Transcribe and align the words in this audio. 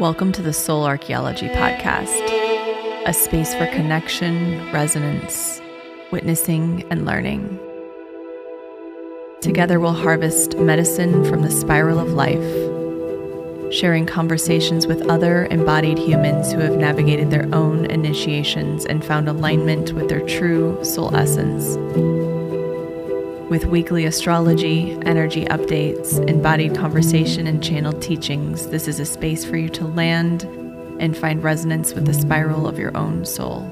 Welcome 0.00 0.32
to 0.32 0.40
the 0.40 0.54
Soul 0.54 0.86
Archaeology 0.86 1.48
Podcast, 1.48 2.24
a 3.04 3.12
space 3.12 3.52
for 3.54 3.66
connection, 3.66 4.72
resonance, 4.72 5.60
witnessing, 6.10 6.86
and 6.90 7.04
learning. 7.04 7.60
Together, 9.42 9.78
we'll 9.78 9.92
harvest 9.92 10.56
medicine 10.56 11.22
from 11.26 11.42
the 11.42 11.50
spiral 11.50 11.98
of 11.98 12.12
life, 12.14 13.74
sharing 13.74 14.06
conversations 14.06 14.86
with 14.86 15.06
other 15.10 15.44
embodied 15.50 15.98
humans 15.98 16.50
who 16.50 16.60
have 16.60 16.78
navigated 16.78 17.30
their 17.30 17.54
own 17.54 17.84
initiations 17.84 18.86
and 18.86 19.04
found 19.04 19.28
alignment 19.28 19.92
with 19.92 20.08
their 20.08 20.26
true 20.26 20.82
soul 20.82 21.14
essence. 21.14 21.76
With 23.50 23.64
weekly 23.64 24.04
astrology, 24.04 24.92
energy 25.02 25.44
updates, 25.46 26.24
embodied 26.28 26.76
conversation, 26.76 27.48
and 27.48 27.60
channeled 27.60 28.00
teachings, 28.00 28.68
this 28.68 28.86
is 28.86 29.00
a 29.00 29.04
space 29.04 29.44
for 29.44 29.56
you 29.56 29.68
to 29.70 29.88
land 29.88 30.44
and 31.00 31.16
find 31.16 31.42
resonance 31.42 31.92
with 31.92 32.06
the 32.06 32.14
spiral 32.14 32.68
of 32.68 32.78
your 32.78 32.96
own 32.96 33.26
soul. 33.26 33.62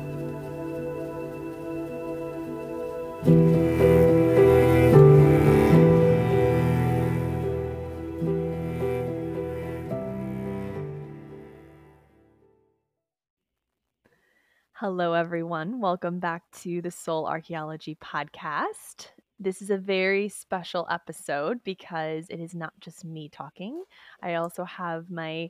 Hello, 14.72 15.12
everyone. 15.12 15.80
Welcome 15.80 16.18
back 16.18 16.42
to 16.62 16.82
the 16.82 16.90
Soul 16.90 17.28
Archaeology 17.28 17.96
Podcast. 18.02 19.10
This 19.40 19.62
is 19.62 19.70
a 19.70 19.78
very 19.78 20.28
special 20.28 20.84
episode 20.90 21.62
because 21.62 22.26
it 22.28 22.40
is 22.40 22.56
not 22.56 22.72
just 22.80 23.04
me 23.04 23.28
talking. 23.28 23.84
I 24.20 24.34
also 24.34 24.64
have 24.64 25.10
my 25.10 25.48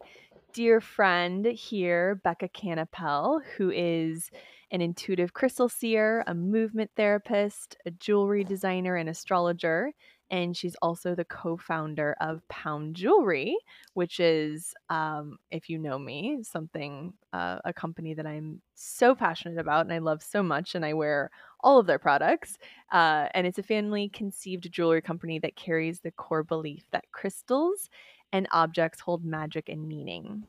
dear 0.52 0.82
friend 0.82 1.46
here, 1.46 2.20
Becca 2.22 2.48
Kannapell, 2.48 3.40
who 3.56 3.70
is 3.70 4.30
an 4.70 4.82
intuitive 4.82 5.32
crystal 5.32 5.70
seer, 5.70 6.22
a 6.26 6.34
movement 6.34 6.90
therapist, 6.96 7.78
a 7.86 7.90
jewelry 7.90 8.44
designer, 8.44 8.96
and 8.96 9.08
astrologer 9.08 9.92
and 10.30 10.56
she's 10.56 10.76
also 10.82 11.14
the 11.14 11.24
co-founder 11.24 12.16
of 12.20 12.46
Pound 12.48 12.94
Jewelry, 12.96 13.56
which 13.94 14.20
is, 14.20 14.74
um, 14.90 15.38
if 15.50 15.68
you 15.70 15.78
know 15.78 15.98
me, 15.98 16.38
something 16.42 17.12
uh, 17.32 17.58
a 17.64 17.72
company 17.72 18.14
that 18.14 18.26
I'm 18.26 18.60
so 18.74 19.14
passionate 19.14 19.58
about 19.58 19.86
and 19.86 19.92
I 19.92 19.98
love 19.98 20.22
so 20.22 20.42
much, 20.42 20.74
and 20.74 20.84
I 20.84 20.92
wear 20.94 21.30
all 21.60 21.78
of 21.78 21.86
their 21.86 21.98
products. 21.98 22.58
Uh, 22.92 23.28
and 23.34 23.46
it's 23.46 23.58
a 23.58 23.62
family-conceived 23.62 24.70
jewelry 24.70 25.02
company 25.02 25.38
that 25.40 25.56
carries 25.56 26.00
the 26.00 26.10
core 26.12 26.42
belief 26.44 26.84
that 26.92 27.10
crystals 27.12 27.88
and 28.32 28.46
objects 28.52 29.00
hold 29.00 29.24
magic 29.24 29.68
and 29.68 29.88
meaning. 29.88 30.46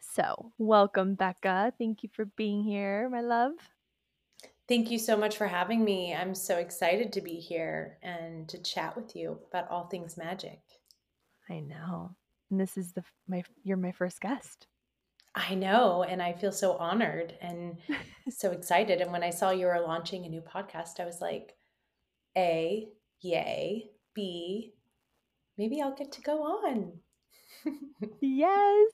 So, 0.00 0.52
welcome, 0.58 1.14
Becca. 1.14 1.72
Thank 1.78 2.02
you 2.02 2.08
for 2.12 2.24
being 2.24 2.64
here, 2.64 3.08
my 3.08 3.20
love. 3.20 3.52
Thank 4.68 4.90
you 4.90 4.98
so 4.98 5.16
much 5.16 5.38
for 5.38 5.46
having 5.46 5.82
me. 5.82 6.14
I'm 6.14 6.34
so 6.34 6.58
excited 6.58 7.12
to 7.14 7.22
be 7.22 7.36
here 7.36 7.96
and 8.02 8.46
to 8.50 8.62
chat 8.62 8.94
with 8.94 9.16
you 9.16 9.38
about 9.50 9.70
all 9.70 9.86
things 9.86 10.18
magic. 10.18 10.60
I 11.48 11.60
know. 11.60 12.14
And 12.50 12.60
this 12.60 12.76
is 12.76 12.92
the 12.92 13.02
my 13.26 13.42
you're 13.64 13.78
my 13.78 13.92
first 13.92 14.20
guest. 14.20 14.66
I 15.34 15.54
know, 15.54 16.02
and 16.02 16.20
I 16.22 16.32
feel 16.32 16.52
so 16.52 16.72
honored 16.76 17.34
and 17.40 17.78
so 18.30 18.50
excited. 18.50 19.00
And 19.00 19.12
when 19.12 19.22
I 19.22 19.30
saw 19.30 19.50
you 19.50 19.66
were 19.66 19.80
launching 19.80 20.26
a 20.26 20.28
new 20.28 20.42
podcast, 20.42 21.00
I 21.00 21.06
was 21.06 21.20
like, 21.20 21.54
A, 22.36 22.88
yay. 23.20 23.90
B, 24.14 24.74
maybe 25.56 25.80
I'll 25.80 25.94
get 25.94 26.10
to 26.12 26.22
go 26.22 26.42
on. 26.42 26.92
yes. 28.20 28.90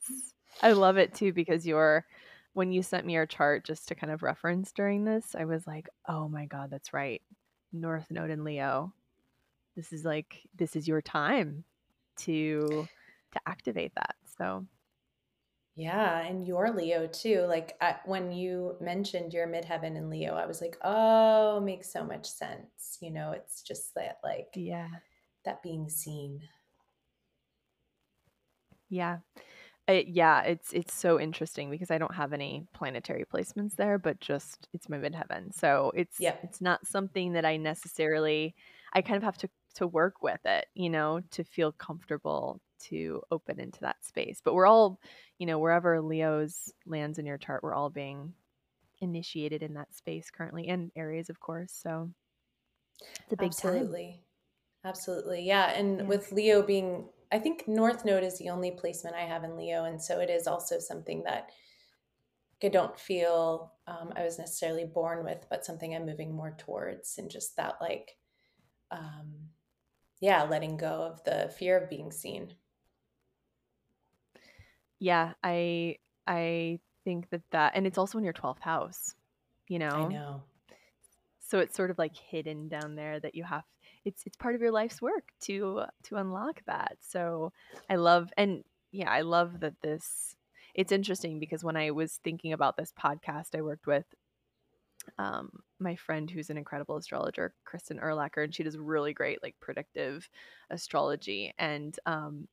I 0.63 0.73
love 0.73 0.99
it 0.99 1.15
too 1.15 1.33
because 1.33 1.67
you're 1.67 2.05
when 2.55 2.73
you 2.73 2.83
sent 2.83 3.05
me 3.05 3.15
your 3.15 3.27
chart 3.27 3.65
just 3.65 3.89
to 3.89 3.95
kind 3.95 4.13
of 4.13 4.23
reference 4.23 4.73
during 4.73 5.05
this, 5.05 5.35
I 5.39 5.45
was 5.45 5.67
like, 5.67 5.89
oh 6.09 6.29
my 6.29 6.47
God, 6.47 6.71
that's 6.71 6.93
right. 6.93 7.21
North 7.73 8.11
Node 8.11 8.31
in 8.31 8.45
Leo. 8.45 8.93
This 9.77 9.93
is 9.93 10.05
like, 10.05 10.41
this 10.57 10.77
is 10.77 10.89
your 10.89 11.03
time 11.03 11.65
to 12.19 12.87
to 13.33 13.41
activate 13.47 13.93
that. 13.97 14.15
So 14.39 14.65
yeah, 15.77 16.21
and 16.21 16.47
your 16.47 16.71
Leo 16.71 17.09
too. 17.09 17.45
Like 17.49 17.77
I, 17.81 17.97
when 18.05 18.31
you 18.31 18.77
mentioned 18.81 19.33
your 19.33 19.49
midheaven 19.49 19.97
in 19.97 20.09
Leo, 20.09 20.35
I 20.35 20.47
was 20.47 20.61
like, 20.61 20.77
"Oh, 20.85 21.61
makes 21.61 21.93
so 21.93 22.05
much 22.05 22.27
sense." 22.27 22.99
You 23.01 23.11
know, 23.11 23.33
it's 23.33 23.63
just 23.63 23.93
that 23.97 24.19
like 24.23 24.49
yeah, 24.55 24.89
that 25.45 25.65
being 25.65 25.89
seen. 25.89 26.41
Yeah. 28.89 29.19
It, 29.87 30.09
yeah, 30.09 30.43
it's 30.43 30.73
it's 30.73 30.95
so 30.95 31.21
interesting 31.21 31.71
because 31.71 31.91
I 31.91 31.99
don't 31.99 32.15
have 32.15 32.33
any 32.33 32.67
planetary 32.73 33.25
placements 33.27 33.77
there, 33.77 33.99
but 33.99 34.19
just 34.21 34.67
it's 34.73 34.89
my 34.89 34.97
midheaven. 34.97 35.53
So 35.55 35.93
it's 35.95 36.19
Yep. 36.21 36.41
it's 36.43 36.61
not 36.63 36.87
something 36.87 37.35
that 37.35 37.45
I 37.45 37.59
necessarily 37.59 38.55
I 38.95 39.03
kind 39.03 39.17
of 39.19 39.23
have 39.23 39.37
to 39.39 39.49
to 39.75 39.87
work 39.87 40.23
with 40.23 40.41
it, 40.47 40.67
you 40.75 40.89
know, 40.89 41.21
to 41.33 41.45
feel 41.45 41.73
comfortable 41.73 42.61
to 42.85 43.23
open 43.31 43.61
into 43.61 43.81
that 43.81 44.03
space. 44.05 44.41
But 44.43 44.55
we're 44.55 44.67
all, 44.67 45.01
you 45.39 45.47
know, 45.47 45.59
wherever 45.59 46.01
Leo's 46.01 46.73
lands 46.87 47.19
in 47.19 47.27
your 47.27 47.39
chart, 47.39 47.63
we're 47.63 47.75
all 47.75 47.91
being 47.91 48.33
initiated 49.01 49.63
in 49.63 49.75
that 49.75 49.95
space 49.95 50.31
currently 50.31 50.69
and 50.69 50.91
Aries, 50.97 51.29
of 51.31 51.41
course. 51.41 51.73
So 51.73 52.11
it's 53.25 53.33
a 53.33 53.37
big 53.37 53.51
Absolutely. 53.51 54.21
Absolutely. 54.85 55.43
Yeah. 55.43 55.71
And 55.73 55.99
Yeah. 55.99 56.05
with 56.05 56.33
Leo 56.33 56.63
being, 56.63 57.09
I 57.33 57.39
think 57.39 57.67
North 57.67 58.05
Node 58.05 58.25
is 58.25 58.39
the 58.39 58.51
only 58.51 58.71
placement 58.71 59.17
I 59.17 59.23
have 59.23 59.45
in 59.45 59.57
Leo. 59.57 59.85
And 59.85 60.01
so 60.01 60.21
it 60.21 60.31
is 60.31 60.47
also 60.47 60.79
something 60.79 61.23
that 61.25 61.51
I 62.63 62.69
don't 62.69 62.99
feel 62.99 63.73
um, 63.87 64.13
I 64.17 64.25
was 64.25 64.39
necessarily 64.39 64.85
born 64.85 65.25
with, 65.25 65.47
but 65.51 65.65
something 65.65 65.95
I'm 65.95 66.07
moving 66.07 66.35
more 66.35 66.55
towards. 66.57 67.19
And 67.19 67.31
just 67.31 67.57
that, 67.57 67.77
like, 67.81 68.17
um, 68.91 69.33
yeah, 70.21 70.45
letting 70.45 70.77
go 70.77 71.03
of 71.03 71.23
the 71.25 71.53
fear 71.59 71.79
of 71.79 71.91
being 71.91 72.11
seen. 72.11 72.55
Yeah, 74.99 75.33
I 75.43 75.99
I 76.27 76.81
think 77.05 77.29
that 77.31 77.43
that 77.51 77.73
and 77.75 77.87
it's 77.87 77.99
also 77.99 78.17
in 78.17 78.25
your 78.25 78.33
12th 78.33 78.61
house, 78.61 79.15
you 79.69 79.79
know. 79.79 79.89
I 79.89 80.09
know. 80.09 80.43
So 81.41 81.59
it's 81.59 81.77
sort 81.77 81.91
of 81.91 81.99
like 81.99 82.17
hidden 82.17 82.69
down 82.69 82.95
there 82.95 83.21
that 83.21 83.35
you 83.35 83.45
have 83.45 83.65
it's 84.05 84.23
it's 84.27 84.37
part 84.37 84.55
of 84.55 84.61
your 84.61 84.73
life's 84.73 85.01
work 85.03 85.33
to 85.43 85.83
to 86.05 86.17
unlock 86.17 86.63
that. 86.67 86.99
So 87.01 87.53
I 87.89 87.97
love 87.97 88.31
and 88.37 88.65
yeah, 88.93 89.11
I 89.11 89.23
love 89.23 89.61
that 89.61 89.81
this 89.83 90.37
it's 90.75 90.93
interesting 90.93 91.39
because 91.39 91.65
when 91.65 91.77
I 91.77 91.91
was 91.93 92.21
thinking 92.25 92.53
about 92.53 92.77
this 92.77 92.93
podcast, 92.93 93.57
I 93.57 93.63
worked 93.63 93.87
with 93.87 94.07
um, 95.19 95.51
my 95.79 95.97
friend 95.97 96.31
who's 96.31 96.51
an 96.51 96.57
incredible 96.57 96.97
astrologer, 96.97 97.55
Kristen 97.65 97.99
Erlacher, 97.99 98.43
and 98.45 98.55
she 98.55 98.63
does 98.63 98.79
really 98.79 99.13
great 99.13 99.43
like 99.43 99.55
predictive 99.61 100.29
astrology. 100.71 101.55
And 101.59 101.99
um, 102.07 102.49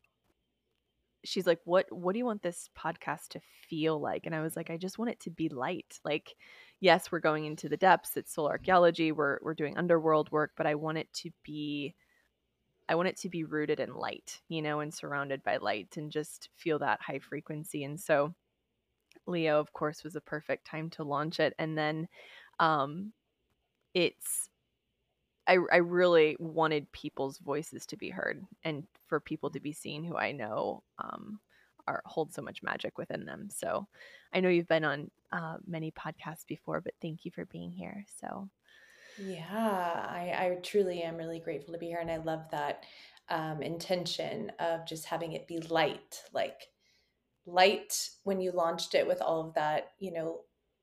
she's 1.24 1.48
like, 1.48 1.60
"What 1.66 1.92
what 1.92 2.14
do 2.14 2.20
you 2.20 2.26
want 2.26 2.42
this 2.44 2.70
podcast 2.78 3.30
to 3.30 3.42
feel 3.70 4.00
like?" 4.00 4.26
And 4.26 4.36
I 4.36 4.42
was 4.42 4.56
like, 4.56 4.70
"I 4.70 4.78
just 4.78 5.00
want 5.00 5.12
it 5.12 5.20
to 5.22 5.30
be 5.30 5.50
light. 5.50 6.00
Like, 6.04 6.36
yes, 6.82 7.12
we're 7.12 7.20
going 7.22 7.46
into 7.46 7.70
the 7.70 7.78
depths. 7.78 8.18
It's 8.18 8.34
soul 8.34 8.50
archaeology. 8.50 9.12
We're 9.14 9.40
we're 9.42 9.54
doing 9.56 9.78
underworld 9.78 10.32
work, 10.32 10.52
but 10.58 10.68
I 10.68 10.76
want 10.76 11.00
it 11.00 11.12
to 11.16 11.32
be." 11.44 11.96
I 12.90 12.96
want 12.96 13.08
it 13.08 13.18
to 13.20 13.30
be 13.30 13.46
rooted 13.46 13.80
in 13.80 13.96
light, 13.96 14.42
you 14.50 14.62
know, 14.62 14.82
and 14.82 14.94
surrounded 14.94 15.44
by 15.44 15.58
light 15.58 15.96
and 15.96 16.12
just 16.12 16.50
feel 16.58 16.80
that 16.80 17.02
high 17.02 17.20
frequency. 17.20 17.86
And 17.86 17.98
so 18.00 18.34
Leo, 19.28 19.60
of 19.60 19.74
course, 19.74 20.04
was 20.04 20.16
a 20.16 20.22
perfect 20.22 20.66
time 20.66 20.90
to 20.92 21.04
launch 21.04 21.40
it. 21.40 21.54
And 21.60 21.78
then 21.78 22.08
um, 22.60 23.14
it's 23.94 24.50
I, 25.48 25.58
I 25.72 25.78
really 25.78 26.38
wanted 26.40 26.92
people's 26.92 27.40
voices 27.40 27.86
to 27.88 27.98
be 27.98 28.10
heard 28.10 28.46
and 28.64 28.86
for 29.08 29.20
people 29.20 29.50
to 29.52 29.60
be 29.60 29.74
seen 29.74 30.04
who 30.04 30.16
I 30.18 30.32
know 30.32 30.84
um, 31.00 31.40
are 31.88 32.02
hold 32.06 32.34
so 32.34 32.42
much 32.42 32.64
magic 32.64 32.98
within 32.98 33.26
them. 33.26 33.50
So 33.50 33.88
I 34.34 34.40
know 34.40 34.50
you've 34.50 34.68
been 34.68 34.86
on 34.86 35.12
uh, 35.32 35.58
many 35.66 35.92
podcasts 35.92 36.46
before, 36.48 36.82
but 36.82 36.94
thank 37.02 37.26
you 37.26 37.32
for 37.32 37.46
being 37.46 37.72
here. 37.72 38.06
So 38.20 38.50
Yeah, 39.18 40.08
I, 40.10 40.34
I 40.38 40.58
truly 40.64 41.04
am 41.04 41.18
really 41.18 41.40
grateful 41.40 41.74
to 41.74 41.80
be 41.80 41.88
here. 41.88 42.00
And 42.00 42.12
I 42.12 42.18
love 42.18 42.50
that 42.52 42.84
um, 43.30 43.62
intention 43.62 44.52
of 44.60 44.86
just 44.86 45.06
having 45.06 45.34
it 45.34 45.48
be 45.48 45.60
light, 45.60 46.22
like 46.34 46.68
light 47.46 48.10
when 48.24 48.42
you 48.42 48.52
launched 48.52 48.96
it 48.96 49.08
with 49.08 49.22
all 49.22 49.42
of 49.42 49.54
that, 49.56 49.92
you 50.00 50.12
know, 50.12 50.42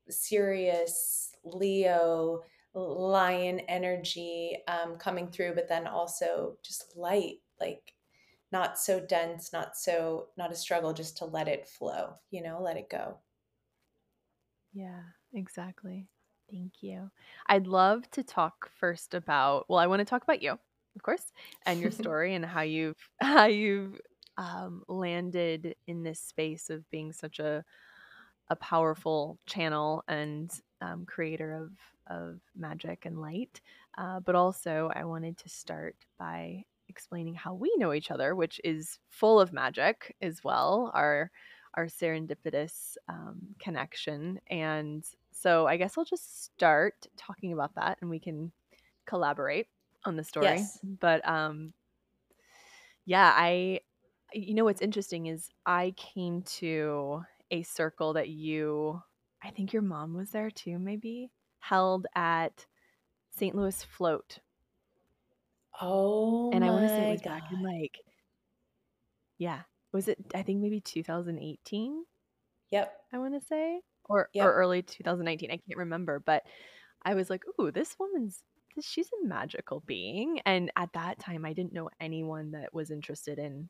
serious 0.09 1.31
Leo 1.43 2.41
lion 2.73 3.59
energy 3.61 4.57
um, 4.67 4.95
coming 4.97 5.27
through, 5.27 5.55
but 5.55 5.67
then 5.67 5.87
also 5.87 6.57
just 6.63 6.95
light, 6.95 7.37
like 7.59 7.93
not 8.51 8.79
so 8.79 8.99
dense, 8.99 9.53
not 9.53 9.77
so, 9.77 10.29
not 10.37 10.51
a 10.51 10.55
struggle, 10.55 10.93
just 10.93 11.17
to 11.17 11.25
let 11.25 11.47
it 11.47 11.67
flow, 11.67 12.15
you 12.31 12.41
know, 12.43 12.61
let 12.61 12.77
it 12.77 12.89
go. 12.89 13.19
yeah, 14.73 15.01
exactly. 15.33 16.07
Thank 16.51 16.81
you. 16.81 17.09
I'd 17.47 17.67
love 17.67 18.09
to 18.11 18.23
talk 18.23 18.69
first 18.79 19.13
about 19.13 19.65
well, 19.69 19.79
I 19.79 19.87
want 19.87 19.99
to 19.99 20.05
talk 20.05 20.23
about 20.23 20.41
you, 20.41 20.51
of 20.51 21.03
course, 21.03 21.31
and 21.65 21.81
your 21.81 21.91
story 21.91 22.35
and 22.35 22.45
how 22.45 22.61
you've 22.61 22.97
how 23.21 23.45
you've 23.45 23.99
um, 24.37 24.83
landed 24.87 25.75
in 25.87 26.03
this 26.03 26.19
space 26.19 26.69
of 26.69 26.89
being 26.89 27.11
such 27.13 27.39
a 27.39 27.63
a 28.49 28.55
powerful 28.55 29.39
channel 29.47 30.03
and 30.07 30.51
um, 30.81 31.05
creator 31.05 31.53
of 31.53 31.71
of 32.07 32.39
magic 32.55 33.05
and 33.05 33.21
light. 33.21 33.61
Uh, 33.97 34.19
but 34.21 34.35
also, 34.35 34.91
I 34.95 35.05
wanted 35.05 35.37
to 35.39 35.49
start 35.49 35.95
by 36.19 36.65
explaining 36.89 37.35
how 37.35 37.53
we 37.53 37.71
know 37.77 37.93
each 37.93 38.11
other, 38.11 38.35
which 38.35 38.59
is 38.63 38.99
full 39.09 39.39
of 39.39 39.53
magic 39.53 40.15
as 40.21 40.43
well. 40.43 40.91
Our 40.93 41.31
our 41.75 41.85
serendipitous 41.85 42.97
um, 43.07 43.55
connection, 43.59 44.39
and 44.49 45.05
so 45.31 45.67
I 45.67 45.77
guess 45.77 45.97
I'll 45.97 46.05
just 46.05 46.45
start 46.45 47.07
talking 47.15 47.53
about 47.53 47.75
that, 47.75 47.99
and 48.01 48.09
we 48.09 48.19
can 48.19 48.51
collaborate 49.05 49.67
on 50.05 50.15
the 50.15 50.23
story. 50.23 50.45
Yes. 50.45 50.79
But 50.83 51.27
um, 51.27 51.73
yeah, 53.05 53.33
I 53.35 53.81
you 54.33 54.53
know 54.53 54.65
what's 54.65 54.81
interesting 54.81 55.27
is 55.27 55.49
I 55.65 55.93
came 55.97 56.43
to 56.43 57.23
a 57.51 57.63
circle 57.63 58.13
that 58.13 58.29
you 58.29 59.01
I 59.43 59.51
think 59.51 59.73
your 59.73 59.81
mom 59.81 60.13
was 60.13 60.31
there 60.31 60.51
too, 60.51 60.79
maybe, 60.79 61.31
held 61.59 62.07
at 62.15 62.65
St. 63.31 63.55
Louis 63.55 63.83
Float. 63.83 64.39
Oh 65.81 66.51
And 66.51 66.63
I 66.65 66.71
want 66.71 66.83
to 66.85 66.89
say 66.89 67.03
it 67.03 67.07
my 67.07 67.15
was 67.15 67.21
back 67.23 67.45
in 67.51 67.59
god. 67.59 67.63
like, 67.63 67.99
yeah, 69.37 69.63
was 69.91 70.07
it, 70.07 70.17
I 70.33 70.43
think 70.43 70.61
maybe 70.61 70.81
2018, 70.81 72.05
Yep. 72.71 73.05
I 73.13 73.17
want 73.19 73.33
to 73.35 73.41
say, 73.45 73.81
or, 74.09 74.29
or 74.39 74.53
Yep. 74.53 74.55
early 74.55 74.83
2019. 74.83 75.51
I 75.51 75.57
can't 75.57 75.77
remember, 75.77 76.19
but 76.19 76.43
I 77.03 77.15
was 77.15 77.29
like, 77.29 77.43
ooh, 77.61 77.71
this 77.71 77.97
woman's, 77.99 78.43
this, 78.75 78.85
she's 78.87 79.09
a 79.23 79.27
magical 79.27 79.81
being. 79.81 80.41
And 80.45 80.71
at 80.77 80.93
that 80.93 81.19
time, 81.19 81.45
I 81.45 81.53
didn't 81.53 81.73
know 81.73 81.89
anyone 82.01 82.51
that 82.51 82.73
was 82.73 82.91
interested 82.91 83.39
in 83.39 83.69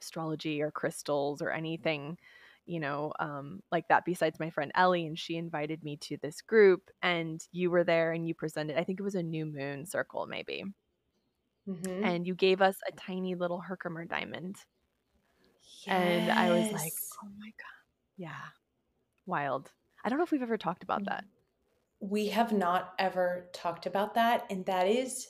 astrology 0.00 0.62
or 0.62 0.70
crystals 0.70 1.40
or 1.42 1.50
anything 1.50 2.18
you 2.66 2.80
know 2.80 3.12
um, 3.20 3.62
like 3.72 3.88
that 3.88 4.04
besides 4.04 4.40
my 4.40 4.50
friend 4.50 4.72
ellie 4.74 5.06
and 5.06 5.18
she 5.18 5.36
invited 5.36 5.82
me 5.84 5.96
to 5.96 6.16
this 6.18 6.40
group 6.42 6.90
and 7.02 7.46
you 7.52 7.70
were 7.70 7.84
there 7.84 8.12
and 8.12 8.26
you 8.28 8.34
presented 8.34 8.76
i 8.78 8.84
think 8.84 9.00
it 9.00 9.04
was 9.04 9.14
a 9.14 9.22
new 9.22 9.46
moon 9.46 9.86
circle 9.86 10.26
maybe 10.26 10.64
Mhm. 11.66 12.10
and 12.10 12.26
you 12.26 12.34
gave 12.34 12.62
us 12.62 12.78
a 12.88 12.92
tiny 12.92 13.34
little 13.34 13.60
herkimer 13.60 14.04
diamond 14.06 14.56
and 15.86 16.30
i 16.30 16.50
was 16.50 16.72
like 16.72 16.94
oh 17.22 17.28
my 17.38 17.48
god 17.48 17.84
yeah 18.16 18.48
wild 19.26 19.72
i 20.04 20.10
don't 20.10 20.18
know 20.18 20.24
if 20.24 20.32
we've 20.32 20.42
ever 20.42 20.58
talked 20.58 20.84
about 20.84 21.06
that 21.06 21.24
We 22.00 22.28
have 22.28 22.52
not 22.52 22.94
ever 22.98 23.48
talked 23.52 23.86
about 23.86 24.14
that, 24.14 24.46
and 24.50 24.66
that 24.66 24.86
is 24.86 25.28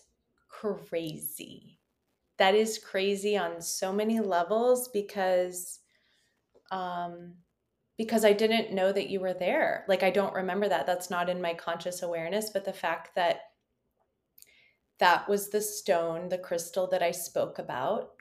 crazy. 0.48 1.80
That 2.38 2.54
is 2.54 2.78
crazy 2.78 3.36
on 3.36 3.62
so 3.62 3.92
many 3.92 4.20
levels 4.20 4.88
because 4.88 5.80
um 6.72 7.38
because 7.98 8.24
I 8.24 8.32
didn't 8.34 8.74
know 8.74 8.92
that 8.92 9.10
you 9.10 9.20
were 9.20 9.34
there. 9.34 9.84
Like 9.88 10.02
I 10.04 10.10
don't 10.10 10.34
remember 10.34 10.68
that. 10.68 10.86
That's 10.86 11.10
not 11.10 11.30
in 11.30 11.40
my 11.42 11.54
conscious 11.54 12.02
awareness, 12.02 12.50
but 12.50 12.64
the 12.66 12.72
fact 12.74 13.14
that 13.16 13.42
that 14.98 15.28
was 15.28 15.50
the 15.50 15.60
stone, 15.60 16.28
the 16.28 16.38
crystal 16.38 16.86
that 16.88 17.02
I 17.02 17.10
spoke 17.10 17.58
about 17.58 18.12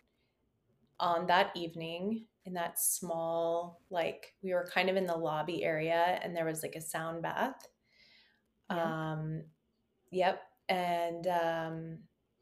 on 1.00 1.28
that 1.28 1.52
evening 1.56 2.26
in 2.46 2.54
that 2.54 2.80
small 2.80 3.82
like 3.90 4.34
we 4.44 4.54
were 4.54 4.70
kind 4.72 4.90
of 4.90 4.96
in 4.96 5.08
the 5.08 5.18
lobby 5.18 5.64
area 5.64 6.20
and 6.22 6.36
there 6.36 6.46
was 6.46 6.64
like 6.64 6.76
a 6.76 6.82
sound 6.82 7.22
bath. 7.22 7.68
Yeah. 8.70 9.12
Um 9.12 9.44
yep 10.12 10.42
and 10.70 11.28
um 11.28 11.98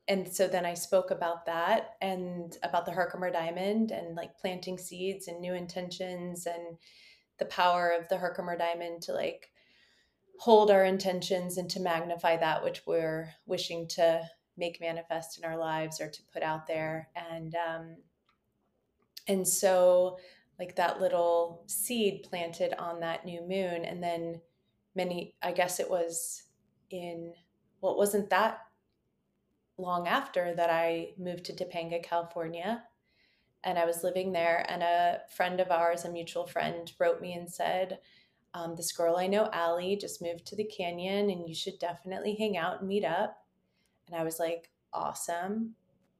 and 0.07 0.27
so 0.27 0.47
then 0.47 0.65
i 0.65 0.73
spoke 0.73 1.11
about 1.11 1.45
that 1.45 1.95
and 2.01 2.57
about 2.63 2.85
the 2.85 2.91
herkimer 2.91 3.31
diamond 3.31 3.91
and 3.91 4.15
like 4.15 4.37
planting 4.37 4.77
seeds 4.77 5.27
and 5.27 5.39
new 5.41 5.53
intentions 5.53 6.45
and 6.45 6.77
the 7.39 7.45
power 7.45 7.89
of 7.89 8.07
the 8.09 8.17
herkimer 8.17 8.57
diamond 8.57 9.01
to 9.01 9.13
like 9.13 9.49
hold 10.43 10.69
our 10.69 10.83
intentions 10.83 11.57
and 11.57 11.69
to 11.69 11.79
magnify 11.79 12.35
that 12.35 12.61
which 12.61 12.81
we're 12.85 13.33
wishing 13.45 13.87
to 13.87 14.21
make 14.57 14.81
manifest 14.81 15.37
in 15.37 15.45
our 15.45 15.57
lives 15.57 16.01
or 16.01 16.09
to 16.09 16.21
put 16.33 16.43
out 16.43 16.67
there. 16.67 17.07
And 17.15 17.55
um 17.55 17.95
and 19.27 19.47
so 19.47 20.17
like 20.59 20.75
that 20.75 20.99
little 20.99 21.63
seed 21.67 22.23
planted 22.23 22.73
on 22.77 22.99
that 22.99 23.23
new 23.23 23.39
moon 23.41 23.85
and 23.85 24.03
then 24.03 24.41
many 24.95 25.33
i 25.41 25.51
guess 25.51 25.79
it 25.79 25.89
was 25.89 26.43
in 26.89 27.33
well 27.79 27.93
it 27.93 27.97
wasn't 27.97 28.29
that 28.29 28.59
long 29.77 30.09
after 30.09 30.53
that 30.53 30.69
i 30.69 31.09
moved 31.17 31.45
to 31.45 31.53
topanga 31.53 32.03
california 32.03 32.83
and 33.63 33.79
i 33.79 33.85
was 33.85 34.03
living 34.03 34.33
there 34.33 34.65
and 34.69 34.83
a 34.83 35.21
friend 35.29 35.61
of 35.61 35.71
ours 35.71 36.03
a 36.03 36.11
mutual 36.11 36.45
friend 36.45 36.91
wrote 36.99 37.21
me 37.21 37.33
and 37.33 37.49
said 37.49 37.97
um, 38.53 38.75
this 38.75 38.91
girl 38.91 39.15
i 39.17 39.27
know 39.27 39.49
Ali, 39.53 39.95
just 39.95 40.21
moved 40.21 40.45
to 40.47 40.55
the 40.55 40.65
canyon 40.65 41.29
and 41.29 41.47
you 41.47 41.55
should 41.55 41.79
definitely 41.79 42.35
hang 42.35 42.57
out 42.57 42.79
and 42.79 42.87
meet 42.87 43.05
up 43.05 43.37
and 44.07 44.15
i 44.15 44.23
was 44.23 44.39
like 44.39 44.69
awesome 44.93 45.75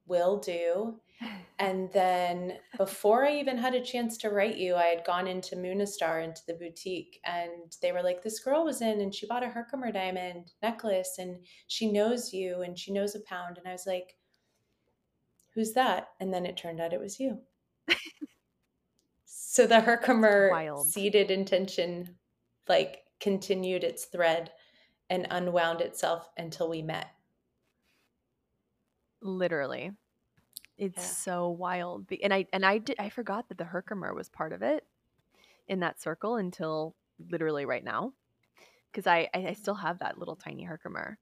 will 0.08 0.40
do 0.40 1.00
and 1.60 1.92
then 1.94 2.54
before 2.78 3.26
I 3.26 3.38
even 3.38 3.58
had 3.58 3.76
a 3.76 3.84
chance 3.84 4.18
to 4.18 4.30
write 4.30 4.58
you, 4.58 4.76
I 4.76 4.86
had 4.86 5.06
gone 5.06 5.28
into 5.28 5.56
Moonistar 5.56 6.24
into 6.24 6.42
the 6.48 6.54
boutique 6.54 7.20
and 7.26 7.76
they 7.82 7.92
were 7.92 8.04
like, 8.04 8.22
This 8.22 8.40
girl 8.40 8.64
was 8.66 8.82
in 8.82 9.02
and 9.02 9.14
she 9.14 9.28
bought 9.28 9.44
a 9.44 9.50
Herkimer 9.50 9.92
diamond 9.92 10.52
necklace 10.62 11.16
and 11.20 11.38
she 11.68 11.92
knows 11.92 12.34
you 12.34 12.62
and 12.62 12.78
she 12.78 12.92
knows 12.92 13.16
a 13.16 13.20
pound. 13.22 13.58
And 13.58 13.68
I 13.68 13.72
was 13.72 13.86
like, 13.86 14.16
Who's 15.54 15.74
that? 15.74 16.10
And 16.20 16.34
then 16.34 16.46
it 16.46 16.58
turned 16.58 16.82
out 16.82 16.94
it 16.94 17.00
was 17.00 17.20
you. 17.20 17.40
so 19.26 19.68
the 19.68 19.82
Herkimer 19.82 20.82
seeded 20.84 21.30
intention 21.30 22.16
like 22.68 23.04
continued 23.20 23.84
its 23.84 24.06
thread 24.06 24.52
and 25.10 25.28
unwound 25.30 25.82
itself 25.82 26.30
until 26.38 26.70
we 26.70 26.82
met. 26.82 27.10
literally 29.22 29.92
it's 30.78 31.02
Yeah. 31.02 31.08
so 31.08 31.50
wild 31.50 32.06
and 32.24 32.34
i 32.34 32.46
and 32.52 32.66
i 32.66 32.78
did 32.78 32.98
i 33.00 33.10
forgot 33.10 33.48
that 33.50 33.58
the 33.58 33.64
herkimer 33.64 34.14
was 34.14 34.30
part 34.30 34.52
of 34.54 34.62
it 34.62 34.86
in 35.68 35.80
that 35.80 36.02
circle 36.02 36.36
until 36.36 36.96
literally 37.30 37.66
right 37.66 37.84
now 37.84 38.14
because 38.92 39.08
I, 39.08 39.30
I 39.34 39.54
still 39.54 39.76
have 39.76 40.00
that 40.00 40.20
little 40.20 40.36
tiny 40.36 40.64
herkimer 40.64 41.18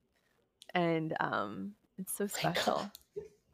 and 0.74 1.14
um 1.20 1.74
it's 1.98 2.14
so 2.16 2.26
God. 2.26 2.56
special 2.56 2.90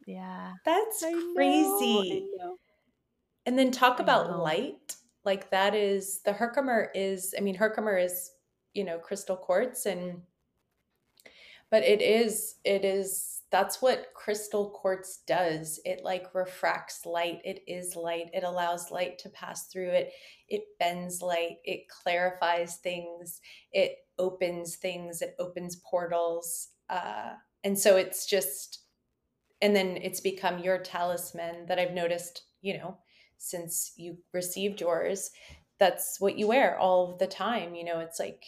yeah 0.06 0.54
That's 0.64 1.02
I 1.04 1.12
crazy. 1.34 2.30
Know. 2.36 2.56
And 3.46 3.58
then 3.58 3.70
talk 3.70 4.00
about 4.00 4.38
light. 4.38 4.96
Like 5.24 5.50
that 5.50 5.74
is 5.74 6.20
the 6.22 6.32
Herkimer 6.32 6.90
is 6.94 7.34
I 7.36 7.40
mean 7.40 7.54
Herkimer 7.54 7.98
is, 7.98 8.30
you 8.74 8.84
know, 8.84 8.98
crystal 8.98 9.36
quartz 9.36 9.86
and 9.86 10.22
but 11.70 11.82
it 11.82 12.00
is 12.00 12.56
it 12.64 12.84
is 12.84 13.42
that's 13.50 13.80
what 13.80 14.12
crystal 14.14 14.70
quartz 14.70 15.22
does. 15.26 15.80
It 15.84 16.02
like 16.04 16.34
refracts 16.34 17.06
light. 17.06 17.40
It 17.44 17.62
is 17.66 17.96
light. 17.96 18.30
It 18.34 18.44
allows 18.44 18.90
light 18.90 19.18
to 19.20 19.30
pass 19.30 19.68
through 19.68 19.88
it. 19.90 20.12
It 20.48 20.64
bends 20.78 21.22
light. 21.22 21.56
It 21.64 21.88
clarifies 21.88 22.76
things. 22.76 23.40
It 23.72 23.96
opens 24.18 24.76
things. 24.76 25.22
It 25.22 25.34
opens 25.38 25.76
portals. 25.76 26.68
Uh 26.88 27.32
and 27.64 27.78
so 27.78 27.96
it's 27.96 28.26
just 28.26 28.80
and 29.60 29.74
then 29.74 29.96
it's 29.96 30.20
become 30.20 30.58
your 30.58 30.78
talisman 30.78 31.66
that 31.66 31.78
I've 31.78 31.92
noticed, 31.92 32.42
you 32.60 32.78
know, 32.78 32.98
since 33.38 33.92
you 33.96 34.18
received 34.32 34.80
yours. 34.80 35.30
That's 35.78 36.20
what 36.20 36.38
you 36.38 36.46
wear 36.48 36.78
all 36.78 37.16
the 37.16 37.26
time. 37.26 37.74
You 37.74 37.84
know, 37.84 38.00
it's 38.00 38.18
like, 38.20 38.44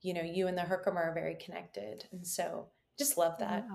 you 0.00 0.14
know, 0.14 0.22
you 0.22 0.46
and 0.48 0.56
the 0.58 0.62
Herkimer 0.62 1.02
are 1.02 1.14
very 1.14 1.34
connected. 1.36 2.04
And 2.12 2.26
so 2.26 2.68
just 2.98 3.16
love 3.18 3.38
that. 3.38 3.66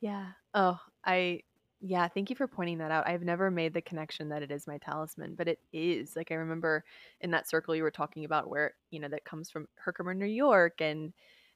yeah 0.00 0.26
oh 0.54 0.78
i 1.04 1.40
yeah 1.80 2.08
thank 2.08 2.30
you 2.30 2.36
for 2.36 2.46
pointing 2.46 2.78
that 2.78 2.90
out 2.90 3.06
i've 3.08 3.22
never 3.22 3.50
made 3.50 3.74
the 3.74 3.80
connection 3.80 4.28
that 4.28 4.42
it 4.42 4.50
is 4.50 4.66
my 4.66 4.78
talisman 4.78 5.34
but 5.34 5.48
it 5.48 5.58
is 5.72 6.14
like 6.16 6.30
i 6.30 6.34
remember 6.34 6.84
in 7.20 7.30
that 7.30 7.48
circle 7.48 7.74
you 7.74 7.82
were 7.82 7.90
talking 7.90 8.24
about 8.24 8.48
where 8.48 8.74
you 8.90 9.00
know 9.00 9.08
that 9.08 9.24
comes 9.24 9.50
from 9.50 9.66
herkimer 9.76 10.14
new 10.14 10.24
york 10.26 10.80
and 10.80 11.12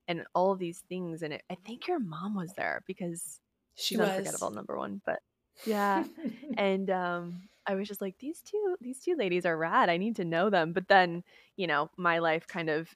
and 0.08 0.24
all 0.34 0.52
of 0.52 0.58
these 0.58 0.80
things 0.88 1.22
and 1.22 1.32
it, 1.34 1.42
i 1.50 1.54
think 1.64 1.86
your 1.86 2.00
mom 2.00 2.34
was 2.34 2.52
there 2.54 2.82
because 2.86 3.40
She 3.74 3.94
she's 3.94 3.98
was. 3.98 4.08
unforgettable 4.08 4.50
number 4.50 4.76
one 4.76 5.00
but 5.06 5.20
yeah 5.64 6.04
and 6.56 6.90
um 6.90 7.42
i 7.66 7.74
was 7.74 7.88
just 7.88 8.00
like 8.00 8.16
these 8.18 8.40
two 8.40 8.76
these 8.80 9.00
two 9.00 9.14
ladies 9.16 9.46
are 9.46 9.56
rad 9.56 9.88
i 9.88 9.96
need 9.96 10.16
to 10.16 10.24
know 10.24 10.50
them 10.50 10.72
but 10.72 10.88
then 10.88 11.22
you 11.56 11.66
know 11.66 11.90
my 11.96 12.18
life 12.18 12.46
kind 12.46 12.68
of 12.68 12.88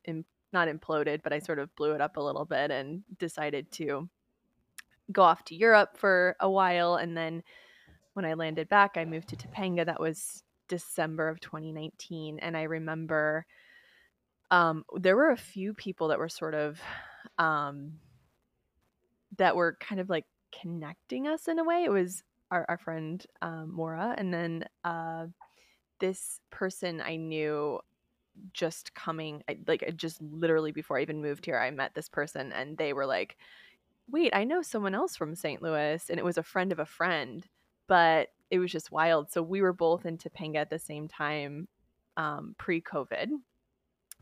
not 0.52 0.68
imploded 0.68 1.22
but 1.22 1.32
i 1.32 1.38
sort 1.38 1.58
of 1.58 1.74
blew 1.76 1.92
it 1.92 2.00
up 2.00 2.16
a 2.16 2.22
little 2.22 2.44
bit 2.44 2.70
and 2.70 3.02
decided 3.18 3.70
to 3.70 4.08
go 5.12 5.22
off 5.22 5.44
to 5.44 5.54
europe 5.54 5.96
for 5.96 6.36
a 6.40 6.50
while 6.50 6.96
and 6.96 7.16
then 7.16 7.42
when 8.14 8.24
i 8.24 8.34
landed 8.34 8.68
back 8.68 8.96
i 8.96 9.04
moved 9.04 9.28
to 9.28 9.36
topanga 9.36 9.84
that 9.84 10.00
was 10.00 10.42
december 10.68 11.28
of 11.28 11.40
2019 11.40 12.38
and 12.40 12.56
i 12.56 12.62
remember 12.62 13.46
um 14.50 14.84
there 14.96 15.16
were 15.16 15.30
a 15.30 15.36
few 15.36 15.74
people 15.74 16.08
that 16.08 16.18
were 16.18 16.28
sort 16.28 16.54
of 16.54 16.80
um 17.38 17.92
that 19.36 19.56
were 19.56 19.76
kind 19.80 20.00
of 20.00 20.08
like 20.08 20.24
connecting 20.52 21.26
us 21.26 21.48
in 21.48 21.58
a 21.58 21.64
way 21.64 21.84
it 21.84 21.90
was 21.90 22.22
our, 22.50 22.64
our 22.68 22.78
friend 22.78 23.24
um, 23.42 23.72
Mora, 23.74 24.14
and 24.16 24.32
then 24.32 24.64
uh, 24.84 25.26
this 26.00 26.40
person 26.50 27.00
I 27.00 27.16
knew 27.16 27.80
just 28.52 28.94
coming 28.94 29.42
like 29.66 29.94
just 29.96 30.20
literally 30.20 30.72
before 30.72 30.98
I 30.98 31.02
even 31.02 31.22
moved 31.22 31.46
here, 31.46 31.58
I 31.58 31.70
met 31.70 31.94
this 31.94 32.08
person, 32.08 32.52
and 32.52 32.76
they 32.76 32.92
were 32.92 33.06
like, 33.06 33.36
"Wait, 34.10 34.34
I 34.34 34.44
know 34.44 34.62
someone 34.62 34.94
else 34.94 35.16
from 35.16 35.34
St. 35.34 35.62
Louis," 35.62 36.08
and 36.10 36.18
it 36.18 36.24
was 36.24 36.38
a 36.38 36.42
friend 36.42 36.72
of 36.72 36.78
a 36.78 36.86
friend, 36.86 37.46
but 37.88 38.28
it 38.50 38.58
was 38.58 38.72
just 38.72 38.92
wild. 38.92 39.30
So 39.32 39.42
we 39.42 39.62
were 39.62 39.72
both 39.72 40.06
in 40.06 40.18
Topanga 40.18 40.56
at 40.56 40.70
the 40.70 40.78
same 40.78 41.08
time, 41.08 41.68
um, 42.16 42.54
pre-COVID, 42.58 43.28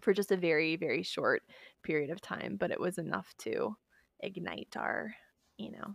for 0.00 0.12
just 0.12 0.32
a 0.32 0.36
very 0.36 0.76
very 0.76 1.02
short 1.02 1.42
period 1.82 2.10
of 2.10 2.20
time, 2.20 2.56
but 2.58 2.70
it 2.70 2.80
was 2.80 2.98
enough 2.98 3.34
to 3.38 3.76
ignite 4.20 4.76
our, 4.76 5.14
you 5.58 5.72
know, 5.72 5.94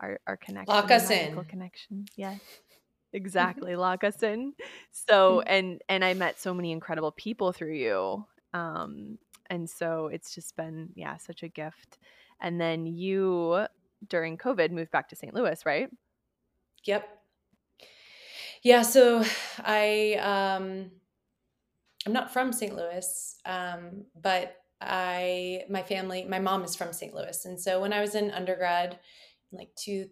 our 0.00 0.20
our 0.26 0.36
connection, 0.36 0.74
Lock 0.74 0.90
us 0.90 1.10
in. 1.10 1.44
connection. 1.44 2.06
Yes, 2.16 2.40
exactly. 3.12 3.76
Lock 3.76 4.04
us 4.04 4.22
in. 4.22 4.54
So 4.90 5.40
and 5.42 5.82
and 5.88 6.04
I 6.04 6.14
met 6.14 6.40
so 6.40 6.54
many 6.54 6.72
incredible 6.72 7.12
people 7.12 7.52
through 7.52 7.74
you. 7.74 8.24
Um, 8.52 9.18
and 9.50 9.68
so 9.68 10.08
it's 10.12 10.34
just 10.34 10.56
been 10.56 10.90
yeah 10.94 11.16
such 11.16 11.42
a 11.42 11.48
gift. 11.48 11.98
And 12.40 12.60
then 12.60 12.86
you 12.86 13.66
during 14.08 14.36
COVID 14.36 14.70
moved 14.70 14.90
back 14.90 15.08
to 15.08 15.16
St. 15.16 15.34
Louis, 15.34 15.64
right? 15.64 15.88
Yep. 16.84 17.08
Yeah, 18.62 18.82
so 18.82 19.24
I 19.58 20.14
um 20.20 20.90
I'm 22.06 22.12
not 22.12 22.32
from 22.32 22.52
St. 22.52 22.76
Louis, 22.76 23.36
um, 23.46 24.04
but 24.20 24.56
I 24.80 25.64
my 25.70 25.82
family, 25.82 26.24
my 26.24 26.38
mom 26.38 26.64
is 26.64 26.76
from 26.76 26.92
St. 26.92 27.14
Louis. 27.14 27.44
And 27.44 27.58
so 27.60 27.80
when 27.80 27.92
I 27.92 28.00
was 28.00 28.14
in 28.14 28.30
undergrad, 28.30 28.98
like 29.52 29.70
two, 29.76 30.08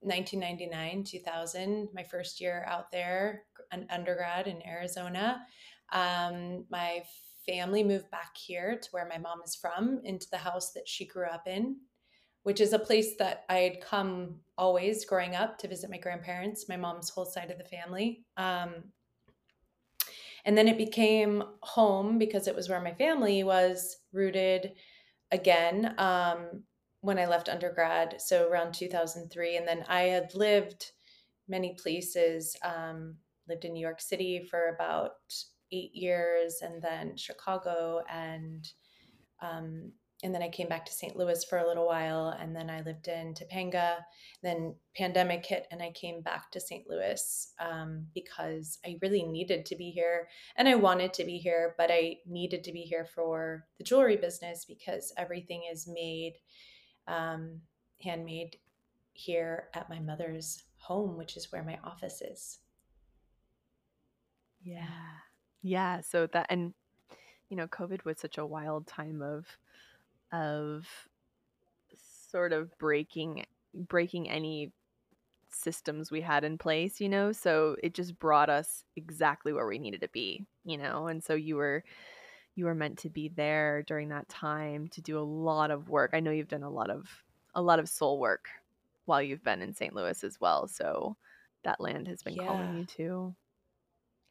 1999, 0.00 1.04
2000, 1.04 1.88
my 1.94 2.02
first 2.02 2.40
year 2.40 2.64
out 2.66 2.90
there, 2.90 3.42
an 3.72 3.86
undergrad 3.90 4.46
in 4.46 4.66
Arizona, 4.66 5.42
um, 5.92 6.64
my 6.70 7.02
family 7.46 7.82
moved 7.82 8.10
back 8.10 8.36
here 8.36 8.78
to 8.80 8.88
where 8.92 9.08
my 9.08 9.18
mom 9.18 9.40
is 9.44 9.54
from, 9.54 10.00
into 10.04 10.26
the 10.30 10.38
house 10.38 10.72
that 10.72 10.88
she 10.88 11.04
grew 11.04 11.26
up 11.26 11.46
in, 11.46 11.76
which 12.44 12.60
is 12.60 12.72
a 12.72 12.78
place 12.78 13.16
that 13.18 13.44
I 13.48 13.56
had 13.56 13.80
come 13.80 14.36
always 14.56 15.04
growing 15.04 15.34
up 15.34 15.58
to 15.58 15.68
visit 15.68 15.90
my 15.90 15.98
grandparents, 15.98 16.68
my 16.68 16.76
mom's 16.76 17.10
whole 17.10 17.26
side 17.26 17.50
of 17.50 17.58
the 17.58 17.64
family. 17.64 18.24
Um, 18.36 18.84
and 20.44 20.56
then 20.56 20.68
it 20.68 20.78
became 20.78 21.42
home 21.60 22.18
because 22.18 22.46
it 22.46 22.54
was 22.54 22.68
where 22.68 22.80
my 22.80 22.94
family 22.94 23.44
was 23.44 23.98
rooted 24.12 24.72
again 25.32 25.94
um, 25.98 26.62
when 27.00 27.18
I 27.18 27.26
left 27.26 27.48
undergrad, 27.48 28.20
so 28.20 28.48
around 28.48 28.74
2003. 28.74 29.56
And 29.56 29.66
then 29.66 29.84
I 29.88 30.02
had 30.02 30.34
lived 30.34 30.92
many 31.48 31.74
places, 31.74 32.56
um, 32.62 33.16
lived 33.48 33.64
in 33.64 33.72
New 33.72 33.80
York 33.80 34.00
City 34.00 34.46
for 34.50 34.74
about 34.74 35.12
eight 35.72 35.94
years, 35.94 36.60
and 36.62 36.82
then 36.82 37.16
Chicago 37.16 38.02
and 38.10 38.68
um, 39.42 39.92
and 40.22 40.34
then 40.34 40.42
I 40.42 40.50
came 40.50 40.68
back 40.68 40.84
to 40.84 40.92
St. 40.92 41.16
Louis 41.16 41.42
for 41.44 41.58
a 41.58 41.66
little 41.66 41.86
while, 41.86 42.36
and 42.38 42.54
then 42.54 42.68
I 42.68 42.82
lived 42.82 43.08
in 43.08 43.32
Topanga. 43.32 43.96
Then 44.42 44.74
pandemic 44.94 45.46
hit, 45.46 45.66
and 45.70 45.82
I 45.82 45.92
came 45.92 46.20
back 46.20 46.50
to 46.50 46.60
St. 46.60 46.84
Louis 46.88 47.52
um, 47.58 48.06
because 48.14 48.78
I 48.84 48.98
really 49.00 49.22
needed 49.22 49.64
to 49.66 49.76
be 49.76 49.90
here, 49.90 50.28
and 50.56 50.68
I 50.68 50.74
wanted 50.74 51.14
to 51.14 51.24
be 51.24 51.38
here, 51.38 51.74
but 51.78 51.90
I 51.90 52.18
needed 52.26 52.64
to 52.64 52.72
be 52.72 52.82
here 52.82 53.06
for 53.06 53.64
the 53.78 53.84
jewelry 53.84 54.16
business 54.16 54.66
because 54.66 55.12
everything 55.16 55.62
is 55.72 55.88
made 55.88 56.34
um, 57.10 57.60
handmade 58.02 58.56
here 59.12 59.68
at 59.74 59.90
my 59.90 59.98
mother's 59.98 60.62
home, 60.78 61.16
which 61.16 61.36
is 61.36 61.52
where 61.52 61.62
my 61.62 61.78
office 61.84 62.22
is. 62.22 62.58
Yeah, 64.62 64.86
yeah. 65.62 66.00
So 66.00 66.26
that 66.28 66.46
and 66.50 66.74
you 67.48 67.56
know, 67.56 67.66
COVID 67.66 68.04
was 68.04 68.18
such 68.18 68.38
a 68.38 68.46
wild 68.46 68.86
time 68.86 69.22
of 69.22 69.46
of 70.32 70.86
sort 72.30 72.52
of 72.52 72.76
breaking 72.78 73.44
breaking 73.74 74.28
any 74.28 74.72
systems 75.52 76.10
we 76.10 76.20
had 76.20 76.44
in 76.44 76.58
place, 76.58 77.00
you 77.00 77.08
know? 77.08 77.32
So 77.32 77.76
it 77.82 77.94
just 77.94 78.18
brought 78.18 78.48
us 78.48 78.84
exactly 78.96 79.52
where 79.52 79.66
we 79.66 79.78
needed 79.78 80.00
to 80.02 80.08
be, 80.08 80.46
you 80.64 80.78
know? 80.78 81.08
And 81.08 81.22
so 81.22 81.34
you 81.34 81.56
were 81.56 81.84
you 82.60 82.66
were 82.66 82.74
meant 82.74 82.98
to 82.98 83.08
be 83.08 83.28
there 83.28 83.82
during 83.86 84.10
that 84.10 84.28
time 84.28 84.86
to 84.88 85.00
do 85.00 85.18
a 85.18 85.24
lot 85.24 85.70
of 85.70 85.88
work. 85.88 86.10
I 86.12 86.20
know 86.20 86.30
you've 86.30 86.46
done 86.46 86.62
a 86.62 86.68
lot 86.68 86.90
of 86.90 87.08
a 87.54 87.62
lot 87.62 87.78
of 87.78 87.88
soul 87.88 88.20
work 88.20 88.48
while 89.06 89.22
you've 89.22 89.42
been 89.42 89.62
in 89.62 89.72
St. 89.72 89.94
Louis 89.94 90.22
as 90.22 90.38
well. 90.38 90.68
So 90.68 91.16
that 91.64 91.80
land 91.80 92.06
has 92.06 92.22
been 92.22 92.34
yeah. 92.34 92.46
calling 92.46 92.76
you 92.76 92.84
too. 92.84 93.34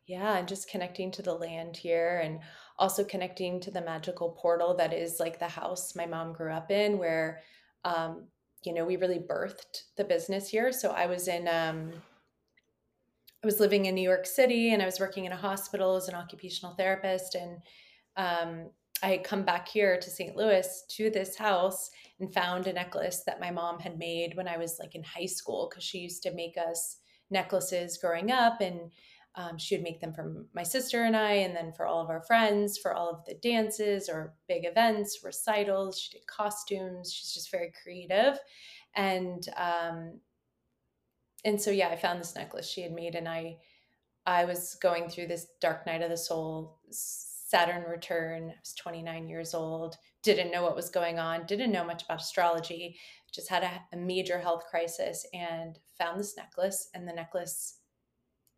Yeah, 0.06 0.38
and 0.38 0.48
just 0.48 0.70
connecting 0.70 1.10
to 1.14 1.24
the 1.24 1.34
land 1.34 1.76
here 1.76 2.22
and 2.24 2.40
also 2.78 3.04
connecting 3.04 3.60
to 3.62 3.72
the 3.72 3.82
magical 3.82 4.30
portal 4.30 4.76
that 4.76 4.94
is 4.94 5.20
like 5.20 5.40
the 5.40 5.48
house 5.48 5.96
my 5.96 6.06
mom 6.06 6.32
grew 6.32 6.54
up 6.54 6.70
in 6.70 7.00
where 7.00 7.42
um 7.84 8.28
you 8.64 8.74
know, 8.74 8.86
we 8.86 8.98
really 8.98 9.20
birthed 9.20 9.86
the 9.96 10.04
business 10.04 10.50
here. 10.50 10.72
So 10.72 10.92
I 10.92 11.08
was 11.08 11.28
in 11.28 11.48
um 11.48 11.94
I 13.44 13.48
was 13.48 13.60
living 13.60 13.86
in 13.86 13.96
New 13.96 14.08
York 14.08 14.28
City 14.28 14.72
and 14.72 14.84
I 14.84 14.86
was 14.86 15.00
working 15.00 15.26
in 15.26 15.32
a 15.32 15.38
hospital 15.38 15.96
as 15.96 16.10
an 16.10 16.14
occupational 16.14 16.76
therapist 16.76 17.34
and 17.34 17.58
um 18.18 18.70
I 19.02 19.12
had 19.12 19.24
come 19.24 19.44
back 19.44 19.70
here 19.70 19.98
to 19.98 20.10
St. 20.10 20.36
Louis 20.36 20.84
to 20.90 21.10
this 21.10 21.38
house 21.38 21.90
and 22.20 22.34
found 22.34 22.68
a 22.68 22.74
necklace 22.74 23.24
that 23.26 23.40
my 23.40 23.50
mom 23.50 23.80
had 23.80 23.98
made 23.98 24.36
when 24.36 24.48
I 24.48 24.58
was 24.58 24.78
like 24.78 24.94
in 24.94 25.04
high 25.04 25.26
school 25.26 25.70
because 25.70 25.86
she 25.86 26.00
used 26.00 26.22
to 26.24 26.34
make 26.34 26.58
us 26.58 26.98
necklaces 27.30 27.98
growing 27.98 28.30
up 28.32 28.60
and 28.60 28.92
um, 29.36 29.58
she 29.58 29.76
would 29.76 29.84
make 29.84 30.02
them 30.02 30.14
for 30.14 30.46
my 30.54 30.64
sister 30.64 31.04
and 31.04 31.16
I, 31.16 31.32
and 31.34 31.56
then 31.56 31.72
for 31.72 31.86
all 31.86 32.02
of 32.02 32.10
our 32.10 32.22
friends, 32.24 32.78
for 32.78 32.94
all 32.94 33.10
of 33.10 33.24
the 33.26 33.36
dances 33.36 34.10
or 34.10 34.34
big 34.48 34.66
events, 34.66 35.24
recitals. 35.24 36.00
She 36.00 36.18
did 36.18 36.28
costumes. 36.28 37.14
She's 37.14 37.34
just 37.34 37.52
very 37.52 37.72
creative, 37.82 38.40
and 38.96 39.48
um, 39.56 40.20
and 41.46 41.62
so 41.62 41.70
yeah, 41.72 41.90
I 41.90 41.96
found 41.96 42.20
this 42.20 42.36
necklace 42.36 42.68
she 42.68 42.82
had 42.82 42.92
made, 42.92 43.16
and 43.16 43.30
I 43.30 43.60
I 44.26 44.46
was 44.46 44.76
going 44.82 45.10
through 45.10 45.28
this 45.28 45.48
dark 45.62 45.86
night 45.86 46.02
of 46.02 46.10
the 46.10 46.18
soul, 46.18 46.80
Saturn 47.50 47.84
return. 47.90 48.52
I 48.52 48.60
was 48.60 48.76
29 48.76 49.28
years 49.28 49.56
old, 49.56 49.98
didn't 50.22 50.52
know 50.52 50.62
what 50.62 50.76
was 50.76 50.92
going 50.92 51.18
on, 51.18 51.48
didn't 51.48 51.72
know 51.72 51.84
much 51.84 52.04
about 52.04 52.22
astrology, 52.22 53.00
just 53.34 53.50
had 53.50 53.64
a, 53.64 53.82
a 53.92 53.98
major 53.98 54.38
health 54.38 54.66
crisis, 54.70 55.26
and 55.34 55.80
found 55.98 56.20
this 56.20 56.38
necklace, 56.38 56.90
and 56.94 57.08
the 57.08 57.14
necklace 57.14 57.80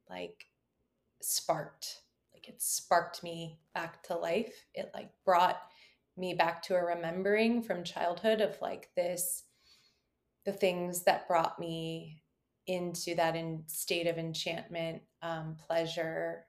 like 0.09 0.45
sparked 1.21 2.01
like 2.33 2.49
it 2.49 2.61
sparked 2.61 3.23
me 3.23 3.59
back 3.73 4.01
to 4.03 4.15
life 4.15 4.65
it 4.73 4.89
like 4.93 5.11
brought 5.23 5.61
me 6.17 6.33
back 6.33 6.61
to 6.61 6.75
a 6.75 6.83
remembering 6.83 7.61
from 7.61 7.83
childhood 7.83 8.41
of 8.41 8.59
like 8.61 8.89
this 8.95 9.43
the 10.45 10.51
things 10.51 11.03
that 11.03 11.27
brought 11.27 11.59
me 11.59 12.21
into 12.67 13.15
that 13.15 13.35
in 13.35 13.63
state 13.67 14.07
of 14.07 14.17
enchantment 14.17 15.01
um, 15.21 15.55
pleasure 15.67 16.45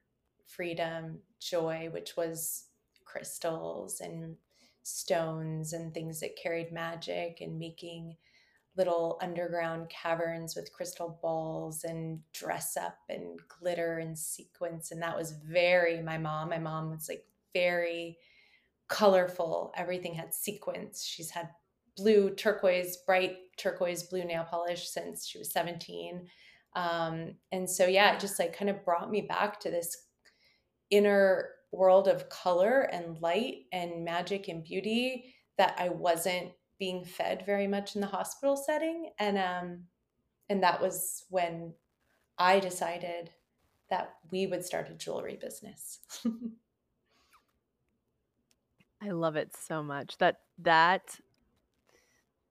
freedom 0.47 1.19
joy 1.41 1.89
which 1.93 2.17
was 2.17 2.67
crystals 3.05 4.01
and 4.01 4.37
stones 4.83 5.73
and 5.73 5.93
things 5.93 6.21
that 6.21 6.37
carried 6.41 6.73
magic 6.73 7.39
and 7.41 7.59
making 7.59 8.17
little 8.77 9.19
underground 9.21 9.89
caverns 9.91 10.57
with 10.57 10.73
crystal 10.73 11.19
balls 11.21 11.85
and 11.85 12.21
dress 12.33 12.77
up 12.77 12.99
and 13.09 13.39
glitter 13.49 13.99
and 13.99 14.19
sequins. 14.19 14.91
And 14.91 15.03
that 15.03 15.17
was 15.17 15.33
very 15.33 16.01
my 16.01 16.19
mom. 16.19 16.49
My 16.49 16.59
mom 16.59 16.91
was 16.91 17.07
like 17.09 17.25
very 17.53 18.19
colorful. 18.89 19.73
Everything 19.77 20.15
had 20.15 20.33
sequins. 20.33 21.05
She's 21.05 21.31
had 21.31 21.51
blue, 21.97 22.31
turquoise, 22.31 22.97
bright 23.07 23.37
turquoise 23.59 24.05
blue 24.05 24.25
nail 24.25 24.47
polish 24.49 24.89
since 24.89 25.27
she 25.27 25.39
was 25.39 25.53
17. 25.53 26.27
Um, 26.75 27.35
and 27.53 27.69
so, 27.69 27.87
yeah, 27.87 28.15
it 28.15 28.21
just 28.21 28.39
like 28.39 28.57
kind 28.57 28.71
of 28.71 28.85
brought 28.85 29.11
me 29.11 29.21
back 29.21 29.61
to 29.61 29.71
this 29.71 30.07
inner 30.93 31.49
world 31.73 32.07
of 32.07 32.29
color 32.29 32.83
and 32.83 33.21
light 33.21 33.65
and 33.73 34.05
magic 34.05 34.47
and 34.49 34.63
beauty 34.63 35.35
that 35.59 35.75
I 35.79 35.89
wasn't 35.89 36.53
being 36.79 37.05
fed 37.05 37.45
very 37.47 37.67
much 37.67 37.95
in 37.95 38.01
the 38.01 38.07
hospital 38.07 38.57
setting. 38.57 39.11
And 39.19 39.39
um 39.39 39.85
and 40.49 40.63
that 40.63 40.81
was 40.81 41.25
when 41.31 41.73
i 42.39 42.59
decided 42.59 43.31
that 43.89 44.15
we 44.31 44.47
would 44.47 44.65
start 44.65 44.89
a 44.91 44.95
jewelry 44.95 45.39
business. 45.41 46.01
I 49.03 49.11
love 49.11 49.37
it 49.37 49.57
so 49.57 49.83
much. 49.83 50.17
That 50.19 50.37
that 50.59 51.19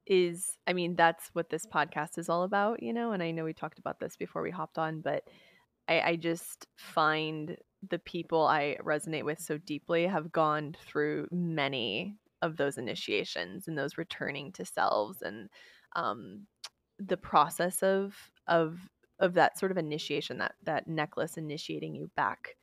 is 0.08 0.58
i 0.66 0.74
mean 0.74 0.96
that's 0.96 1.30
what 1.34 1.50
this 1.50 1.66
podcast 1.66 2.18
is 2.18 2.28
all 2.28 2.44
about 2.44 2.82
you 2.82 2.92
know 2.92 3.12
and 3.12 3.22
i 3.22 3.30
know 3.30 3.44
we 3.44 3.54
talked 3.54 3.78
about 3.78 4.00
this 4.00 4.18
before 4.18 4.42
we 4.42 4.50
hopped 4.50 4.80
on 4.80 5.00
but 5.00 5.24
i 5.88 6.02
i 6.02 6.16
just 6.16 6.68
find 6.76 7.56
the 7.90 8.00
people 8.00 8.46
i 8.46 8.78
resonate 8.84 9.24
with 9.24 9.40
so 9.40 9.58
deeply 9.60 10.06
have 10.06 10.32
gone 10.32 10.76
through 10.86 11.28
many 11.32 12.16
of 12.42 12.58
those 12.58 12.78
initiations 12.78 13.68
and 13.68 13.78
those 13.78 13.98
returning 13.98 14.52
to 14.52 14.66
selves 14.66 15.22
and 15.22 15.50
um, 15.96 16.46
the 17.00 17.18
process 17.18 17.84
of 17.84 18.16
of 18.48 18.80
of 19.20 19.34
that 19.34 19.58
sort 19.60 19.72
of 19.72 19.78
initiation 19.78 20.38
that 20.38 20.56
that 20.64 20.88
necklace 20.88 21.38
initiating 21.38 21.96
you 21.96 22.10
back 22.16 22.56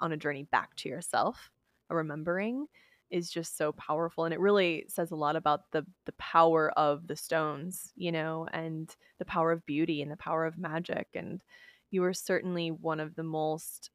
on 0.00 0.12
a 0.12 0.16
journey 0.16 0.44
back 0.50 0.74
to 0.76 0.88
yourself 0.88 1.50
a 1.90 1.96
remembering 1.96 2.66
is 3.10 3.30
just 3.30 3.56
so 3.56 3.72
powerful. 3.72 4.24
And 4.24 4.32
it 4.32 4.40
really 4.40 4.84
says 4.88 5.10
a 5.10 5.16
lot 5.16 5.36
about 5.36 5.70
the 5.72 5.84
the 6.06 6.12
power 6.12 6.70
of 6.78 7.06
the 7.06 7.16
stones 7.16 7.92
you 7.96 8.12
know 8.12 8.46
and 8.52 8.94
the 9.18 9.24
power 9.24 9.52
of 9.52 9.66
beauty 9.66 10.00
and 10.00 10.10
the 10.10 10.16
power 10.16 10.46
of 10.46 10.58
magic. 10.58 11.08
And 11.14 11.42
you 11.90 12.04
are 12.04 12.14
certainly 12.14 12.70
one 12.70 13.00
of 13.00 13.16
the 13.16 13.24
most 13.24 13.90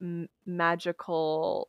m- 0.00 0.28
magical 0.46 1.68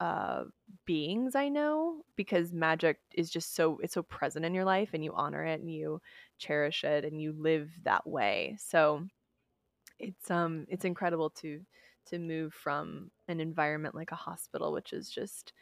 uh, 0.00 0.44
beings 0.84 1.34
I 1.36 1.48
know 1.48 2.04
because 2.16 2.52
magic 2.52 3.00
is 3.14 3.30
just 3.30 3.54
so 3.54 3.78
it's 3.82 3.94
so 3.94 4.02
present 4.02 4.44
in 4.44 4.54
your 4.54 4.64
life 4.64 4.90
and 4.94 5.04
you 5.04 5.14
honor 5.14 5.44
it 5.44 5.60
and 5.60 5.72
you 5.72 6.00
cherish 6.38 6.84
it 6.84 7.04
and 7.04 7.20
you 7.22 7.32
live 7.32 7.70
that 7.84 8.06
way. 8.06 8.56
So 8.58 9.06
it's 9.98 10.30
um 10.30 10.66
it's 10.68 10.84
incredible 10.84 11.30
to 11.30 11.60
to 12.06 12.18
move 12.18 12.52
from 12.52 13.10
an 13.28 13.40
environment 13.40 13.94
like 13.94 14.10
a 14.12 14.16
hospital 14.16 14.72
which 14.72 14.92
is 14.92 15.08
just 15.10 15.52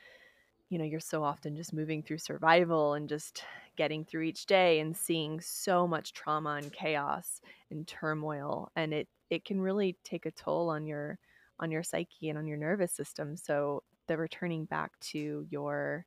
you 0.69 0.79
know 0.79 0.85
you're 0.85 1.01
so 1.01 1.25
often 1.25 1.57
just 1.57 1.73
moving 1.75 2.03
through 2.03 2.19
survival 2.19 2.95
and 2.95 3.09
just 3.09 3.45
getting 3.77 4.05
through 4.05 4.23
each 4.23 4.47
day 4.47 4.81
and 4.81 4.97
seeing 4.97 5.41
so 5.41 5.87
much 5.87 6.13
trauma 6.13 6.51
and 6.63 6.73
chaos 6.73 7.41
and 7.71 7.89
turmoil 7.89 8.71
and 8.77 8.95
it 8.95 9.09
it 9.31 9.45
can 9.45 9.61
really 9.61 9.99
take 10.05 10.27
a 10.27 10.31
toll 10.33 10.69
on 10.71 10.87
your 10.87 11.19
on 11.61 11.71
your 11.71 11.83
psyche 11.83 12.29
and 12.29 12.39
on 12.39 12.47
your 12.47 12.57
nervous 12.57 12.93
system 12.93 13.37
so 13.37 13.83
the 14.09 14.17
returning 14.17 14.65
back 14.65 14.99
to 15.01 15.47
your 15.51 16.05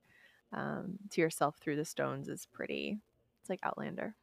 um, 0.51 0.97
to 1.09 1.21
yourself 1.21 1.55
through 1.59 1.77
the 1.77 1.85
stones 1.85 2.27
is 2.27 2.45
pretty 2.51 2.99
it's 3.41 3.49
like 3.49 3.59
outlander. 3.63 4.15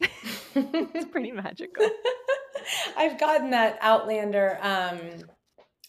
It's 0.52 1.04
pretty 1.12 1.30
magical. 1.30 1.88
I've 2.96 3.20
gotten 3.20 3.50
that 3.50 3.78
outlander 3.80 4.58
um, 4.62 4.98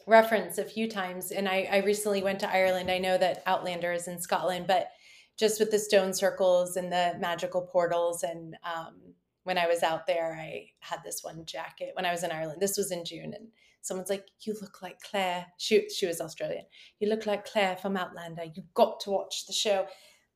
reference 0.05 0.59
a 0.59 0.63
few 0.63 0.87
times 0.87 1.31
and 1.31 1.49
I, 1.49 1.67
I 1.71 1.77
recently 1.77 2.21
went 2.21 2.39
to 2.41 2.51
ireland. 2.51 2.91
I 2.91 2.99
know 2.99 3.17
that 3.17 3.41
outlander 3.45 3.91
is 3.91 4.07
in 4.07 4.19
scotland 4.19 4.67
but 4.67 4.89
just 5.37 5.59
with 5.59 5.71
the 5.71 5.79
stone 5.79 6.13
circles 6.13 6.75
and 6.75 6.91
the 6.91 7.15
magical 7.19 7.61
portals 7.61 8.23
and 8.23 8.55
um, 8.63 8.95
when 9.43 9.57
i 9.57 9.67
was 9.67 9.83
out 9.83 10.05
there 10.05 10.37
i 10.39 10.67
had 10.79 10.99
this 11.03 11.23
one 11.23 11.45
jacket 11.45 11.91
when 11.95 12.05
i 12.05 12.11
was 12.11 12.23
in 12.23 12.31
ireland 12.31 12.61
this 12.61 12.77
was 12.77 12.91
in 12.91 13.05
june 13.05 13.33
and 13.33 13.47
someone's 13.81 14.09
like, 14.09 14.25
"You 14.41 14.55
look 14.61 14.81
like 14.81 14.99
Claire." 15.01 15.47
She 15.57 15.89
she 15.89 16.07
was 16.07 16.21
Australian. 16.21 16.65
You 16.99 17.09
look 17.09 17.25
like 17.25 17.45
Claire 17.45 17.77
from 17.77 17.97
Outlander. 17.97 18.43
You've 18.43 18.73
got 18.73 18.99
to 19.01 19.11
watch 19.11 19.45
the 19.47 19.53
show. 19.53 19.85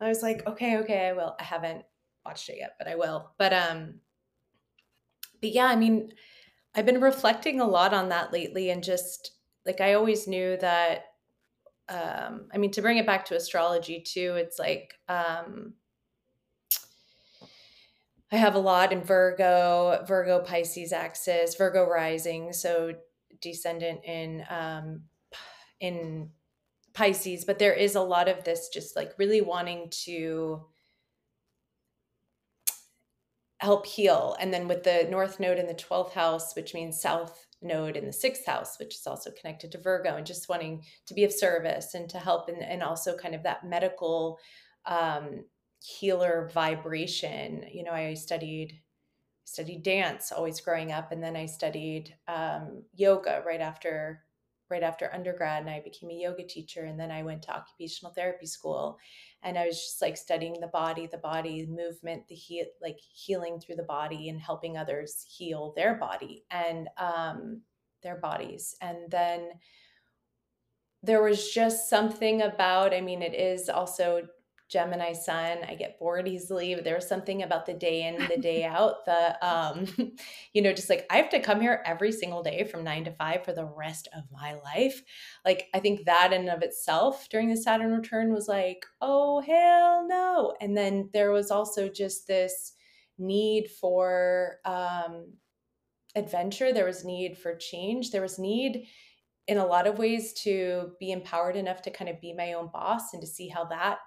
I 0.01 0.07
was 0.07 0.21
like, 0.21 0.45
"Okay, 0.47 0.77
okay, 0.77 1.07
I 1.07 1.13
will." 1.13 1.35
I 1.39 1.43
haven't 1.43 1.85
watched 2.25 2.49
it 2.49 2.57
yet, 2.59 2.73
but 2.77 2.87
I 2.87 2.95
will. 2.95 3.31
But 3.37 3.53
um, 3.53 4.01
but 5.41 5.51
yeah, 5.51 5.67
I 5.67 5.75
mean, 5.75 6.11
I've 6.73 6.85
been 6.85 7.01
reflecting 7.01 7.61
a 7.61 7.67
lot 7.67 7.93
on 7.93 8.09
that 8.09 8.33
lately, 8.33 8.69
and 8.69 8.83
just 8.83 9.31
like 9.65 9.81
I 9.81 9.93
always 9.93 10.27
knew 10.27 10.57
that. 10.57 11.05
Um, 11.87 12.47
I 12.51 12.57
mean, 12.57 12.71
to 12.71 12.81
bring 12.81 12.97
it 12.97 13.05
back 13.05 13.25
to 13.25 13.35
astrology 13.35 14.01
too, 14.01 14.33
it's 14.37 14.57
like 14.57 14.95
um, 15.07 15.75
I 18.31 18.37
have 18.37 18.55
a 18.55 18.59
lot 18.59 18.91
in 18.91 19.03
Virgo, 19.03 20.03
Virgo 20.07 20.39
Pisces 20.39 20.91
axis, 20.91 21.55
Virgo 21.55 21.87
rising. 21.87 22.53
So 22.53 22.93
descendant 23.41 24.01
in 24.05 24.43
um, 24.49 25.03
in 25.79 26.29
Pisces, 26.93 27.43
but 27.45 27.59
there 27.59 27.73
is 27.73 27.95
a 27.95 28.01
lot 28.01 28.29
of 28.29 28.43
this 28.43 28.69
just 28.69 28.95
like 28.95 29.11
really 29.17 29.41
wanting 29.41 29.89
to 30.05 30.65
help 33.59 33.85
heal. 33.85 34.35
And 34.39 34.53
then 34.53 34.67
with 34.67 34.83
the 34.83 35.07
North 35.09 35.39
Node 35.39 35.57
in 35.57 35.67
the 35.67 35.73
12th 35.73 36.13
house, 36.13 36.55
which 36.55 36.73
means 36.73 37.01
South 37.01 37.45
Node 37.61 37.97
in 37.97 38.05
the 38.05 38.13
sixth 38.13 38.45
house, 38.45 38.77
which 38.79 38.95
is 38.95 39.07
also 39.07 39.31
connected 39.31 39.71
to 39.71 39.81
Virgo, 39.81 40.15
and 40.15 40.25
just 40.25 40.49
wanting 40.49 40.83
to 41.07 41.13
be 41.13 41.23
of 41.23 41.33
service 41.33 41.93
and 41.93 42.09
to 42.09 42.19
help, 42.19 42.47
and, 42.47 42.61
and 42.61 42.83
also 42.83 43.17
kind 43.17 43.35
of 43.35 43.43
that 43.43 43.65
medical 43.65 44.39
um, 44.85 45.45
healer 45.81 46.49
vibration. 46.53 47.65
You 47.71 47.83
know, 47.83 47.91
I 47.91 48.13
studied 48.13 48.79
studied 49.45 49.83
dance 49.83 50.31
always 50.31 50.59
growing 50.59 50.91
up 50.91 51.11
and 51.11 51.23
then 51.23 51.35
i 51.35 51.45
studied 51.45 52.13
um, 52.27 52.83
yoga 52.93 53.41
right 53.45 53.61
after 53.61 54.21
right 54.69 54.83
after 54.83 55.13
undergrad 55.13 55.61
and 55.61 55.69
i 55.69 55.79
became 55.79 56.09
a 56.09 56.13
yoga 56.13 56.45
teacher 56.45 56.85
and 56.85 56.99
then 56.99 57.11
i 57.11 57.23
went 57.23 57.41
to 57.41 57.55
occupational 57.55 58.13
therapy 58.13 58.45
school 58.45 58.97
and 59.43 59.57
i 59.57 59.65
was 59.65 59.77
just 59.77 60.01
like 60.01 60.17
studying 60.17 60.59
the 60.59 60.67
body 60.67 61.07
the 61.07 61.17
body 61.19 61.67
movement 61.67 62.27
the 62.27 62.35
heal 62.35 62.65
like 62.81 62.97
healing 62.99 63.59
through 63.59 63.75
the 63.75 63.83
body 63.83 64.29
and 64.29 64.41
helping 64.41 64.77
others 64.77 65.25
heal 65.29 65.73
their 65.75 65.95
body 65.95 66.43
and 66.49 66.89
um, 66.97 67.61
their 68.05 68.15
bodies. 68.15 68.75
And 68.79 69.11
then 69.11 69.49
there 71.03 71.21
was 71.21 71.51
just 71.51 71.87
something 71.87 72.41
about 72.41 72.91
i 72.91 72.99
mean 72.99 73.21
it 73.21 73.35
is 73.35 73.69
also 73.69 74.27
Gemini 74.67 75.13
sun. 75.13 75.59
I 75.67 75.75
get 75.75 75.99
bored 75.99 76.27
easily. 76.27 76.73
But 76.75 76.83
there 76.83 76.95
was 76.95 77.07
something 77.07 77.43
about 77.43 77.65
the 77.65 77.73
day 77.73 78.07
in, 78.07 78.27
the 78.27 78.37
day 78.41 78.63
out, 78.63 79.05
the 79.05 79.45
um, 79.45 79.87
you 80.53 80.61
know, 80.61 80.73
just 80.73 80.89
like 80.89 81.05
I 81.09 81.17
have 81.17 81.29
to 81.29 81.39
come 81.39 81.61
here 81.61 81.83
every 81.85 82.11
single 82.11 82.41
day 82.41 82.63
from 82.63 82.83
nine 82.83 83.03
to 83.05 83.11
five 83.11 83.43
for 83.43 83.53
the 83.53 83.65
rest 83.65 84.07
of 84.15 84.23
my 84.31 84.55
life. 84.55 85.01
Like 85.43 85.67
I 85.73 85.79
think 85.79 86.05
that 86.05 86.33
in 86.33 86.49
of 86.49 86.63
itself 86.63 87.27
during 87.29 87.49
the 87.49 87.57
Saturn 87.57 87.91
return 87.91 88.33
was 88.33 88.47
like, 88.47 88.85
oh 89.01 89.41
hell 89.41 90.05
no. 90.07 90.55
And 90.61 90.75
then 90.75 91.09
there 91.13 91.31
was 91.31 91.51
also 91.51 91.87
just 91.87 92.27
this 92.27 92.73
need 93.17 93.69
for 93.69 94.57
um 94.65 95.33
adventure. 96.15 96.73
There 96.73 96.85
was 96.85 97.05
need 97.05 97.37
for 97.37 97.55
change. 97.55 98.11
There 98.11 98.21
was 98.21 98.39
need 98.39 98.87
in 99.47 99.57
a 99.57 99.65
lot 99.65 99.85
of 99.85 99.99
ways 99.99 100.33
to 100.33 100.91
be 100.99 101.11
empowered 101.11 101.55
enough 101.55 101.81
to 101.83 101.91
kind 101.91 102.09
of 102.09 102.19
be 102.19 102.33
my 102.33 102.53
own 102.53 102.69
boss 102.73 103.13
and 103.13 103.21
to 103.21 103.27
see 103.27 103.47
how 103.47 103.65
that 103.65 103.99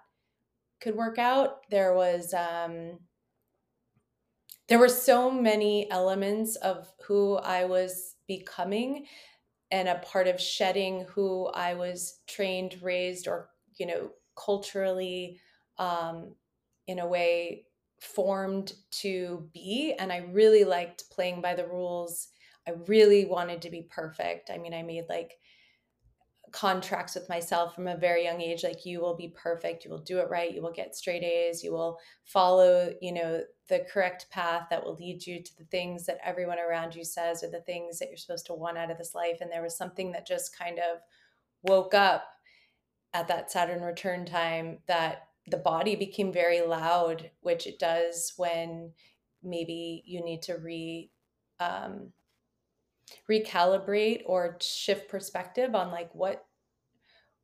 could 0.81 0.97
work 0.97 1.19
out. 1.19 1.69
There 1.71 1.95
was 1.95 2.33
um, 2.35 3.01
there 4.69 4.79
were 4.79 4.88
so 4.88 5.31
many 5.31 5.91
elements 5.91 6.57
of 6.57 6.93
who 7.07 7.37
I 7.37 7.64
was 7.64 8.17
becoming 8.27 9.07
and 9.71 9.88
a 9.88 9.99
part 9.99 10.29
of 10.29 10.41
shedding 10.41 11.03
who 11.05 11.47
I 11.49 11.75
was 11.75 12.21
trained, 12.27 12.81
raised, 12.83 13.29
or 13.29 13.51
you 13.79 13.87
know, 13.87 14.12
culturally 14.37 15.41
um, 15.79 16.35
in 16.87 16.99
a 16.99 17.07
way 17.07 17.67
formed 18.01 18.73
to 18.91 19.51
be. 19.53 19.95
And 19.99 20.12
I 20.12 20.19
really 20.19 20.64
liked 20.64 21.11
playing 21.11 21.41
by 21.41 21.55
the 21.55 21.67
rules. 21.67 22.29
I 22.67 22.73
really 22.87 23.25
wanted 23.25 23.62
to 23.62 23.71
be 23.71 23.83
perfect. 23.83 24.51
I 24.51 24.59
mean, 24.59 24.75
I 24.75 24.83
made 24.83 25.07
like 25.09 25.38
contracts 26.52 27.14
with 27.14 27.28
myself 27.28 27.74
from 27.74 27.88
a 27.88 27.96
very 27.96 28.24
young 28.24 28.40
age 28.40 28.64
like 28.64 28.87
you 28.87 29.00
will 29.00 29.16
be 29.16 29.28
perfect 29.37 29.84
you 29.84 29.90
will 29.90 29.98
do 29.98 30.18
it 30.18 30.30
right 30.30 30.54
you 30.54 30.62
will 30.62 30.72
get 30.72 30.94
straight 30.94 31.22
a's 31.22 31.62
you 31.62 31.72
will 31.72 31.98
follow 32.24 32.92
you 33.00 33.12
know 33.12 33.42
the 33.68 33.84
correct 33.92 34.26
path 34.30 34.66
that 34.70 34.82
will 34.82 34.96
lead 34.96 35.24
you 35.26 35.42
to 35.42 35.56
the 35.58 35.64
things 35.64 36.06
that 36.06 36.18
everyone 36.24 36.58
around 36.58 36.94
you 36.94 37.04
says 37.04 37.44
or 37.44 37.50
the 37.50 37.61
things 37.61 37.98
that 37.98 38.08
you're 38.08 38.16
supposed 38.16 38.46
to 38.46 38.54
want 38.54 38.78
out 38.78 38.90
of 38.90 38.98
this 38.98 39.14
life. 39.14 39.38
And 39.40 39.52
there 39.52 39.62
was 39.62 39.76
something 39.76 40.11
that 40.12 40.26
just 40.26 40.58
kind 40.58 40.78
of 40.78 41.00
woke 41.62 41.94
up 41.94 42.24
at 43.12 43.28
that 43.28 43.50
saturn 43.50 43.82
return 43.82 44.24
time 44.24 44.78
that 44.87 45.28
the 45.50 45.56
body 45.56 45.96
became 45.96 46.30
very 46.30 46.61
loud 46.61 47.30
which 47.40 47.66
it 47.66 47.78
does 47.78 48.34
when 48.37 48.92
maybe 49.42 50.02
you 50.06 50.22
need 50.22 50.42
to 50.42 50.54
re 50.58 51.11
um, 51.58 52.12
recalibrate 53.31 54.23
or 54.27 54.57
shift 54.61 55.09
perspective 55.09 55.75
on 55.75 55.90
like 55.90 56.14
what 56.14 56.44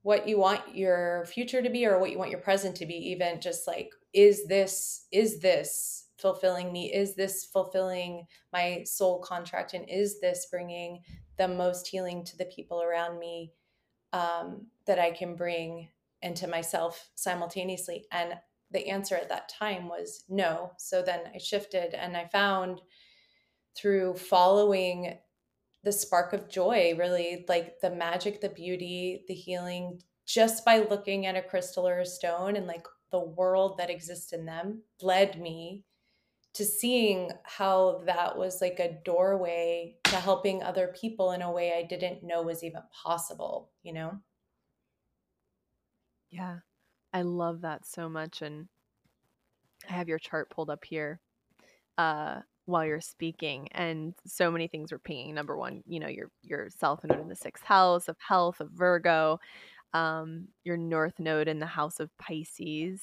what 0.03 0.29
you 0.29 0.38
want 0.38 0.61
your 0.74 1.24
future 1.27 1.62
to 1.62 1.70
be 1.70 1.87
or 1.87 1.98
what 1.98 2.11
you 2.11 2.18
want 2.18 2.31
your 2.31 2.40
present 2.40 2.77
to 2.77 2.85
be 2.85 2.94
even 2.94 3.40
just 3.40 3.66
like 3.66 3.90
is 4.12 4.46
this 4.46 5.07
is 5.11 5.40
this 5.40 6.05
fulfilling 6.18 6.72
me? 6.72 6.92
Is 6.92 7.14
this 7.14 7.44
fulfilling 7.44 8.27
my 8.53 8.83
soul 8.85 9.18
contract? 9.20 9.74
And 9.74 9.88
is 9.90 10.20
this 10.20 10.46
bringing 10.50 11.03
the 11.37 11.48
most 11.48 11.87
healing 11.87 12.24
to 12.24 12.38
the 12.38 12.46
people 12.46 12.81
around 12.83 13.18
me 13.18 13.53
um, 14.12 14.66
that 14.87 14.98
i 14.98 15.11
can 15.11 15.35
bring 15.35 15.88
into 16.22 16.46
myself 16.46 17.11
simultaneously? 17.14 18.07
And 18.12 18.35
the 18.70 18.88
answer 18.88 19.16
at 19.16 19.29
that 19.29 19.48
time 19.48 19.88
was 19.88 20.24
no. 20.29 20.72
So 20.79 21.03
then 21.03 21.20
i 21.35 21.38
shifted 21.38 21.94
and 21.94 22.16
i 22.16 22.27
found 22.27 22.81
through 23.77 24.14
following 24.14 25.18
the 25.85 25.92
spark 25.92 26.33
of 26.33 26.49
joy, 26.49 26.94
really 26.99 27.44
like 27.49 27.81
the 27.81 27.90
magic, 27.90 28.40
the 28.40 28.49
beauty, 28.49 29.25
the 29.29 29.35
healing, 29.35 30.01
just 30.27 30.64
by 30.64 30.79
looking 30.79 31.27
at 31.27 31.37
a 31.37 31.42
crystal 31.42 31.87
or 31.87 32.01
a 32.01 32.07
stone 32.07 32.57
and 32.57 32.66
like 32.66 32.87
the 33.11 33.20
world 33.20 33.79
that 33.79 33.90
exists 33.90 34.33
in 34.33 34.47
them 34.47 34.83
led 35.03 35.40
me 35.40 35.85
to 36.55 36.64
seeing 36.64 37.31
how 37.44 38.03
that 38.07 38.38
was 38.38 38.61
like 38.61 38.79
a 38.79 39.01
doorway 39.05 39.97
to 40.05 40.16
helping 40.16 40.62
other 40.62 40.94
people 40.99 41.33
in 41.33 41.42
a 41.42 41.51
way 41.51 41.75
I 41.77 41.83
didn't 41.83 42.23
know 42.23 42.42
was 42.42 42.62
even 42.64 42.83
possible, 42.92 43.73
you 43.83 43.92
know? 43.92 44.20
Yeah. 46.31 46.61
I 47.12 47.23
love 47.23 47.61
that 47.62 47.87
so 47.87 48.09
much 48.09 48.42
and 48.42 48.68
I 49.88 49.92
have 49.92 50.09
your 50.09 50.18
chart 50.18 50.51
pulled 50.51 50.70
up 50.70 50.85
here. 50.85 51.20
Uh 51.99 52.42
while 52.66 52.85
you're 52.85 53.00
speaking 53.00 53.68
and 53.72 54.14
so 54.27 54.50
many 54.50 54.66
things 54.68 54.92
were 54.92 54.98
pinging. 54.98 55.35
Number 55.35 55.57
one 55.57 55.83
you 55.87 56.00
know 56.00 56.09
your 56.09 56.31
your 56.42 56.68
south 56.70 57.00
node 57.05 57.20
in 57.20 57.29
the 57.29 57.37
sixth 57.37 57.64
house 57.64 58.09
of 58.09 58.16
health 58.18 58.61
of 58.61 58.70
virgo 58.70 59.38
um 59.92 60.48
your 60.64 60.77
north 60.77 61.18
node 61.18 61.48
in 61.48 61.59
the 61.61 61.66
house 61.66 62.00
of 62.00 62.11
pisces. 62.18 63.00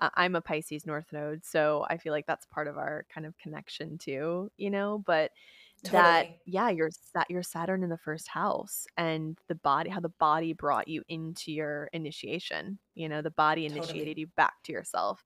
Uh, 0.00 0.10
i'm 0.14 0.36
a 0.36 0.40
pisces 0.40 0.86
north 0.86 1.06
node 1.12 1.44
so 1.44 1.84
i 1.90 1.96
feel 1.96 2.12
like 2.12 2.26
that's 2.26 2.46
part 2.46 2.68
of 2.68 2.78
our 2.78 3.04
kind 3.12 3.26
of 3.26 3.36
connection 3.38 3.98
too 3.98 4.48
you 4.56 4.70
know 4.70 5.02
but 5.06 5.32
that 5.84 6.28
yeah 6.44 6.70
your 6.70 6.90
Sat 6.90 7.30
your 7.30 7.42
Saturn 7.42 7.82
in 7.82 7.88
the 7.88 7.98
first 7.98 8.28
house 8.28 8.86
and 8.96 9.38
the 9.48 9.54
body 9.54 9.90
how 9.90 10.00
the 10.00 10.08
body 10.08 10.52
brought 10.52 10.88
you 10.88 11.02
into 11.08 11.52
your 11.52 11.88
initiation 11.92 12.78
you 12.94 13.08
know 13.08 13.22
the 13.22 13.30
body 13.30 13.66
initiated 13.66 13.94
Totally. 13.94 14.20
you 14.20 14.26
back 14.36 14.54
to 14.64 14.72
yourself 14.72 15.24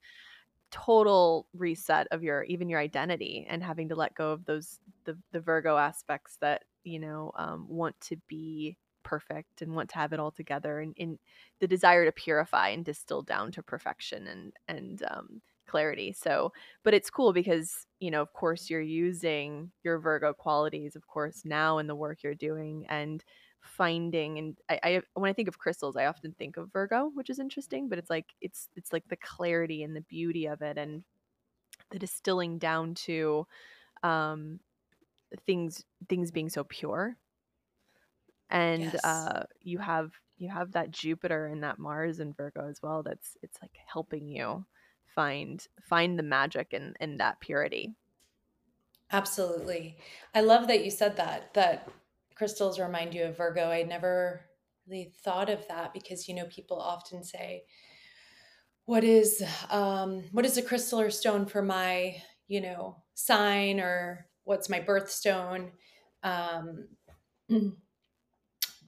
total 0.72 1.46
reset 1.54 2.08
of 2.10 2.22
your 2.22 2.42
even 2.44 2.68
your 2.68 2.80
identity 2.80 3.46
and 3.48 3.62
having 3.62 3.88
to 3.90 3.94
let 3.94 4.14
go 4.14 4.32
of 4.32 4.44
those 4.46 4.80
the 5.04 5.16
the 5.30 5.40
Virgo 5.40 5.76
aspects 5.76 6.38
that 6.40 6.64
you 6.82 6.98
know 6.98 7.30
um, 7.36 7.66
want 7.68 7.94
to 8.00 8.16
be 8.26 8.76
perfect 9.04 9.62
and 9.62 9.74
want 9.74 9.90
to 9.90 9.96
have 9.96 10.12
it 10.12 10.20
all 10.20 10.30
together 10.30 10.80
and 10.80 10.94
in 10.96 11.18
the 11.60 11.66
desire 11.66 12.04
to 12.04 12.12
purify 12.12 12.68
and 12.68 12.84
distill 12.84 13.22
down 13.22 13.52
to 13.52 13.62
perfection 13.62 14.26
and 14.26 14.52
and 14.68 15.02
um, 15.10 15.42
clarity. 15.66 16.12
So 16.12 16.52
but 16.82 16.94
it's 16.94 17.10
cool 17.10 17.32
because 17.32 17.86
you 18.00 18.10
know 18.10 18.22
of 18.22 18.32
course 18.32 18.70
you're 18.70 18.80
using 18.80 19.70
your 19.84 19.98
Virgo 19.98 20.32
qualities 20.32 20.96
of 20.96 21.06
course 21.06 21.42
now 21.44 21.78
in 21.78 21.86
the 21.86 21.94
work 21.94 22.22
you're 22.22 22.34
doing 22.34 22.86
and 22.88 23.22
finding 23.62 24.38
and 24.38 24.58
I, 24.68 24.80
I 24.82 25.02
when 25.14 25.30
I 25.30 25.32
think 25.34 25.48
of 25.48 25.58
crystals, 25.58 25.96
I 25.96 26.06
often 26.06 26.34
think 26.34 26.56
of 26.56 26.72
Virgo, 26.72 27.10
which 27.14 27.30
is 27.30 27.38
interesting, 27.38 27.88
but 27.88 27.98
it's 27.98 28.10
like 28.10 28.34
it's 28.40 28.68
it's 28.76 28.92
like 28.92 29.08
the 29.08 29.16
clarity 29.16 29.82
and 29.82 29.96
the 29.96 30.00
beauty 30.02 30.46
of 30.46 30.62
it 30.62 30.78
and 30.78 31.04
the 31.90 31.98
distilling 31.98 32.58
down 32.58 32.94
to 32.94 33.46
um 34.02 34.60
things 35.46 35.84
things 36.08 36.32
being 36.32 36.50
so 36.50 36.64
pure. 36.64 37.18
And 38.50 38.96
Yes. 38.96 39.02
uh 39.04 39.44
you 39.60 39.78
have 39.78 40.12
you 40.36 40.48
have 40.48 40.72
that 40.72 40.90
Jupiter 40.90 41.46
and 41.46 41.62
that 41.62 41.78
Mars 41.78 42.20
and 42.20 42.36
Virgo 42.36 42.68
as 42.68 42.82
well 42.82 43.02
that's 43.02 43.36
it's 43.42 43.60
like 43.62 43.76
helping 43.86 44.28
you 44.28 44.66
find 45.06 45.66
find 45.82 46.18
the 46.18 46.22
magic 46.22 46.72
in 46.74 46.94
in 47.00 47.16
that 47.18 47.40
purity. 47.40 47.94
Absolutely. 49.10 49.96
I 50.34 50.40
love 50.40 50.66
that 50.68 50.84
you 50.84 50.90
said 50.90 51.16
that, 51.16 51.54
that 51.54 51.88
crystals 52.34 52.78
remind 52.78 53.14
you 53.14 53.24
of 53.24 53.36
Virgo. 53.36 53.70
I 53.70 53.82
never 53.82 54.42
really 54.88 55.12
thought 55.24 55.50
of 55.50 55.66
that 55.68 55.92
because, 55.92 56.28
you 56.28 56.34
know, 56.34 56.46
people 56.46 56.80
often 56.80 57.24
say, 57.24 57.64
what 58.84 59.04
is 59.04 59.42
um 59.70 60.24
what 60.32 60.44
is 60.44 60.56
a 60.56 60.62
crystal 60.62 61.00
or 61.00 61.10
stone 61.10 61.46
for 61.46 61.62
my, 61.62 62.16
you 62.48 62.60
know, 62.60 62.96
sign 63.14 63.80
or 63.80 64.26
what's 64.44 64.68
my 64.68 64.80
birthstone? 64.80 65.70
Um 66.22 66.88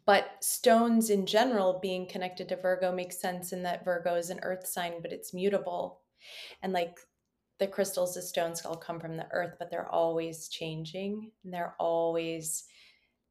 but 0.06 0.26
stones 0.40 1.10
in 1.10 1.26
general 1.26 1.78
being 1.80 2.08
connected 2.08 2.48
to 2.48 2.56
Virgo 2.56 2.92
makes 2.92 3.20
sense 3.20 3.52
in 3.52 3.62
that 3.62 3.84
Virgo 3.84 4.16
is 4.16 4.30
an 4.30 4.40
earth 4.42 4.66
sign, 4.66 4.94
but 5.00 5.12
it's 5.12 5.32
mutable. 5.32 6.00
And 6.62 6.72
like 6.72 6.98
the 7.58 7.66
crystals, 7.66 8.14
the 8.14 8.22
stones 8.22 8.64
all 8.64 8.76
come 8.76 9.00
from 9.00 9.16
the 9.16 9.28
earth, 9.30 9.54
but 9.58 9.70
they're 9.70 9.88
always 9.88 10.48
changing 10.48 11.30
and 11.42 11.54
they're 11.54 11.74
always, 11.78 12.64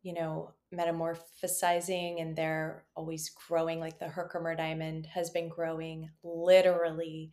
you 0.04 0.14
know, 0.14 0.54
metamorphosizing 0.74 2.22
and 2.22 2.36
they're 2.36 2.86
always 2.96 3.32
growing. 3.48 3.80
Like 3.80 4.00
the 4.00 4.08
Herkimer 4.08 4.56
diamond 4.56 5.08
has 5.08 5.30
been 5.30 5.50
growing 5.50 6.10
literally 6.24 7.32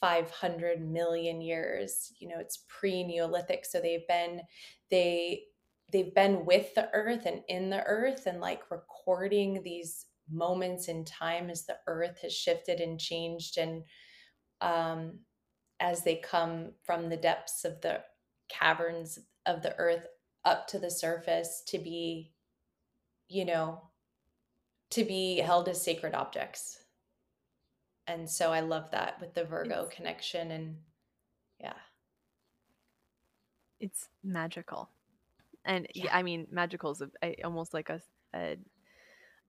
500 0.00 0.80
million 0.80 1.40
years. 1.40 2.12
You 2.18 2.28
know, 2.28 2.40
it's 2.40 2.64
pre 2.68 3.04
Neolithic. 3.04 3.64
So 3.66 3.80
they've 3.80 4.06
been, 4.08 4.40
they, 4.90 5.44
they've 5.92 6.14
been 6.14 6.46
with 6.46 6.74
the 6.74 6.88
earth 6.92 7.26
and 7.26 7.42
in 7.48 7.70
the 7.70 7.84
earth 7.84 8.26
and 8.26 8.40
like 8.40 8.70
recording 8.70 9.62
these 9.62 10.06
moments 10.30 10.88
in 10.88 11.04
time 11.04 11.50
as 11.50 11.66
the 11.66 11.76
earth 11.86 12.18
has 12.22 12.34
shifted 12.34 12.80
and 12.80 13.00
changed 13.00 13.56
and 13.56 13.82
um 14.60 15.18
as 15.80 16.02
they 16.02 16.16
come 16.16 16.72
from 16.84 17.08
the 17.08 17.16
depths 17.16 17.64
of 17.64 17.80
the 17.80 18.00
caverns 18.50 19.18
of 19.46 19.62
the 19.62 19.74
earth 19.78 20.06
up 20.48 20.66
to 20.68 20.78
the 20.78 20.90
surface 20.90 21.62
to 21.66 21.78
be, 21.78 22.32
you 23.28 23.44
know, 23.44 23.82
to 24.90 25.04
be 25.04 25.36
held 25.36 25.68
as 25.68 25.82
sacred 25.82 26.14
objects. 26.14 26.78
And 28.06 28.28
so 28.28 28.50
I 28.50 28.60
love 28.60 28.90
that 28.92 29.20
with 29.20 29.34
the 29.34 29.44
Virgo 29.44 29.84
It's 29.84 29.94
connection. 29.94 30.50
And 30.50 30.76
yeah, 31.60 31.74
it's 33.78 34.08
magical. 34.24 34.88
And 35.66 35.86
yeah, 35.94 36.16
I 36.16 36.22
mean 36.22 36.46
magical 36.50 36.92
is 36.92 37.02
a, 37.22 37.42
almost 37.44 37.74
like 37.74 37.90
a, 37.90 38.00
a 38.34 38.56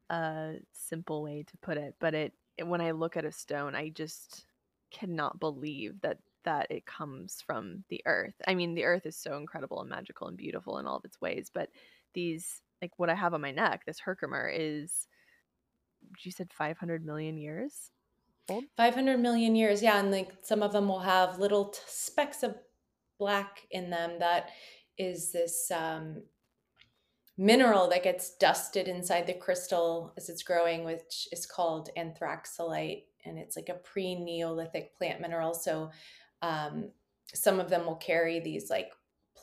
a 0.10 0.56
simple 0.74 1.24
way 1.24 1.44
to 1.44 1.58
put 1.62 1.78
it, 1.78 1.96
but 2.00 2.14
it 2.14 2.34
when 2.62 2.82
I 2.82 2.92
look 2.92 3.16
at 3.16 3.24
a 3.24 3.32
stone, 3.32 3.76
I 3.76 3.88
just 3.90 4.46
cannot 4.92 5.40
believe 5.40 6.02
that 6.02 6.18
that 6.44 6.68
it 6.70 6.86
comes 6.86 7.44
from 7.46 7.84
the 7.90 8.02
earth. 8.06 8.36
I 8.48 8.56
mean, 8.56 8.74
the 8.74 8.86
earth 8.86 9.06
is 9.06 9.18
so 9.18 9.38
incredible 9.38 9.82
and 9.82 9.90
magical 9.90 10.28
and 10.28 10.38
beautiful 10.38 10.78
in 10.78 10.88
all 10.88 10.98
of 10.98 11.06
its 11.06 11.20
ways, 11.22 11.50
but 11.54 11.70
these 12.14 12.62
like 12.82 12.92
what 12.98 13.10
I 13.10 13.16
have 13.16 13.34
on 13.34 13.42
my 13.42 13.52
neck, 13.52 13.84
this 13.86 14.00
Herkimer 14.00 14.50
is 14.54 15.08
you 16.24 16.32
said 16.32 16.52
500 16.54 17.06
million 17.06 17.38
years 17.38 17.92
old? 18.50 18.66
500 18.78 19.20
million 19.20 19.56
years. 19.56 19.82
Yeah. 19.82 20.00
And 20.00 20.12
like 20.12 20.32
some 20.42 20.64
of 20.64 20.74
them 20.74 20.88
will 20.88 21.00
have 21.00 21.40
little 21.40 21.70
t- 21.70 21.80
specks 21.88 22.44
of 22.44 22.56
black 23.18 23.68
in 23.72 23.90
them 23.90 24.20
that 24.20 24.50
is 24.98 25.32
this 25.32 25.72
um, 25.72 26.24
mineral 27.38 27.90
that 27.90 28.04
gets 28.04 28.36
dusted 28.38 28.88
inside 28.88 29.28
the 29.28 29.34
crystal 29.34 30.14
as 30.18 30.30
it's 30.30 30.44
growing, 30.44 30.84
which 30.84 31.28
is 31.32 31.46
called 31.46 31.90
anthraxolite. 31.98 33.04
And 33.26 33.38
it's 33.38 33.56
like 33.56 33.70
a 33.70 33.74
pre 33.74 34.16
Neolithic 34.16 34.98
plant 34.98 35.22
mineral. 35.22 35.54
So 35.54 35.92
um, 36.42 36.92
some 37.34 37.60
of 37.60 37.70
them 37.70 37.86
will 37.86 37.96
carry 37.96 38.40
these 38.40 38.70
like 38.70 38.92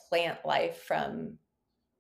plant 0.09 0.39
life 0.45 0.83
from, 0.83 1.39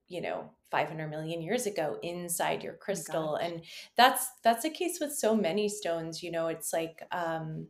you 0.09 0.20
know, 0.20 0.50
500 0.70 1.09
million 1.09 1.42
years 1.42 1.66
ago 1.66 1.98
inside 2.02 2.62
your 2.62 2.74
Oh 2.88 2.96
crystal. 3.02 3.37
gosh. 3.37 3.37
And 3.37 3.62
that's 3.96 4.28
that's 4.42 4.62
the 4.64 4.70
case 4.70 4.98
with 5.00 5.14
so 5.14 5.37
many 5.37 5.68
stones, 5.68 6.22
you 6.22 6.30
know, 6.30 6.48
it's 6.48 6.72
like 6.72 7.02
um 7.12 7.68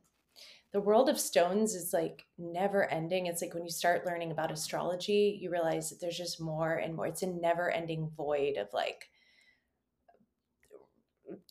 the 0.73 0.81
world 0.81 1.09
of 1.09 1.19
stones 1.19 1.75
is 1.75 1.93
like 1.93 2.27
never 2.39 2.85
ending. 2.91 3.27
It's 3.27 3.43
like 3.43 3.55
when 3.55 3.65
you 3.65 3.71
start 3.71 4.07
learning 4.07 4.31
about 4.33 4.53
astrology, 4.53 5.39
you 5.41 5.51
realize 5.51 5.91
that 5.91 6.01
there's 6.01 6.19
just 6.19 6.41
more 6.41 6.75
and 6.75 6.95
more. 6.95 7.07
It's 7.07 7.23
a 7.23 7.27
never 7.27 7.71
ending 7.71 8.11
void 8.17 8.57
of 8.59 8.69
like 8.75 9.09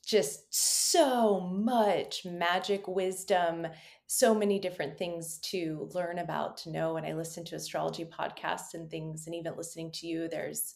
just 0.05 0.53
so 0.53 1.39
much 1.39 2.25
magic, 2.25 2.87
wisdom, 2.87 3.67
so 4.07 4.35
many 4.35 4.59
different 4.59 4.97
things 4.97 5.39
to 5.39 5.89
learn 5.93 6.19
about, 6.19 6.57
to 6.57 6.71
know. 6.71 6.97
And 6.97 7.05
I 7.05 7.13
listen 7.13 7.43
to 7.45 7.55
astrology 7.55 8.05
podcasts 8.05 8.73
and 8.73 8.89
things, 8.89 9.25
and 9.25 9.35
even 9.35 9.57
listening 9.57 9.91
to 9.93 10.07
you, 10.07 10.27
there's 10.29 10.75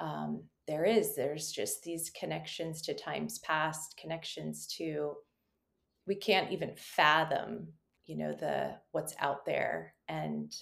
um, 0.00 0.44
there 0.66 0.84
is 0.84 1.14
there's 1.14 1.50
just 1.52 1.82
these 1.82 2.10
connections 2.18 2.82
to 2.82 2.94
times 2.94 3.38
past, 3.40 3.96
connections 4.00 4.66
to 4.78 5.14
we 6.06 6.14
can't 6.14 6.52
even 6.52 6.72
fathom 6.76 7.68
you 8.06 8.16
know 8.16 8.32
the 8.32 8.74
what's 8.92 9.14
out 9.20 9.44
there 9.44 9.94
and 10.08 10.54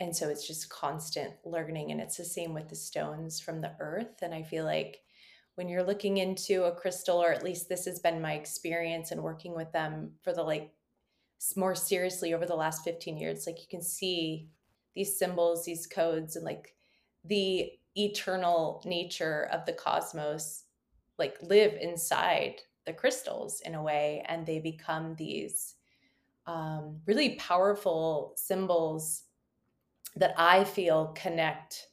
and 0.00 0.14
so 0.14 0.28
it's 0.28 0.46
just 0.46 0.68
constant 0.68 1.32
learning 1.44 1.90
and 1.90 2.00
it's 2.00 2.16
the 2.16 2.24
same 2.24 2.52
with 2.52 2.68
the 2.68 2.76
stones 2.76 3.40
from 3.40 3.60
the 3.60 3.72
earth 3.80 4.22
and 4.22 4.34
i 4.34 4.42
feel 4.42 4.64
like 4.64 4.98
when 5.56 5.68
you're 5.68 5.84
looking 5.84 6.18
into 6.18 6.64
a 6.64 6.74
crystal 6.74 7.22
or 7.22 7.32
at 7.32 7.44
least 7.44 7.68
this 7.68 7.84
has 7.86 8.00
been 8.00 8.20
my 8.20 8.34
experience 8.34 9.10
and 9.10 9.22
working 9.22 9.54
with 9.54 9.70
them 9.72 10.12
for 10.22 10.32
the 10.32 10.42
like 10.42 10.70
more 11.56 11.74
seriously 11.74 12.34
over 12.34 12.46
the 12.46 12.54
last 12.54 12.84
15 12.84 13.16
years 13.16 13.46
like 13.46 13.60
you 13.60 13.66
can 13.68 13.82
see 13.82 14.48
these 14.94 15.18
symbols 15.18 15.64
these 15.64 15.86
codes 15.86 16.36
and 16.36 16.44
like 16.44 16.74
the 17.24 17.70
eternal 17.96 18.82
nature 18.84 19.48
of 19.52 19.64
the 19.66 19.72
cosmos 19.72 20.64
like 21.18 21.36
live 21.42 21.74
inside 21.80 22.54
the 22.86 22.92
crystals 22.92 23.60
in 23.64 23.74
a 23.74 23.82
way 23.82 24.24
and 24.28 24.46
they 24.46 24.58
become 24.58 25.14
these 25.16 25.74
um, 26.46 27.00
really 27.06 27.36
powerful 27.36 28.32
symbols 28.36 29.24
that 30.16 30.34
i 30.38 30.64
feel 30.64 31.12
connect 31.16 31.88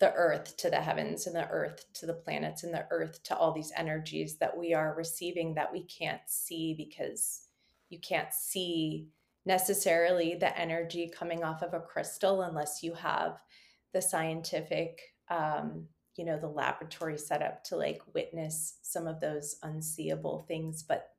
the 0.00 0.12
earth 0.14 0.56
to 0.56 0.70
the 0.70 0.80
heavens 0.80 1.26
and 1.26 1.34
the 1.34 1.48
earth 1.48 1.84
to 1.92 2.06
the 2.06 2.14
planets 2.14 2.62
and 2.62 2.72
the 2.72 2.86
earth 2.90 3.22
to 3.24 3.36
all 3.36 3.52
these 3.52 3.72
energies 3.76 4.36
that 4.36 4.56
we 4.56 4.72
are 4.72 4.94
receiving 4.96 5.54
that 5.54 5.72
we 5.72 5.82
can't 5.84 6.20
see 6.26 6.74
because 6.74 7.47
you 7.90 7.98
can't 7.98 8.32
see 8.32 9.08
necessarily 9.46 10.34
the 10.34 10.58
energy 10.58 11.10
coming 11.16 11.42
off 11.42 11.62
of 11.62 11.74
a 11.74 11.80
crystal 11.80 12.42
unless 12.42 12.82
you 12.82 12.92
have 12.94 13.38
the 13.92 14.02
scientific 14.02 15.00
um, 15.30 15.86
you 16.16 16.24
know 16.24 16.38
the 16.38 16.48
laboratory 16.48 17.16
set 17.16 17.42
up 17.42 17.62
to 17.64 17.76
like 17.76 18.00
witness 18.14 18.78
some 18.82 19.06
of 19.06 19.20
those 19.20 19.56
unseeable 19.62 20.44
things 20.48 20.82
but 20.82 21.10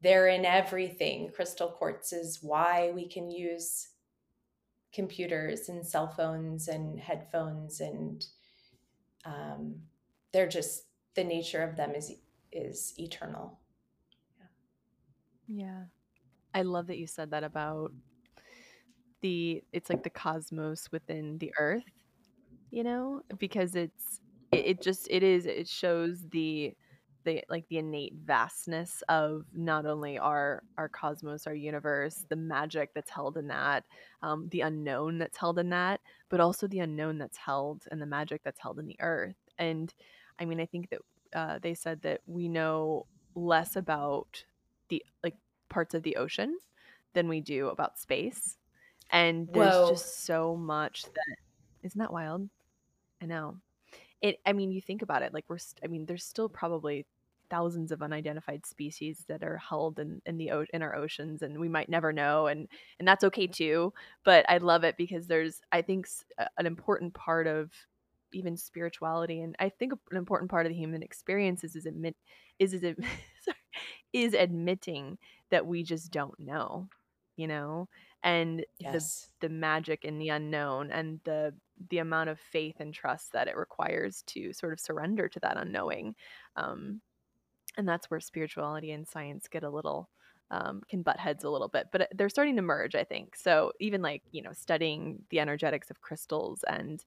they're 0.00 0.28
in 0.28 0.44
everything. 0.44 1.30
Crystal 1.34 1.68
quartz 1.68 2.12
is 2.12 2.38
why 2.42 2.92
we 2.94 3.08
can 3.08 3.30
use 3.30 3.88
computers 4.92 5.68
and 5.68 5.84
cell 5.84 6.08
phones 6.08 6.68
and 6.68 6.98
headphones 6.98 7.80
and 7.80 8.24
um, 9.24 9.74
they're 10.32 10.48
just 10.48 10.84
the 11.14 11.24
nature 11.24 11.62
of 11.62 11.76
them 11.76 11.94
is 11.94 12.12
is 12.52 12.94
eternal 12.98 13.58
yeah. 15.48 15.84
I 16.54 16.62
love 16.62 16.88
that 16.88 16.98
you 16.98 17.06
said 17.06 17.30
that 17.32 17.44
about 17.44 17.92
the 19.20 19.62
it's 19.72 19.90
like 19.90 20.02
the 20.02 20.10
cosmos 20.10 20.88
within 20.92 21.38
the 21.38 21.52
earth 21.58 21.82
you 22.70 22.84
know 22.84 23.22
because 23.38 23.74
it's 23.74 24.20
it, 24.52 24.66
it 24.66 24.82
just 24.82 25.08
it 25.10 25.22
is 25.22 25.46
it 25.46 25.68
shows 25.68 26.24
the 26.30 26.74
the 27.24 27.42
like 27.50 27.66
the 27.68 27.78
innate 27.78 28.14
vastness 28.24 29.02
of 29.08 29.44
not 29.54 29.86
only 29.86 30.18
our 30.18 30.62
our 30.78 30.88
cosmos 30.88 31.46
our 31.46 31.54
universe 31.54 32.24
the 32.28 32.36
magic 32.36 32.90
that's 32.94 33.10
held 33.10 33.36
in 33.36 33.48
that 33.48 33.84
um, 34.22 34.48
the 34.50 34.60
unknown 34.62 35.18
that's 35.18 35.38
held 35.38 35.58
in 35.58 35.70
that 35.70 36.00
but 36.30 36.40
also 36.40 36.66
the 36.68 36.80
unknown 36.80 37.18
that's 37.18 37.38
held 37.38 37.84
and 37.90 38.00
the 38.02 38.06
magic 38.06 38.42
that's 38.44 38.60
held 38.60 38.78
in 38.78 38.86
the 38.86 38.96
earth. 39.00 39.36
And 39.58 39.92
i 40.40 40.44
mean 40.44 40.60
i 40.60 40.66
think 40.66 40.90
that 40.90 41.00
uh, 41.34 41.58
they 41.62 41.74
said 41.74 42.00
that 42.02 42.20
we 42.26 42.48
know 42.48 43.06
less 43.34 43.76
about 43.76 44.44
the 44.88 45.04
like 45.22 45.36
parts 45.68 45.94
of 45.94 46.02
the 46.02 46.16
ocean 46.16 46.58
than 47.14 47.28
we 47.28 47.40
do 47.40 47.68
about 47.68 47.98
space. 47.98 48.56
And 49.10 49.48
there's 49.52 49.74
Whoa. 49.74 49.88
just 49.88 50.24
so 50.24 50.56
much 50.56 51.04
that 51.04 51.36
isn't 51.82 51.98
that 51.98 52.12
wild? 52.12 52.48
I 53.22 53.26
know. 53.26 53.56
It 54.20 54.40
i 54.44 54.52
mean 54.52 54.72
you 54.72 54.80
think 54.80 55.02
about 55.02 55.22
it 55.22 55.32
like 55.32 55.44
we're 55.48 55.58
st- 55.58 55.80
i 55.84 55.86
mean 55.86 56.04
there's 56.04 56.24
still 56.24 56.48
probably 56.48 57.06
thousands 57.50 57.92
of 57.92 58.02
unidentified 58.02 58.66
species 58.66 59.24
that 59.28 59.42
are 59.42 59.56
held 59.58 59.98
in 59.98 60.20
in 60.26 60.36
the 60.38 60.50
o- 60.50 60.66
in 60.74 60.82
our 60.82 60.94
oceans 60.94 61.42
and 61.42 61.58
we 61.58 61.68
might 61.68 61.88
never 61.88 62.12
know 62.12 62.46
and 62.48 62.68
and 62.98 63.06
that's 63.08 63.24
okay 63.24 63.46
too 63.46 63.92
but 64.24 64.44
i 64.48 64.58
love 64.58 64.84
it 64.84 64.96
because 64.96 65.26
there's 65.26 65.60
i 65.72 65.80
think 65.80 66.06
an 66.58 66.66
important 66.66 67.14
part 67.14 67.46
of 67.46 67.70
even 68.32 68.56
spirituality 68.56 69.40
and 69.40 69.56
i 69.58 69.68
think 69.68 69.92
an 70.10 70.16
important 70.16 70.50
part 70.50 70.66
of 70.66 70.70
the 70.72 70.78
human 70.78 71.02
experience 71.02 71.64
is 71.64 71.76
is 71.76 71.86
admit 71.86 72.16
is 72.58 72.74
is, 72.74 72.84
ad- 72.84 72.96
sorry, 73.42 73.56
is 74.12 74.34
admitting 74.34 75.18
that 75.50 75.66
we 75.66 75.82
just 75.82 76.10
don't 76.10 76.38
know 76.38 76.88
you 77.38 77.46
know? 77.46 77.88
And 78.24 78.58
the 78.80 78.92
yes. 78.92 79.30
the 79.40 79.48
magic 79.48 80.04
and 80.04 80.20
the 80.20 80.28
unknown 80.28 80.90
and 80.90 81.20
the 81.22 81.54
the 81.88 81.98
amount 81.98 82.28
of 82.28 82.40
faith 82.40 82.74
and 82.80 82.92
trust 82.92 83.32
that 83.32 83.46
it 83.46 83.56
requires 83.56 84.22
to 84.26 84.52
sort 84.52 84.72
of 84.72 84.80
surrender 84.80 85.28
to 85.28 85.38
that 85.38 85.56
unknowing 85.56 86.16
um, 86.56 87.00
and 87.76 87.88
that's 87.88 88.10
where 88.10 88.18
spirituality 88.18 88.90
and 88.90 89.06
science 89.06 89.46
get 89.46 89.62
a 89.62 89.70
little 89.70 90.08
um, 90.50 90.82
can 90.90 91.02
butt 91.02 91.20
heads 91.20 91.44
a 91.44 91.48
little 91.48 91.68
bit 91.68 91.86
but 91.92 92.00
uh, 92.02 92.06
they're 92.16 92.28
starting 92.28 92.56
to 92.56 92.62
merge 92.62 92.96
i 92.96 93.04
think. 93.04 93.36
So 93.36 93.70
even 93.78 94.02
like 94.02 94.22
you 94.32 94.42
know 94.42 94.52
studying 94.52 95.22
the 95.30 95.38
energetics 95.38 95.88
of 95.88 96.00
crystals 96.00 96.64
and 96.68 97.04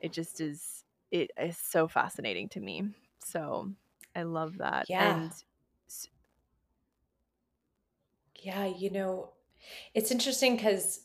it 0.00 0.12
just 0.12 0.40
is 0.40 0.84
it 1.10 1.32
is 1.36 1.58
so 1.58 1.88
fascinating 1.88 2.48
to 2.50 2.60
me. 2.60 2.84
So 3.24 3.72
i 4.14 4.22
love 4.22 4.58
that. 4.58 4.86
Yeah. 4.88 5.16
And 5.16 5.32
yeah 8.42 8.66
you 8.66 8.90
know 8.90 9.30
it's 9.94 10.10
interesting 10.10 10.56
because 10.56 11.00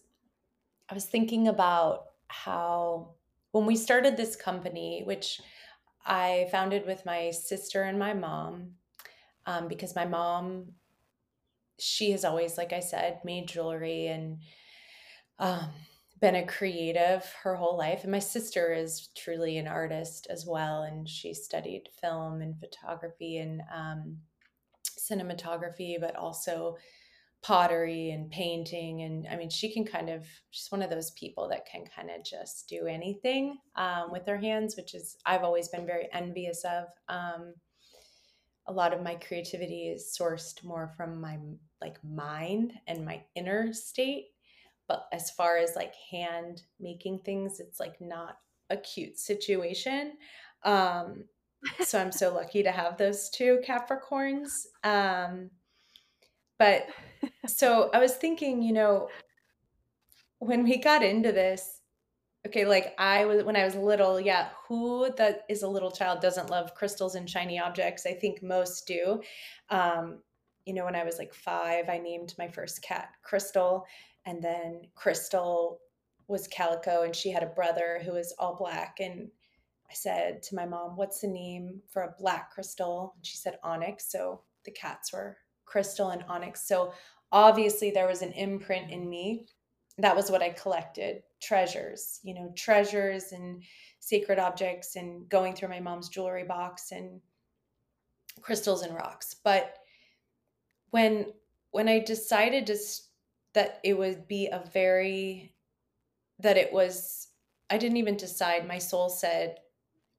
i 0.89 0.93
was 0.93 1.05
thinking 1.05 1.47
about 1.47 2.05
how 2.27 3.09
when 3.51 3.65
we 3.65 3.75
started 3.75 4.15
this 4.15 4.35
company 4.35 5.01
which 5.05 5.41
i 6.05 6.47
founded 6.51 6.85
with 6.85 7.05
my 7.05 7.31
sister 7.31 7.83
and 7.83 7.97
my 7.97 8.13
mom 8.13 8.71
um, 9.45 9.67
because 9.67 9.95
my 9.95 10.05
mom 10.05 10.65
she 11.79 12.11
has 12.11 12.23
always 12.23 12.57
like 12.57 12.73
i 12.73 12.79
said 12.79 13.19
made 13.23 13.47
jewelry 13.47 14.07
and 14.07 14.37
um, 15.39 15.69
been 16.21 16.35
a 16.35 16.45
creative 16.45 17.25
her 17.43 17.55
whole 17.55 17.77
life 17.77 18.03
and 18.03 18.11
my 18.11 18.19
sister 18.19 18.71
is 18.71 19.09
truly 19.17 19.57
an 19.57 19.67
artist 19.67 20.27
as 20.29 20.45
well 20.45 20.83
and 20.83 21.09
she 21.09 21.33
studied 21.33 21.89
film 21.99 22.41
and 22.41 22.57
photography 22.59 23.37
and 23.37 23.61
um, 23.75 24.17
cinematography 24.97 25.99
but 25.99 26.15
also 26.15 26.77
pottery 27.43 28.11
and 28.11 28.31
painting 28.31 29.01
and 29.01 29.27
i 29.29 29.35
mean 29.35 29.49
she 29.49 29.71
can 29.71 29.83
kind 29.85 30.09
of 30.09 30.25
she's 30.51 30.71
one 30.71 30.81
of 30.81 30.89
those 30.89 31.11
people 31.11 31.49
that 31.49 31.65
can 31.65 31.83
kind 31.93 32.09
of 32.09 32.23
just 32.23 32.67
do 32.69 32.87
anything 32.87 33.57
um, 33.75 34.11
with 34.11 34.25
her 34.25 34.37
hands 34.37 34.75
which 34.77 34.95
is 34.95 35.17
i've 35.25 35.43
always 35.43 35.67
been 35.67 35.85
very 35.85 36.07
envious 36.13 36.63
of. 36.63 36.85
Um, 37.09 37.53
a 38.67 38.73
lot 38.73 38.93
of 38.93 39.01
my 39.01 39.15
creativity 39.15 39.89
is 39.89 40.15
sourced 40.17 40.63
more 40.63 40.91
from 40.95 41.19
my 41.19 41.37
like 41.81 41.97
mind 42.03 42.73
and 42.87 43.05
my 43.05 43.21
inner 43.35 43.73
state. 43.73 44.27
But 44.87 45.05
as 45.11 45.31
far 45.31 45.57
as 45.57 45.75
like 45.75 45.93
hand 46.11 46.61
making 46.79 47.19
things 47.19 47.59
it's 47.59 47.79
like 47.79 47.99
not 47.99 48.37
a 48.69 48.77
cute 48.77 49.19
situation. 49.19 50.13
Um 50.63 51.25
so 51.81 51.99
i'm 51.99 52.11
so 52.11 52.33
lucky 52.33 52.63
to 52.63 52.71
have 52.71 52.97
those 52.97 53.29
two 53.29 53.61
capricorns. 53.67 54.49
Um 54.83 55.49
but 56.59 56.87
so 57.47 57.89
i 57.93 57.99
was 57.99 58.15
thinking 58.15 58.61
you 58.61 58.73
know 58.73 59.07
when 60.39 60.63
we 60.63 60.77
got 60.77 61.03
into 61.03 61.31
this 61.31 61.81
okay 62.45 62.65
like 62.65 62.93
i 62.97 63.25
was 63.25 63.43
when 63.43 63.55
i 63.55 63.63
was 63.63 63.75
little 63.75 64.19
yeah 64.19 64.49
who 64.67 65.09
that 65.17 65.43
is 65.49 65.63
a 65.63 65.67
little 65.67 65.91
child 65.91 66.21
doesn't 66.21 66.49
love 66.49 66.75
crystals 66.75 67.15
and 67.15 67.29
shiny 67.29 67.59
objects? 67.59 68.05
I 68.05 68.13
think 68.13 68.43
most 68.43 68.87
do. 68.87 69.21
Um 69.69 70.19
you 70.65 70.73
know 70.73 70.85
when 70.85 70.95
i 70.95 71.03
was 71.03 71.17
like 71.17 71.33
five 71.33 71.89
i 71.89 71.97
named 71.97 72.33
my 72.37 72.47
first 72.47 72.81
cat 72.81 73.09
crystal 73.21 73.85
and 74.25 74.41
then 74.41 74.81
crystal 74.95 75.81
was 76.29 76.47
calico 76.47 77.03
and 77.03 77.13
she 77.13 77.29
had 77.29 77.43
a 77.43 77.47
brother 77.47 78.01
who 78.03 78.13
was 78.13 78.33
all 78.39 78.55
black 78.55 78.97
and 79.01 79.27
i 79.89 79.93
said 79.93 80.41
to 80.41 80.55
my 80.55 80.65
mom 80.65 80.95
what's 80.95 81.19
the 81.19 81.27
name 81.27 81.81
for 81.89 82.03
a 82.03 82.15
black 82.17 82.51
crystal? 82.51 83.13
And 83.15 83.25
she 83.25 83.37
said 83.37 83.59
onyx. 83.63 84.11
So 84.11 84.41
the 84.65 84.71
cats 84.71 85.11
were 85.13 85.37
crystal 85.73 86.11
and 86.11 86.23
onyx. 86.29 86.61
So 86.67 86.93
obviously 87.31 87.89
there 87.89 88.05
was 88.05 88.21
an 88.21 88.31
imprint 88.33 88.91
in 88.91 89.09
me. 89.09 89.47
That 89.97 90.15
was 90.15 90.29
what 90.29 90.43
I 90.43 90.49
collected 90.49 91.23
treasures, 91.41 92.19
you 92.21 92.35
know, 92.35 92.53
treasures 92.55 93.31
and 93.31 93.63
sacred 93.99 94.37
objects 94.37 94.97
and 94.97 95.27
going 95.29 95.55
through 95.55 95.69
my 95.69 95.79
mom's 95.79 96.09
jewelry 96.09 96.43
box 96.43 96.91
and 96.91 97.19
crystals 98.39 98.83
and 98.83 98.93
rocks. 98.93 99.35
But 99.43 99.73
when 100.91 101.25
when 101.71 101.89
I 101.89 101.97
decided 101.97 102.67
to 102.67 102.77
that 103.55 103.79
it 103.83 103.97
would 103.97 104.27
be 104.27 104.49
a 104.51 104.63
very 104.71 105.55
that 106.37 106.57
it 106.57 106.71
was 106.71 107.29
I 107.71 107.79
didn't 107.79 107.97
even 107.97 108.15
decide. 108.15 108.67
My 108.67 108.77
soul 108.77 109.09
said 109.09 109.57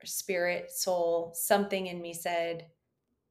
spirit 0.04 0.72
soul 0.72 1.32
something 1.34 1.86
in 1.86 2.02
me 2.02 2.12
said 2.12 2.66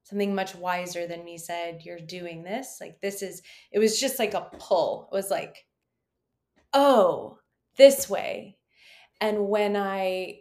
something 0.04 0.36
much 0.36 0.56
wiser 0.56 1.08
than 1.08 1.24
me 1.24 1.38
said 1.38 1.82
you're 1.84 2.00
doing 2.00 2.44
this 2.44 2.78
like 2.82 3.00
this 3.02 3.22
is 3.22 3.42
it 3.72 3.80
was 3.80 4.00
just 4.00 4.20
like 4.20 4.34
a 4.34 4.50
pull 4.60 5.10
it 5.12 5.16
was 5.16 5.32
like 5.32 5.66
oh, 6.74 7.38
this 7.78 8.10
way. 8.10 8.58
And 9.22 9.48
when 9.48 9.76
I, 9.76 10.40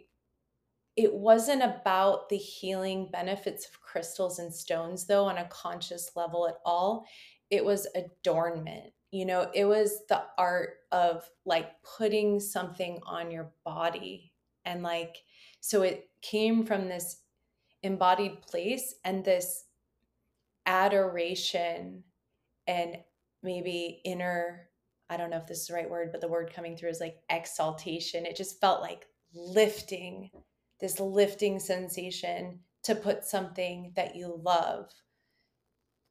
it 0.95 1.13
wasn't 1.13 1.63
about 1.63 2.29
the 2.29 2.37
healing 2.37 3.09
benefits 3.11 3.67
of 3.67 3.81
crystals 3.81 4.39
and 4.39 4.53
stones, 4.53 5.05
though, 5.05 5.25
on 5.25 5.37
a 5.37 5.45
conscious 5.45 6.11
level 6.15 6.47
at 6.47 6.57
all. 6.65 7.05
It 7.49 7.63
was 7.63 7.87
adornment. 7.95 8.93
You 9.11 9.25
know, 9.25 9.49
it 9.53 9.65
was 9.65 10.01
the 10.09 10.23
art 10.37 10.77
of 10.91 11.27
like 11.45 11.69
putting 11.83 12.39
something 12.39 12.99
on 13.05 13.31
your 13.31 13.51
body. 13.63 14.33
And 14.65 14.81
like, 14.81 15.17
so 15.59 15.83
it 15.83 16.09
came 16.21 16.65
from 16.65 16.87
this 16.87 17.17
embodied 17.83 18.41
place 18.41 18.95
and 19.03 19.23
this 19.23 19.65
adoration 20.65 22.03
and 22.67 22.97
maybe 23.43 24.01
inner 24.05 24.69
I 25.09 25.17
don't 25.17 25.29
know 25.29 25.37
if 25.37 25.45
this 25.45 25.61
is 25.61 25.67
the 25.67 25.75
right 25.75 25.89
word, 25.89 26.11
but 26.11 26.21
the 26.21 26.27
word 26.27 26.51
coming 26.51 26.75
through 26.75 26.89
is 26.89 26.99
like 26.99 27.19
exaltation. 27.29 28.25
It 28.25 28.35
just 28.35 28.59
felt 28.59 28.81
like 28.81 29.05
lifting, 29.35 30.31
this 30.79 30.99
lifting 30.99 31.59
sensation 31.59 32.59
to 32.83 32.95
put 32.95 33.23
something 33.23 33.91
that 33.95 34.15
you 34.15 34.41
love 34.43 34.89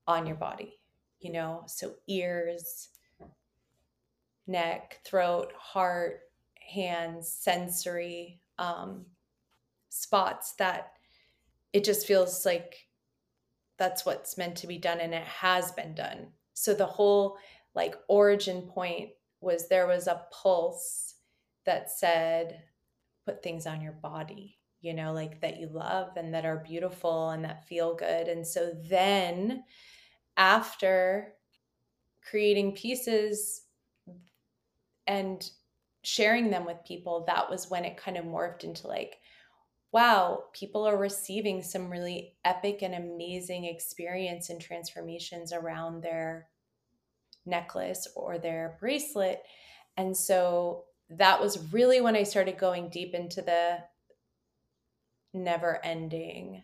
on 0.06 0.24
your 0.26 0.36
body, 0.36 0.78
you 1.20 1.32
know? 1.32 1.64
So 1.66 1.94
ears, 2.06 2.90
neck, 4.46 5.00
throat, 5.04 5.52
heart, 5.56 6.20
hands, 6.60 7.28
sensory 7.28 8.40
um, 8.58 9.04
spots 9.88 10.52
that 10.58 10.92
it 11.72 11.84
just 11.84 12.06
feels 12.06 12.44
like 12.44 12.88
that's 13.78 14.04
what's 14.04 14.38
meant 14.38 14.56
to 14.56 14.66
be 14.66 14.78
done 14.78 15.00
and 15.00 15.14
it 15.14 15.24
has 15.24 15.72
been 15.72 15.94
done. 15.94 16.28
So 16.54 16.74
the 16.74 16.86
whole 16.86 17.38
like 17.74 17.94
origin 18.08 18.62
point 18.62 19.10
was 19.40 19.68
there 19.68 19.86
was 19.86 20.06
a 20.06 20.26
pulse 20.30 21.14
that 21.64 21.90
said 21.90 22.62
put 23.24 23.42
things 23.42 23.66
on 23.66 23.80
your 23.80 23.92
body 23.92 24.58
you 24.80 24.92
know 24.92 25.12
like 25.12 25.40
that 25.40 25.58
you 25.58 25.68
love 25.68 26.10
and 26.16 26.34
that 26.34 26.44
are 26.44 26.64
beautiful 26.66 27.30
and 27.30 27.44
that 27.44 27.66
feel 27.68 27.94
good 27.94 28.26
and 28.26 28.44
so 28.44 28.72
then 28.90 29.62
after 30.36 31.34
creating 32.28 32.72
pieces 32.72 33.62
and 35.06 35.50
sharing 36.04 36.50
them 36.50 36.64
with 36.64 36.84
people, 36.86 37.24
that 37.26 37.48
was 37.50 37.70
when 37.70 37.84
it 37.84 37.96
kind 37.96 38.16
of 38.16 38.24
morphed 38.24 38.64
into 38.64 38.86
like, 38.86 39.16
wow, 39.92 40.44
people 40.54 40.88
are 40.88 40.96
receiving 40.96 41.62
some 41.62 41.90
really 41.90 42.34
epic 42.44 42.82
and 42.82 42.94
amazing 42.94 43.66
experience 43.66 44.48
and 44.48 44.60
transformations 44.60 45.52
around 45.52 46.02
their 46.02 46.48
necklace 47.44 48.08
or 48.16 48.38
their 48.38 48.76
bracelet. 48.80 49.42
And 49.96 50.16
so 50.16 50.84
that 51.10 51.40
was 51.40 51.72
really 51.72 52.00
when 52.00 52.16
I 52.16 52.22
started 52.22 52.56
going 52.56 52.88
deep 52.88 53.14
into 53.14 53.42
the 53.42 53.78
never 55.34 55.84
ending 55.84 56.62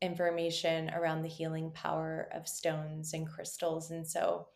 information 0.00 0.90
around 0.90 1.22
the 1.22 1.28
healing 1.28 1.72
power 1.72 2.28
of 2.32 2.46
stones 2.46 3.12
and 3.12 3.28
crystals. 3.28 3.90
And 3.90 4.06
so 4.06 4.48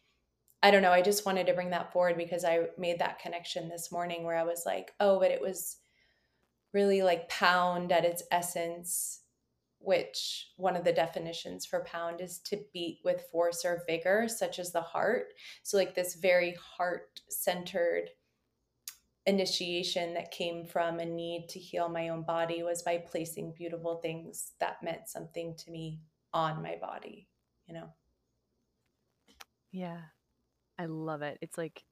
I 0.62 0.70
don't 0.70 0.82
know, 0.82 0.92
I 0.92 1.02
just 1.02 1.26
wanted 1.26 1.46
to 1.46 1.54
bring 1.54 1.70
that 1.70 1.92
forward 1.92 2.16
because 2.16 2.44
I 2.44 2.66
made 2.78 3.00
that 3.00 3.18
connection 3.18 3.68
this 3.68 3.90
morning 3.92 4.24
where 4.24 4.36
I 4.36 4.44
was 4.44 4.62
like, 4.64 4.92
oh, 5.00 5.18
but 5.18 5.30
it 5.30 5.40
was 5.40 5.76
really 6.76 7.02
like 7.02 7.26
pound 7.30 7.90
at 7.90 8.04
its 8.04 8.22
essence, 8.30 9.22
which 9.78 10.50
one 10.56 10.76
of 10.76 10.84
the 10.84 10.92
definitions 10.92 11.64
for 11.64 11.82
pound 11.84 12.20
is 12.20 12.38
to 12.40 12.60
beat 12.74 12.98
with 13.02 13.26
force 13.32 13.64
or 13.64 13.82
vigor, 13.86 14.28
such 14.28 14.58
as 14.58 14.72
the 14.72 14.82
heart. 14.82 15.28
So, 15.62 15.78
like 15.78 15.94
this 15.94 16.16
very 16.16 16.54
heart 16.76 17.22
centered 17.30 18.10
initiation 19.24 20.12
that 20.14 20.30
came 20.30 20.66
from 20.66 21.00
a 21.00 21.06
need 21.06 21.48
to 21.48 21.58
heal 21.58 21.88
my 21.88 22.10
own 22.10 22.22
body 22.22 22.62
was 22.62 22.82
by 22.82 22.98
placing 22.98 23.54
beautiful 23.56 23.96
things 23.96 24.52
that 24.60 24.82
meant 24.82 25.08
something 25.08 25.56
to 25.56 25.70
me 25.70 26.02
on 26.34 26.62
my 26.62 26.76
body, 26.78 27.26
you 27.66 27.72
know? 27.72 27.88
Yeah. 29.72 30.00
I 30.78 30.84
love 30.84 31.22
it. 31.22 31.38
It's 31.40 31.56
like 31.56 31.82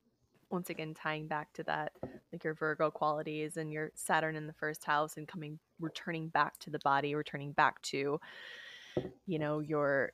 once 0.55 0.71
again 0.71 0.95
tying 0.95 1.27
back 1.27 1.53
to 1.53 1.63
that 1.65 1.93
like 2.33 2.45
your 2.45 2.55
Virgo 2.55 2.91
qualities 2.91 3.57
and 3.59 3.73
your 3.73 3.91
Saturn 3.95 4.37
in 4.37 4.47
the 4.47 4.53
first 4.55 4.85
house 4.85 5.17
and 5.17 5.29
coming 5.29 5.59
returning 5.81 6.29
back 6.29 6.59
to 6.61 6.71
the 6.71 6.79
body, 6.79 7.15
returning 7.15 7.53
back 7.53 7.83
to 7.83 8.19
you 9.27 9.39
know 9.39 9.59
your 9.59 10.13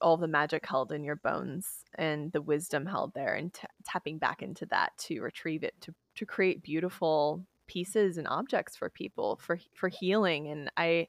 all 0.00 0.16
the 0.18 0.28
magic 0.28 0.66
held 0.66 0.92
in 0.92 1.02
your 1.02 1.16
bones 1.16 1.84
and 1.94 2.30
the 2.32 2.42
wisdom 2.42 2.84
held 2.84 3.14
there 3.14 3.34
and 3.34 3.54
t- 3.54 3.66
tapping 3.86 4.18
back 4.18 4.42
into 4.42 4.66
that 4.66 4.92
to 4.98 5.20
retrieve 5.20 5.64
it 5.64 5.74
to 5.80 5.94
to 6.14 6.26
create 6.26 6.62
beautiful 6.62 7.42
pieces 7.66 8.18
and 8.18 8.28
objects 8.28 8.76
for 8.76 8.90
people 8.90 9.40
for 9.42 9.58
for 9.74 9.88
healing. 9.88 10.48
And 10.48 10.70
i 10.76 11.08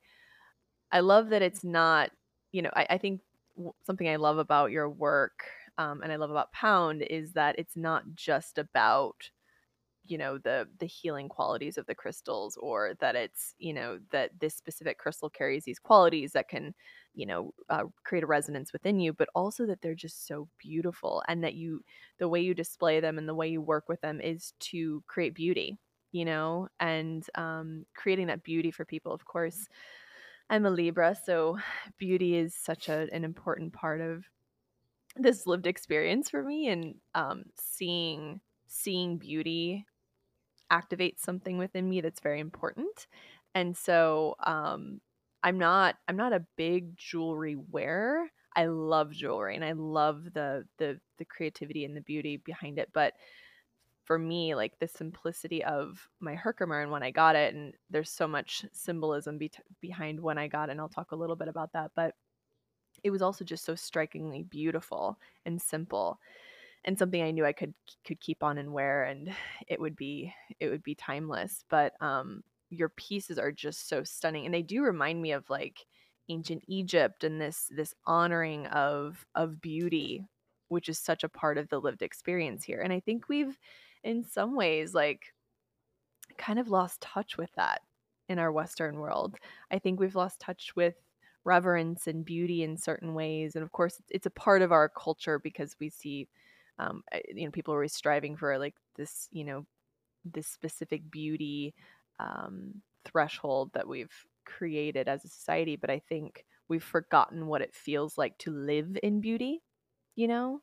i 0.91 1.01
love 1.01 1.29
that 1.29 1.41
it's 1.41 1.63
not 1.63 2.09
you 2.53 2.61
know 2.61 2.71
i, 2.73 2.87
I 2.91 2.97
think 2.97 3.21
something 3.85 4.07
i 4.07 4.15
love 4.15 4.37
about 4.37 4.71
your 4.71 4.89
work 4.89 5.45
um, 5.77 6.01
and 6.01 6.11
i 6.11 6.15
love 6.15 6.31
about 6.31 6.51
pound 6.53 7.01
is 7.03 7.33
that 7.33 7.55
it's 7.57 7.75
not 7.77 8.03
just 8.15 8.57
about 8.57 9.29
you 10.07 10.17
know 10.17 10.37
the 10.37 10.67
the 10.79 10.85
healing 10.85 11.27
qualities 11.29 11.77
of 11.77 11.85
the 11.87 11.95
crystals 11.95 12.57
or 12.57 12.93
that 12.99 13.15
it's 13.15 13.55
you 13.57 13.73
know 13.73 13.99
that 14.11 14.31
this 14.39 14.55
specific 14.55 14.99
crystal 14.99 15.29
carries 15.29 15.63
these 15.65 15.79
qualities 15.79 16.33
that 16.33 16.47
can 16.47 16.75
you 17.15 17.25
know 17.25 17.53
uh, 17.69 17.83
create 18.03 18.23
a 18.23 18.27
resonance 18.27 18.71
within 18.71 18.99
you 18.99 19.13
but 19.13 19.29
also 19.33 19.65
that 19.65 19.81
they're 19.81 19.95
just 19.95 20.27
so 20.27 20.47
beautiful 20.59 21.23
and 21.27 21.43
that 21.43 21.55
you 21.55 21.83
the 22.19 22.27
way 22.29 22.39
you 22.39 22.53
display 22.53 22.99
them 22.99 23.17
and 23.17 23.27
the 23.27 23.33
way 23.35 23.47
you 23.47 23.61
work 23.61 23.89
with 23.89 24.01
them 24.01 24.21
is 24.21 24.53
to 24.59 25.03
create 25.07 25.33
beauty 25.33 25.77
you 26.11 26.23
know? 26.23 26.69
And 26.79 27.27
um, 27.35 27.85
creating 27.93 28.27
that 28.27 28.41
beauty 28.43 28.71
for 28.71 28.85
people 28.85 29.11
of 29.11 29.25
course 29.25 29.67
i'm 30.49 30.65
a 30.65 30.69
libra 30.69 31.15
so 31.15 31.57
beauty 31.97 32.35
is 32.35 32.55
such 32.55 32.89
a, 32.89 33.07
an 33.11 33.23
important 33.23 33.73
part 33.73 34.01
of 34.01 34.25
this 35.15 35.47
lived 35.47 35.67
experience 35.67 36.29
for 36.29 36.43
me 36.43 36.67
and 36.67 36.95
um, 37.13 37.45
seeing 37.55 38.41
seeing 38.67 39.17
beauty 39.17 39.85
activate 40.71 41.19
something 41.19 41.57
within 41.57 41.89
me 41.89 42.01
that's 42.01 42.19
very 42.21 42.39
important 42.39 43.07
and 43.53 43.75
so 43.77 44.35
um, 44.43 44.99
I'm 45.43 45.57
not 45.57 45.95
I'm 46.07 46.17
not 46.17 46.33
a 46.33 46.45
big 46.57 46.97
jewelry 46.97 47.55
wearer. 47.55 48.25
I 48.55 48.65
love 48.65 49.11
jewelry 49.11 49.55
and 49.55 49.63
I 49.65 49.73
love 49.73 50.33
the 50.33 50.65
the 50.77 50.99
the 51.17 51.25
creativity 51.25 51.85
and 51.85 51.95
the 51.95 52.01
beauty 52.01 52.37
behind 52.37 52.79
it, 52.79 52.89
but 52.93 53.13
for 54.03 54.19
me, 54.19 54.53
like 54.55 54.77
the 54.79 54.87
simplicity 54.87 55.63
of 55.63 56.07
my 56.19 56.35
Herkimer 56.35 56.81
and 56.81 56.91
when 56.91 57.03
I 57.03 57.11
got 57.11 57.35
it, 57.35 57.55
and 57.55 57.73
there's 57.89 58.11
so 58.11 58.27
much 58.27 58.65
symbolism 58.71 59.37
be- 59.37 59.51
behind 59.81 60.19
when 60.19 60.37
I 60.37 60.47
got 60.47 60.69
it, 60.69 60.73
and 60.73 60.81
I'll 60.81 60.89
talk 60.89 61.11
a 61.11 61.15
little 61.15 61.35
bit 61.35 61.47
about 61.47 61.73
that. 61.73 61.91
But 61.95 62.13
it 63.05 63.11
was 63.11 63.21
also 63.21 63.45
just 63.45 63.63
so 63.65 63.75
strikingly 63.75 64.43
beautiful 64.43 65.19
and 65.45 65.61
simple, 65.61 66.19
and 66.85 66.97
something 66.97 67.21
I 67.21 67.31
knew 67.31 67.45
I 67.45 67.53
could 67.53 67.73
could 68.03 68.19
keep 68.19 68.43
on 68.43 68.57
and 68.57 68.73
wear, 68.73 69.03
and 69.03 69.31
it 69.67 69.79
would 69.79 69.95
be 69.95 70.33
it 70.59 70.69
would 70.69 70.83
be 70.83 70.95
timeless. 70.95 71.63
But 71.69 71.93
um, 72.01 72.43
your 72.71 72.89
pieces 72.89 73.37
are 73.37 73.51
just 73.51 73.87
so 73.87 74.03
stunning 74.03 74.45
and 74.45 74.53
they 74.53 74.61
do 74.61 74.83
remind 74.83 75.21
me 75.21 75.31
of 75.31 75.49
like 75.49 75.85
ancient 76.29 76.63
Egypt 76.67 77.23
and 77.23 77.39
this 77.39 77.69
this 77.71 77.93
honoring 78.05 78.65
of 78.67 79.25
of 79.35 79.61
beauty 79.61 80.27
which 80.69 80.89
is 80.89 80.97
such 80.97 81.23
a 81.23 81.29
part 81.29 81.59
of 81.59 81.69
the 81.69 81.79
lived 81.79 82.01
experience 82.01 82.63
here 82.63 82.81
and 82.81 82.91
I 82.91 82.99
think 82.99 83.29
we've 83.29 83.57
in 84.03 84.23
some 84.23 84.55
ways 84.55 84.95
like 84.95 85.33
kind 86.37 86.57
of 86.57 86.69
lost 86.69 87.01
touch 87.01 87.37
with 87.37 87.51
that 87.55 87.81
in 88.29 88.39
our 88.39 88.51
western 88.51 88.97
world 88.97 89.35
I 89.69 89.77
think 89.77 89.99
we've 89.99 90.15
lost 90.15 90.39
touch 90.39 90.75
with 90.75 90.95
reverence 91.45 92.07
and 92.07 92.25
beauty 92.25 92.63
in 92.63 92.77
certain 92.77 93.13
ways 93.13 93.55
and 93.55 93.63
of 93.63 93.71
course 93.71 94.01
it's 94.09 94.25
a 94.25 94.31
part 94.31 94.61
of 94.61 94.71
our 94.71 94.89
culture 94.89 95.39
because 95.39 95.75
we 95.79 95.89
see 95.89 96.27
um, 96.79 97.03
eh, 97.11 97.21
you 97.33 97.45
know 97.45 97.51
people 97.51 97.73
are 97.73 97.77
always 97.77 97.93
striving 97.93 98.35
for 98.35 98.57
like 98.59 98.75
this 98.97 99.29
you 99.31 99.43
know 99.45 99.65
this 100.23 100.47
specific 100.47 101.09
beauty 101.11 101.73
um, 102.19 102.81
threshold 103.05 103.71
that 103.73 103.87
we've 103.87 104.13
created 104.45 105.07
as 105.07 105.23
a 105.25 105.29
society, 105.29 105.75
but 105.75 105.89
I 105.89 105.99
think 105.99 106.45
we've 106.67 106.83
forgotten 106.83 107.47
what 107.47 107.61
it 107.61 107.73
feels 107.75 108.17
like 108.17 108.37
to 108.39 108.51
live 108.51 108.97
in 109.03 109.21
beauty, 109.21 109.61
you 110.15 110.27
know? 110.27 110.61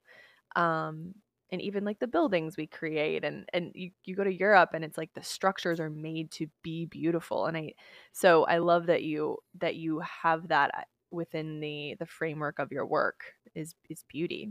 Um, 0.57 1.15
and 1.53 1.63
even 1.63 1.85
like 1.85 2.01
the 2.01 2.09
buildings 2.09 2.57
we 2.57 2.67
create 2.67 3.25
and 3.25 3.49
and 3.53 3.73
you, 3.75 3.93
you 4.05 4.17
go 4.17 4.25
to 4.25 4.33
Europe 4.33 4.71
and 4.75 4.85
it's 4.85 4.99
like 4.99 5.15
the 5.15 5.23
structures 5.23 5.81
are 5.81 5.91
made 5.91 6.31
to 6.33 6.49
be 6.63 6.87
beautiful 6.87 7.47
and 7.47 7.57
I 7.57 7.75
so 8.13 8.45
I 8.47 8.59
love 8.59 8.87
that 8.87 9.05
you 9.05 9.39
that 9.57 9.77
you 9.77 10.01
have 10.01 10.49
that 10.49 10.71
uh, 10.75 10.83
within 11.11 11.61
the 11.61 11.97
the 11.99 12.07
framework 12.07 12.59
of 12.59 12.73
your 12.73 12.87
work 12.87 13.35
is 13.55 13.75
is 13.91 14.05
beauty 14.09 14.51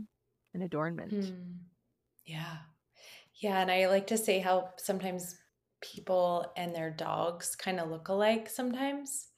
and 0.54 0.62
adornment. 0.62 1.32
Hmm. 1.32 1.52
Yeah. 2.26 2.58
Yeah, 3.36 3.60
and 3.60 3.70
I 3.70 3.88
like 3.88 4.08
to 4.08 4.18
say 4.18 4.40
how 4.40 4.74
sometimes 4.78 5.40
people 5.82 6.52
and 6.56 6.74
their 6.74 6.90
dogs 6.90 7.56
kind 7.56 7.80
of 7.80 7.90
look 7.90 8.08
alike 8.08 8.50
sometimes. 8.50 9.30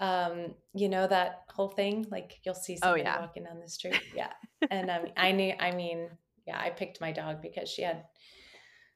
Um, 0.00 0.56
you 0.74 0.88
know 0.88 1.06
that 1.08 1.44
whole 1.50 1.70
thing? 1.70 2.06
Like 2.10 2.40
you'll 2.44 2.54
see 2.54 2.78
Oh 2.82 2.94
yeah. 2.94 3.20
walking 3.20 3.44
down 3.44 3.60
the 3.60 3.68
street. 3.68 4.08
Yeah. 4.12 4.34
And 4.70 4.90
um, 4.90 5.08
I 5.16 5.32
knew, 5.32 5.54
I 5.60 5.72
mean, 5.72 6.18
yeah, 6.46 6.58
I 6.58 6.70
picked 6.70 7.00
my 7.00 7.12
dog 7.12 7.42
because 7.42 7.68
she 7.68 7.82
had 7.82 8.04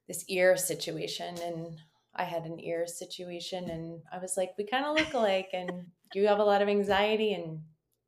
this 0.07 0.25
ear 0.29 0.57
situation 0.57 1.37
and 1.43 1.77
I 2.15 2.25
had 2.25 2.45
an 2.45 2.59
ear 2.61 2.87
situation 2.87 3.71
and 3.71 4.01
I 4.13 4.19
was 4.19 4.35
like, 4.37 4.51
we 4.59 4.65
kind 4.65 4.85
of 4.85 4.97
look 4.97 5.15
alike 5.15 5.51
and 5.53 5.71
you 6.15 6.27
have 6.27 6.39
a 6.39 6.45
lot 6.45 6.63
of 6.63 6.69
anxiety 6.69 7.35
and 7.35 7.61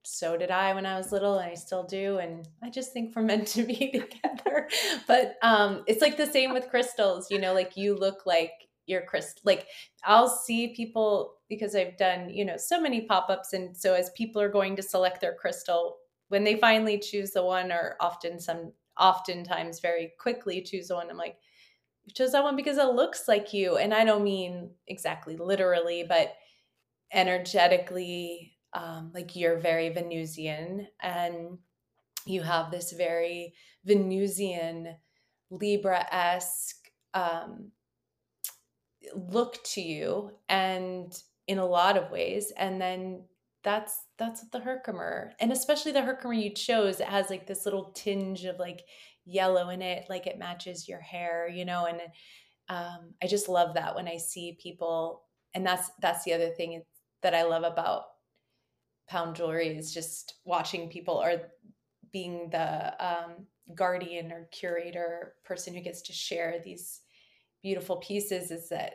so 0.03 0.37
did 0.37 0.51
I 0.51 0.73
when 0.75 0.87
I 0.87 0.97
was 0.97 1.13
little 1.13 1.39
and 1.39 1.51
I 1.51 1.55
still 1.55 1.85
do 1.85 2.19
and 2.19 2.49
I 2.63 2.71
just 2.71 2.93
think 2.93 3.15
we're 3.15 3.23
meant 3.23 3.47
to 3.49 3.63
be 3.63 3.91
together. 3.93 4.69
but 5.07 5.37
um 5.43 5.85
it's 5.87 6.03
like 6.03 6.17
the 6.17 6.27
same 6.27 6.53
with 6.53 6.71
crystals, 6.71 7.31
you 7.31 7.39
know, 7.39 7.53
like 7.53 7.77
you 7.77 7.95
look 7.95 8.27
like 8.27 8.53
your 8.91 9.03
crystal 9.03 9.41
like 9.45 9.67
i'll 10.05 10.29
see 10.29 10.75
people 10.75 11.37
because 11.49 11.75
i've 11.75 11.97
done 11.97 12.29
you 12.29 12.45
know 12.45 12.57
so 12.57 12.81
many 12.81 13.03
pop-ups 13.03 13.53
and 13.53 13.77
so 13.77 13.95
as 13.95 14.11
people 14.17 14.43
are 14.43 14.49
going 14.49 14.75
to 14.75 14.83
select 14.83 15.21
their 15.21 15.35
crystal 15.35 15.97
when 16.29 16.45
they 16.45 16.57
finally 16.57 16.99
choose 16.99 17.31
the 17.31 17.43
one 17.43 17.71
or 17.71 17.97
often 18.01 18.39
some 18.41 18.73
oftentimes 18.99 19.81
very 19.81 20.13
quickly 20.19 20.63
choose 20.63 20.89
the 20.89 20.95
one 20.95 21.11
i'm 21.11 21.17
like 21.17 21.37
you 22.05 22.15
chose 22.15 22.33
that 22.33 22.45
one 22.45 22.57
because 22.57 22.79
it 22.79 22.95
looks 22.95 23.29
like 23.29 23.53
you. 23.53 23.77
And 23.77 23.93
i 23.93 24.05
don't 24.05 24.25
mean 24.25 24.71
exactly 24.87 25.37
literally 25.37 26.05
but 26.09 26.35
energetically 27.13 28.57
um, 28.73 29.11
like 29.13 29.35
you're 29.35 29.59
very 29.59 29.89
venusian 29.89 30.87
and 31.03 31.59
you 32.27 32.43
have 32.43 32.71
this 32.71 32.93
very 32.93 33.55
venusian 33.85 34.95
libra-esque 35.51 36.77
um, 37.15 37.73
look 39.15 39.63
to 39.65 39.81
you 39.81 40.31
and 40.49 41.21
in 41.47 41.59
a 41.59 41.67
lot 41.67 41.97
of 41.97 42.11
ways. 42.11 42.53
And 42.57 42.81
then 42.81 43.25
that's 43.63 44.05
that's 44.19 44.43
the 44.51 44.61
herkimer 44.61 45.33
and 45.41 45.53
especially 45.53 45.93
the 45.93 46.03
herkimer 46.03 46.33
you 46.33 46.51
chose 46.51 47.01
it 47.01 47.07
has 47.07 47.29
like 47.29 47.47
this 47.47 47.65
little 47.65 47.93
tinge 47.95 48.45
of 48.45 48.59
like 48.59 48.83
yellow 49.25 49.69
in 49.69 49.83
it 49.83 50.05
like 50.09 50.27
it 50.27 50.39
matches 50.39 50.89
your 50.89 51.01
hair 51.01 51.49
you 51.49 51.65
know 51.65 51.87
and 51.87 52.01
um, 52.69 53.13
i 53.23 53.27
just 53.27 53.49
love 53.49 53.75
that 53.75 53.95
when 53.95 54.09
i 54.09 54.17
see 54.17 54.57
people 54.63 55.23
and 55.55 55.67
that's 55.67 55.91
that's 56.01 56.25
the 56.25 56.33
other 56.33 56.51
thing 56.51 56.83
that 57.23 57.35
i 57.35 57.43
love 57.43 57.65
about 57.65 58.05
pound 59.09 59.37
jewelry 59.37 59.69
is 59.69 59.93
just 59.93 60.35
watching 60.45 60.89
people 60.89 61.15
or 61.15 61.33
being 62.13 62.49
the 62.51 63.05
um, 63.05 63.47
guardian 63.75 64.33
or 64.33 64.49
curator 64.53 65.35
person 65.45 65.75
who 65.75 65.81
gets 65.81 66.03
to 66.03 66.13
share 66.13 66.61
these 66.65 67.01
beautiful 67.63 67.97
pieces 67.97 68.51
is 68.51 68.69
that 68.69 68.95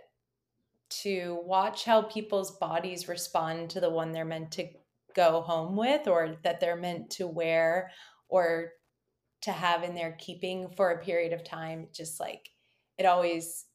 to 0.89 1.39
watch 1.43 1.85
how 1.85 2.03
people's 2.03 2.57
bodies 2.57 3.07
respond 3.07 3.69
to 3.71 3.79
the 3.79 3.89
one 3.89 4.11
they're 4.11 4.25
meant 4.25 4.51
to 4.53 4.67
go 5.15 5.41
home 5.41 5.75
with 5.75 6.07
or 6.07 6.35
that 6.43 6.59
they're 6.59 6.75
meant 6.75 7.09
to 7.09 7.27
wear 7.27 7.91
or 8.27 8.71
to 9.41 9.51
have 9.51 9.83
in 9.83 9.95
their 9.95 10.13
keeping 10.19 10.69
for 10.69 10.91
a 10.91 11.03
period 11.03 11.33
of 11.33 11.43
time 11.43 11.87
just 11.93 12.19
like 12.19 12.49
it 12.97 13.05
always 13.05 13.65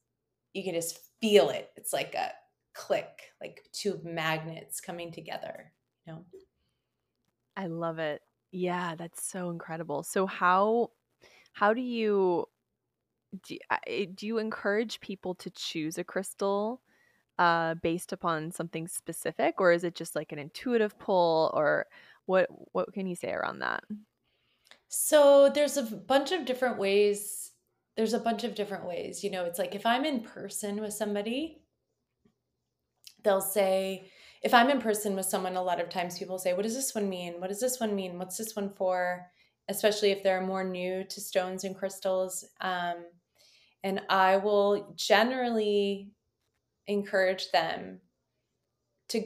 you 0.53 0.63
can 0.63 0.73
just 0.73 0.99
feel 1.21 1.49
it 1.49 1.69
it's 1.75 1.93
like 1.93 2.15
a 2.15 2.31
click 2.73 3.31
like 3.41 3.63
two 3.71 3.99
magnets 4.03 4.81
coming 4.81 5.11
together 5.11 5.73
you 6.05 6.13
know 6.13 6.25
I 7.55 7.67
love 7.67 7.99
it. 7.99 8.21
Yeah, 8.51 8.95
that's 8.95 9.23
so 9.23 9.49
incredible. 9.49 10.03
So 10.03 10.25
how 10.25 10.91
how 11.53 11.73
do 11.73 11.81
you 11.81 12.47
do, 13.43 13.57
uh, 13.69 13.77
do 14.15 14.27
you 14.27 14.37
encourage 14.39 14.99
people 15.01 15.35
to 15.35 15.49
choose 15.51 15.97
a 15.97 16.03
crystal 16.03 16.81
uh, 17.41 17.73
based 17.75 18.13
upon 18.13 18.51
something 18.51 18.87
specific, 18.87 19.59
or 19.59 19.71
is 19.71 19.83
it 19.83 19.95
just 19.95 20.15
like 20.15 20.31
an 20.31 20.39
intuitive 20.39 20.97
pull, 20.99 21.51
or 21.53 21.87
what 22.25 22.47
what 22.71 22.93
can 22.93 23.07
you 23.07 23.15
say 23.15 23.31
around 23.31 23.59
that? 23.59 23.83
so 24.93 25.49
there's 25.55 25.77
a 25.77 25.83
bunch 25.83 26.33
of 26.33 26.45
different 26.45 26.77
ways 26.77 27.51
there's 27.95 28.13
a 28.13 28.19
bunch 28.19 28.43
of 28.43 28.55
different 28.55 28.85
ways 28.85 29.23
you 29.23 29.31
know 29.31 29.45
it's 29.45 29.57
like 29.57 29.73
if 29.73 29.85
i'm 29.85 30.03
in 30.03 30.19
person 30.19 30.81
with 30.81 30.93
somebody 30.93 31.61
they'll 33.23 33.39
say 33.39 34.03
if 34.43 34.53
i'm 34.53 34.69
in 34.69 34.81
person 34.81 35.15
with 35.15 35.25
someone 35.25 35.55
a 35.55 35.63
lot 35.63 35.79
of 35.79 35.87
times 35.87 36.19
people 36.19 36.37
say 36.37 36.53
what 36.53 36.63
does 36.63 36.75
this 36.75 36.93
one 36.93 37.07
mean? 37.07 37.39
What 37.39 37.47
does 37.47 37.61
this 37.61 37.79
one 37.79 37.95
mean? 37.95 38.19
What's 38.19 38.37
this 38.37 38.53
one 38.55 38.69
for? 38.69 39.27
Especially 39.69 40.11
if 40.11 40.23
they're 40.23 40.41
more 40.41 40.63
new 40.65 41.05
to 41.05 41.21
stones 41.21 41.63
and 41.63 41.73
crystals 41.73 42.43
um, 42.59 43.05
and 43.83 44.01
i 44.09 44.35
will 44.35 44.93
generally 44.97 46.09
encourage 46.87 47.51
them 47.51 47.99
to 49.09 49.23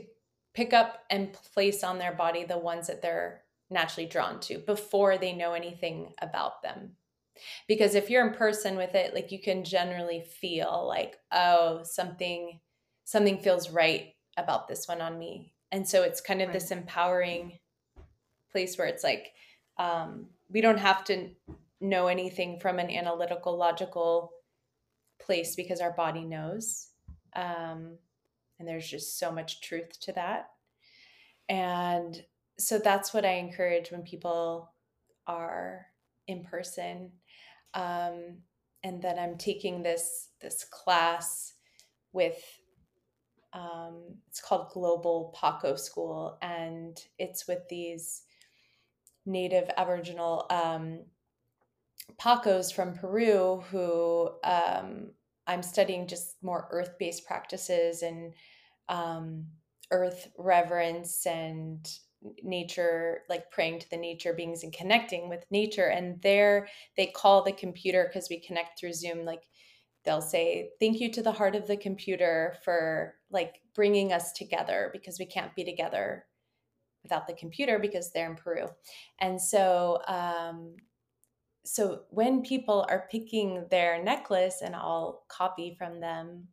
pick 0.53 0.73
up 0.73 1.03
and 1.09 1.33
place 1.33 1.83
on 1.83 1.99
their 1.99 2.13
body 2.13 2.43
the 2.43 2.57
ones 2.57 2.87
that 2.87 3.01
they're 3.01 3.41
naturally 3.69 4.07
drawn 4.07 4.39
to 4.39 4.57
before 4.59 5.17
they 5.17 5.33
know 5.33 5.53
anything 5.53 6.13
about 6.21 6.61
them. 6.61 6.91
Because 7.67 7.95
if 7.95 8.09
you're 8.09 8.25
in 8.25 8.33
person 8.33 8.77
with 8.77 8.95
it 8.95 9.13
like 9.13 9.31
you 9.31 9.41
can 9.41 9.63
generally 9.63 10.21
feel 10.21 10.85
like 10.87 11.17
oh 11.31 11.81
something 11.83 12.59
something 13.03 13.39
feels 13.39 13.69
right 13.69 14.13
about 14.37 14.67
this 14.67 14.87
one 14.87 15.01
on 15.01 15.19
me. 15.19 15.53
And 15.71 15.87
so 15.87 16.03
it's 16.03 16.21
kind 16.21 16.41
of 16.41 16.49
Right. 16.49 16.53
this 16.53 16.71
empowering 16.71 17.59
place 18.51 18.77
where 18.77 18.87
it's 18.87 19.03
like 19.03 19.33
um, 19.77 20.27
we 20.49 20.61
don't 20.61 20.79
have 20.79 21.03
to 21.05 21.29
know 21.81 22.07
anything 22.07 22.59
from 22.59 22.79
an 22.79 22.89
analytical 22.89 23.57
logical 23.57 24.31
place 25.21 25.55
because 25.55 25.81
our 25.81 25.91
body 25.91 26.23
knows 26.23 26.87
um, 27.35 27.97
and 28.59 28.67
there's 28.67 28.87
just 28.87 29.19
so 29.19 29.31
much 29.31 29.61
truth 29.61 29.99
to 30.01 30.13
that. 30.13 30.49
And 31.49 32.23
so 32.57 32.79
that's 32.79 33.13
what 33.13 33.25
i 33.25 33.33
encourage 33.33 33.91
when 33.91 34.01
people 34.01 34.71
are 35.27 35.87
in 36.27 36.43
person. 36.43 37.11
Um, 37.73 38.37
and 38.83 39.01
then 39.01 39.19
i'm 39.19 39.37
taking 39.37 39.83
this 39.83 40.29
this 40.41 40.63
class 40.63 41.53
with 42.13 42.41
um, 43.55 44.01
it's 44.27 44.41
called 44.41 44.69
global 44.71 45.33
paqo 45.41 45.79
school. 45.79 46.37
And 46.41 46.99
it's 47.17 47.47
with 47.47 47.67
these 47.69 48.23
native 49.25 49.69
aboriginal 49.77 50.45
um, 50.49 50.99
paqos 52.19 52.73
from 52.73 52.93
peru 52.93 53.63
who 53.71 54.29
um, 54.43 55.11
i'm 55.47 55.63
studying 55.63 56.07
just 56.07 56.35
more 56.41 56.67
earth-based 56.71 57.25
practices 57.25 58.01
and 58.01 58.33
um, 58.89 59.45
earth 59.91 60.27
reverence 60.37 61.25
and 61.25 61.99
nature 62.43 63.19
like 63.29 63.51
praying 63.51 63.79
to 63.79 63.89
the 63.89 63.97
nature 63.97 64.33
beings 64.33 64.63
and 64.63 64.73
connecting 64.73 65.29
with 65.29 65.45
nature. 65.51 65.87
And 65.87 66.21
there 66.21 66.67
they 66.97 67.07
call 67.07 67.43
the 67.43 67.51
computer 67.51 68.07
because 68.07 68.29
we 68.29 68.39
connect 68.39 68.79
through 68.79 68.93
zoom 68.93 69.25
like 69.25 69.43
they'll 70.03 70.21
say 70.21 70.69
thank 70.79 70.99
you 70.99 71.11
to 71.11 71.21
the 71.21 71.31
heart 71.31 71.55
of 71.55 71.67
the 71.67 71.77
computer 71.77 72.55
for 72.63 73.15
like 73.31 73.61
bringing 73.73 74.13
us 74.13 74.31
together 74.33 74.89
because 74.93 75.19
we 75.19 75.25
can't 75.25 75.55
be 75.55 75.63
together 75.63 76.25
without 77.03 77.27
the 77.27 77.33
computer 77.33 77.79
because 77.79 78.11
they're 78.11 78.29
in 78.29 78.35
peru. 78.35 78.67
And 79.19 79.41
so 79.41 79.99
um 80.07 80.75
so 81.65 82.01
when 82.09 82.41
people 82.41 82.85
are 82.89 83.07
picking 83.11 83.65
their 83.69 84.03
necklace 84.03 84.61
and 84.63 84.75
i'll 84.75 85.23
copy 85.27 85.75
from 85.77 85.99
them 85.99 86.47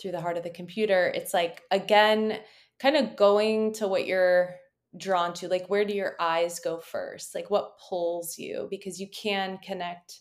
through 0.00 0.12
the 0.12 0.20
heart 0.20 0.36
of 0.36 0.42
the 0.42 0.50
computer 0.50 1.12
it's 1.14 1.34
like 1.34 1.62
again 1.70 2.38
kind 2.80 2.96
of 2.96 3.16
going 3.16 3.72
to 3.72 3.86
what 3.86 4.06
you're 4.06 4.56
drawn 4.96 5.32
to 5.32 5.48
like 5.48 5.68
where 5.68 5.84
do 5.84 5.94
your 5.94 6.16
eyes 6.20 6.60
go 6.60 6.78
first? 6.78 7.34
Like 7.34 7.50
what 7.50 7.78
pulls 7.88 8.38
you? 8.38 8.66
Because 8.70 9.00
you 9.00 9.08
can 9.08 9.58
connect 9.64 10.20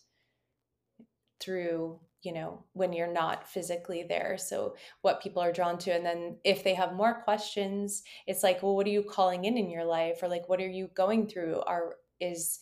through 1.39 1.99
you 2.21 2.31
know 2.31 2.63
when 2.73 2.93
you're 2.93 3.11
not 3.11 3.49
physically 3.49 4.05
there 4.07 4.37
so 4.37 4.75
what 5.01 5.23
people 5.23 5.41
are 5.41 5.51
drawn 5.51 5.75
to 5.75 5.91
and 5.91 6.05
then 6.05 6.37
if 6.43 6.63
they 6.63 6.75
have 6.75 6.93
more 6.93 7.23
questions 7.23 8.03
it's 8.27 8.43
like 8.43 8.61
well 8.61 8.75
what 8.75 8.85
are 8.85 8.91
you 8.91 9.01
calling 9.01 9.45
in 9.45 9.57
in 9.57 9.69
your 9.69 9.85
life? 9.85 10.19
Or 10.21 10.27
like 10.27 10.47
what 10.47 10.61
are 10.61 10.69
you 10.69 10.89
going 10.95 11.27
through? 11.27 11.61
Are 11.65 11.95
is 12.19 12.59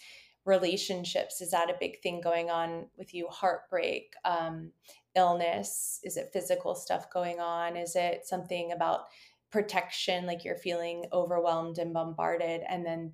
relationships 0.49 1.39
is 1.41 1.51
that 1.51 1.69
a 1.69 1.77
big 1.79 2.01
thing 2.01 2.19
going 2.19 2.49
on 2.49 2.87
with 2.97 3.13
you? 3.13 3.27
Heartbreak 3.27 4.13
um, 4.25 4.71
illness 5.15 5.99
is 6.03 6.17
it 6.17 6.31
physical 6.33 6.75
stuff 6.75 7.09
going 7.11 7.39
on? 7.39 7.77
Is 7.77 7.95
it 7.95 8.25
something 8.25 8.71
about 8.71 9.05
protection 9.51 10.25
like 10.25 10.43
you're 10.43 10.55
feeling 10.55 11.05
overwhelmed 11.11 11.77
and 11.77 11.93
bombarded 11.93 12.61
and 12.67 12.85
then 12.85 13.13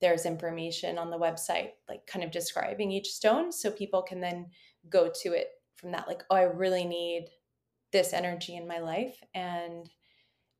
there's 0.00 0.26
information 0.26 0.98
on 0.98 1.10
the 1.10 1.18
website 1.18 1.70
like 1.88 2.06
kind 2.06 2.24
of 2.24 2.30
describing 2.30 2.90
each 2.90 3.08
stone 3.08 3.52
so 3.52 3.70
people 3.70 4.02
can 4.02 4.20
then 4.20 4.46
go 4.88 5.10
to 5.22 5.32
it 5.32 5.48
from 5.74 5.90
that 5.92 6.08
like 6.08 6.22
oh 6.30 6.36
i 6.36 6.42
really 6.42 6.84
need 6.84 7.26
this 7.92 8.12
energy 8.14 8.56
in 8.56 8.66
my 8.66 8.78
life 8.78 9.22
and 9.34 9.90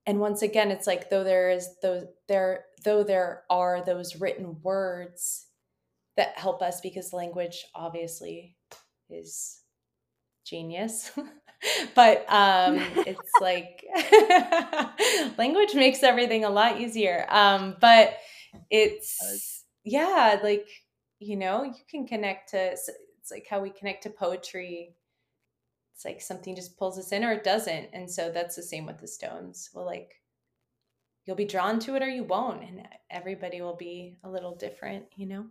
and 0.07 0.21
once 0.21 0.43
again 0.43 0.71
it's 0.71 0.87
like 0.87 1.09
though 1.09 1.25
there 1.25 1.51
is 1.51 1.69
those 1.81 2.05
there 2.29 2.65
though 2.85 3.03
there 3.03 3.45
are 3.49 3.83
those 3.85 4.17
written 4.17 4.57
words 4.63 5.47
that 6.17 6.39
help 6.39 6.63
us 6.63 6.81
because 6.81 7.13
language 7.13 7.65
obviously 7.75 8.57
is 9.11 9.61
genius. 10.45 11.11
But 11.95 12.31
um 12.31 12.79
it's 13.07 13.31
like 13.41 13.85
language 15.39 15.75
makes 15.75 16.03
everything 16.03 16.45
a 16.45 16.51
lot 16.51 16.81
easier. 16.81 17.27
Um 17.31 17.77
but 17.81 18.17
it's 18.71 19.65
yeah 19.83 20.39
like 20.43 20.69
you 21.19 21.37
know 21.37 21.65
you 21.65 21.75
can 21.91 22.07
connect 22.07 22.51
to 22.51 22.59
it's 22.59 22.91
like 23.31 23.47
how 23.49 23.61
we 23.61 23.71
connect 23.71 24.03
to 24.03 24.11
poetry. 24.11 24.95
It's 25.95 26.05
like 26.05 26.21
something 26.21 26.55
just 26.55 26.77
pulls 26.77 26.99
us 26.99 27.11
in 27.11 27.25
or 27.25 27.33
it 27.33 27.43
doesn't. 27.43 27.89
And 27.95 28.09
so 28.09 28.31
that's 28.31 28.55
the 28.55 28.63
same 28.63 28.85
with 28.85 28.99
the 28.99 29.09
stones. 29.09 29.71
Well 29.73 29.87
like 29.87 30.13
you'll 31.25 31.37
be 31.37 31.47
drawn 31.47 31.81
to 31.81 31.97
it 31.97 32.03
or 32.03 32.09
you 32.09 32.23
won't. 32.23 32.63
And 32.63 32.87
everybody 33.11 33.63
will 33.63 33.77
be 33.77 34.19
a 34.23 34.31
little 34.31 34.55
different 34.55 35.07
you 35.17 35.27
know 35.27 35.47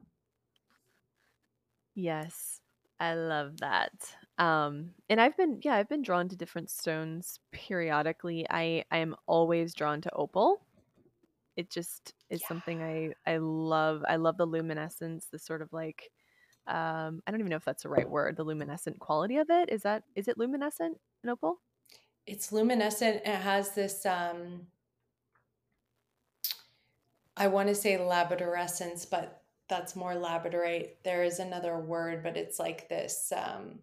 Yes, 1.95 2.61
I 2.99 3.13
love 3.15 3.59
that. 3.59 4.15
Um, 4.37 4.93
and 5.09 5.19
I've 5.21 5.37
been, 5.37 5.59
yeah, 5.63 5.75
I've 5.75 5.89
been 5.89 6.01
drawn 6.01 6.27
to 6.29 6.35
different 6.35 6.69
stones 6.69 7.39
periodically. 7.51 8.45
I 8.49 8.83
I 8.91 8.97
am 8.97 9.15
always 9.27 9.73
drawn 9.73 10.01
to 10.01 10.13
opal. 10.13 10.65
It 11.57 11.69
just 11.71 12.13
is 12.29 12.45
something 12.45 12.83
I 12.83 13.13
I 13.27 13.37
love. 13.37 14.03
I 14.07 14.17
love 14.17 14.37
the 14.37 14.47
luminescence, 14.47 15.27
the 15.27 15.39
sort 15.39 15.61
of 15.61 15.73
like 15.73 16.11
um 16.67 17.23
I 17.27 17.31
don't 17.31 17.41
even 17.41 17.49
know 17.51 17.57
if 17.57 17.65
that's 17.65 17.83
the 17.83 17.89
right 17.89 18.09
word, 18.09 18.37
the 18.37 18.45
luminescent 18.45 18.99
quality 18.99 19.37
of 19.37 19.49
it. 19.51 19.69
Is 19.69 19.83
that 19.83 20.03
is 20.15 20.27
it 20.29 20.37
luminescent 20.39 20.99
in 21.23 21.29
opal? 21.31 21.61
it's 22.25 22.51
luminescent 22.51 23.17
it 23.17 23.27
has 23.27 23.73
this 23.75 24.05
um 24.05 24.67
i 27.37 27.47
want 27.47 27.69
to 27.69 27.75
say 27.75 27.97
labradorescence 27.97 29.09
but 29.09 29.44
that's 29.69 29.95
more 29.95 30.13
labradorite 30.13 30.89
there 31.03 31.23
is 31.23 31.39
another 31.39 31.79
word 31.79 32.21
but 32.23 32.37
it's 32.37 32.59
like 32.59 32.87
this 32.89 33.31
um 33.35 33.79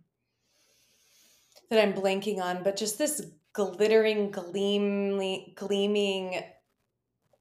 that 1.71 1.83
i'm 1.83 1.93
blanking 1.93 2.41
on 2.41 2.63
but 2.63 2.77
just 2.77 2.99
this 2.99 3.27
glittering 3.53 4.31
gleaming 4.31 5.53
gleaming 5.57 6.43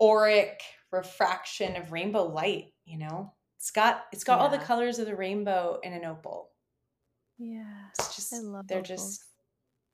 auric 0.01 0.61
refraction 0.91 1.75
of 1.75 1.91
rainbow 1.91 2.23
light 2.25 2.73
you 2.85 2.97
know 2.97 3.31
it's 3.57 3.71
got 3.71 4.05
it's 4.11 4.23
got 4.23 4.39
all 4.39 4.49
the 4.49 4.57
colors 4.57 4.99
of 4.99 5.05
the 5.05 5.15
rainbow 5.15 5.79
in 5.83 5.93
an 5.93 6.03
opal 6.05 6.49
Yeah. 7.37 7.63
it's 7.97 8.15
just 8.15 8.33
I 8.33 8.39
love 8.39 8.67
they're 8.67 8.79
opals. 8.79 8.87
just 9.19 9.23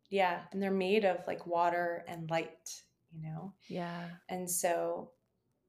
yeah 0.09 0.39
and 0.51 0.63
they're 0.63 0.71
made 0.71 1.03
of 1.05 1.17
like 1.27 1.45
water 1.45 2.05
and 2.07 2.29
light 2.29 2.81
you 3.11 3.21
know 3.21 3.53
Yeah. 3.67 4.05
and 4.29 4.49
so 4.49 5.11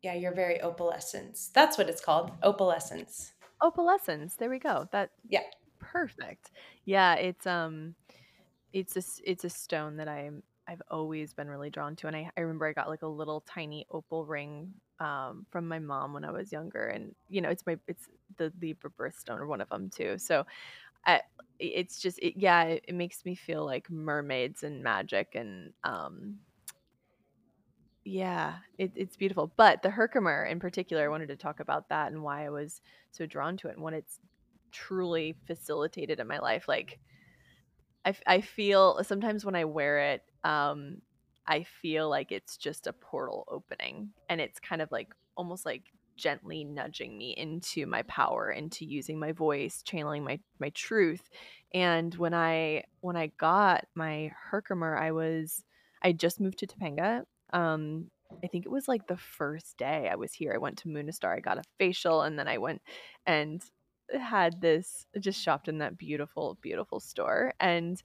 yeah 0.02 0.14
you're 0.14 0.34
very 0.34 0.58
opalescence 0.58 1.50
that's 1.52 1.76
what 1.78 1.88
it's 1.88 2.00
called 2.00 2.32
opalescence 2.42 3.32
Opalescence. 3.62 4.36
There 4.36 4.50
we 4.50 4.58
go. 4.58 4.88
That 4.92 5.10
Yeah. 5.28 5.42
perfect. 5.80 6.50
Yeah, 6.84 7.14
it's 7.14 7.46
um 7.46 7.94
it's 8.72 8.96
a 8.96 9.02
it's 9.28 9.44
a 9.44 9.50
stone 9.50 9.96
that 9.96 10.08
I'm 10.08 10.42
I've 10.68 10.82
always 10.90 11.32
been 11.32 11.48
really 11.48 11.70
drawn 11.70 11.96
to, 11.96 12.06
and 12.06 12.16
I 12.16 12.30
I 12.36 12.40
remember 12.40 12.66
I 12.66 12.72
got 12.72 12.88
like 12.88 13.02
a 13.02 13.08
little 13.08 13.40
tiny 13.40 13.86
opal 13.90 14.24
ring 14.26 14.72
um, 15.00 15.46
from 15.50 15.66
my 15.66 15.78
mom 15.78 16.12
when 16.12 16.24
I 16.24 16.30
was 16.30 16.52
younger, 16.52 16.86
and 16.86 17.14
you 17.28 17.40
know 17.40 17.48
it's 17.48 17.66
my 17.66 17.78
it's 17.88 18.08
the 18.36 18.52
Libra 18.60 18.90
birthstone 18.90 19.38
or 19.40 19.46
one 19.46 19.60
of 19.60 19.68
them 19.70 19.90
too. 19.90 20.18
So 20.18 20.46
I, 21.06 21.22
it's 21.58 22.00
just 22.00 22.18
it, 22.20 22.34
yeah, 22.36 22.64
it, 22.64 22.84
it, 22.88 22.94
makes 22.94 23.24
me 23.24 23.34
feel 23.34 23.64
like 23.64 23.90
mermaids 23.90 24.62
and 24.62 24.82
magic 24.82 25.34
and 25.34 25.72
um 25.84 26.36
yeah, 28.04 28.56
it, 28.78 28.92
it's 28.94 29.16
beautiful. 29.16 29.52
But 29.56 29.82
the 29.82 29.90
Herkimer 29.90 30.44
in 30.44 30.60
particular, 30.60 31.04
I 31.04 31.08
wanted 31.08 31.28
to 31.28 31.36
talk 31.36 31.60
about 31.60 31.88
that 31.90 32.12
and 32.12 32.22
why 32.22 32.46
I 32.46 32.50
was 32.50 32.80
so 33.10 33.26
drawn 33.26 33.56
to 33.58 33.68
it 33.68 33.74
and 33.74 33.82
what 33.82 33.94
it's 33.94 34.18
truly 34.72 35.36
facilitated 35.46 36.20
in 36.20 36.26
my 36.26 36.38
life. 36.38 36.68
Like 36.68 36.98
I, 38.04 38.14
I 38.26 38.40
feel 38.40 39.02
sometimes 39.04 39.44
when 39.44 39.56
I 39.56 39.64
wear 39.64 40.12
it, 40.12 40.22
um, 40.44 41.02
I 41.46 41.64
feel 41.64 42.08
like 42.08 42.30
it's 42.30 42.56
just 42.56 42.86
a 42.86 42.92
portal 42.92 43.44
opening 43.48 44.10
and 44.28 44.40
it's 44.40 44.60
kind 44.60 44.82
of 44.82 44.92
like 44.92 45.14
almost 45.36 45.64
like 45.64 45.84
gently 46.16 46.64
nudging 46.64 47.16
me 47.16 47.30
into 47.36 47.86
my 47.86 48.02
power 48.02 48.50
into 48.50 48.84
using 48.84 49.20
my 49.20 49.30
voice 49.30 49.82
channeling 49.84 50.24
my 50.24 50.40
my 50.58 50.68
truth 50.70 51.30
and 51.72 52.16
when 52.16 52.34
i 52.34 52.82
when 53.02 53.16
i 53.16 53.28
got 53.38 53.86
my 53.94 54.28
herkimer 54.50 54.96
i 54.96 55.12
was 55.12 55.62
i 56.02 56.10
just 56.10 56.40
moved 56.40 56.58
to 56.58 56.66
topanga 56.66 57.22
um 57.52 58.10
i 58.42 58.46
think 58.46 58.66
it 58.66 58.72
was 58.72 58.88
like 58.88 59.06
the 59.06 59.16
first 59.16 59.76
day 59.76 60.08
i 60.10 60.14
was 60.14 60.32
here 60.32 60.52
i 60.54 60.58
went 60.58 60.78
to 60.78 60.88
Moonastar 60.88 61.36
i 61.36 61.40
got 61.40 61.58
a 61.58 61.62
facial 61.78 62.22
and 62.22 62.38
then 62.38 62.48
i 62.48 62.58
went 62.58 62.82
and 63.26 63.62
had 64.18 64.60
this 64.60 65.06
just 65.20 65.40
shopped 65.40 65.68
in 65.68 65.78
that 65.78 65.98
beautiful 65.98 66.58
beautiful 66.62 67.00
store 67.00 67.52
and 67.60 68.02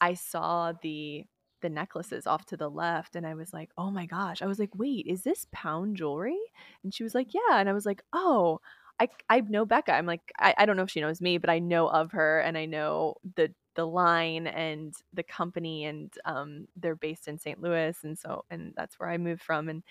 i 0.00 0.14
saw 0.14 0.72
the 0.82 1.24
the 1.60 1.68
necklaces 1.68 2.26
off 2.26 2.46
to 2.46 2.56
the 2.56 2.70
left 2.70 3.16
and 3.16 3.26
I 3.26 3.34
was 3.34 3.52
like, 3.52 3.70
"Oh 3.76 3.90
my 3.90 4.06
gosh." 4.06 4.42
I 4.42 4.46
was 4.46 4.58
like, 4.58 4.74
"Wait, 4.74 5.06
is 5.06 5.22
this 5.22 5.46
pound 5.52 5.96
jewelry?" 5.96 6.38
And 6.82 6.94
she 6.94 7.02
was 7.02 7.14
like, 7.14 7.34
"Yeah." 7.34 7.58
And 7.58 7.68
I 7.68 7.72
was 7.72 7.86
like, 7.86 8.02
"Oh, 8.12 8.60
I 9.00 9.08
I 9.28 9.40
know 9.40 9.64
Becca." 9.66 9.92
I'm 9.92 10.06
like, 10.06 10.32
I, 10.38 10.54
I 10.58 10.66
don't 10.66 10.76
know 10.76 10.82
if 10.84 10.90
she 10.90 11.00
knows 11.00 11.20
me, 11.20 11.38
but 11.38 11.50
I 11.50 11.58
know 11.58 11.88
of 11.88 12.12
her 12.12 12.40
and 12.40 12.56
I 12.58 12.66
know 12.66 13.16
the 13.36 13.52
the 13.78 13.86
line 13.86 14.48
and 14.48 14.92
the 15.14 15.22
company 15.22 15.84
and 15.84 16.12
um 16.24 16.66
they're 16.74 16.96
based 16.96 17.28
in 17.28 17.38
St. 17.38 17.62
Louis 17.62 17.96
and 18.02 18.18
so 18.18 18.44
and 18.50 18.74
that's 18.76 18.98
where 18.98 19.08
I 19.08 19.18
moved 19.18 19.40
from 19.40 19.68
and 19.68 19.84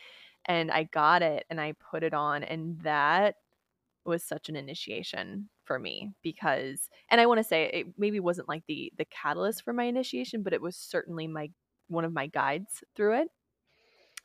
and 0.43 0.69
I 0.69 0.83
got 0.83 1.21
it 1.21 1.45
and 1.49 1.61
I 1.61 1.73
put 1.89 2.03
it 2.03 2.13
on 2.13 2.43
and 2.43 2.77
that 2.81 3.35
was 4.03 4.25
such 4.25 4.49
an 4.49 4.57
initiation 4.57 5.47
for 5.63 5.79
me 5.79 6.11
because 6.21 6.89
and 7.09 7.21
I 7.21 7.27
want 7.27 7.37
to 7.37 7.45
say 7.45 7.69
it 7.73 7.87
maybe 7.97 8.19
wasn't 8.19 8.49
like 8.49 8.63
the 8.67 8.91
the 8.97 9.05
catalyst 9.05 9.63
for 9.63 9.71
my 9.71 9.85
initiation 9.85 10.43
but 10.43 10.51
it 10.51 10.61
was 10.61 10.75
certainly 10.75 11.25
my 11.25 11.49
one 11.87 12.03
of 12.03 12.11
my 12.11 12.27
guides 12.27 12.83
through 12.93 13.21
it 13.21 13.29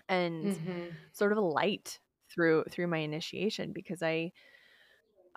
and 0.08 0.56
mm-hmm. 0.56 0.82
sort 1.12 1.30
of 1.30 1.38
a 1.38 1.40
light 1.40 2.00
through 2.28 2.64
through 2.68 2.88
my 2.88 2.98
initiation 2.98 3.70
because 3.72 4.02
I 4.02 4.32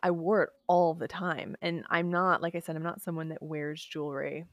I 0.01 0.11
wore 0.11 0.43
it 0.43 0.49
all 0.67 0.93
the 0.93 1.07
time 1.07 1.55
and 1.61 1.83
I'm 1.89 2.09
not 2.09 2.41
like 2.41 2.55
I 2.55 2.59
said 2.59 2.75
I'm 2.75 2.83
not 2.83 3.01
someone 3.01 3.29
that 3.29 3.41
wears 3.41 3.83
jewelry 3.83 4.45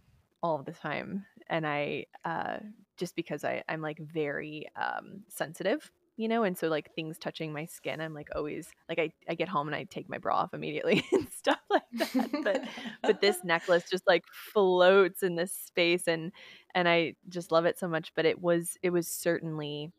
all 0.42 0.62
the 0.62 0.72
time 0.72 1.24
and 1.48 1.66
I 1.66 2.06
uh 2.24 2.58
just 2.96 3.16
because 3.16 3.44
I 3.44 3.62
I'm 3.68 3.80
like 3.80 3.98
very 3.98 4.68
um 4.76 5.22
sensitive 5.28 5.90
you 6.16 6.28
know 6.28 6.44
and 6.44 6.56
so 6.56 6.68
like 6.68 6.94
things 6.94 7.18
touching 7.18 7.52
my 7.52 7.64
skin 7.64 8.00
i'm 8.00 8.12
like 8.12 8.28
always 8.36 8.68
like 8.88 8.98
i, 8.98 9.10
I 9.28 9.34
get 9.34 9.48
home 9.48 9.66
and 9.66 9.74
i 9.74 9.84
take 9.84 10.08
my 10.08 10.18
bra 10.18 10.36
off 10.36 10.54
immediately 10.54 11.04
and 11.12 11.28
stuff 11.30 11.58
like 11.70 11.82
that 11.94 12.42
but 12.44 12.64
but 13.02 13.20
this 13.20 13.38
necklace 13.44 13.84
just 13.90 14.06
like 14.06 14.24
floats 14.52 15.22
in 15.22 15.36
this 15.36 15.52
space 15.52 16.06
and 16.06 16.32
and 16.74 16.88
i 16.88 17.14
just 17.28 17.50
love 17.50 17.64
it 17.64 17.78
so 17.78 17.88
much 17.88 18.12
but 18.14 18.26
it 18.26 18.40
was 18.40 18.76
it 18.82 18.90
was 18.90 19.08
certainly 19.08 19.90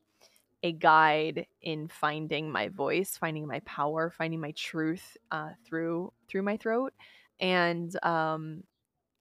a 0.63 0.71
guide 0.71 1.45
in 1.61 1.89
finding 1.89 2.49
my 2.49 2.69
voice 2.69 3.17
finding 3.17 3.45
my 3.45 3.59
power 3.61 4.09
finding 4.09 4.39
my 4.39 4.51
truth 4.51 5.17
uh, 5.31 5.49
through 5.65 6.11
through 6.27 6.41
my 6.41 6.57
throat. 6.57 6.93
And 7.39 7.95
um 8.03 8.63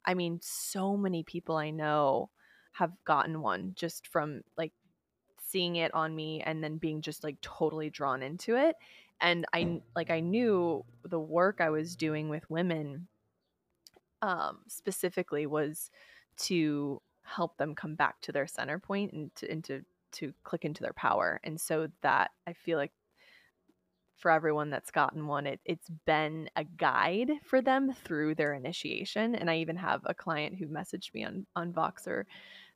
i 0.04 0.14
mean 0.14 0.38
so 0.42 0.96
many 0.96 1.22
people 1.22 1.56
i 1.56 1.70
know 1.70 2.28
have 2.72 2.92
gotten 3.04 3.40
one 3.40 3.72
just 3.76 4.08
from 4.08 4.42
like 4.56 4.72
seeing 5.40 5.76
it 5.76 5.92
on 5.94 6.14
me 6.14 6.40
and 6.40 6.62
then 6.64 6.78
being 6.78 7.02
just 7.02 7.22
like 7.24 7.36
totally 7.42 7.90
drawn 7.90 8.22
into 8.22 8.56
it. 8.56 8.76
And 9.20 9.46
i 9.52 9.80
like 9.96 10.10
i 10.10 10.20
knew 10.20 10.84
the 11.04 11.20
work 11.20 11.60
i 11.60 11.70
was 11.70 11.96
doing 11.96 12.28
with 12.28 12.48
women 12.50 13.08
um 14.22 14.60
specifically 14.68 15.46
was 15.46 15.90
to 16.36 17.00
help 17.22 17.56
them 17.56 17.74
come 17.74 17.94
back 17.94 18.20
to 18.20 18.32
their 18.32 18.46
center 18.46 18.78
point 18.78 19.12
and 19.12 19.34
to 19.36 19.50
and 19.50 19.64
to 19.64 19.84
to 20.12 20.32
click 20.44 20.64
into 20.64 20.82
their 20.82 20.92
power 20.92 21.40
and 21.44 21.60
so 21.60 21.88
that 22.02 22.30
i 22.46 22.52
feel 22.52 22.78
like 22.78 22.92
for 24.16 24.30
everyone 24.30 24.70
that's 24.70 24.92
gotten 24.92 25.26
one 25.26 25.46
it, 25.46 25.60
it's 25.64 25.88
been 26.06 26.48
a 26.54 26.62
guide 26.62 27.30
for 27.44 27.60
them 27.60 27.92
through 28.04 28.34
their 28.34 28.54
initiation 28.54 29.34
and 29.34 29.50
i 29.50 29.56
even 29.56 29.76
have 29.76 30.00
a 30.04 30.14
client 30.14 30.54
who 30.56 30.66
messaged 30.66 31.12
me 31.14 31.24
on 31.24 31.46
on 31.56 31.72
voxer 31.72 32.24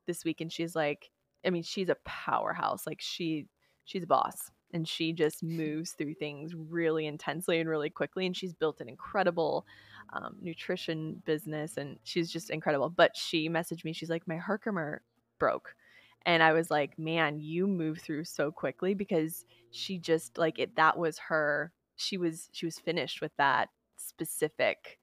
this 0.05 0.25
week 0.25 0.41
and 0.41 0.51
she's 0.51 0.75
like 0.75 1.09
I 1.47 1.49
mean, 1.49 1.63
she's 1.63 1.89
a 1.89 1.97
powerhouse. 2.03 2.85
Like 2.85 3.01
she 3.01 3.47
she's 3.85 4.03
a 4.03 4.07
boss 4.07 4.51
and 4.73 4.87
she 4.87 5.13
just 5.13 5.41
moves 5.43 5.91
through 5.91 6.15
things 6.15 6.53
really 6.53 7.07
intensely 7.07 7.59
and 7.59 7.69
really 7.69 7.89
quickly 7.89 8.25
and 8.25 8.35
she's 8.35 8.53
built 8.53 8.81
an 8.81 8.89
incredible 8.89 9.65
um, 10.13 10.35
nutrition 10.41 11.21
business 11.25 11.77
and 11.77 11.97
she's 12.03 12.31
just 12.31 12.49
incredible 12.49 12.89
but 12.89 13.15
she 13.15 13.49
messaged 13.49 13.83
me 13.83 13.91
she's 13.91 14.09
like 14.09 14.25
my 14.25 14.37
herkimer 14.37 15.01
broke 15.37 15.75
and 16.27 16.43
i 16.43 16.53
was 16.53 16.69
like 16.69 16.99
man 16.99 17.39
you 17.39 17.65
move 17.65 17.97
through 17.97 18.23
so 18.23 18.51
quickly 18.51 18.93
because 18.93 19.45
she 19.71 19.97
just 19.97 20.37
like 20.37 20.59
it 20.59 20.75
that 20.75 20.95
was 20.95 21.17
her 21.17 21.71
she 21.95 22.17
was 22.17 22.49
she 22.51 22.67
was 22.67 22.77
finished 22.77 23.21
with 23.21 23.31
that 23.37 23.69
specific 23.95 24.99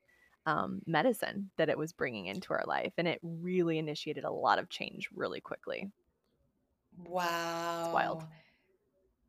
um, 0.46 0.82
medicine 0.86 1.50
that 1.56 1.70
it 1.70 1.78
was 1.78 1.92
bringing 1.92 2.26
into 2.26 2.52
our 2.52 2.64
life 2.66 2.92
and 2.98 3.08
it 3.08 3.18
really 3.22 3.78
initiated 3.78 4.24
a 4.24 4.30
lot 4.30 4.58
of 4.58 4.68
change 4.68 5.08
really 5.12 5.40
quickly 5.40 5.90
Wow. 6.98 7.84
It's 7.84 7.94
wild. 7.94 8.24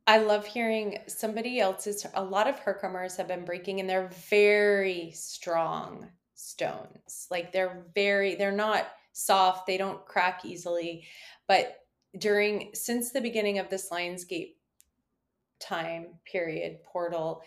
I 0.08 0.20
love 0.20 0.46
hearing 0.46 1.00
somebody 1.08 1.60
else's. 1.60 2.06
A 2.14 2.24
lot 2.24 2.48
of 2.48 2.60
Herkimers 2.60 3.18
have 3.18 3.28
been 3.28 3.46
breaking, 3.46 3.80
and 3.80 3.90
they're 3.90 4.12
very 4.30 5.12
strong 5.16 6.08
stones. 6.36 7.28
Like 7.32 7.52
they're 7.52 7.86
very, 7.96 8.36
they're 8.36 8.52
not 8.52 8.88
soft. 9.14 9.66
They 9.66 9.78
don't 9.78 10.06
crack 10.06 10.46
easily. 10.46 11.06
But 11.48 11.76
during 12.18 12.72
since 12.74 13.12
the 13.12 13.22
beginning 13.22 13.60
of 13.60 13.70
this 13.70 13.90
Lionsgate 13.90 14.56
time 15.60 16.08
period 16.30 16.80
portal 16.84 17.42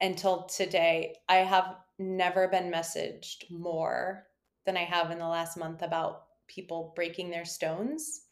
until 0.00 0.44
today, 0.44 1.16
I 1.28 1.36
have 1.36 1.76
never 1.98 2.48
been 2.48 2.70
messaged 2.70 3.50
more 3.50 4.26
than 4.66 4.76
I 4.76 4.84
have 4.84 5.10
in 5.10 5.18
the 5.18 5.28
last 5.28 5.56
month 5.56 5.82
about 5.82 6.24
people 6.48 6.92
breaking 6.96 7.30
their 7.30 7.44
stones 7.44 8.22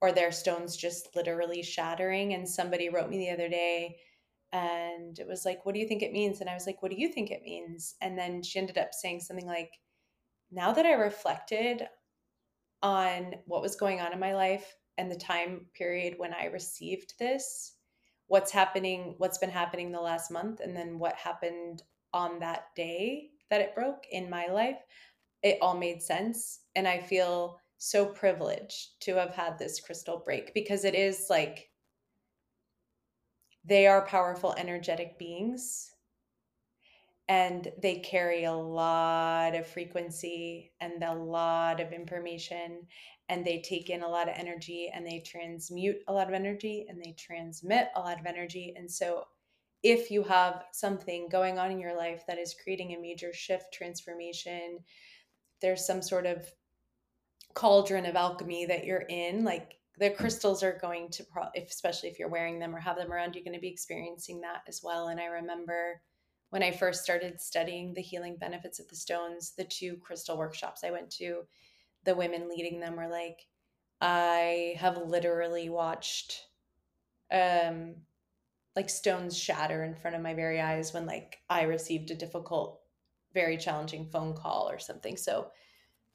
or 0.00 0.12
their 0.12 0.32
stones 0.32 0.76
just 0.76 1.14
literally 1.14 1.62
shattering. 1.62 2.34
And 2.34 2.48
somebody 2.48 2.88
wrote 2.88 3.10
me 3.10 3.18
the 3.18 3.30
other 3.30 3.48
day 3.48 3.96
and 4.52 5.18
it 5.18 5.26
was 5.26 5.44
like, 5.44 5.64
What 5.64 5.74
do 5.74 5.80
you 5.80 5.88
think 5.88 6.02
it 6.02 6.12
means? 6.12 6.40
And 6.40 6.48
I 6.48 6.54
was 6.54 6.66
like, 6.66 6.82
What 6.82 6.90
do 6.90 6.98
you 6.98 7.08
think 7.08 7.30
it 7.30 7.42
means? 7.42 7.94
And 8.00 8.18
then 8.18 8.42
she 8.42 8.58
ended 8.58 8.78
up 8.78 8.92
saying 8.92 9.20
something 9.20 9.46
like, 9.46 9.70
Now 10.50 10.72
that 10.72 10.86
I 10.86 10.92
reflected 10.92 11.86
on 12.82 13.34
what 13.46 13.62
was 13.62 13.76
going 13.76 14.00
on 14.00 14.12
in 14.12 14.18
my 14.18 14.34
life 14.34 14.74
and 15.02 15.10
the 15.10 15.16
time 15.16 15.66
period 15.74 16.14
when 16.16 16.32
I 16.32 16.44
received 16.44 17.14
this, 17.18 17.72
what's 18.28 18.52
happening, 18.52 19.16
what's 19.18 19.38
been 19.38 19.50
happening 19.50 19.90
the 19.90 20.00
last 20.00 20.30
month, 20.30 20.60
and 20.60 20.76
then 20.76 20.96
what 21.00 21.16
happened 21.16 21.82
on 22.14 22.38
that 22.38 22.66
day 22.76 23.30
that 23.50 23.60
it 23.60 23.74
broke 23.74 24.04
in 24.12 24.30
my 24.30 24.46
life, 24.46 24.78
it 25.42 25.58
all 25.60 25.76
made 25.76 26.00
sense. 26.00 26.60
And 26.76 26.86
I 26.86 27.00
feel 27.00 27.58
so 27.78 28.06
privileged 28.06 29.00
to 29.00 29.16
have 29.16 29.34
had 29.34 29.58
this 29.58 29.80
crystal 29.80 30.22
break 30.24 30.54
because 30.54 30.84
it 30.84 30.94
is 30.94 31.26
like 31.28 31.68
they 33.64 33.88
are 33.88 34.06
powerful, 34.06 34.54
energetic 34.56 35.18
beings 35.18 35.91
and 37.32 37.72
they 37.80 37.96
carry 38.00 38.44
a 38.44 38.52
lot 38.52 39.54
of 39.54 39.66
frequency 39.66 40.70
and 40.82 41.02
a 41.02 41.14
lot 41.14 41.80
of 41.80 41.90
information 41.90 42.86
and 43.30 43.42
they 43.42 43.62
take 43.62 43.88
in 43.88 44.02
a 44.02 44.08
lot 44.08 44.28
of 44.28 44.34
energy 44.36 44.90
and 44.94 45.06
they 45.06 45.22
transmute 45.24 45.96
a 46.08 46.12
lot 46.12 46.28
of 46.28 46.34
energy 46.34 46.84
and 46.90 47.00
they 47.02 47.14
transmit 47.18 47.88
a 47.96 48.00
lot 48.00 48.20
of 48.20 48.26
energy. 48.26 48.74
And 48.76 48.90
so 48.90 49.24
if 49.82 50.10
you 50.10 50.22
have 50.24 50.64
something 50.72 51.30
going 51.30 51.58
on 51.58 51.70
in 51.70 51.80
your 51.80 51.96
life 51.96 52.22
that 52.26 52.38
is 52.38 52.54
creating 52.62 52.92
a 52.92 53.00
major 53.00 53.32
shift 53.32 53.72
transformation 53.72 54.78
there's 55.62 55.86
some 55.86 56.02
sort 56.02 56.26
of 56.26 56.46
cauldron 57.54 58.04
of 58.04 58.14
alchemy 58.14 58.66
that 58.66 58.84
you're 58.84 59.06
in 59.08 59.42
like 59.42 59.76
the 59.98 60.10
crystals 60.10 60.62
are 60.62 60.78
going 60.80 61.08
to 61.10 61.24
pro- 61.24 61.48
especially 61.56 62.08
if 62.08 62.18
you're 62.18 62.28
wearing 62.28 62.58
them 62.58 62.74
or 62.74 62.80
have 62.80 62.96
them 62.96 63.12
around 63.12 63.34
you're 63.34 63.44
going 63.44 63.54
to 63.54 63.60
be 63.60 63.68
experiencing 63.68 64.40
that 64.40 64.62
as 64.68 64.82
well. 64.84 65.08
And 65.08 65.20
i 65.20 65.26
remember 65.26 66.00
when 66.52 66.62
i 66.62 66.70
first 66.70 67.02
started 67.02 67.40
studying 67.40 67.92
the 67.92 68.00
healing 68.00 68.36
benefits 68.36 68.78
of 68.78 68.88
the 68.88 68.96
stones 68.96 69.52
the 69.56 69.64
two 69.64 69.96
crystal 69.98 70.38
workshops 70.38 70.84
i 70.84 70.90
went 70.90 71.10
to 71.10 71.42
the 72.04 72.14
women 72.14 72.48
leading 72.48 72.80
them 72.80 72.96
were 72.96 73.08
like, 73.08 73.46
I 74.00 74.74
have 74.78 74.96
literally 74.98 75.68
watched 75.68 76.46
um 77.30 77.94
like 78.76 78.90
stones 78.90 79.38
shatter 79.38 79.84
in 79.84 79.94
front 79.94 80.16
of 80.16 80.22
my 80.22 80.34
very 80.34 80.60
eyes 80.60 80.92
when 80.92 81.06
like 81.06 81.38
I 81.48 81.62
received 81.62 82.10
a 82.10 82.14
difficult, 82.14 82.80
very 83.34 83.56
challenging 83.56 84.08
phone 84.10 84.34
call 84.34 84.68
or 84.68 84.78
something. 84.78 85.16
So 85.16 85.50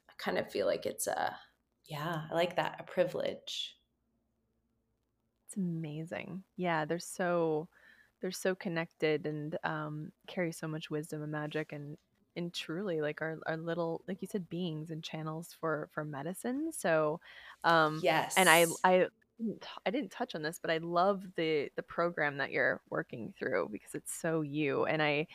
I 0.08 0.12
kind 0.18 0.38
of 0.38 0.50
feel 0.50 0.66
like 0.66 0.86
it's 0.86 1.06
a 1.06 1.36
yeah, 1.86 2.24
I 2.30 2.34
like 2.34 2.56
that, 2.56 2.76
a 2.80 2.84
privilege. 2.84 3.76
It's 5.46 5.56
amazing. 5.56 6.44
Yeah, 6.56 6.84
they're 6.84 6.98
so 6.98 7.68
they're 8.20 8.30
so 8.30 8.54
connected 8.54 9.26
and 9.26 9.58
um 9.64 10.12
carry 10.26 10.52
so 10.52 10.66
much 10.68 10.90
wisdom 10.90 11.22
and 11.22 11.32
magic 11.32 11.72
and 11.72 11.96
and 12.36 12.52
truly 12.54 13.00
like 13.00 13.20
our, 13.20 13.38
our 13.46 13.56
little 13.56 14.02
like 14.06 14.22
you 14.22 14.28
said 14.28 14.48
beings 14.48 14.90
and 14.90 15.02
channels 15.02 15.56
for 15.60 15.88
for 15.92 16.04
medicine 16.04 16.70
so 16.72 17.20
um 17.64 18.04
and 18.36 18.48
i 18.48 18.64
Yes. 18.64 18.80
i 18.84 19.06
didn't 19.38 19.66
didn't 19.90 20.10
touch 20.10 20.34
on 20.34 20.42
this 20.42 20.58
but 20.60 20.70
i 20.70 20.78
love 20.78 21.22
the 21.36 21.68
the 21.76 21.82
program 21.82 22.36
that 22.36 22.50
you're 22.50 22.80
working 22.90 23.32
through 23.38 23.68
because 23.72 23.94
it's 23.94 24.12
so 24.12 24.40
you 24.42 24.84
and 24.84 25.02
i 25.02 25.26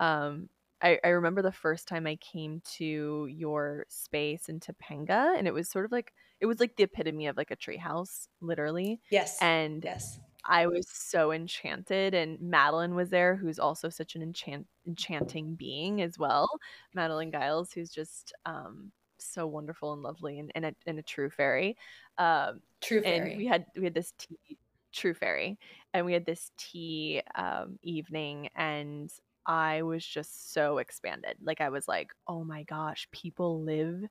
um 0.00 0.48
I, 0.82 0.98
I 1.04 1.08
remember 1.10 1.42
the 1.42 1.52
first 1.52 1.86
time 1.86 2.08
I 2.08 2.16
came 2.16 2.60
to 2.78 3.26
your 3.30 3.86
space 3.88 4.48
in 4.48 4.58
Topanga, 4.58 5.38
and 5.38 5.46
it 5.46 5.54
was 5.54 5.68
sort 5.68 5.84
of 5.84 5.92
like 5.92 6.12
it 6.40 6.46
was 6.46 6.58
like 6.58 6.74
the 6.76 6.82
epitome 6.82 7.28
of 7.28 7.36
like 7.36 7.52
a 7.52 7.56
treehouse, 7.56 8.26
literally. 8.40 9.00
Yes. 9.10 9.38
And 9.40 9.84
Yes. 9.84 10.18
I 10.44 10.66
was 10.66 10.88
so 10.88 11.32
enchanted, 11.32 12.14
and 12.14 12.40
Madeline 12.40 12.94
was 12.94 13.10
there, 13.10 13.36
who's 13.36 13.58
also 13.58 13.88
such 13.88 14.16
an 14.16 14.22
enchant 14.22 14.66
enchanting 14.86 15.54
being 15.54 16.02
as 16.02 16.18
well. 16.18 16.48
Madeline 16.94 17.30
Giles, 17.30 17.72
who's 17.72 17.90
just 17.90 18.32
um, 18.44 18.90
so 19.18 19.46
wonderful 19.46 19.92
and 19.92 20.02
lovely, 20.02 20.38
and, 20.38 20.50
and, 20.54 20.66
a, 20.66 20.74
and 20.86 20.98
a 20.98 21.02
true 21.02 21.30
fairy. 21.30 21.76
Um, 22.18 22.60
True 22.80 23.00
and 23.02 23.36
we 23.36 23.46
had 23.46 23.66
we 23.76 23.84
had 23.84 23.94
this 23.94 24.12
tea, 24.18 24.58
true 24.92 25.14
fairy, 25.14 25.58
and 25.94 26.04
we 26.04 26.12
had 26.12 26.26
this 26.26 26.50
tea 26.58 27.22
um, 27.36 27.78
evening, 27.82 28.48
and 28.56 29.12
I 29.46 29.82
was 29.82 30.04
just 30.04 30.52
so 30.52 30.78
expanded. 30.78 31.36
Like 31.42 31.60
I 31.60 31.68
was 31.68 31.86
like, 31.88 32.10
oh 32.26 32.44
my 32.44 32.64
gosh, 32.64 33.08
people 33.12 33.62
live 33.62 34.04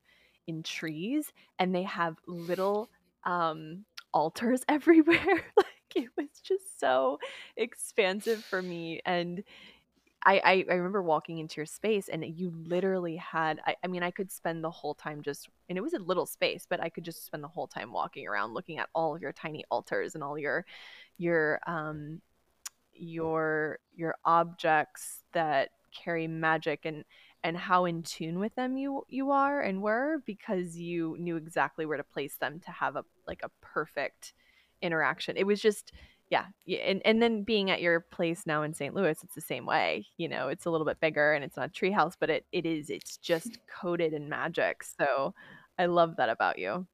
in 0.46 0.62
trees, 0.62 1.32
and 1.58 1.74
they 1.74 1.82
have 1.82 2.16
little 2.26 2.88
um 3.24 3.84
altars 4.12 4.62
everywhere. 4.68 5.44
like 5.56 5.66
it 5.96 6.10
was 6.16 6.28
just 6.42 6.78
so 6.80 7.18
expansive 7.56 8.44
for 8.44 8.62
me. 8.62 9.00
And 9.04 9.42
I, 10.24 10.40
I, 10.44 10.64
I 10.70 10.74
remember 10.74 11.02
walking 11.02 11.38
into 11.38 11.56
your 11.56 11.66
space 11.66 12.08
and 12.08 12.24
you 12.24 12.52
literally 12.66 13.16
had 13.16 13.60
I, 13.66 13.76
I 13.84 13.88
mean 13.88 14.02
I 14.02 14.10
could 14.12 14.30
spend 14.30 14.62
the 14.62 14.70
whole 14.70 14.94
time 14.94 15.22
just 15.22 15.48
and 15.68 15.76
it 15.78 15.80
was 15.82 15.94
a 15.94 15.98
little 15.98 16.26
space, 16.26 16.66
but 16.68 16.80
I 16.80 16.88
could 16.90 17.04
just 17.04 17.26
spend 17.26 17.42
the 17.42 17.48
whole 17.48 17.66
time 17.66 17.92
walking 17.92 18.26
around 18.28 18.54
looking 18.54 18.78
at 18.78 18.88
all 18.94 19.16
of 19.16 19.22
your 19.22 19.32
tiny 19.32 19.64
altars 19.70 20.14
and 20.14 20.24
all 20.24 20.38
your 20.38 20.64
your 21.18 21.60
um 21.66 22.20
your 22.94 23.78
your 23.94 24.14
objects 24.24 25.24
that 25.32 25.70
carry 25.92 26.26
magic 26.26 26.80
and 26.84 27.04
and 27.44 27.56
how 27.56 27.84
in 27.84 28.02
tune 28.02 28.38
with 28.38 28.54
them 28.54 28.76
you 28.76 29.04
you 29.08 29.30
are 29.30 29.60
and 29.60 29.82
were 29.82 30.18
because 30.26 30.76
you 30.76 31.16
knew 31.18 31.36
exactly 31.36 31.86
where 31.86 31.96
to 31.96 32.04
place 32.04 32.36
them 32.36 32.60
to 32.60 32.70
have 32.70 32.96
a 32.96 33.04
like 33.26 33.40
a 33.42 33.50
perfect 33.60 34.34
interaction. 34.82 35.36
It 35.36 35.46
was 35.46 35.60
just 35.60 35.92
yeah, 36.30 36.46
and 36.66 37.02
and 37.04 37.22
then 37.22 37.44
being 37.44 37.70
at 37.70 37.82
your 37.82 38.00
place 38.00 38.46
now 38.46 38.62
in 38.62 38.72
St. 38.72 38.94
Louis, 38.94 39.18
it's 39.22 39.34
the 39.34 39.40
same 39.42 39.66
way. 39.66 40.06
You 40.16 40.28
know, 40.28 40.48
it's 40.48 40.64
a 40.64 40.70
little 40.70 40.86
bit 40.86 40.98
bigger 40.98 41.34
and 41.34 41.44
it's 41.44 41.58
not 41.58 41.68
a 41.68 41.72
treehouse, 41.72 42.14
but 42.18 42.30
it 42.30 42.46
it 42.52 42.64
is 42.64 42.88
it's 42.88 43.18
just 43.18 43.58
coated 43.80 44.14
in 44.14 44.28
magic. 44.28 44.82
So 44.82 45.34
I 45.78 45.86
love 45.86 46.16
that 46.16 46.30
about 46.30 46.58
you. 46.58 46.86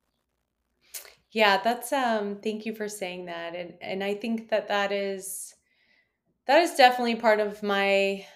Yeah, 1.31 1.61
that's 1.63 1.93
um 1.93 2.41
thank 2.43 2.67
you 2.67 2.75
for 2.75 2.89
saying 2.89 3.27
that. 3.27 3.55
And 3.55 3.75
and 3.81 4.03
I 4.03 4.15
think 4.15 4.49
that 4.51 4.69
that 4.69 4.91
is 4.91 5.55
that 6.47 6.61
is 6.61 6.75
definitely 6.75 7.17
part 7.17 7.39
of 7.39 7.63
my 7.63 8.27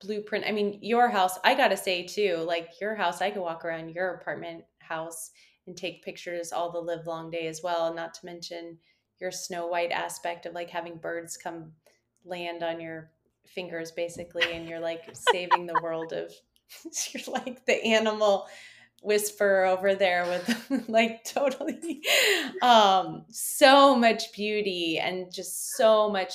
blueprint. 0.00 0.46
I 0.46 0.52
mean, 0.52 0.78
your 0.82 1.08
house, 1.08 1.38
I 1.44 1.54
got 1.54 1.68
to 1.68 1.76
say 1.76 2.04
too, 2.06 2.36
like 2.46 2.80
your 2.80 2.94
house, 2.94 3.20
I 3.20 3.30
could 3.30 3.42
walk 3.42 3.64
around 3.64 3.90
your 3.90 4.14
apartment 4.14 4.64
house 4.78 5.30
and 5.68 5.76
take 5.76 6.02
pictures 6.02 6.50
all 6.50 6.72
the 6.72 6.80
live 6.80 7.06
long 7.06 7.30
day 7.30 7.46
as 7.46 7.62
well, 7.62 7.94
not 7.94 8.14
to 8.14 8.26
mention 8.26 8.78
your 9.20 9.30
snow 9.30 9.66
white 9.66 9.92
aspect 9.92 10.46
of 10.46 10.54
like 10.54 10.70
having 10.70 10.96
birds 10.96 11.36
come 11.36 11.72
land 12.24 12.62
on 12.62 12.80
your 12.80 13.10
fingers 13.46 13.92
basically 13.92 14.52
and 14.52 14.68
you're 14.68 14.80
like 14.80 15.04
saving 15.12 15.66
the 15.66 15.80
world 15.82 16.12
of 16.12 16.32
you're 17.12 17.22
like 17.34 17.64
the 17.66 17.82
animal 17.84 18.46
whisperer 19.02 19.64
over 19.64 19.94
there 19.94 20.24
with 20.24 20.84
like 20.88 21.24
totally 21.24 22.02
um 22.62 23.24
so 23.30 23.94
much 23.94 24.32
beauty 24.32 24.98
and 24.98 25.32
just 25.32 25.76
so 25.76 26.10
much 26.10 26.34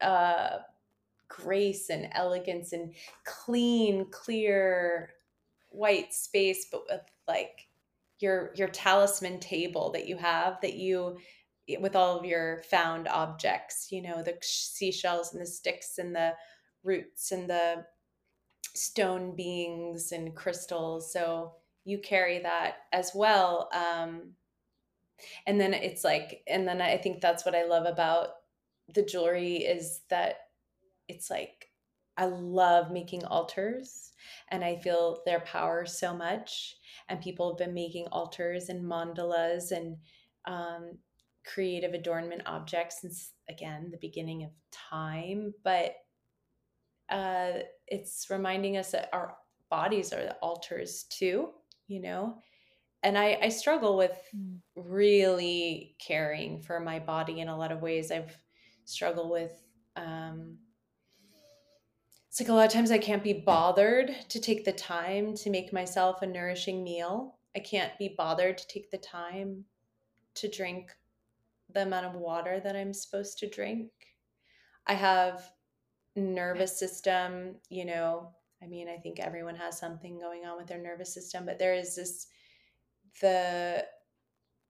uh 0.00 0.58
grace 1.28 1.90
and 1.90 2.08
elegance 2.12 2.72
and 2.72 2.94
clean 3.24 4.06
clear 4.10 5.10
white 5.70 6.12
space 6.12 6.66
but 6.70 6.82
with 6.88 7.02
like 7.28 7.68
your 8.20 8.52
your 8.54 8.68
talisman 8.68 9.40
table 9.40 9.90
that 9.92 10.06
you 10.06 10.16
have 10.16 10.60
that 10.62 10.74
you 10.74 11.16
with 11.80 11.96
all 11.96 12.18
of 12.18 12.24
your 12.24 12.62
found 12.70 13.08
objects 13.08 13.88
you 13.90 14.02
know 14.02 14.22
the 14.22 14.36
seashells 14.42 15.32
and 15.32 15.42
the 15.42 15.46
sticks 15.46 15.98
and 15.98 16.14
the 16.14 16.32
roots 16.82 17.32
and 17.32 17.48
the 17.48 17.84
stone 18.74 19.34
beings 19.36 20.12
and 20.12 20.34
crystals. 20.34 21.12
So 21.12 21.54
you 21.84 21.98
carry 21.98 22.38
that 22.40 22.76
as 22.92 23.12
well 23.14 23.68
um 23.74 24.32
and 25.46 25.60
then 25.60 25.74
it's 25.74 26.02
like 26.02 26.42
and 26.48 26.66
then 26.66 26.80
i 26.80 26.96
think 26.96 27.20
that's 27.20 27.44
what 27.44 27.54
i 27.54 27.64
love 27.64 27.86
about 27.86 28.28
the 28.94 29.04
jewelry 29.04 29.56
is 29.56 30.00
that 30.10 30.36
it's 31.08 31.30
like 31.30 31.63
I 32.16 32.26
love 32.26 32.90
making 32.90 33.24
altars 33.24 34.12
and 34.48 34.64
I 34.64 34.76
feel 34.76 35.22
their 35.26 35.40
power 35.40 35.84
so 35.86 36.14
much. 36.14 36.76
And 37.08 37.20
people 37.20 37.50
have 37.50 37.58
been 37.58 37.74
making 37.74 38.06
altars 38.08 38.68
and 38.68 38.84
mandalas 38.84 39.72
and 39.72 39.96
um, 40.44 40.98
creative 41.44 41.92
adornment 41.92 42.42
objects 42.46 43.00
since, 43.00 43.32
again, 43.48 43.90
the 43.90 43.98
beginning 43.98 44.44
of 44.44 44.50
time. 44.70 45.52
But 45.64 45.96
uh, 47.10 47.60
it's 47.86 48.26
reminding 48.30 48.76
us 48.76 48.92
that 48.92 49.10
our 49.12 49.36
bodies 49.70 50.12
are 50.12 50.22
the 50.22 50.36
altars 50.36 51.04
too, 51.04 51.50
you 51.86 52.00
know? 52.00 52.38
And 53.02 53.18
I, 53.18 53.38
I 53.42 53.48
struggle 53.50 53.96
with 53.96 54.16
Mm. 54.34 54.58
really 54.74 55.96
caring 56.00 56.60
for 56.60 56.80
my 56.80 56.98
body 56.98 57.40
in 57.40 57.48
a 57.48 57.56
lot 57.56 57.70
of 57.70 57.82
ways. 57.82 58.10
I've 58.10 58.36
struggled 58.84 59.30
with 59.30 59.52
um, 59.96 60.58
it's 62.34 62.40
like 62.40 62.48
a 62.48 62.52
lot 62.52 62.66
of 62.66 62.72
times 62.72 62.90
I 62.90 62.98
can't 62.98 63.22
be 63.22 63.32
bothered 63.32 64.12
to 64.30 64.40
take 64.40 64.64
the 64.64 64.72
time 64.72 65.36
to 65.36 65.50
make 65.50 65.72
myself 65.72 66.20
a 66.20 66.26
nourishing 66.26 66.82
meal. 66.82 67.36
I 67.54 67.60
can't 67.60 67.96
be 67.96 68.12
bothered 68.18 68.58
to 68.58 68.66
take 68.66 68.90
the 68.90 68.98
time 68.98 69.66
to 70.34 70.48
drink 70.48 70.90
the 71.72 71.82
amount 71.82 72.06
of 72.06 72.16
water 72.16 72.58
that 72.58 72.74
I'm 72.74 72.92
supposed 72.92 73.38
to 73.38 73.48
drink. 73.48 73.92
I 74.88 74.94
have 74.94 75.48
nervous 76.16 76.76
system, 76.76 77.54
you 77.68 77.84
know, 77.84 78.30
I 78.60 78.66
mean, 78.66 78.88
I 78.88 78.96
think 78.96 79.20
everyone 79.20 79.54
has 79.54 79.78
something 79.78 80.18
going 80.18 80.44
on 80.44 80.56
with 80.56 80.66
their 80.66 80.82
nervous 80.82 81.14
system, 81.14 81.46
but 81.46 81.60
there 81.60 81.74
is 81.74 81.94
this 81.94 82.26
the 83.20 83.86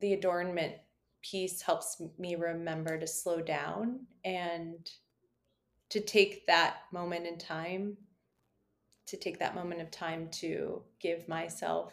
the 0.00 0.12
adornment 0.12 0.74
piece 1.22 1.62
helps 1.62 1.98
me 2.18 2.34
remember 2.34 2.98
to 2.98 3.06
slow 3.06 3.40
down 3.40 4.00
and 4.22 4.90
to 5.90 6.00
take 6.00 6.46
that 6.46 6.78
moment 6.92 7.26
in 7.26 7.38
time 7.38 7.96
to 9.06 9.16
take 9.16 9.38
that 9.38 9.54
moment 9.54 9.80
of 9.80 9.90
time 9.90 10.28
to 10.30 10.82
give 11.00 11.28
myself 11.28 11.92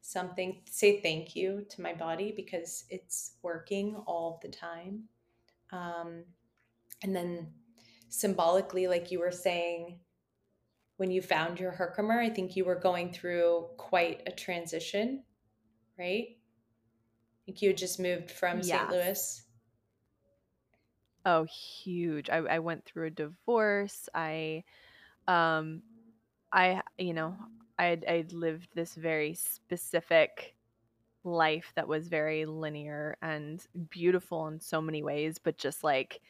something, 0.00 0.60
say 0.66 1.00
thank 1.00 1.36
you 1.36 1.64
to 1.70 1.80
my 1.80 1.94
body 1.94 2.32
because 2.34 2.84
it's 2.90 3.36
working 3.42 3.96
all 4.06 4.40
the 4.42 4.48
time. 4.48 5.04
Um, 5.72 6.24
and 7.02 7.14
then 7.14 7.52
symbolically, 8.08 8.86
like 8.86 9.10
you 9.10 9.20
were 9.20 9.30
saying, 9.30 10.00
when 10.96 11.10
you 11.10 11.22
found 11.22 11.58
your 11.58 11.72
Herkimer, 11.72 12.20
I 12.20 12.30
think 12.30 12.56
you 12.56 12.64
were 12.64 12.78
going 12.78 13.12
through 13.12 13.66
quite 13.76 14.22
a 14.26 14.30
transition, 14.30 15.24
right? 15.98 16.26
I 16.28 17.40
think 17.46 17.62
you 17.62 17.70
had 17.70 17.78
just 17.78 17.98
moved 17.98 18.30
from 18.30 18.62
St. 18.62 18.90
Louis. 18.90 19.42
Oh, 21.24 21.44
huge. 21.44 22.28
I, 22.30 22.38
I 22.38 22.58
went 22.58 22.84
through 22.84 23.06
a 23.06 23.10
divorce. 23.10 24.08
I 24.14 24.64
um 25.28 25.82
I 26.52 26.82
you 26.98 27.14
know, 27.14 27.36
I'd 27.78 28.04
I'd 28.06 28.32
lived 28.32 28.70
this 28.74 28.94
very 28.94 29.34
specific 29.34 30.56
life 31.24 31.72
that 31.76 31.88
was 31.88 32.08
very 32.08 32.46
linear 32.46 33.16
and 33.22 33.64
beautiful 33.90 34.48
in 34.48 34.60
so 34.60 34.80
many 34.82 35.02
ways, 35.02 35.38
but 35.42 35.58
just 35.58 35.84
like 35.84 36.20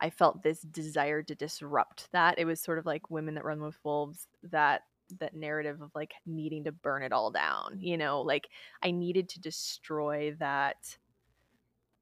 I 0.00 0.10
felt 0.10 0.42
this 0.42 0.62
desire 0.62 1.22
to 1.24 1.34
disrupt 1.34 2.10
that. 2.12 2.38
It 2.38 2.46
was 2.46 2.60
sort 2.60 2.78
of 2.78 2.86
like 2.86 3.10
women 3.10 3.34
that 3.36 3.44
run 3.44 3.62
with 3.62 3.78
wolves 3.84 4.28
that 4.44 4.82
that 5.20 5.34
narrative 5.34 5.82
of 5.82 5.92
like 5.94 6.14
needing 6.26 6.64
to 6.64 6.72
burn 6.72 7.02
it 7.02 7.12
all 7.12 7.30
down 7.30 7.78
you 7.80 7.96
know 7.96 8.22
like 8.22 8.48
i 8.82 8.90
needed 8.90 9.28
to 9.28 9.40
destroy 9.40 10.34
that 10.40 10.96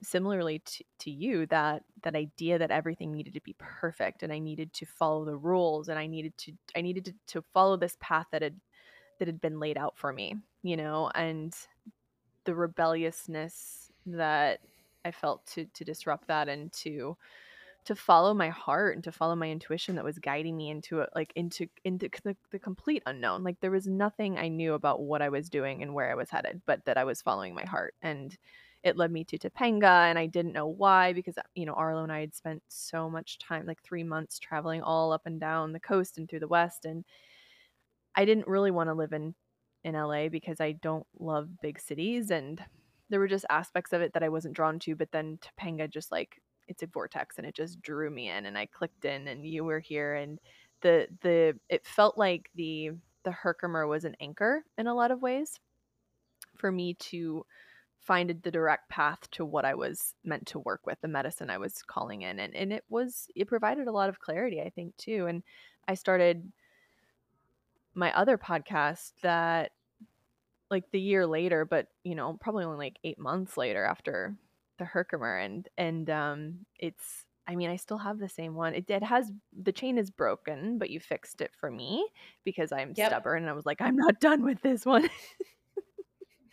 similarly 0.02 0.60
to, 0.60 0.84
to 0.98 1.10
you 1.10 1.46
that 1.46 1.82
that 2.02 2.14
idea 2.14 2.58
that 2.58 2.70
everything 2.70 3.12
needed 3.12 3.34
to 3.34 3.40
be 3.40 3.54
perfect 3.58 4.22
and 4.22 4.32
i 4.32 4.38
needed 4.38 4.72
to 4.72 4.84
follow 4.84 5.24
the 5.24 5.36
rules 5.36 5.88
and 5.88 5.98
i 5.98 6.06
needed 6.06 6.36
to 6.36 6.52
i 6.76 6.80
needed 6.80 7.04
to, 7.04 7.14
to 7.26 7.42
follow 7.54 7.76
this 7.76 7.96
path 8.00 8.26
that 8.32 8.42
had 8.42 8.58
that 9.18 9.28
had 9.28 9.40
been 9.40 9.60
laid 9.60 9.78
out 9.78 9.96
for 9.96 10.12
me 10.12 10.34
you 10.62 10.76
know 10.76 11.10
and 11.14 11.54
the 12.44 12.54
rebelliousness 12.54 13.90
that 14.06 14.60
i 15.04 15.10
felt 15.10 15.46
to 15.46 15.64
to 15.66 15.84
disrupt 15.84 16.28
that 16.28 16.48
and 16.48 16.72
to 16.72 17.16
to 17.84 17.96
follow 17.96 18.32
my 18.32 18.48
heart 18.48 18.94
and 18.94 19.02
to 19.04 19.10
follow 19.10 19.34
my 19.34 19.50
intuition 19.50 19.96
that 19.96 20.04
was 20.04 20.18
guiding 20.18 20.56
me 20.56 20.70
into 20.70 21.00
it 21.00 21.10
like 21.14 21.32
into 21.34 21.66
into 21.84 22.08
the, 22.22 22.36
the 22.52 22.58
complete 22.58 23.02
unknown. 23.06 23.42
Like 23.42 23.60
there 23.60 23.72
was 23.72 23.88
nothing 23.88 24.38
i 24.38 24.48
knew 24.48 24.74
about 24.74 25.00
what 25.00 25.20
i 25.22 25.28
was 25.28 25.48
doing 25.48 25.82
and 25.82 25.92
where 25.92 26.10
i 26.10 26.14
was 26.14 26.30
headed 26.30 26.62
but 26.64 26.84
that 26.84 26.96
i 26.96 27.04
was 27.04 27.22
following 27.22 27.54
my 27.54 27.64
heart 27.64 27.94
and 28.00 28.36
it 28.84 28.96
led 28.96 29.12
me 29.12 29.24
to 29.24 29.38
Topanga 29.38 30.10
and 30.10 30.18
I 30.18 30.26
didn't 30.26 30.52
know 30.52 30.66
why 30.66 31.12
because 31.12 31.36
you 31.54 31.66
know 31.66 31.74
Arlo 31.74 32.02
and 32.02 32.12
I 32.12 32.20
had 32.20 32.34
spent 32.34 32.62
so 32.68 33.08
much 33.08 33.38
time 33.38 33.66
like 33.66 33.82
3 33.82 34.04
months 34.04 34.38
traveling 34.38 34.82
all 34.82 35.12
up 35.12 35.22
and 35.26 35.40
down 35.40 35.72
the 35.72 35.80
coast 35.80 36.18
and 36.18 36.28
through 36.28 36.40
the 36.40 36.48
west 36.48 36.84
and 36.84 37.04
I 38.14 38.24
didn't 38.24 38.48
really 38.48 38.70
want 38.70 38.88
to 38.88 38.94
live 38.94 39.12
in 39.12 39.34
in 39.84 39.94
LA 39.94 40.28
because 40.28 40.60
I 40.60 40.72
don't 40.72 41.06
love 41.18 41.60
big 41.60 41.80
cities 41.80 42.30
and 42.30 42.62
there 43.08 43.20
were 43.20 43.28
just 43.28 43.44
aspects 43.50 43.92
of 43.92 44.00
it 44.00 44.12
that 44.14 44.22
I 44.22 44.28
wasn't 44.28 44.54
drawn 44.54 44.78
to 44.80 44.96
but 44.96 45.12
then 45.12 45.38
Topanga 45.38 45.88
just 45.88 46.10
like 46.12 46.40
it's 46.68 46.82
a 46.82 46.86
vortex 46.86 47.38
and 47.38 47.46
it 47.46 47.54
just 47.54 47.82
drew 47.82 48.10
me 48.10 48.30
in 48.30 48.46
and 48.46 48.56
I 48.56 48.66
clicked 48.66 49.04
in 49.04 49.28
and 49.28 49.46
you 49.46 49.64
were 49.64 49.80
here 49.80 50.14
and 50.14 50.38
the 50.82 51.08
the 51.20 51.58
it 51.68 51.86
felt 51.86 52.18
like 52.18 52.50
the 52.54 52.92
the 53.24 53.32
Herkimer 53.32 53.86
was 53.86 54.04
an 54.04 54.16
anchor 54.20 54.64
in 54.78 54.86
a 54.86 54.94
lot 54.94 55.10
of 55.10 55.22
ways 55.22 55.60
for 56.56 56.72
me 56.72 56.94
to 56.94 57.44
find 58.02 58.30
the 58.42 58.50
direct 58.50 58.88
path 58.88 59.30
to 59.30 59.44
what 59.44 59.64
I 59.64 59.74
was 59.74 60.14
meant 60.24 60.46
to 60.48 60.58
work 60.58 60.86
with, 60.86 61.00
the 61.00 61.08
medicine 61.08 61.50
I 61.50 61.58
was 61.58 61.82
calling 61.86 62.22
in. 62.22 62.38
And 62.40 62.54
and 62.54 62.72
it 62.72 62.84
was 62.88 63.28
it 63.34 63.48
provided 63.48 63.86
a 63.86 63.92
lot 63.92 64.08
of 64.08 64.20
clarity, 64.20 64.60
I 64.60 64.70
think, 64.70 64.96
too. 64.96 65.26
And 65.26 65.42
I 65.86 65.94
started 65.94 66.50
my 67.94 68.12
other 68.16 68.38
podcast 68.38 69.12
that 69.22 69.72
like 70.70 70.90
the 70.90 71.00
year 71.00 71.26
later, 71.26 71.64
but 71.64 71.88
you 72.02 72.14
know, 72.14 72.36
probably 72.40 72.64
only 72.64 72.78
like 72.78 72.98
eight 73.04 73.18
months 73.18 73.56
later 73.56 73.84
after 73.84 74.34
the 74.78 74.84
Herkimer 74.84 75.38
and 75.38 75.68
and 75.76 76.10
um 76.10 76.54
it's 76.78 77.24
I 77.46 77.56
mean, 77.56 77.70
I 77.70 77.76
still 77.76 77.98
have 77.98 78.20
the 78.20 78.28
same 78.28 78.54
one. 78.54 78.74
It, 78.74 78.88
it 78.88 79.02
has 79.02 79.30
the 79.52 79.72
chain 79.72 79.98
is 79.98 80.10
broken, 80.10 80.78
but 80.78 80.90
you 80.90 81.00
fixed 81.00 81.40
it 81.40 81.50
for 81.58 81.70
me 81.70 82.06
because 82.44 82.72
I'm 82.72 82.94
yep. 82.96 83.10
stubborn 83.10 83.42
and 83.42 83.50
I 83.50 83.52
was 83.52 83.66
like, 83.66 83.80
I'm 83.80 83.96
not 83.96 84.20
done 84.20 84.44
with 84.44 84.60
this 84.62 84.86
one. 84.86 85.08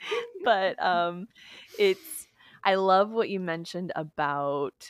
but 0.44 0.82
um 0.84 1.28
it's 1.78 2.28
I 2.64 2.76
love 2.76 3.12
what 3.12 3.30
you 3.30 3.40
mentioned 3.40 3.92
about 3.96 4.90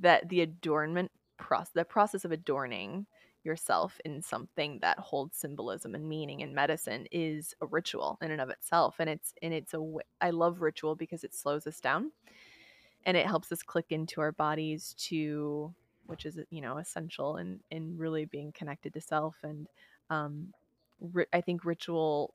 that 0.00 0.28
the 0.28 0.40
adornment 0.40 1.10
process 1.38 1.72
the 1.74 1.84
process 1.84 2.24
of 2.24 2.32
adorning 2.32 3.06
yourself 3.42 3.98
in 4.04 4.20
something 4.20 4.78
that 4.82 4.98
holds 4.98 5.38
symbolism 5.38 5.94
and 5.94 6.06
meaning 6.06 6.40
in 6.40 6.54
medicine 6.54 7.06
is 7.10 7.54
a 7.62 7.66
ritual 7.66 8.18
in 8.20 8.30
and 8.30 8.40
of 8.40 8.50
itself 8.50 8.96
and 8.98 9.08
it's 9.08 9.32
and 9.42 9.54
it's 9.54 9.72
a 9.72 9.92
I 10.20 10.30
love 10.30 10.60
ritual 10.60 10.94
because 10.94 11.24
it 11.24 11.34
slows 11.34 11.66
us 11.66 11.80
down 11.80 12.12
and 13.06 13.16
it 13.16 13.26
helps 13.26 13.50
us 13.52 13.62
click 13.62 13.86
into 13.90 14.20
our 14.20 14.32
bodies 14.32 14.94
to 15.08 15.74
which 16.06 16.26
is 16.26 16.38
you 16.50 16.60
know 16.60 16.76
essential 16.78 17.38
in 17.38 17.60
in 17.70 17.96
really 17.96 18.26
being 18.26 18.52
connected 18.52 18.92
to 18.94 19.00
self 19.00 19.36
and 19.42 19.66
um 20.10 20.52
ri- 21.00 21.26
I 21.32 21.40
think 21.40 21.64
ritual 21.64 22.34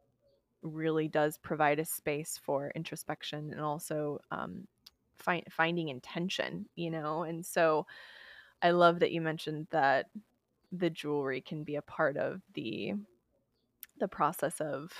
really 0.61 1.07
does 1.07 1.37
provide 1.37 1.79
a 1.79 1.85
space 1.85 2.39
for 2.43 2.71
introspection 2.75 3.51
and 3.51 3.61
also 3.61 4.19
um, 4.31 4.67
fi- 5.17 5.43
finding 5.49 5.89
intention, 5.89 6.67
you 6.75 6.91
know? 6.91 7.23
And 7.23 7.45
so 7.45 7.85
I 8.61 8.71
love 8.71 8.99
that 8.99 9.11
you 9.11 9.21
mentioned 9.21 9.67
that 9.71 10.07
the 10.71 10.89
jewelry 10.89 11.41
can 11.41 11.63
be 11.63 11.75
a 11.75 11.81
part 11.81 12.17
of 12.17 12.41
the 12.53 12.93
the 13.97 14.07
process 14.07 14.59
of 14.59 14.91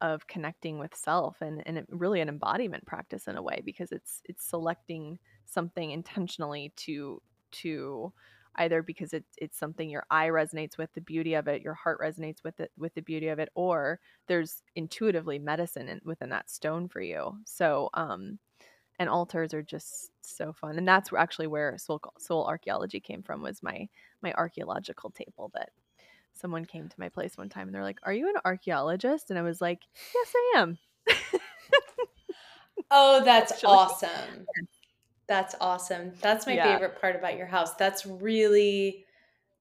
of 0.00 0.26
connecting 0.26 0.78
with 0.78 0.94
self 0.94 1.40
and 1.40 1.62
and 1.66 1.84
really 1.88 2.20
an 2.20 2.28
embodiment 2.28 2.84
practice 2.84 3.28
in 3.28 3.36
a 3.36 3.42
way 3.42 3.62
because 3.64 3.92
it's 3.92 4.22
it's 4.24 4.44
selecting 4.44 5.18
something 5.44 5.90
intentionally 5.90 6.72
to 6.76 7.20
to 7.52 8.12
either 8.56 8.82
because 8.82 9.12
it's 9.12 9.34
it's 9.38 9.58
something 9.58 9.90
your 9.90 10.06
eye 10.10 10.28
resonates 10.28 10.78
with 10.78 10.92
the 10.94 11.00
beauty 11.00 11.34
of 11.34 11.48
it, 11.48 11.62
your 11.62 11.74
heart 11.74 12.00
resonates 12.00 12.42
with 12.44 12.60
it 12.60 12.70
with 12.76 12.94
the 12.94 13.02
beauty 13.02 13.28
of 13.28 13.38
it, 13.38 13.48
or 13.54 14.00
there's 14.26 14.62
intuitively 14.76 15.38
medicine 15.38 15.88
in, 15.88 16.00
within 16.04 16.30
that 16.30 16.50
stone 16.50 16.88
for 16.88 17.00
you. 17.00 17.38
So, 17.46 17.90
um, 17.94 18.38
and 18.98 19.08
altars 19.08 19.54
are 19.54 19.62
just 19.62 20.12
so 20.22 20.52
fun, 20.52 20.78
and 20.78 20.86
that's 20.88 21.12
actually 21.12 21.48
where 21.48 21.76
soul 21.78 22.00
soul 22.18 22.46
archaeology 22.46 23.00
came 23.00 23.22
from. 23.22 23.42
Was 23.42 23.62
my 23.62 23.88
my 24.22 24.32
archaeological 24.34 25.10
table 25.10 25.50
that 25.54 25.70
someone 26.34 26.64
came 26.64 26.88
to 26.88 27.00
my 27.00 27.08
place 27.08 27.36
one 27.38 27.48
time 27.48 27.68
and 27.68 27.74
they're 27.74 27.82
like, 27.82 28.00
"Are 28.04 28.12
you 28.14 28.28
an 28.28 28.36
archaeologist?" 28.44 29.30
And 29.30 29.38
I 29.38 29.42
was 29.42 29.60
like, 29.60 29.82
"Yes, 30.14 30.32
I 30.36 30.52
am." 30.58 30.78
oh, 32.90 33.24
that's 33.24 33.52
Actually. 33.64 33.78
awesome. 33.78 34.48
That's 35.26 35.54
awesome. 35.60 36.12
That's 36.20 36.46
my 36.46 36.54
yeah. 36.54 36.72
favorite 36.72 37.00
part 37.00 37.16
about 37.16 37.36
your 37.36 37.46
house. 37.46 37.74
That's 37.74 38.06
really 38.06 39.04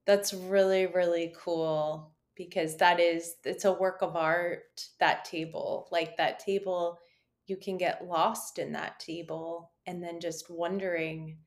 that's 0.06 0.34
really 0.34 0.88
really 0.88 1.34
cool 1.38 2.12
because 2.36 2.76
that 2.78 3.00
is 3.00 3.36
it's 3.46 3.66
a 3.66 3.72
work 3.72 4.02
of 4.02 4.16
art 4.16 4.88
that 5.00 5.26
table. 5.26 5.88
Like 5.92 6.18
that 6.18 6.40
table 6.40 7.00
you 7.46 7.58
can 7.58 7.78
get 7.78 8.08
lost 8.08 8.58
in 8.58 8.72
that 8.72 9.00
table 9.00 9.72
and 9.86 10.02
then 10.02 10.20
just 10.20 10.50
wondering 10.50 11.38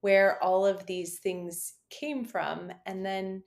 where 0.00 0.42
all 0.42 0.66
of 0.66 0.86
these 0.86 1.18
things 1.18 1.74
came 1.90 2.24
from 2.24 2.72
and 2.86 3.04
then 3.04 3.42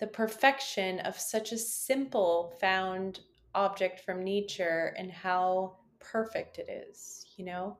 the 0.00 0.06
perfection 0.06 1.00
of 1.00 1.18
such 1.18 1.52
a 1.52 1.58
simple 1.58 2.54
found 2.60 3.20
object 3.54 4.00
from 4.00 4.24
nature 4.24 4.94
and 4.98 5.10
how 5.10 5.76
perfect 6.00 6.58
it 6.58 6.68
is, 6.68 7.24
you 7.36 7.44
know? 7.44 7.78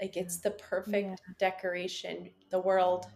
Like 0.00 0.16
it's 0.16 0.38
the 0.38 0.50
perfect 0.50 1.08
yeah. 1.08 1.34
decoration. 1.38 2.30
The 2.50 2.60
world 2.60 3.06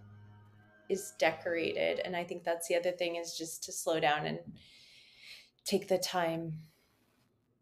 is 0.88 1.12
decorated. 1.18 2.00
And 2.04 2.16
I 2.16 2.24
think 2.24 2.44
that's 2.44 2.68
the 2.68 2.76
other 2.76 2.92
thing 2.92 3.16
is 3.16 3.36
just 3.36 3.64
to 3.64 3.72
slow 3.72 4.00
down 4.00 4.26
and 4.26 4.38
take 5.64 5.88
the 5.88 5.98
time 5.98 6.54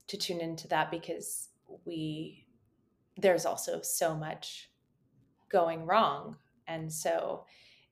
to 0.08 0.16
tune 0.16 0.40
into 0.40 0.68
that 0.68 0.90
because 0.90 1.48
we, 1.84 2.46
there's 3.16 3.46
also 3.46 3.80
so 3.82 4.14
much 4.14 4.70
going 5.50 5.86
wrong. 5.86 6.36
And 6.66 6.92
so 6.92 7.44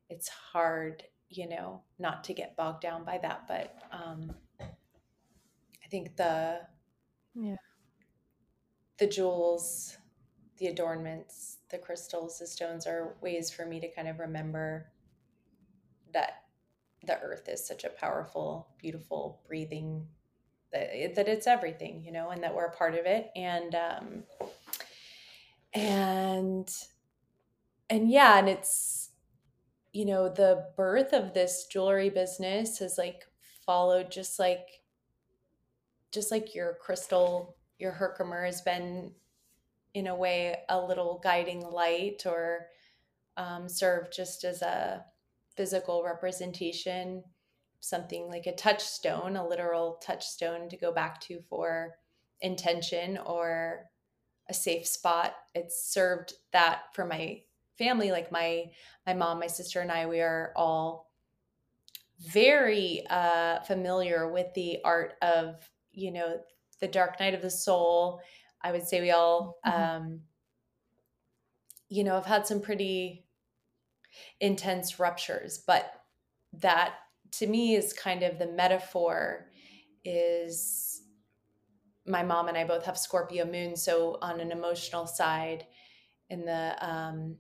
it's 0.09 0.29
hard, 0.29 1.03
you 1.29 1.49
know, 1.49 1.83
not 1.99 2.25
to 2.25 2.33
get 2.33 2.57
bogged 2.57 2.81
down 2.81 3.05
by 3.05 3.19
that. 3.19 3.43
But 3.47 3.77
um, 3.93 4.33
I 4.61 5.89
think 5.91 6.17
the, 6.17 6.61
yeah, 7.35 7.57
the 8.99 9.07
jewels 9.07 9.98
the 10.59 10.67
adornments, 10.67 11.59
the 11.71 11.79
crystals, 11.79 12.39
the 12.39 12.47
stones 12.47 12.87
are 12.87 13.17
ways 13.21 13.51
for 13.51 13.67
me 13.67 13.81
to 13.81 13.89
kind 13.89 14.09
of 14.09 14.19
remember 14.19 14.91
that 16.13 16.45
the 17.05 17.19
earth 17.21 17.49
is 17.49 17.67
such 17.67 17.85
a 17.85 17.91
powerful, 17.91 18.69
beautiful, 18.79 19.41
breathing 19.47 20.07
that, 20.73 21.15
that 21.15 21.29
it's 21.29 21.47
everything, 21.47 22.03
you 22.05 22.13
know, 22.13 22.31
and 22.31 22.43
that 22.43 22.55
we're 22.55 22.67
a 22.67 22.77
part 22.77 22.95
of 22.95 23.07
it. 23.07 23.31
And 23.37 23.75
um 23.75 24.25
and 25.73 26.71
and 27.91 28.11
yeah, 28.11 28.39
and 28.39 28.49
it's 28.49 29.11
you 29.93 30.05
know, 30.05 30.29
the 30.29 30.67
birth 30.77 31.13
of 31.13 31.33
this 31.33 31.67
jewelry 31.67 32.11
business 32.11 32.79
has 32.79 32.99
like 32.99 33.25
followed 33.65 34.11
just 34.11 34.39
like 34.39 34.67
just 36.13 36.31
like 36.31 36.55
your 36.55 36.77
crystal, 36.81 37.57
your 37.79 37.93
Herkimer 37.93 38.45
has 38.45 38.61
been 38.63 39.13
in 39.95 40.07
a 40.07 40.15
way 40.15 40.57
a 40.69 40.81
little 40.81 41.21
guiding 41.23 41.61
light 41.61 42.25
or 42.27 42.67
um, 43.37 43.69
serve 43.69 44.11
just 44.11 44.45
as 44.45 44.63
a 44.63 45.05
physical 45.57 46.05
representation 46.05 47.23
something 47.81 48.29
like 48.29 48.47
a 48.47 48.55
touchstone 48.55 49.37
a 49.37 49.47
literal 49.47 50.01
touchstone 50.05 50.69
to 50.69 50.77
go 50.77 50.93
back 50.93 51.21
to 51.21 51.41
for 51.49 51.95
intention 52.41 53.19
or 53.27 53.85
a 54.49 54.55
safe 54.55 54.87
spot. 54.87 55.35
It's 55.55 55.93
served 55.93 56.35
that 56.53 56.83
for 56.95 57.05
my 57.05 57.43
family 57.79 58.11
like 58.11 58.33
my 58.33 58.65
my 59.07 59.15
mom 59.15 59.39
my 59.39 59.47
sister 59.47 59.81
and 59.81 59.93
i 59.93 60.05
we 60.05 60.21
are 60.21 60.53
all 60.57 61.13
very 62.33 63.05
uh 63.09 63.61
familiar 63.61 64.33
with 64.33 64.53
the 64.55 64.79
art 64.85 65.15
of 65.23 65.55
you 65.93 66.11
know 66.11 66.41
the 66.81 66.89
dark 66.89 67.21
night 67.21 67.35
of 67.35 67.43
the 67.43 67.49
soul 67.49 68.21
I 68.63 68.73
would 68.73 68.87
say 68.87 69.01
we 69.01 69.11
all, 69.11 69.59
mm-hmm. 69.67 69.81
um, 69.81 70.21
you 71.89 72.05
know, 72.05 72.15
have 72.15 72.27
had 72.27 72.47
some 72.47 72.61
pretty 72.61 73.25
intense 74.41 74.99
ruptures, 74.99 75.63
but 75.67 75.93
that 76.55 76.95
to 77.31 77.47
me 77.47 77.75
is 77.75 77.93
kind 77.93 78.23
of 78.23 78.39
the 78.39 78.47
metaphor 78.47 79.47
is 80.05 81.03
my 82.07 82.23
mom 82.23 82.49
and 82.49 82.57
I 82.57 82.65
both 82.65 82.87
have 82.87 82.99
Scorpio 82.99 83.45
moon. 83.45 83.77
So 83.77 84.19
on 84.23 84.41
an 84.41 84.51
emotional 84.51 85.07
side, 85.07 85.67
in 86.31 86.45
the 86.45 86.75
um, 86.81 87.37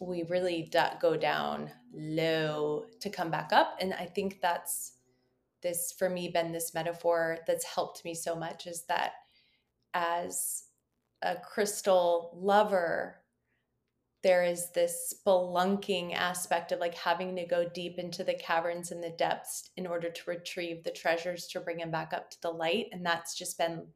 we 0.00 0.22
really 0.24 0.68
d- 0.70 0.78
go 1.00 1.16
down 1.16 1.70
low 1.92 2.86
to 3.00 3.10
come 3.10 3.30
back 3.30 3.52
up, 3.52 3.76
and 3.80 3.92
I 3.94 4.06
think 4.06 4.40
that's 4.40 4.94
this 5.62 5.92
for 5.98 6.08
me 6.08 6.28
been 6.28 6.52
this 6.52 6.72
metaphor 6.72 7.38
that's 7.46 7.64
helped 7.64 8.04
me 8.04 8.14
so 8.14 8.34
much 8.34 8.66
is 8.66 8.84
that 8.86 9.12
as 9.94 10.64
a 11.22 11.36
crystal 11.36 12.36
lover 12.40 13.16
there 14.22 14.44
is 14.44 14.70
this 14.72 15.14
spelunking 15.26 16.14
aspect 16.14 16.72
of 16.72 16.78
like 16.78 16.94
having 16.94 17.34
to 17.34 17.46
go 17.46 17.66
deep 17.72 17.98
into 17.98 18.22
the 18.22 18.34
caverns 18.34 18.90
and 18.90 19.02
the 19.02 19.10
depths 19.10 19.70
in 19.78 19.86
order 19.86 20.10
to 20.10 20.22
retrieve 20.26 20.84
the 20.84 20.90
treasures 20.90 21.46
to 21.46 21.60
bring 21.60 21.78
them 21.78 21.90
back 21.90 22.12
up 22.12 22.30
to 22.30 22.40
the 22.42 22.50
light 22.50 22.86
and 22.92 23.04
that's 23.04 23.34
just 23.34 23.56
been 23.56 23.86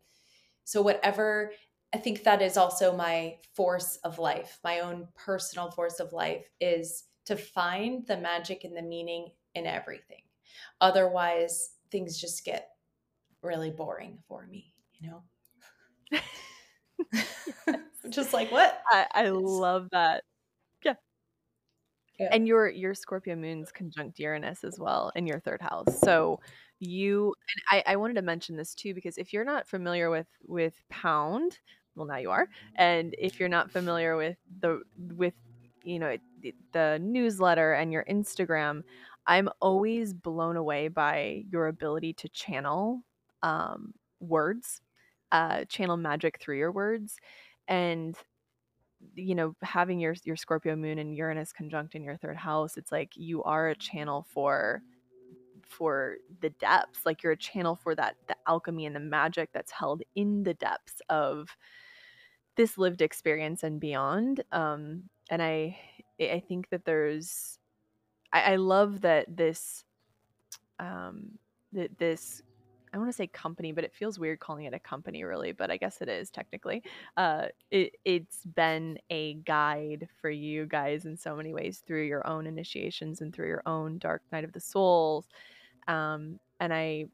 so 0.65 0.81
whatever 0.81 1.53
i 1.95 1.99
think 1.99 2.23
that 2.23 2.41
is 2.41 2.57
also 2.57 2.97
my 2.97 3.37
force 3.55 3.97
of 4.05 4.19
life 4.19 4.59
my 4.65 4.81
own 4.81 5.07
personal 5.15 5.71
force 5.71 6.01
of 6.01 6.13
life 6.13 6.47
is 6.61 7.05
to 7.27 7.37
find 7.37 8.07
the 8.07 8.17
magic 8.17 8.65
and 8.65 8.77
the 8.77 8.83
meaning 8.83 9.31
in 9.55 9.67
everything. 9.67 10.21
Otherwise 10.81 11.71
things 11.91 12.21
just 12.21 12.45
get 12.45 12.71
really 13.43 13.71
boring 13.71 14.19
for 14.27 14.47
me 14.47 14.73
you 14.99 15.09
know 15.09 15.23
just 18.11 18.33
like 18.33 18.51
what 18.51 18.83
I, 18.91 19.07
I 19.12 19.29
love 19.31 19.89
that. 19.93 20.25
Yeah. 20.85 20.95
Yeah. 22.19 22.29
And 22.33 22.47
your 22.47 22.69
your 22.69 22.95
Scorpio 22.95 23.37
moon's 23.37 23.73
conjunct 23.73 24.19
Uranus 24.19 24.65
as 24.65 24.79
well 24.79 25.12
in 25.17 25.27
your 25.27 25.41
third 25.41 25.61
house. 25.61 26.01
So 26.01 26.41
you 26.81 27.35
and 27.71 27.83
I, 27.87 27.93
I 27.93 27.97
wanted 27.97 28.15
to 28.15 28.23
mention 28.23 28.57
this 28.57 28.75
too 28.75 28.95
because 28.95 29.19
if 29.19 29.33
you're 29.33 29.45
not 29.45 29.67
familiar 29.67 30.11
with 30.11 30.29
with 30.47 30.75
pound, 30.91 31.59
well 31.95 32.07
now 32.07 32.19
you 32.19 32.31
are, 32.31 32.49
and 32.77 33.15
if 33.19 33.41
you're 33.41 33.49
not 33.49 33.71
familiar 33.71 34.17
with 34.17 34.37
the 34.61 34.83
with 34.97 35.35
you 35.83 35.99
know 35.99 36.17
the, 36.41 36.55
the 36.73 36.99
newsletter 37.03 37.73
and 37.73 37.93
your 37.93 38.05
Instagram, 38.05 38.83
I'm 39.27 39.49
always 39.61 40.12
blown 40.12 40.57
away 40.57 40.89
by 40.89 41.45
your 41.51 41.69
ability 41.69 42.15
to 42.15 42.29
channel 42.29 43.03
um, 43.43 43.95
words, 44.21 44.81
uh, 45.35 45.64
channel 45.64 45.97
magic 45.97 46.39
through 46.41 46.59
your 46.59 46.72
words, 46.72 47.16
and 47.68 48.16
you 49.14 49.35
know 49.35 49.55
having 49.62 50.01
your 50.01 50.14
your 50.24 50.37
Scorpio 50.37 50.76
moon 50.76 50.99
and 50.99 51.14
Uranus 51.16 51.53
conjunct 51.53 51.95
in 51.97 52.05
your 52.05 52.16
third 52.16 52.37
house, 52.37 52.76
it's 52.76 52.93
like 52.93 53.16
you 53.16 53.43
are 53.43 53.68
a 53.68 53.74
channel 53.74 54.24
for 54.30 54.82
for 55.68 56.16
the 56.41 56.51
depths 56.51 57.05
like 57.05 57.22
you're 57.22 57.32
a 57.32 57.37
channel 57.37 57.74
for 57.74 57.95
that 57.95 58.16
the 58.28 58.37
alchemy 58.47 58.87
and 58.87 58.95
the 58.95 59.01
magic 59.01 59.51
that's 59.53 59.72
held 59.72 60.03
in 60.14 60.43
the 60.43 60.55
depths 60.55 61.01
of 61.09 61.57
this 62.57 62.78
lived 62.78 63.03
experience 63.03 63.62
and 63.62 63.80
beyond 63.80 64.45
um 64.53 65.03
and 65.30 65.43
i 65.43 65.76
i 66.20 66.43
think 66.47 66.68
that 66.70 66.85
there's 66.85 67.59
i, 68.32 68.53
I 68.53 68.57
love 68.57 69.01
that 69.01 69.35
this 69.35 69.85
um 70.78 71.39
that 71.72 71.99
this 71.99 72.43
I 72.95 72.99
want 72.99 73.09
to 73.11 73.17
say 73.17 73.27
company, 73.27 73.73
but 73.73 73.83
it 73.83 73.93
feels 73.93 74.21
weird 74.21 74.39
calling 74.39 74.67
it 74.67 74.73
a 74.73 74.79
company, 74.79 75.25
really. 75.25 75.51
But 75.51 75.69
I 75.69 75.77
guess 75.77 76.01
it 76.01 76.09
is 76.09 76.31
technically. 76.31 76.85
Uh, 77.17 77.47
it 77.73 77.97
it's 78.05 78.45
been 78.45 78.99
a 79.11 79.35
guide 79.35 80.09
for 80.21 80.31
you 80.31 80.67
guys 80.67 81.05
in 81.05 81.17
so 81.17 81.35
many 81.35 81.53
ways 81.53 81.83
through 81.85 82.05
your 82.05 82.25
own 82.25 82.47
initiations 82.47 83.21
and 83.21 83.35
through 83.35 83.49
your 83.49 83.63
own 83.67 83.99
dark 83.99 84.23
night 84.31 84.45
of 84.45 84.53
the 84.53 84.61
souls. 84.61 85.27
Um, 85.89 86.39
and 86.61 86.73
I 86.73 87.07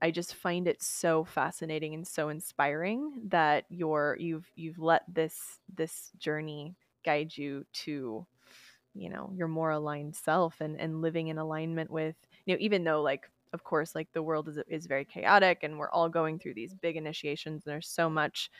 I 0.00 0.12
just 0.12 0.36
find 0.36 0.68
it 0.68 0.80
so 0.80 1.24
fascinating 1.24 1.94
and 1.94 2.06
so 2.06 2.28
inspiring 2.28 3.12
that 3.28 3.64
you're 3.68 4.16
you've 4.20 4.48
you've 4.54 4.78
let 4.78 5.02
this 5.12 5.58
this 5.74 6.12
journey 6.18 6.76
guide 7.04 7.36
you 7.36 7.64
to 7.72 8.26
you 8.94 9.10
know 9.10 9.32
your 9.34 9.48
more 9.48 9.70
aligned 9.70 10.14
self 10.14 10.60
and 10.60 10.80
and 10.80 11.02
living 11.02 11.28
in 11.28 11.38
alignment 11.38 11.90
with 11.90 12.16
you 12.44 12.54
know 12.54 12.58
even 12.60 12.84
though 12.84 13.02
like 13.02 13.28
of 13.52 13.64
course 13.64 13.94
like 13.94 14.08
the 14.12 14.22
world 14.22 14.48
is 14.48 14.58
is 14.68 14.86
very 14.86 15.04
chaotic 15.04 15.60
and 15.62 15.78
we're 15.78 15.90
all 15.90 16.08
going 16.08 16.38
through 16.38 16.54
these 16.54 16.74
big 16.74 16.96
initiations 16.96 17.64
and 17.64 17.72
there's 17.72 17.88
so 17.88 18.08
much 18.10 18.50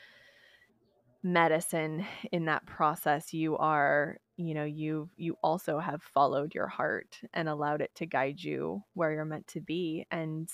medicine 1.23 2.07
in 2.31 2.45
that 2.45 2.65
process. 2.67 3.35
You 3.35 3.57
are 3.57 4.19
you 4.37 4.55
know 4.55 4.65
you 4.65 5.09
you 5.17 5.37
also 5.43 5.79
have 5.79 6.03
followed 6.03 6.55
your 6.55 6.69
heart 6.69 7.19
and 7.35 7.49
allowed 7.49 7.81
it 7.81 7.91
to 7.95 8.07
guide 8.07 8.43
you 8.43 8.83
where 8.95 9.13
you're 9.13 9.25
meant 9.25 9.47
to 9.47 9.61
be 9.61 10.07
and 10.11 10.51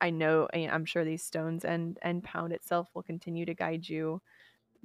i 0.00 0.08
know 0.08 0.48
i'm 0.54 0.86
sure 0.86 1.04
these 1.04 1.22
stones 1.22 1.66
and 1.66 1.98
and 2.00 2.24
pound 2.24 2.52
itself 2.52 2.88
will 2.94 3.02
continue 3.02 3.44
to 3.44 3.52
guide 3.52 3.86
you 3.86 4.20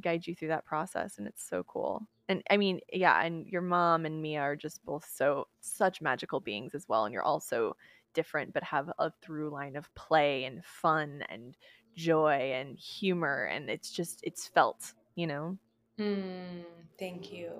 guide 0.01 0.27
you 0.27 0.35
through 0.35 0.49
that 0.49 0.65
process 0.65 1.17
and 1.17 1.27
it's 1.27 1.47
so 1.47 1.63
cool. 1.63 2.05
And 2.27 2.43
i 2.49 2.57
mean 2.57 2.81
yeah 2.91 3.23
and 3.23 3.47
your 3.47 3.61
mom 3.61 4.05
and 4.05 4.21
mia 4.21 4.41
are 4.41 4.55
just 4.55 4.83
both 4.83 5.07
so 5.09 5.47
such 5.61 6.01
magical 6.01 6.41
beings 6.41 6.75
as 6.75 6.89
well 6.89 7.05
and 7.05 7.13
you're 7.13 7.23
also 7.23 7.75
different 8.13 8.53
but 8.53 8.63
have 8.63 8.89
a 8.99 9.11
through 9.21 9.49
line 9.49 9.75
of 9.75 9.93
play 9.95 10.45
and 10.45 10.63
fun 10.65 11.23
and 11.29 11.55
joy 11.95 12.51
and 12.53 12.77
humor 12.77 13.45
and 13.45 13.69
it's 13.69 13.91
just 13.91 14.19
it's 14.23 14.47
felt 14.47 14.93
you 15.15 15.27
know 15.27 15.57
Mm, 15.99 16.63
thank 16.97 17.31
you. 17.31 17.51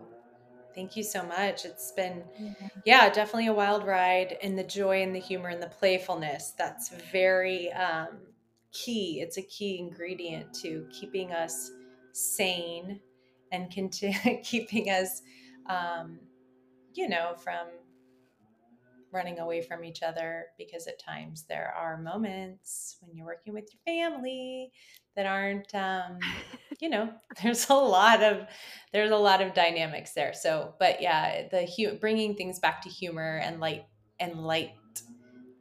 Thank 0.73 0.95
you 0.95 1.03
so 1.03 1.23
much. 1.23 1.65
It's 1.65 1.91
been, 1.91 2.23
yeah, 2.85 3.09
definitely 3.09 3.47
a 3.47 3.53
wild 3.53 3.85
ride. 3.85 4.37
And 4.41 4.57
the 4.57 4.63
joy 4.63 5.03
and 5.03 5.15
the 5.15 5.19
humor 5.19 5.49
and 5.49 5.61
the 5.61 5.67
playfulness, 5.67 6.53
that's 6.57 6.89
very 7.11 7.71
um, 7.73 8.17
key. 8.71 9.21
It's 9.21 9.37
a 9.37 9.43
key 9.43 9.77
ingredient 9.77 10.53
to 10.55 10.87
keeping 10.91 11.31
us 11.31 11.71
sane 12.11 12.99
and 13.51 13.69
continue 13.71 14.41
keeping 14.43 14.89
us, 14.89 15.21
um, 15.67 16.19
you 16.95 17.07
know, 17.07 17.35
from 17.37 17.67
running 19.13 19.39
away 19.39 19.61
from 19.61 19.83
each 19.83 20.01
other 20.03 20.47
because 20.57 20.87
at 20.87 20.99
times 20.99 21.45
there 21.47 21.73
are 21.77 21.97
moments 21.97 22.97
when 23.01 23.15
you're 23.15 23.25
working 23.25 23.53
with 23.53 23.69
your 23.71 23.81
family 23.85 24.71
that 25.15 25.25
aren't 25.25 25.73
um 25.75 26.19
you 26.81 26.89
know 26.89 27.09
there's 27.41 27.69
a 27.69 27.73
lot 27.73 28.23
of 28.23 28.47
there's 28.91 29.11
a 29.11 29.15
lot 29.15 29.41
of 29.41 29.53
dynamics 29.53 30.13
there. 30.13 30.33
So 30.33 30.73
but 30.79 31.01
yeah 31.01 31.47
the 31.49 31.65
hu- 31.65 31.97
bringing 31.97 32.35
things 32.35 32.59
back 32.59 32.81
to 32.81 32.89
humor 32.89 33.39
and 33.43 33.59
light 33.59 33.85
and 34.19 34.43
light 34.43 34.71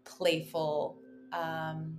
playful 0.05 0.98
um 1.32 1.98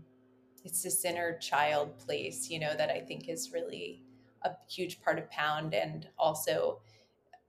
it's 0.63 0.83
this 0.83 1.03
inner 1.05 1.37
child 1.39 1.97
place 1.97 2.49
you 2.49 2.59
know 2.59 2.73
that 2.75 2.89
i 2.89 2.99
think 2.99 3.27
is 3.27 3.51
really 3.51 4.01
a 4.43 4.51
huge 4.69 5.01
part 5.01 5.17
of 5.17 5.29
pound. 5.29 5.73
And 5.73 6.07
also 6.17 6.79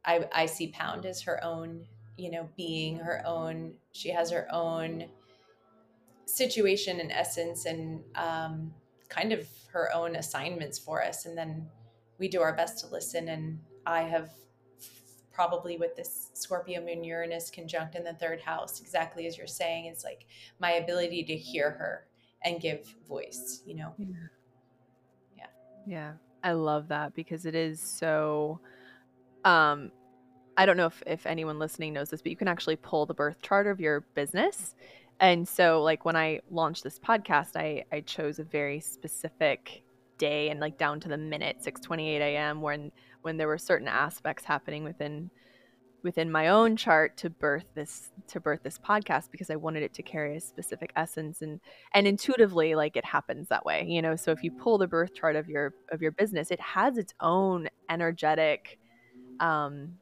i 0.05 0.27
i 0.33 0.47
see 0.47 0.69
pound 0.69 1.07
as 1.07 1.23
her 1.23 1.43
own 1.43 1.87
you 2.17 2.31
know 2.31 2.49
being 2.57 2.97
her 2.97 3.23
own 3.27 3.75
she 3.93 4.09
has 4.11 4.31
her 4.31 4.47
own 4.53 5.07
situation 6.27 7.01
and 7.01 7.13
essence 7.13 7.67
and 7.67 8.03
um, 8.15 8.73
kind 9.09 9.33
of 9.33 9.47
her 9.73 9.95
own 9.95 10.17
assignments 10.17 10.79
for 10.79 11.03
us. 11.03 11.27
And 11.27 11.37
then 11.37 11.67
we 12.19 12.29
do 12.29 12.41
our 12.41 12.55
best 12.55 12.79
to 12.81 12.87
listen. 12.93 13.29
And 13.29 13.59
i 13.87 14.01
have 14.03 14.31
probably 15.33 15.77
with 15.77 15.97
this 15.97 16.31
scorpio 16.33 16.81
moon 16.81 17.03
uranus 17.03 17.51
conjunct 17.51 17.97
in 17.97 18.05
the 18.05 18.15
third 18.15 18.41
house 18.41 18.81
exactly 18.81 19.27
as 19.27 19.37
you're 19.37 19.49
saying 19.49 19.87
is 19.87 20.05
like 20.05 20.27
my 20.61 20.75
ability 20.75 21.25
to 21.25 21.37
hear 21.37 21.73
her 21.73 22.07
and 22.45 22.61
give 22.61 22.95
voice 23.09 23.61
you 23.67 23.75
know? 23.75 23.93
Yeah. 23.99 24.07
Yeah. 25.37 25.47
yeah. 25.87 26.13
I 26.45 26.53
love 26.53 26.89
that 26.89 27.15
because 27.15 27.47
it 27.47 27.57
is 27.57 27.81
so 27.81 28.61
um 29.45 29.91
i 30.57 30.67
don't 30.67 30.77
know 30.77 30.87
if, 30.87 31.03
if 31.07 31.27
anyone 31.27 31.59
listening 31.59 31.93
knows 31.93 32.11
this 32.11 32.23
but 32.23 32.31
you 32.31 32.37
can 32.37 32.49
actually 32.49 32.77
pull 32.77 33.07
the 33.07 33.15
birth 33.15 33.41
chart 33.43 33.67
of 33.67 33.81
your 33.81 34.01
business 34.15 34.75
and 35.21 35.47
so 35.49 35.83
like 35.83 36.05
when 36.05 36.17
i 36.17 36.41
launched 36.51 36.83
this 36.83 36.99
podcast 36.99 37.57
i 37.57 37.85
i 37.93 38.01
chose 38.01 38.39
a 38.39 38.45
very 38.45 38.81
specific 38.81 39.83
day 40.19 40.51
and 40.51 40.61
like 40.61 40.79
down 40.79 41.01
to 41.01 41.09
the 41.09 41.17
minute 41.17 41.59
6:28 41.65 42.21
a.m. 42.21 42.61
when 42.61 42.93
when 43.23 43.37
there 43.37 43.49
were 43.49 43.59
certain 43.59 43.89
aspects 43.89 44.45
happening 44.45 44.85
within 44.85 45.31
within 46.03 46.31
my 46.31 46.49
own 46.49 46.77
chart 46.77 47.17
to 47.17 47.31
birth 47.31 47.65
this 47.75 48.11
to 48.29 48.39
birth 48.39 48.61
this 48.63 48.79
podcast 48.79 49.31
because 49.31 49.49
I 49.49 49.57
wanted 49.57 49.83
it 49.83 49.95
to 49.95 50.03
carry 50.03 50.37
a 50.37 50.41
specific 50.41 50.93
essence 50.97 51.41
and 51.41 51.61
and 51.95 52.07
intuitively 52.07 52.75
like 52.75 52.97
it 52.97 53.05
happens 53.05 53.49
that 53.49 53.65
way 53.65 53.87
you 53.89 54.03
know 54.03 54.15
so 54.15 54.31
if 54.31 54.45
you 54.45 54.53
pull 54.53 54.79
the 54.79 54.87
birth 54.87 55.15
chart 55.15 55.35
of 55.35 55.49
your 55.49 55.75
of 55.91 56.03
your 56.03 56.13
business 56.13 56.51
it 56.51 56.61
has 56.61 56.99
its 56.99 57.15
own 57.21 57.69
energetic 57.89 58.79
um 59.41 59.95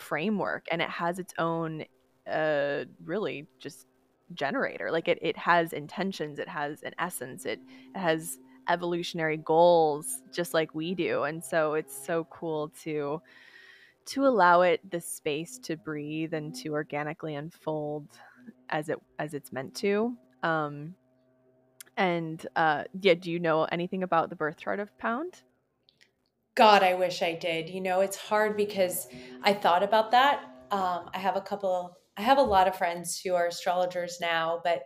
framework 0.00 0.66
and 0.70 0.80
it 0.82 0.90
has 0.90 1.18
its 1.18 1.34
own 1.38 1.84
uh 2.30 2.84
really 3.04 3.46
just 3.58 3.86
generator 4.34 4.90
like 4.90 5.08
it, 5.08 5.18
it 5.20 5.36
has 5.36 5.72
intentions 5.72 6.38
it 6.38 6.48
has 6.48 6.82
an 6.82 6.92
essence 6.98 7.44
it, 7.44 7.60
it 7.94 7.98
has 7.98 8.38
evolutionary 8.68 9.36
goals 9.38 10.22
just 10.32 10.54
like 10.54 10.74
we 10.74 10.94
do 10.94 11.24
and 11.24 11.42
so 11.42 11.74
it's 11.74 12.06
so 12.06 12.26
cool 12.30 12.70
to 12.82 13.20
to 14.06 14.26
allow 14.26 14.62
it 14.62 14.80
the 14.90 15.00
space 15.00 15.58
to 15.58 15.76
breathe 15.76 16.34
and 16.34 16.54
to 16.54 16.70
organically 16.70 17.34
unfold 17.34 18.08
as 18.68 18.88
it 18.88 18.98
as 19.18 19.34
it's 19.34 19.52
meant 19.52 19.74
to. 19.76 20.16
Um, 20.42 20.94
and 21.96 22.44
uh, 22.56 22.84
yeah, 23.00 23.14
do 23.14 23.30
you 23.30 23.38
know 23.38 23.64
anything 23.64 24.02
about 24.02 24.30
the 24.30 24.36
birth 24.36 24.56
chart 24.56 24.80
of 24.80 24.96
Pound? 24.98 25.42
God, 26.60 26.82
I 26.82 26.92
wish 26.92 27.22
I 27.22 27.32
did. 27.32 27.70
You 27.70 27.80
know, 27.80 28.02
it's 28.02 28.18
hard 28.18 28.54
because 28.54 29.08
I 29.42 29.54
thought 29.54 29.82
about 29.82 30.10
that. 30.10 30.42
Um, 30.70 31.08
I 31.14 31.18
have 31.18 31.36
a 31.36 31.40
couple. 31.40 31.96
I 32.18 32.20
have 32.20 32.36
a 32.36 32.42
lot 32.42 32.68
of 32.68 32.76
friends 32.76 33.18
who 33.18 33.34
are 33.34 33.46
astrologers 33.46 34.18
now, 34.20 34.60
but 34.62 34.82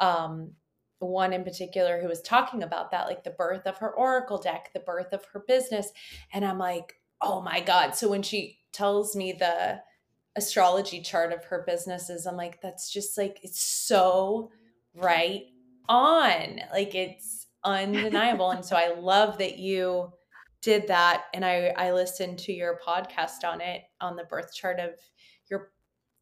um, 0.00 0.52
one 1.00 1.34
in 1.34 1.44
particular 1.44 2.00
who 2.00 2.08
was 2.08 2.22
talking 2.22 2.62
about 2.62 2.92
that, 2.92 3.08
like 3.08 3.24
the 3.24 3.32
birth 3.32 3.66
of 3.66 3.76
her 3.76 3.90
oracle 3.90 4.38
deck, 4.38 4.70
the 4.72 4.80
birth 4.80 5.12
of 5.12 5.22
her 5.34 5.44
business, 5.46 5.90
and 6.32 6.46
I'm 6.46 6.58
like, 6.58 6.94
oh 7.20 7.42
my 7.42 7.60
god. 7.60 7.94
So 7.94 8.08
when 8.08 8.22
she 8.22 8.60
tells 8.72 9.14
me 9.14 9.32
the 9.32 9.82
astrology 10.34 11.02
chart 11.02 11.34
of 11.34 11.44
her 11.44 11.62
businesses, 11.66 12.24
I'm 12.24 12.38
like, 12.38 12.62
that's 12.62 12.90
just 12.90 13.18
like 13.18 13.40
it's 13.42 13.60
so 13.60 14.50
right 14.94 15.42
on. 15.90 16.60
Like 16.72 16.94
it's 16.94 17.48
undeniable. 17.64 18.50
and 18.50 18.64
so 18.64 18.76
I 18.76 18.98
love 18.98 19.36
that 19.36 19.58
you 19.58 20.14
did 20.62 20.88
that 20.88 21.24
and 21.34 21.44
I 21.44 21.68
I 21.76 21.92
listened 21.92 22.38
to 22.40 22.52
your 22.52 22.80
podcast 22.86 23.44
on 23.44 23.60
it 23.60 23.82
on 24.00 24.16
the 24.16 24.24
birth 24.24 24.54
chart 24.54 24.80
of 24.80 24.90
your 25.50 25.70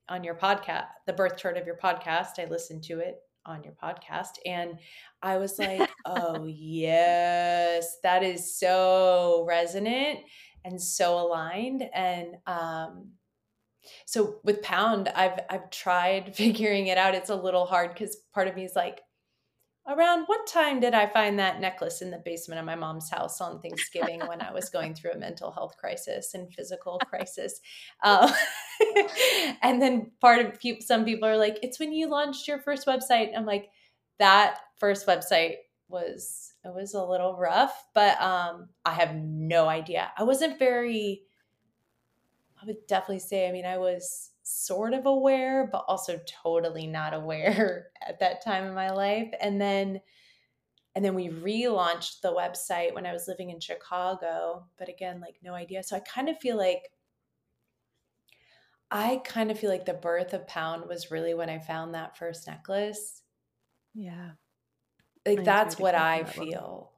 on 0.09 0.22
your 0.22 0.34
podcast, 0.37 0.87
the 1.07 1.12
birth 1.12 1.37
chart 1.37 1.57
of 1.57 1.66
your 1.66 1.76
podcast. 1.76 2.39
I 2.39 2.47
listened 2.49 2.84
to 2.84 3.01
it 3.01 3.16
on 3.45 3.62
your 3.64 3.74
podcast 3.82 4.39
and 4.45 4.78
I 5.22 5.39
was 5.39 5.59
like, 5.59 5.89
"Oh, 6.07 6.45
yes, 6.47 7.97
that 8.03 8.22
is 8.22 8.59
so 8.59 9.45
resonant 9.49 10.20
and 10.66 10.82
so 10.82 11.18
aligned 11.18 11.84
and 11.95 12.37
um 12.47 13.12
so 14.05 14.41
with 14.43 14.62
pound 14.62 15.09
i've 15.14 15.39
i've 15.49 15.70
tried 15.70 16.34
figuring 16.34 16.89
it 16.89 16.99
out 16.99 17.14
it's 17.14 17.30
a 17.30 17.37
little 17.37 17.64
hard 17.64 17.95
because 17.95 18.16
part 18.34 18.49
of 18.49 18.57
me 18.57 18.64
is 18.64 18.74
like 18.74 19.01
around 19.89 20.24
what 20.26 20.47
time 20.47 20.80
did 20.80 20.95
i 20.95 21.07
find 21.07 21.39
that 21.39 21.61
necklace 21.61 22.03
in 22.03 22.11
the 22.11 22.22
basement 22.24 22.59
of 22.59 22.66
my 22.66 22.74
mom's 22.74 23.11
house 23.11 23.41
on 23.41 23.61
thanksgiving 23.61 24.20
when 24.26 24.41
i 24.41 24.53
was 24.53 24.68
going 24.68 24.95
through 24.95 25.12
a 25.12 25.18
mental 25.18 25.51
health 25.51 25.76
crisis 25.76 26.34
and 26.34 26.53
physical 26.53 26.99
crisis? 27.07 27.61
Um, 28.03 28.30
and 29.62 29.80
then 29.80 30.11
part 30.20 30.45
of 30.45 30.59
some 30.80 31.05
people 31.05 31.28
are 31.28 31.37
like 31.37 31.59
it's 31.62 31.78
when 31.78 31.93
you 31.93 32.09
launched 32.09 32.49
your 32.49 32.59
first 32.59 32.87
website. 32.87 33.37
I'm 33.37 33.47
like 33.47 33.70
that 34.18 34.59
first 34.78 35.07
website 35.07 35.57
was 35.89 36.53
it 36.64 36.74
was 36.74 36.95
a 36.95 37.05
little 37.05 37.37
rough 37.37 37.84
but 37.95 38.20
um 38.20 38.68
i 38.84 38.93
have 38.93 39.14
no 39.14 39.68
idea. 39.68 40.11
I 40.16 40.24
wasn't 40.24 40.59
very 40.59 41.22
I 42.61 42.66
would 42.66 42.87
definitely 42.87 43.20
say, 43.20 43.49
I 43.49 43.53
mean, 43.53 43.66
I 43.66 43.78
was 43.78 44.30
sort 44.49 44.94
of 44.94 45.07
aware, 45.07 45.68
but 45.70 45.84
also 45.88 46.20
totally 46.24 46.86
not 46.86 47.12
aware 47.12 47.90
at 48.07 48.20
that 48.20 48.44
time 48.44 48.64
in 48.64 48.74
my 48.74 48.90
life. 48.90 49.32
And 49.40 49.61
then 49.61 50.01
and 50.94 51.05
then 51.05 51.14
we 51.14 51.28
relaunched 51.28 52.22
the 52.22 52.32
website 52.32 52.94
when 52.94 53.05
I 53.05 53.12
was 53.12 53.28
living 53.28 53.51
in 53.51 53.61
Chicago, 53.61 54.66
but 54.78 54.88
again, 54.88 55.20
like 55.20 55.36
no 55.42 55.53
idea. 55.53 55.82
So 55.82 55.94
I 55.94 56.01
kind 56.01 56.30
of 56.30 56.38
feel 56.38 56.57
like 56.57 56.88
I 58.90 59.20
kind 59.24 59.51
of 59.51 59.59
feel 59.59 59.68
like 59.68 59.84
the 59.84 59.92
birth 59.92 60.32
of 60.32 60.47
Pound 60.47 60.88
was 60.88 61.11
really 61.11 61.34
when 61.34 61.51
I 61.51 61.59
found 61.59 61.94
that 61.94 62.16
first 62.16 62.47
necklace. 62.47 63.20
Yeah. 63.92 64.32
Like 65.26 65.44
that's 65.44 65.78
what 65.78 65.94
I 65.94 66.24
feel. 66.24 66.92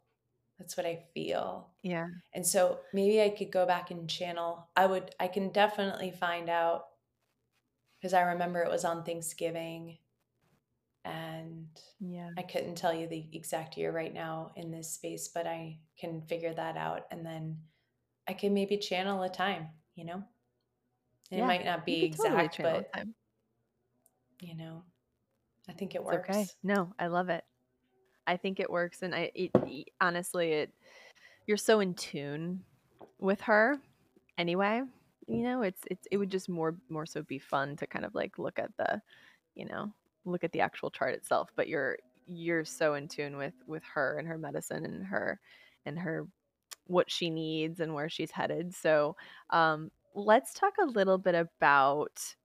That's 0.59 0.77
what 0.77 0.87
I 0.87 1.07
feel. 1.15 1.71
Yeah. 1.83 2.07
And 2.35 2.47
so 2.47 2.81
maybe 2.93 3.23
I 3.23 3.31
could 3.31 3.51
go 3.51 3.67
back 3.67 3.91
and 3.91 4.09
channel. 4.09 4.69
I 4.77 4.87
would, 4.87 5.15
I 5.19 5.27
can 5.27 5.49
definitely 5.49 6.13
find 6.13 6.49
out 6.49 6.88
because 8.01 8.15
I 8.15 8.23
remember 8.23 8.63
it 8.63 8.71
was 8.71 8.85
on 8.85 9.05
Thanksgiving 9.05 9.99
and 11.05 11.67
yeah, 12.01 12.31
I 12.37 12.43
couldn't 12.43 12.77
tell 12.77 12.93
you 12.93 13.07
the 13.07 13.27
exact 13.33 13.77
year 13.77 13.93
right 13.93 14.13
now 14.13 14.53
in 14.57 14.71
this 14.71 14.91
space, 14.91 15.29
but 15.29 15.47
I 15.47 15.79
can 15.99 16.23
figure 16.23 16.55
that 16.55 16.77
out 16.77 17.07
and 17.11 17.25
then 17.25 17.59
I 18.29 18.35
can 18.35 18.53
maybe 18.53 18.77
channel 18.77 19.23
a 19.23 19.29
time, 19.29 19.69
you 19.95 20.05
know? 20.05 20.23
Yeah, 21.31 21.39
it 21.39 21.47
might 21.47 21.65
not 21.65 21.85
be 21.85 22.05
exact, 22.05 22.57
totally 22.57 22.85
but 22.95 23.05
you 24.41 24.57
know, 24.57 24.83
I 25.69 25.73
think 25.73 25.95
it 25.95 26.03
works. 26.03 26.31
okay. 26.31 26.47
No, 26.63 26.93
I 26.99 27.09
love 27.09 27.29
it. 27.29 27.45
I 28.27 28.37
think 28.37 28.61
it 28.61 28.71
works, 28.71 29.03
and 29.03 29.15
I 29.15 29.31
it, 29.35 29.51
it, 29.55 29.89
honestly, 30.01 30.53
it 30.53 30.73
you're 31.47 31.57
so 31.57 31.81
in 31.81 31.95
tune 31.95 32.63
with 33.19 33.41
her 33.43 33.79
anyway. 34.37 34.83
You 35.29 35.43
know, 35.43 35.63
it's 35.63 35.83
it's 35.91 36.09
it 36.11 36.17
would 36.19 36.31
just 36.31 36.49
more 36.49 36.77
more 36.89 37.07
so 37.07 37.23
be 37.23 37.39
fun 37.39 37.77
to 37.77 37.87
kind 37.87 38.05
of 38.05 38.15
like 38.15 38.39
look 38.39 38.59
at 38.59 38.77
the, 38.79 39.03
you 39.55 39.67
know, 39.67 39.93
look 40.25 40.45
at 40.45 40.53
the 40.53 40.61
actual 40.63 40.91
chart 40.91 41.15
itself. 41.15 41.51
But 41.57 41.69
you're 41.69 41.99
you're 42.27 42.65
so 42.65 42.95
in 42.95 43.09
tune 43.09 43.37
with 43.37 43.55
with 43.67 43.83
her 43.95 44.19
and 44.19 44.29
her 44.29 44.39
medicine 44.39 44.85
and 44.87 45.07
her 45.07 45.41
and 45.87 45.99
her 45.99 46.29
what 46.87 47.11
she 47.11 47.31
needs 47.31 47.81
and 47.81 47.95
where 47.95 48.09
she's 48.11 48.33
headed. 48.33 48.75
So 48.75 49.17
um, 49.51 49.91
let's 50.15 50.55
talk 50.55 50.75
a 50.81 50.87
little 50.87 51.19
bit 51.19 51.35
about 51.35 52.37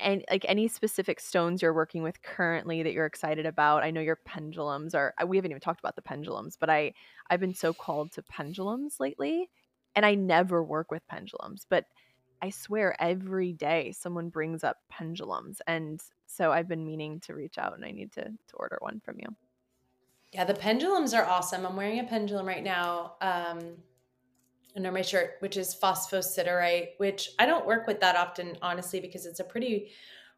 and 0.00 0.24
like 0.30 0.44
any 0.48 0.66
specific 0.68 1.20
stones 1.20 1.60
you're 1.62 1.74
working 1.74 2.02
with 2.02 2.22
currently 2.22 2.82
that 2.82 2.92
you're 2.92 3.06
excited 3.06 3.46
about 3.46 3.82
i 3.82 3.90
know 3.90 4.00
your 4.00 4.16
pendulums 4.24 4.94
are 4.94 5.14
we 5.26 5.36
haven't 5.36 5.50
even 5.50 5.60
talked 5.60 5.80
about 5.80 5.96
the 5.96 6.02
pendulums 6.02 6.56
but 6.58 6.70
i 6.70 6.92
i've 7.28 7.40
been 7.40 7.54
so 7.54 7.72
called 7.72 8.10
to 8.12 8.22
pendulums 8.22 8.96
lately 9.00 9.50
and 9.94 10.06
i 10.06 10.14
never 10.14 10.62
work 10.64 10.90
with 10.90 11.06
pendulums 11.08 11.66
but 11.68 11.84
i 12.42 12.50
swear 12.50 12.94
every 13.00 13.52
day 13.52 13.92
someone 13.92 14.28
brings 14.28 14.64
up 14.64 14.78
pendulums 14.88 15.60
and 15.66 16.00
so 16.26 16.52
i've 16.52 16.68
been 16.68 16.84
meaning 16.84 17.20
to 17.20 17.34
reach 17.34 17.58
out 17.58 17.74
and 17.74 17.84
i 17.84 17.90
need 17.90 18.12
to 18.12 18.22
to 18.22 18.56
order 18.56 18.78
one 18.80 19.00
from 19.04 19.16
you 19.18 19.28
yeah 20.32 20.44
the 20.44 20.54
pendulums 20.54 21.14
are 21.14 21.26
awesome 21.26 21.66
i'm 21.66 21.76
wearing 21.76 22.00
a 22.00 22.04
pendulum 22.04 22.46
right 22.46 22.64
now 22.64 23.14
um 23.20 23.76
under 24.76 24.92
my 24.92 25.02
shirt, 25.02 25.36
which 25.40 25.56
is 25.56 25.74
phosphosiderite, 25.74 26.90
which 26.98 27.30
I 27.38 27.46
don't 27.46 27.66
work 27.66 27.86
with 27.86 28.00
that 28.00 28.16
often, 28.16 28.56
honestly, 28.62 29.00
because 29.00 29.26
it's 29.26 29.40
a 29.40 29.44
pretty 29.44 29.90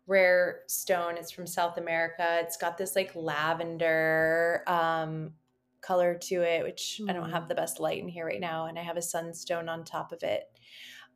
rare 0.06 0.60
stone. 0.66 1.16
It's 1.16 1.30
from 1.30 1.46
South 1.46 1.78
America. 1.78 2.40
It's 2.40 2.56
got 2.56 2.78
this 2.78 2.96
like 2.96 3.14
lavender 3.14 4.62
um, 4.66 5.32
color 5.80 6.14
to 6.14 6.42
it, 6.42 6.64
which 6.64 7.00
mm. 7.02 7.10
I 7.10 7.12
don't 7.12 7.30
have 7.30 7.48
the 7.48 7.54
best 7.54 7.80
light 7.80 8.02
in 8.02 8.08
here 8.08 8.26
right 8.26 8.40
now. 8.40 8.66
And 8.66 8.78
I 8.78 8.82
have 8.82 8.96
a 8.96 9.02
sunstone 9.02 9.68
on 9.68 9.84
top 9.84 10.12
of 10.12 10.22
it. 10.22 10.44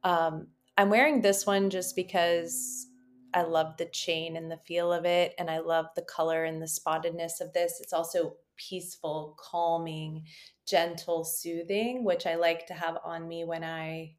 Um, 0.04 0.48
I'm 0.76 0.90
wearing 0.90 1.20
this 1.20 1.46
one 1.46 1.70
just 1.70 1.96
because 1.96 2.86
I 3.32 3.42
love 3.42 3.76
the 3.76 3.86
chain 3.86 4.36
and 4.36 4.50
the 4.50 4.58
feel 4.66 4.92
of 4.92 5.04
it. 5.04 5.34
And 5.38 5.50
I 5.50 5.58
love 5.58 5.86
the 5.94 6.02
color 6.02 6.44
and 6.44 6.60
the 6.60 6.66
spottedness 6.66 7.40
of 7.40 7.52
this. 7.52 7.80
It's 7.80 7.92
also 7.92 8.36
peaceful, 8.56 9.36
calming, 9.38 10.24
gentle, 10.66 11.24
soothing, 11.24 12.04
which 12.04 12.26
I 12.26 12.34
like 12.36 12.66
to 12.66 12.74
have 12.74 12.98
on 13.04 13.28
me 13.28 13.44
when 13.44 13.64
I 13.64 14.16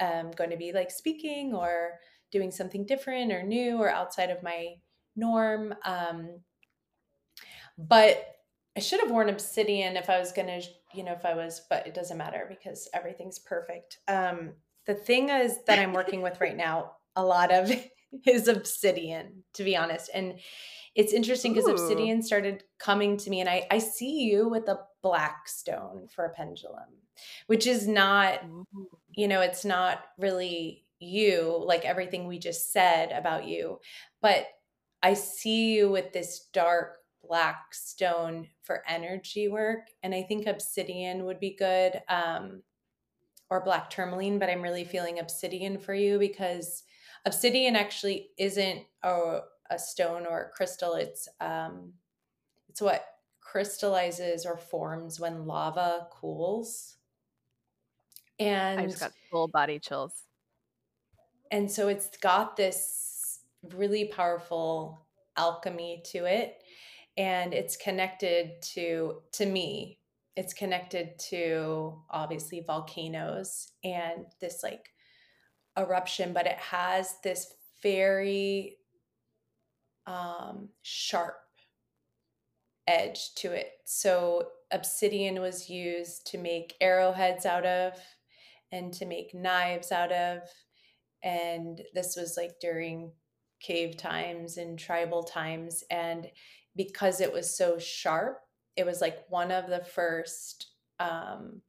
am 0.00 0.30
going 0.30 0.50
to 0.50 0.56
be 0.56 0.72
like 0.72 0.90
speaking 0.90 1.54
or 1.54 1.98
doing 2.30 2.50
something 2.50 2.86
different 2.86 3.32
or 3.32 3.42
new 3.42 3.78
or 3.78 3.90
outside 3.90 4.30
of 4.30 4.42
my 4.42 4.74
norm. 5.16 5.74
Um, 5.84 6.40
but 7.76 8.36
I 8.76 8.80
should 8.80 9.00
have 9.00 9.10
worn 9.10 9.28
obsidian 9.28 9.96
if 9.96 10.08
I 10.08 10.18
was 10.18 10.30
going 10.32 10.46
to, 10.46 10.62
you 10.94 11.02
know, 11.02 11.12
if 11.12 11.24
I 11.24 11.34
was, 11.34 11.62
but 11.68 11.86
it 11.86 11.94
doesn't 11.94 12.16
matter 12.18 12.46
because 12.48 12.88
everything's 12.94 13.40
perfect. 13.40 13.98
Um, 14.06 14.52
the 14.88 14.94
thing 14.94 15.28
is 15.28 15.58
that 15.66 15.78
I'm 15.78 15.92
working 15.92 16.22
with 16.22 16.40
right 16.40 16.56
now, 16.56 16.92
a 17.14 17.22
lot 17.22 17.52
of 17.52 17.70
is 18.26 18.48
obsidian, 18.48 19.44
to 19.54 19.62
be 19.62 19.76
honest. 19.76 20.10
And 20.12 20.40
it's 20.94 21.12
interesting 21.12 21.52
because 21.52 21.68
obsidian 21.68 22.22
started 22.22 22.64
coming 22.80 23.18
to 23.18 23.30
me 23.30 23.40
and 23.40 23.48
I, 23.48 23.66
I 23.70 23.78
see 23.78 24.22
you 24.22 24.48
with 24.48 24.66
a 24.66 24.80
black 25.02 25.46
stone 25.46 26.08
for 26.12 26.24
a 26.24 26.32
pendulum, 26.32 26.88
which 27.46 27.66
is 27.66 27.86
not, 27.86 28.42
you 29.14 29.28
know, 29.28 29.42
it's 29.42 29.64
not 29.64 30.06
really 30.18 30.86
you, 30.98 31.62
like 31.64 31.84
everything 31.84 32.26
we 32.26 32.38
just 32.38 32.72
said 32.72 33.12
about 33.12 33.46
you, 33.46 33.78
but 34.22 34.46
I 35.02 35.14
see 35.14 35.74
you 35.74 35.90
with 35.90 36.12
this 36.12 36.48
dark 36.52 36.96
black 37.22 37.74
stone 37.74 38.48
for 38.62 38.82
energy 38.88 39.48
work. 39.48 39.80
And 40.02 40.14
I 40.14 40.22
think 40.22 40.46
obsidian 40.46 41.26
would 41.26 41.38
be 41.38 41.54
good. 41.56 42.00
Um, 42.08 42.62
or 43.50 43.64
black 43.64 43.90
tourmaline, 43.90 44.38
but 44.38 44.50
I'm 44.50 44.62
really 44.62 44.84
feeling 44.84 45.18
obsidian 45.18 45.78
for 45.78 45.94
you 45.94 46.18
because 46.18 46.84
obsidian 47.24 47.76
actually 47.76 48.30
isn't 48.38 48.82
a 49.02 49.40
a 49.70 49.78
stone 49.78 50.26
or 50.26 50.44
a 50.44 50.50
crystal. 50.50 50.94
It's 50.94 51.28
um, 51.40 51.92
it's 52.68 52.80
what 52.80 53.04
crystallizes 53.40 54.46
or 54.46 54.56
forms 54.56 55.18
when 55.18 55.46
lava 55.46 56.06
cools. 56.10 56.96
And 58.38 58.80
I 58.80 58.86
just 58.86 59.00
got 59.00 59.12
full 59.30 59.48
body 59.48 59.78
chills. 59.78 60.24
And 61.50 61.70
so 61.70 61.88
it's 61.88 62.16
got 62.18 62.56
this 62.56 63.40
really 63.74 64.06
powerful 64.06 65.06
alchemy 65.36 66.02
to 66.04 66.24
it 66.24 66.62
and 67.16 67.52
it's 67.52 67.76
connected 67.76 68.60
to 68.62 69.22
to 69.32 69.46
me 69.46 69.97
it's 70.38 70.54
connected 70.54 71.18
to 71.18 72.00
obviously 72.10 72.62
volcanoes 72.66 73.72
and 73.82 74.24
this 74.40 74.60
like 74.62 74.88
eruption 75.78 76.32
but 76.32 76.46
it 76.46 76.58
has 76.58 77.14
this 77.24 77.54
very 77.82 78.76
um, 80.06 80.70
sharp 80.82 81.34
edge 82.88 83.34
to 83.36 83.52
it. 83.52 83.72
So 83.84 84.48
obsidian 84.72 85.40
was 85.40 85.68
used 85.68 86.26
to 86.28 86.38
make 86.38 86.74
arrowheads 86.80 87.46
out 87.46 87.66
of 87.66 87.92
and 88.72 88.92
to 88.94 89.06
make 89.06 89.34
knives 89.34 89.92
out 89.92 90.10
of. 90.10 90.40
And 91.22 91.82
this 91.94 92.16
was 92.16 92.36
like 92.36 92.52
during 92.60 93.12
cave 93.60 93.96
times 93.96 94.56
and 94.56 94.78
tribal 94.78 95.22
times. 95.22 95.84
And 95.90 96.26
because 96.74 97.20
it 97.20 97.32
was 97.32 97.54
so 97.54 97.78
sharp, 97.78 98.38
it 98.78 98.86
was 98.86 99.00
like 99.00 99.24
one 99.28 99.50
of 99.50 99.68
the 99.68 99.84
first 99.84 100.68
um, 101.00 101.60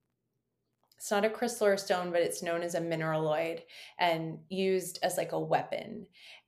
it's 0.99 1.12
not 1.12 1.24
a 1.24 1.30
crystal 1.30 1.68
or 1.68 1.78
stone, 1.78 2.12
but 2.12 2.22
it's 2.22 2.43
known 2.43 2.62
as 2.62 2.76
a 2.76 2.82
mineraloid 2.82 3.64
and 3.99 4.38
used 4.49 4.99
as 5.01 5.16
like 5.16 5.32
a 5.32 5.39
weapon. 5.39 6.05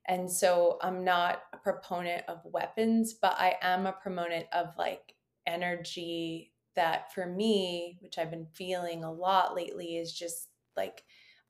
And 0.10 0.30
so 0.30 0.78
I'm 0.82 1.06
not 1.06 1.44
a 1.54 1.58
proponent 1.58 2.24
of 2.28 2.42
weapons, 2.44 3.14
but 3.14 3.34
I 3.38 3.56
am 3.62 3.86
a 3.86 3.94
proponent 3.94 4.48
of 4.52 4.76
like 4.78 5.16
energy 5.48 6.52
that 6.76 7.14
for 7.14 7.26
me, 7.26 7.98
which 8.02 8.18
I've 8.18 8.30
been 8.30 8.48
feeling 8.54 9.06
a 9.06 9.12
lot 9.12 9.56
lately, 9.56 9.96
is 9.96 10.12
just 10.12 10.50
like 10.76 11.02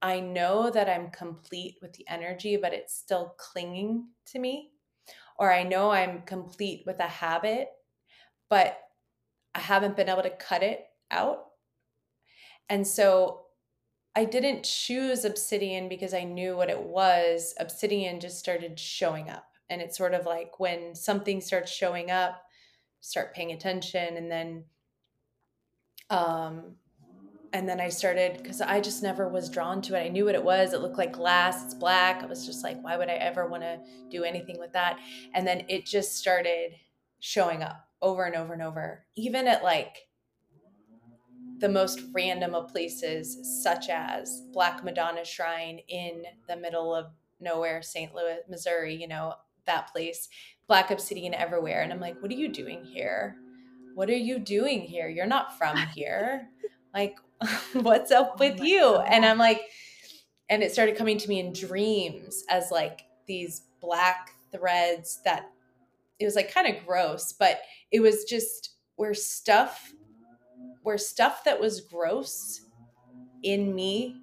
I 0.03 0.19
know 0.19 0.69
that 0.69 0.87
I'm 0.87 1.09
complete 1.09 1.77
with 1.81 1.93
the 1.93 2.07
energy, 2.07 2.55
but 2.55 2.73
it's 2.73 2.95
still 2.95 3.33
clinging 3.39 4.09
to 4.27 4.39
me. 4.39 4.73
Or 5.39 5.51
I 5.51 5.63
know 5.63 5.89
I'm 5.89 6.21
complete 6.21 6.83
with 6.85 6.99
a 6.99 7.07
habit, 7.07 7.69
but 8.47 8.77
I 9.53 9.59
haven't 9.59 9.95
been 9.95 10.09
able 10.09 10.23
to 10.23 10.29
cut 10.29 10.63
it 10.63 10.85
out 11.09 11.45
and 12.71 12.87
so 12.87 13.47
I 14.15 14.23
didn't 14.23 14.63
choose 14.63 15.25
obsidian 15.25 15.89
because 15.89 16.13
I 16.13 16.23
knew 16.23 16.55
what 16.55 16.69
it 16.69 16.81
was. 16.81 17.53
Obsidian 17.59 18.21
just 18.21 18.39
started 18.39 18.79
showing 18.79 19.29
up. 19.29 19.45
And 19.69 19.81
it's 19.81 19.97
sort 19.97 20.13
of 20.13 20.25
like 20.25 20.59
when 20.59 20.95
something 20.95 21.41
starts 21.41 21.69
showing 21.71 22.11
up, 22.11 22.41
start 23.01 23.33
paying 23.33 23.51
attention 23.51 24.15
and 24.15 24.31
then 24.31 24.63
um 26.09 26.75
and 27.53 27.67
then 27.67 27.81
I 27.81 27.89
started 27.89 28.37
because 28.37 28.61
I 28.61 28.79
just 28.79 29.03
never 29.03 29.27
was 29.27 29.49
drawn 29.49 29.81
to 29.83 29.99
it. 29.99 30.05
I 30.05 30.07
knew 30.07 30.23
what 30.23 30.35
it 30.35 30.43
was. 30.43 30.71
It 30.71 30.79
looked 30.79 30.97
like 30.97 31.11
glass. 31.11 31.65
It's 31.65 31.73
black. 31.73 32.23
I 32.23 32.25
was 32.25 32.45
just 32.45 32.63
like, 32.63 32.81
why 32.81 32.95
would 32.95 33.09
I 33.09 33.15
ever 33.15 33.45
want 33.47 33.63
to 33.63 33.79
do 34.09 34.23
anything 34.23 34.57
with 34.57 34.71
that? 34.71 34.97
And 35.33 35.45
then 35.45 35.65
it 35.67 35.85
just 35.85 36.15
started 36.15 36.75
showing 37.19 37.61
up 37.61 37.90
over 38.01 38.23
and 38.23 38.35
over 38.35 38.53
and 38.53 38.61
over, 38.61 39.05
even 39.15 39.47
at 39.47 39.63
like 39.63 39.97
the 41.59 41.69
most 41.69 42.01
random 42.13 42.55
of 42.55 42.71
places, 42.71 43.61
such 43.63 43.89
as 43.89 44.41
Black 44.51 44.83
Madonna 44.83 45.23
Shrine 45.23 45.79
in 45.87 46.23
the 46.47 46.57
middle 46.57 46.93
of 46.93 47.07
nowhere, 47.39 47.81
St. 47.81 48.13
Louis, 48.15 48.39
Missouri, 48.49 48.95
you 48.95 49.07
know, 49.07 49.35
that 49.65 49.91
place, 49.91 50.27
Black 50.67 50.89
Obsidian 50.89 51.33
everywhere. 51.33 51.81
And 51.81 51.93
I'm 51.93 51.99
like, 51.99 52.21
what 52.21 52.31
are 52.31 52.35
you 52.35 52.47
doing 52.47 52.83
here? 52.83 53.35
What 53.93 54.09
are 54.09 54.15
you 54.15 54.39
doing 54.39 54.81
here? 54.81 55.07
You're 55.07 55.27
not 55.27 55.57
from 55.57 55.77
here. 55.95 56.49
like, 56.93 57.17
what's 57.73 58.11
up 58.11 58.33
oh 58.33 58.37
with 58.39 58.59
oh 58.59 58.63
you? 58.63 58.81
God. 58.81 59.07
And 59.09 59.25
I'm 59.25 59.37
like, 59.37 59.61
and 60.49 60.63
it 60.63 60.71
started 60.71 60.97
coming 60.97 61.17
to 61.17 61.29
me 61.29 61.39
in 61.39 61.53
dreams 61.53 62.43
as 62.49 62.71
like 62.71 63.03
these 63.27 63.61
black 63.79 64.31
threads 64.51 65.21
that 65.25 65.49
it 66.21 66.25
was 66.25 66.35
like 66.35 66.53
kind 66.53 66.67
of 66.67 66.85
gross, 66.85 67.33
but 67.33 67.61
it 67.91 67.99
was 67.99 68.23
just 68.25 68.75
where 68.95 69.13
stuff 69.13 69.91
where 70.83 70.97
stuff 70.97 71.43
that 71.43 71.59
was 71.59 71.81
gross 71.81 72.61
in 73.43 73.73
me, 73.73 74.15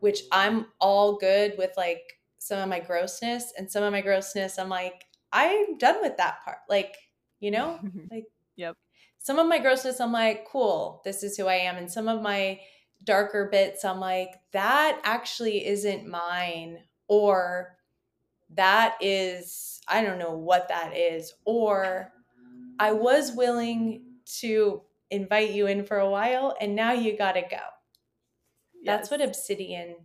which 0.00 0.22
I'm 0.32 0.66
all 0.80 1.16
good 1.16 1.54
with 1.56 1.70
like 1.76 2.18
some 2.38 2.58
of 2.58 2.68
my 2.68 2.80
grossness 2.80 3.52
and 3.56 3.70
some 3.70 3.82
of 3.82 3.92
my 3.92 4.00
grossness, 4.00 4.58
I'm 4.58 4.68
like, 4.68 5.04
I'm 5.32 5.78
done 5.78 6.00
with 6.00 6.16
that 6.16 6.42
part. 6.44 6.58
Like, 6.68 6.96
you 7.40 7.50
know, 7.50 7.78
like, 8.10 8.26
yep. 8.56 8.76
Some 9.18 9.38
of 9.38 9.46
my 9.46 9.58
grossness, 9.58 10.00
I'm 10.00 10.12
like, 10.12 10.46
cool, 10.46 11.02
this 11.04 11.22
is 11.22 11.36
who 11.36 11.46
I 11.46 11.56
am. 11.56 11.76
And 11.76 11.90
some 11.90 12.08
of 12.08 12.22
my 12.22 12.60
darker 13.04 13.48
bits, 13.52 13.84
I'm 13.84 14.00
like, 14.00 14.30
that 14.52 15.00
actually 15.04 15.66
isn't 15.66 16.08
mine. 16.08 16.78
Or 17.06 17.76
that 18.54 18.96
is, 19.00 19.80
I 19.88 20.02
don't 20.02 20.18
know 20.18 20.36
what 20.36 20.68
that 20.68 20.96
is. 20.96 21.34
Or 21.44 22.12
I 22.78 22.92
was 22.92 23.32
willing 23.32 24.02
to 24.40 24.82
invite 25.10 25.50
you 25.50 25.66
in 25.66 25.84
for 25.84 25.98
a 25.98 26.10
while 26.10 26.56
and 26.60 26.74
now 26.74 26.92
you 26.92 27.16
got 27.16 27.32
to 27.32 27.42
go. 27.42 27.58
Yes. 28.82 28.84
That's 28.84 29.10
what 29.10 29.20
obsidian 29.20 29.96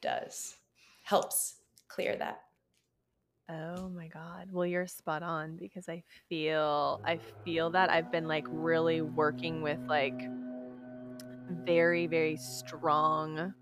does. 0.00 0.56
Helps 1.04 1.56
clear 1.88 2.16
that. 2.16 2.40
Oh 3.48 3.88
my 3.88 4.06
god. 4.06 4.48
Well, 4.50 4.64
you're 4.64 4.86
spot 4.86 5.22
on 5.22 5.56
because 5.56 5.88
I 5.88 6.02
feel 6.28 7.00
I 7.04 7.18
feel 7.44 7.70
that 7.70 7.90
I've 7.90 8.10
been 8.10 8.26
like 8.26 8.46
really 8.48 9.02
working 9.02 9.62
with 9.62 9.78
like 9.88 10.18
very 11.66 12.06
very 12.06 12.36
strong 12.36 13.52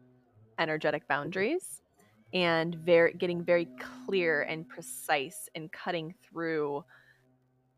energetic 0.58 1.08
boundaries 1.08 1.82
and 2.32 2.74
very 2.76 3.14
getting 3.14 3.44
very 3.44 3.68
clear 4.06 4.42
and 4.42 4.68
precise 4.68 5.48
and 5.54 5.70
cutting 5.72 6.14
through 6.22 6.84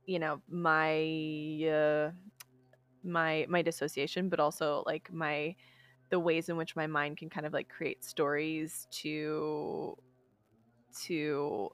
you 0.06 0.18
know 0.18 0.40
my 0.48 1.68
uh, 1.70 2.10
my 3.04 3.46
my 3.48 3.62
dissociation 3.62 4.28
but 4.28 4.40
also 4.40 4.82
like 4.86 5.12
my 5.12 5.54
the 6.10 6.18
ways 6.20 6.48
in 6.48 6.56
which 6.56 6.76
my 6.76 6.86
mind 6.86 7.16
can 7.16 7.30
kind 7.30 7.46
of 7.46 7.52
like 7.52 7.68
create 7.68 8.04
stories 8.04 8.86
to 8.90 9.96
to 11.06 11.68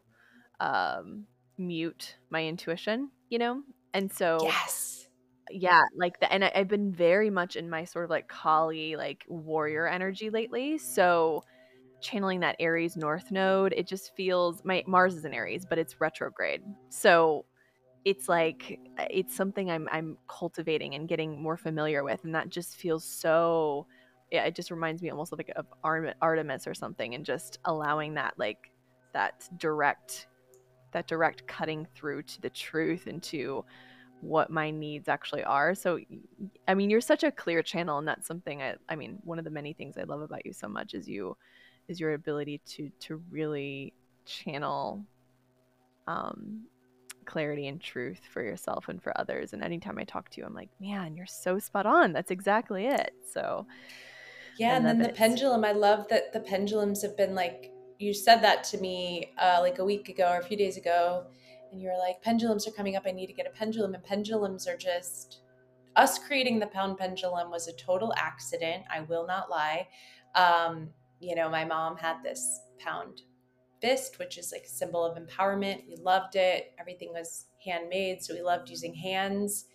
um 0.60 1.26
mute 1.58 2.16
my 2.30 2.44
intuition 2.44 3.10
you 3.30 3.38
know? 3.38 3.62
And 3.94 4.10
so 4.12 4.38
yes. 4.44 5.08
Yeah 5.50 5.82
like 5.96 6.20
the 6.20 6.30
and 6.32 6.44
I, 6.44 6.52
i've 6.54 6.68
been 6.68 6.92
very 6.92 7.30
much 7.30 7.56
in 7.56 7.70
my 7.70 7.84
sort 7.84 8.04
of 8.04 8.10
like 8.10 8.28
Kali 8.28 8.96
like 8.96 9.24
warrior 9.28 9.86
energy 9.86 10.30
lately 10.30 10.78
so 10.78 11.44
channeling 12.00 12.40
that 12.40 12.56
aries 12.60 12.96
north 12.96 13.30
node 13.30 13.72
it 13.76 13.86
just 13.86 14.14
feels 14.14 14.64
my 14.64 14.84
mars 14.86 15.14
is 15.14 15.24
in 15.24 15.34
aries 15.34 15.66
but 15.68 15.78
it's 15.78 16.00
retrograde 16.00 16.62
so 16.90 17.44
it's 18.04 18.28
like 18.28 18.80
uh, 18.98 19.04
it's 19.10 19.34
something 19.34 19.70
I'm 19.70 19.88
I'm 19.92 20.16
cultivating 20.28 20.94
and 20.94 21.08
getting 21.08 21.40
more 21.40 21.56
familiar 21.56 22.04
with, 22.04 22.24
and 22.24 22.34
that 22.34 22.48
just 22.48 22.76
feels 22.76 23.04
so. 23.04 23.86
Yeah, 24.30 24.44
it 24.44 24.54
just 24.54 24.70
reminds 24.70 25.02
me 25.02 25.10
almost 25.10 25.32
like 25.32 25.50
of 25.56 25.66
Artemis 25.82 26.66
or 26.66 26.74
something, 26.74 27.14
and 27.14 27.24
just 27.24 27.58
allowing 27.64 28.14
that 28.14 28.34
like 28.38 28.70
that 29.12 29.48
direct 29.58 30.26
that 30.92 31.06
direct 31.06 31.46
cutting 31.46 31.86
through 31.94 32.22
to 32.22 32.40
the 32.40 32.50
truth 32.50 33.06
and 33.06 33.22
to 33.22 33.64
what 34.20 34.50
my 34.50 34.70
needs 34.70 35.08
actually 35.08 35.44
are. 35.44 35.74
So, 35.74 35.98
I 36.66 36.74
mean, 36.74 36.90
you're 36.90 37.00
such 37.00 37.24
a 37.24 37.30
clear 37.30 37.62
channel, 37.62 37.98
and 37.98 38.08
that's 38.08 38.26
something 38.26 38.62
I, 38.62 38.76
I 38.88 38.96
mean, 38.96 39.18
one 39.22 39.38
of 39.38 39.44
the 39.44 39.50
many 39.50 39.74
things 39.74 39.96
I 39.98 40.04
love 40.04 40.22
about 40.22 40.46
you 40.46 40.52
so 40.52 40.68
much 40.68 40.94
is 40.94 41.08
you, 41.08 41.36
is 41.88 41.98
your 41.98 42.14
ability 42.14 42.60
to 42.66 42.90
to 43.00 43.22
really 43.30 43.92
channel 44.24 45.04
um, 46.06 46.64
clarity 47.24 47.68
and 47.68 47.80
truth 47.80 48.20
for 48.32 48.42
yourself 48.42 48.88
and 48.88 49.02
for 49.02 49.18
others. 49.20 49.52
And 49.52 49.62
anytime 49.62 49.98
I 49.98 50.04
talk 50.04 50.30
to 50.30 50.40
you, 50.40 50.46
I'm 50.46 50.54
like, 50.54 50.70
man, 50.80 51.14
you're 51.14 51.26
so 51.26 51.58
spot 51.58 51.86
on. 51.86 52.12
That's 52.12 52.30
exactly 52.30 52.86
it. 52.86 53.12
So, 53.32 53.66
yeah. 54.58 54.76
And 54.76 54.84
then 54.84 54.98
the 54.98 55.10
pendulum, 55.10 55.64
I 55.64 55.72
love 55.72 56.08
that 56.08 56.32
the 56.32 56.40
pendulums 56.40 57.02
have 57.02 57.16
been 57.16 57.34
like, 57.34 57.70
you 57.98 58.14
said 58.14 58.42
that 58.42 58.64
to 58.64 58.78
me 58.78 59.32
uh, 59.38 59.58
like 59.60 59.78
a 59.78 59.84
week 59.84 60.08
ago 60.08 60.30
or 60.30 60.38
a 60.38 60.42
few 60.42 60.56
days 60.56 60.76
ago. 60.76 61.26
And 61.70 61.80
you 61.80 61.88
were 61.88 61.98
like, 61.98 62.22
pendulums 62.22 62.66
are 62.66 62.72
coming 62.72 62.96
up. 62.96 63.02
I 63.06 63.10
need 63.10 63.26
to 63.26 63.34
get 63.34 63.46
a 63.46 63.50
pendulum. 63.50 63.94
And 63.94 64.02
pendulums 64.02 64.66
are 64.66 64.76
just 64.76 65.42
us 65.96 66.18
creating 66.18 66.58
the 66.58 66.66
pound 66.66 66.96
pendulum 66.96 67.50
was 67.50 67.68
a 67.68 67.72
total 67.74 68.14
accident. 68.16 68.84
I 68.90 69.02
will 69.02 69.26
not 69.26 69.50
lie. 69.50 69.88
Um, 70.34 70.88
you 71.20 71.34
know, 71.34 71.48
my 71.48 71.64
mom 71.64 71.96
had 71.96 72.22
this 72.22 72.60
pound 72.78 73.22
fist, 73.80 74.18
which 74.18 74.38
is 74.38 74.52
like 74.52 74.64
a 74.64 74.68
symbol 74.68 75.04
of 75.04 75.16
empowerment. 75.16 75.86
We 75.88 75.96
loved 75.96 76.36
it. 76.36 76.72
Everything 76.80 77.10
was 77.12 77.46
handmade, 77.64 78.22
so 78.22 78.34
we 78.34 78.42
loved 78.42 78.70
using 78.70 78.94
hands. 78.94 79.66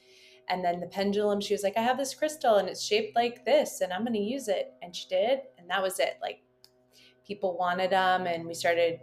And 0.49 0.63
then 0.63 0.79
the 0.81 0.87
pendulum, 0.87 1.39
she 1.39 1.53
was 1.53 1.63
like, 1.63 1.77
I 1.77 1.81
have 1.81 1.97
this 1.97 2.13
crystal 2.13 2.55
and 2.55 2.67
it's 2.67 2.83
shaped 2.83 3.15
like 3.15 3.45
this, 3.45 3.81
and 3.81 3.93
I'm 3.93 4.03
going 4.03 4.13
to 4.13 4.19
use 4.19 4.47
it. 4.47 4.73
And 4.81 4.95
she 4.95 5.07
did. 5.07 5.39
And 5.57 5.69
that 5.69 5.81
was 5.81 5.99
it. 5.99 6.17
Like 6.21 6.39
people 7.25 7.57
wanted 7.57 7.91
them, 7.91 8.27
and 8.27 8.45
we 8.45 8.53
started 8.53 8.99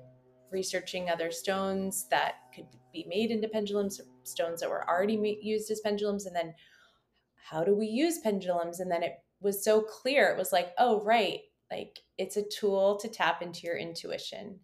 researching 0.50 1.08
other 1.08 1.30
stones 1.30 2.06
that 2.10 2.34
could 2.54 2.66
be 2.92 3.06
made 3.08 3.30
into 3.30 3.48
pendulums, 3.48 4.00
stones 4.24 4.60
that 4.60 4.68
were 4.68 4.88
already 4.88 5.38
used 5.40 5.70
as 5.70 5.80
pendulums. 5.80 6.26
And 6.26 6.36
then 6.36 6.54
how 7.36 7.64
do 7.64 7.74
we 7.74 7.86
use 7.86 8.18
pendulums? 8.18 8.80
And 8.80 8.90
then 8.90 9.02
it 9.02 9.14
was 9.40 9.64
so 9.64 9.80
clear. 9.80 10.28
It 10.28 10.38
was 10.38 10.52
like, 10.52 10.72
oh, 10.76 11.02
right. 11.04 11.40
Like 11.70 12.00
it's 12.18 12.36
a 12.36 12.48
tool 12.48 12.96
to 12.96 13.08
tap 13.08 13.42
into 13.42 13.66
your 13.66 13.76
intuition. 13.76 14.58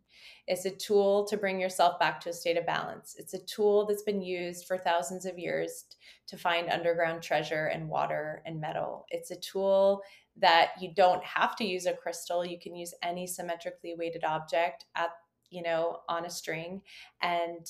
It's 0.48 0.64
a 0.64 0.70
tool 0.70 1.26
to 1.26 1.36
bring 1.36 1.60
yourself 1.60 1.98
back 1.98 2.20
to 2.20 2.30
a 2.30 2.32
state 2.32 2.56
of 2.56 2.66
balance. 2.66 3.16
It's 3.18 3.34
a 3.34 3.44
tool 3.44 3.86
that's 3.86 4.02
been 4.02 4.22
used 4.22 4.66
for 4.66 4.78
thousands 4.78 5.26
of 5.26 5.38
years 5.38 5.84
to 6.28 6.36
find 6.36 6.70
underground 6.70 7.22
treasure 7.22 7.66
and 7.66 7.88
water 7.88 8.42
and 8.46 8.60
metal. 8.60 9.06
It's 9.10 9.30
a 9.30 9.40
tool 9.40 10.02
that 10.38 10.70
you 10.80 10.92
don't 10.94 11.22
have 11.24 11.56
to 11.56 11.64
use 11.64 11.86
a 11.86 11.92
crystal. 11.92 12.44
You 12.44 12.58
can 12.60 12.76
use 12.76 12.94
any 13.02 13.26
symmetrically 13.26 13.94
weighted 13.96 14.24
object 14.24 14.84
at 14.94 15.10
you 15.50 15.62
know, 15.62 16.00
on 16.08 16.24
a 16.24 16.30
string. 16.30 16.82
And 17.22 17.66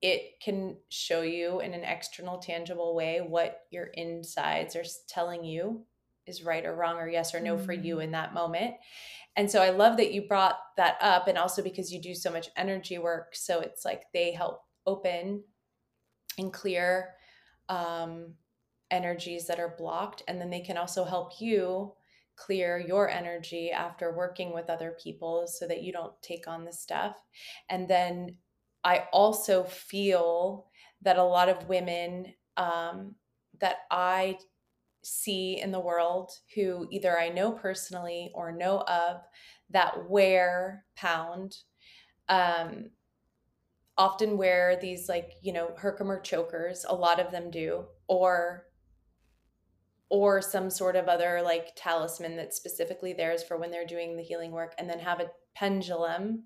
it 0.00 0.40
can 0.42 0.76
show 0.88 1.22
you 1.22 1.60
in 1.60 1.74
an 1.74 1.84
external, 1.84 2.38
tangible 2.38 2.94
way 2.94 3.20
what 3.20 3.60
your 3.70 3.86
insides 3.86 4.74
are 4.74 4.84
telling 5.08 5.44
you 5.44 5.84
is 6.26 6.42
right 6.42 6.64
or 6.64 6.74
wrong 6.74 6.96
or 6.96 7.08
yes 7.08 7.34
or 7.34 7.40
no 7.40 7.56
mm. 7.56 7.64
for 7.64 7.72
you 7.72 7.96
mm. 7.96 8.04
in 8.04 8.10
that 8.12 8.34
moment. 8.34 8.74
And 9.36 9.50
so 9.50 9.62
I 9.62 9.70
love 9.70 9.96
that 9.96 10.12
you 10.12 10.28
brought 10.28 10.58
that 10.76 10.96
up. 11.00 11.26
And 11.26 11.38
also 11.38 11.62
because 11.62 11.92
you 11.92 12.00
do 12.00 12.14
so 12.14 12.30
much 12.30 12.50
energy 12.56 12.98
work. 12.98 13.34
So 13.34 13.60
it's 13.60 13.84
like 13.84 14.02
they 14.12 14.32
help 14.32 14.60
open 14.86 15.42
and 16.38 16.52
clear 16.52 17.10
um, 17.68 18.34
energies 18.90 19.46
that 19.46 19.58
are 19.58 19.74
blocked. 19.78 20.22
And 20.28 20.40
then 20.40 20.50
they 20.50 20.60
can 20.60 20.76
also 20.76 21.04
help 21.04 21.40
you 21.40 21.92
clear 22.36 22.78
your 22.78 23.08
energy 23.08 23.70
after 23.70 24.16
working 24.16 24.52
with 24.52 24.70
other 24.70 24.96
people 25.02 25.46
so 25.46 25.66
that 25.66 25.82
you 25.82 25.92
don't 25.92 26.14
take 26.22 26.48
on 26.48 26.64
the 26.64 26.72
stuff. 26.72 27.16
And 27.68 27.88
then 27.88 28.36
I 28.84 29.04
also 29.12 29.64
feel 29.64 30.66
that 31.02 31.18
a 31.18 31.24
lot 31.24 31.48
of 31.48 31.68
women 31.68 32.34
um, 32.56 33.14
that 33.60 33.78
I 33.90 34.38
see 35.02 35.60
in 35.60 35.72
the 35.72 35.80
world 35.80 36.30
who 36.54 36.86
either 36.90 37.18
I 37.18 37.28
know 37.28 37.52
personally 37.52 38.30
or 38.34 38.52
know 38.52 38.80
of 38.82 39.22
that 39.70 40.08
wear 40.08 40.84
pound 40.96 41.56
um, 42.28 42.90
often 43.98 44.36
wear 44.36 44.78
these 44.80 45.08
like 45.08 45.32
you 45.42 45.52
know 45.52 45.70
Herkimer 45.76 46.20
chokers 46.20 46.84
a 46.88 46.94
lot 46.94 47.20
of 47.20 47.30
them 47.30 47.50
do 47.50 47.84
or 48.08 48.66
or 50.08 50.42
some 50.42 50.70
sort 50.70 50.96
of 50.96 51.08
other 51.08 51.40
like 51.42 51.72
talisman 51.76 52.36
that's 52.36 52.56
specifically 52.56 53.12
theirs 53.12 53.42
for 53.42 53.56
when 53.56 53.70
they're 53.70 53.86
doing 53.86 54.16
the 54.16 54.22
healing 54.22 54.52
work 54.52 54.74
and 54.78 54.88
then 54.88 54.98
have 54.98 55.20
a 55.20 55.30
pendulum 55.54 56.44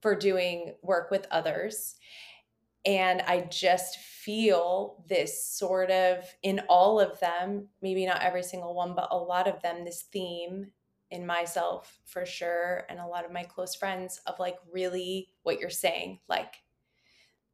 for 0.00 0.14
doing 0.14 0.74
work 0.82 1.10
with 1.10 1.26
others 1.30 1.96
and 2.84 3.20
I 3.22 3.42
just 3.50 3.98
feel 3.98 5.04
this 5.08 5.44
sort 5.46 5.90
of 5.90 6.24
in 6.42 6.60
all 6.68 6.98
of 6.98 7.20
them, 7.20 7.68
maybe 7.82 8.06
not 8.06 8.22
every 8.22 8.42
single 8.42 8.74
one, 8.74 8.94
but 8.94 9.08
a 9.10 9.16
lot 9.16 9.46
of 9.46 9.60
them, 9.62 9.84
this 9.84 10.02
theme 10.12 10.68
in 11.10 11.26
myself 11.26 12.00
for 12.06 12.24
sure, 12.24 12.84
and 12.88 12.98
a 12.98 13.06
lot 13.06 13.24
of 13.24 13.32
my 13.32 13.42
close 13.42 13.74
friends 13.74 14.20
of 14.26 14.38
like 14.38 14.56
really 14.72 15.28
what 15.42 15.60
you're 15.60 15.68
saying. 15.68 16.20
Like, 16.28 16.54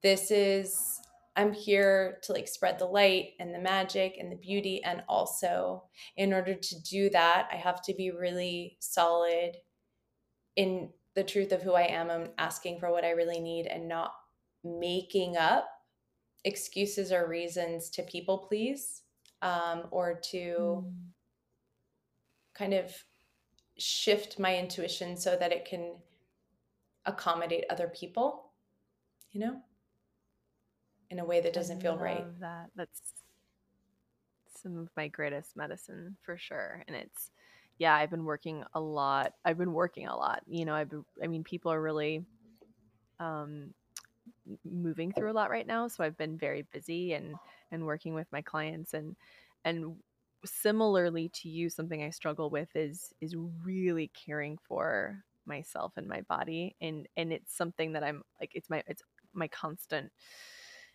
this 0.03 0.31
is, 0.31 1.01
I'm 1.35 1.53
here 1.53 2.19
to 2.23 2.33
like 2.33 2.47
spread 2.47 2.79
the 2.79 2.87
light 2.87 3.31
and 3.41 3.53
the 3.53 3.59
magic 3.59 4.17
and 4.21 4.31
the 4.31 4.37
beauty. 4.37 4.83
And 4.85 5.03
also, 5.09 5.85
in 6.17 6.33
order 6.33 6.55
to 6.55 6.83
do 6.83 7.11
that, 7.11 7.49
I 7.51 7.57
have 7.57 7.83
to 7.83 7.95
be 7.95 8.11
really 8.11 8.77
solid 8.79 9.57
in 10.55 10.91
the 11.15 11.25
truth 11.25 11.51
of 11.51 11.63
who 11.63 11.73
I 11.73 11.85
am. 11.85 12.11
I'm 12.11 12.29
asking 12.39 12.79
for 12.79 12.93
what 12.93 13.05
I 13.05 13.11
really 13.11 13.41
need 13.41 13.67
and 13.67 13.89
not 13.89 14.13
making 14.67 15.37
up 15.37 15.69
excuses 16.45 17.13
or 17.13 17.29
reasons 17.29 17.91
to 17.91 18.03
people 18.03 18.39
please 18.39 19.03
um, 19.43 19.85
or 19.91 20.19
to 20.31 20.85
mm. 20.87 20.93
kind 22.55 22.73
of 22.73 22.93
shift 23.79 24.39
my 24.39 24.57
intuition 24.57 25.17
so 25.17 25.37
that 25.37 25.53
it 25.53 25.65
can 25.65 25.97
accommodate 27.05 27.65
other 27.71 27.89
people, 27.89 28.51
you 29.33 29.41
know, 29.41 29.61
in 31.11 31.19
a 31.19 31.25
way 31.25 31.41
that 31.41 31.53
doesn't 31.53 31.81
feel 31.81 31.97
right. 31.97 32.25
That 32.41 32.71
that's 32.75 33.01
some 34.63 34.79
of 34.79 34.89
my 34.97 35.09
greatest 35.09 35.57
medicine 35.57 36.17
for 36.23 36.39
sure, 36.39 36.83
and 36.87 36.97
it's 36.97 37.31
yeah, 37.79 37.95
I've 37.95 38.11
been 38.11 38.25
working 38.25 38.65
a 38.75 38.81
lot. 38.81 39.35
I've 39.45 39.59
been 39.59 39.73
working 39.73 40.09
a 40.09 40.17
lot. 40.17 40.43
You 40.47 40.65
know, 40.65 40.75
I've 40.75 40.89
been, 40.89 41.05
I 41.23 41.27
mean, 41.27 41.45
people 41.45 41.73
are 41.73 41.81
really 41.81 42.25
um 43.19 43.73
moving 44.65 45.13
through 45.13 45.31
a 45.31 45.35
lot 45.35 45.51
right 45.51 45.67
now 45.67 45.89
so 45.89 46.05
i've 46.05 46.17
been 46.17 46.37
very 46.37 46.63
busy 46.73 47.13
and 47.13 47.35
and 47.71 47.85
working 47.85 48.15
with 48.15 48.27
my 48.33 48.43
clients 48.43 48.95
and 48.95 49.17
and 49.65 49.97
similarly 50.45 51.29
to 51.31 51.49
you 51.49 51.69
something 51.69 52.03
i 52.03 52.11
struggle 52.11 52.51
with 52.51 52.69
is 52.75 53.13
is 53.21 53.35
really 53.65 54.11
caring 54.15 54.59
for 54.69 55.25
myself 55.47 55.93
and 55.97 56.07
my 56.07 56.21
body 56.23 56.77
and 56.81 57.09
and 57.17 57.33
it's 57.33 57.57
something 57.57 57.93
that 57.93 58.05
i'm 58.05 58.23
like 58.41 58.53
it's 58.55 58.71
my 58.71 58.83
it's 58.87 59.03
my 59.33 59.49
constant 59.49 60.11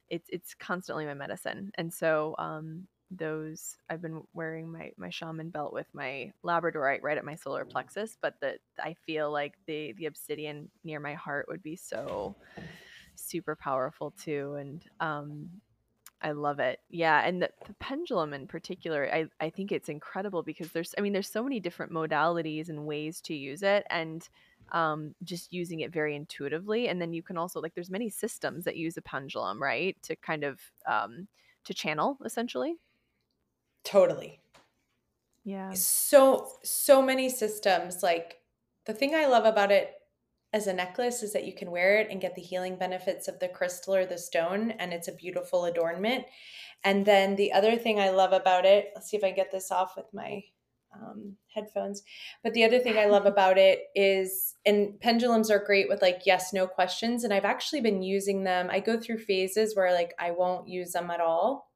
it's 0.10 0.30
it's 0.30 0.54
constantly 0.56 1.06
my 1.06 1.14
medicine 1.14 1.72
and 1.76 1.94
so 1.94 2.36
um 2.38 2.88
those 3.12 3.76
I've 3.90 4.02
been 4.02 4.24
wearing 4.34 4.72
my 4.72 4.92
my 4.98 5.10
shaman 5.10 5.50
belt 5.50 5.74
with 5.74 5.88
my 5.94 6.32
labradorite 6.44 7.02
right 7.04 7.18
at 7.18 7.26
my 7.26 7.36
solar 7.36 7.66
plexus, 7.66 8.18
but 8.22 8.36
that 8.42 8.60
I 8.80 8.96
feel 9.06 9.32
like 9.32 9.56
the 9.68 9.94
the 9.94 10.06
obsidian 10.06 10.72
near 10.84 11.00
my 11.00 11.14
heart 11.14 11.48
would 11.50 11.62
be 11.62 11.76
so 11.76 12.36
super 13.24 13.56
powerful 13.56 14.12
too 14.12 14.56
and 14.56 14.84
um 15.00 15.50
I 16.22 16.32
love 16.32 16.60
it. 16.60 16.80
Yeah, 16.90 17.22
and 17.26 17.42
the, 17.42 17.50
the, 17.66 17.74
pendulum 17.76 18.34
in 18.34 18.46
particular, 18.46 19.10
I, 19.12 19.26
I 19.40 19.50
think 19.50 19.72
it's 19.72 19.90
incredible 19.90 20.44
because 20.44 20.72
there's 20.72 20.94
I 20.98 21.02
mean 21.02 21.14
there's 21.14 21.30
so 21.30 21.44
many 21.44 21.60
different 21.60 21.92
modalities 21.92 22.70
and 22.70 22.86
ways 22.86 23.22
to 23.22 23.34
use 23.34 23.64
it 23.64 23.86
and 23.90 24.28
um, 24.72 25.16
just 25.24 25.52
using 25.52 25.80
it 25.82 25.92
very 25.92 26.16
intuitively 26.16 26.88
and 26.88 27.02
then 27.02 27.12
you 27.12 27.24
can 27.24 27.38
also 27.38 27.60
like 27.60 27.74
there's 27.74 27.90
many 27.90 28.10
systems 28.10 28.66
that 28.66 28.78
use 28.78 28.98
a 28.98 29.02
pendulum, 29.02 29.62
right? 29.62 29.98
To 30.04 30.16
kind 30.16 30.44
of 30.44 30.60
um, 30.86 31.28
to 31.66 31.74
channel 31.74 32.18
essentially. 32.24 32.76
Totally. 33.84 34.40
Yeah. 35.44 35.74
So 35.74 36.52
so 36.64 37.02
many 37.02 37.30
systems 37.30 38.04
like 38.04 38.38
the 38.86 38.94
thing 38.94 39.16
I 39.16 39.26
love 39.26 39.46
about 39.46 39.72
it 39.72 39.96
as 40.54 40.68
a 40.68 40.74
necklace 40.74 41.24
is 41.24 41.34
that 41.34 41.46
you 41.46 41.56
can 41.56 41.72
wear 41.72 42.00
it 42.00 42.08
and 42.10 42.22
get 42.22 42.36
the 42.36 42.42
healing 42.42 42.76
benefits 42.76 43.28
of 43.28 43.40
the 43.40 43.48
crystal 43.48 43.96
or 43.96 44.06
the 44.06 44.18
stone, 44.18 44.72
and 44.72 44.94
it's 44.94 45.08
a 45.08 45.14
beautiful 45.14 45.66
adornment. 45.66 46.26
And 46.84 47.06
then 47.06 47.36
the 47.36 47.54
other 47.54 47.78
thing 47.78 48.00
I 48.00 48.10
love 48.10 48.34
about 48.34 48.66
it, 48.66 48.92
let's 48.96 49.10
see 49.10 49.18
if 49.18 49.24
I 49.24 49.32
get 49.32 49.52
this 49.52 49.72
off 49.72 49.94
with 49.96 50.08
my 50.14 50.44
um, 50.94 51.38
headphones. 51.54 52.04
But 52.44 52.54
the 52.54 52.66
other 52.66 52.80
thing 52.80 52.98
I 52.98 53.06
love 53.06 53.26
about 53.28 53.58
it 53.58 53.84
is, 53.96 54.56
and 54.66 55.00
pendulums 55.00 55.50
are 55.50 55.64
great 55.64 55.88
with 55.88 56.02
like 56.02 56.22
yes, 56.26 56.52
no 56.54 56.68
questions. 56.68 57.24
And 57.24 57.34
I've 57.34 57.46
actually 57.46 57.82
been 57.82 58.02
using 58.02 58.44
them. 58.44 58.70
I 58.70 58.80
go 58.80 59.00
through 59.00 59.20
phases 59.20 59.76
where 59.76 59.94
like 59.94 60.14
I 60.20 60.32
won't 60.32 60.68
use 60.68 60.92
them 60.92 61.12
at 61.12 61.22
all. 61.22 61.72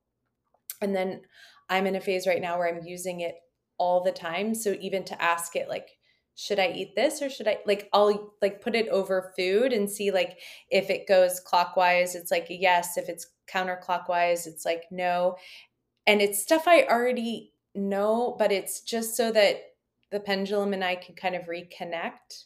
And 0.81 0.95
then 0.95 1.21
I'm 1.69 1.87
in 1.87 1.95
a 1.95 2.01
phase 2.01 2.27
right 2.27 2.41
now 2.41 2.57
where 2.57 2.67
I'm 2.67 2.85
using 2.85 3.21
it 3.21 3.35
all 3.77 4.03
the 4.03 4.11
time. 4.11 4.53
So 4.53 4.75
even 4.79 5.03
to 5.05 5.21
ask 5.21 5.55
it, 5.55 5.69
like, 5.69 5.94
should 6.35 6.59
I 6.59 6.67
eat 6.67 6.95
this 6.95 7.21
or 7.21 7.29
should 7.29 7.47
I 7.47 7.59
like 7.65 7.89
I'll 7.93 8.33
like 8.41 8.61
put 8.61 8.75
it 8.75 8.89
over 8.89 9.33
food 9.37 9.71
and 9.71 9.89
see 9.89 10.11
like 10.11 10.39
if 10.69 10.89
it 10.89 11.07
goes 11.07 11.39
clockwise 11.39 12.13
it's 12.13 12.29
like 12.29 12.47
yes. 12.49 12.97
If 12.97 13.07
it's 13.07 13.27
counterclockwise 13.51 14.45
it's 14.45 14.65
like 14.65 14.83
no. 14.91 15.37
And 16.05 16.21
it's 16.21 16.43
stuff 16.43 16.67
I 16.67 16.83
already 16.83 17.53
know 17.73 18.35
but 18.37 18.51
it's 18.51 18.81
just 18.81 19.15
so 19.15 19.31
that 19.31 19.61
the 20.11 20.19
pendulum 20.19 20.73
and 20.73 20.83
I 20.83 20.95
can 20.95 21.15
kind 21.15 21.35
of 21.35 21.43
reconnect. 21.43 22.43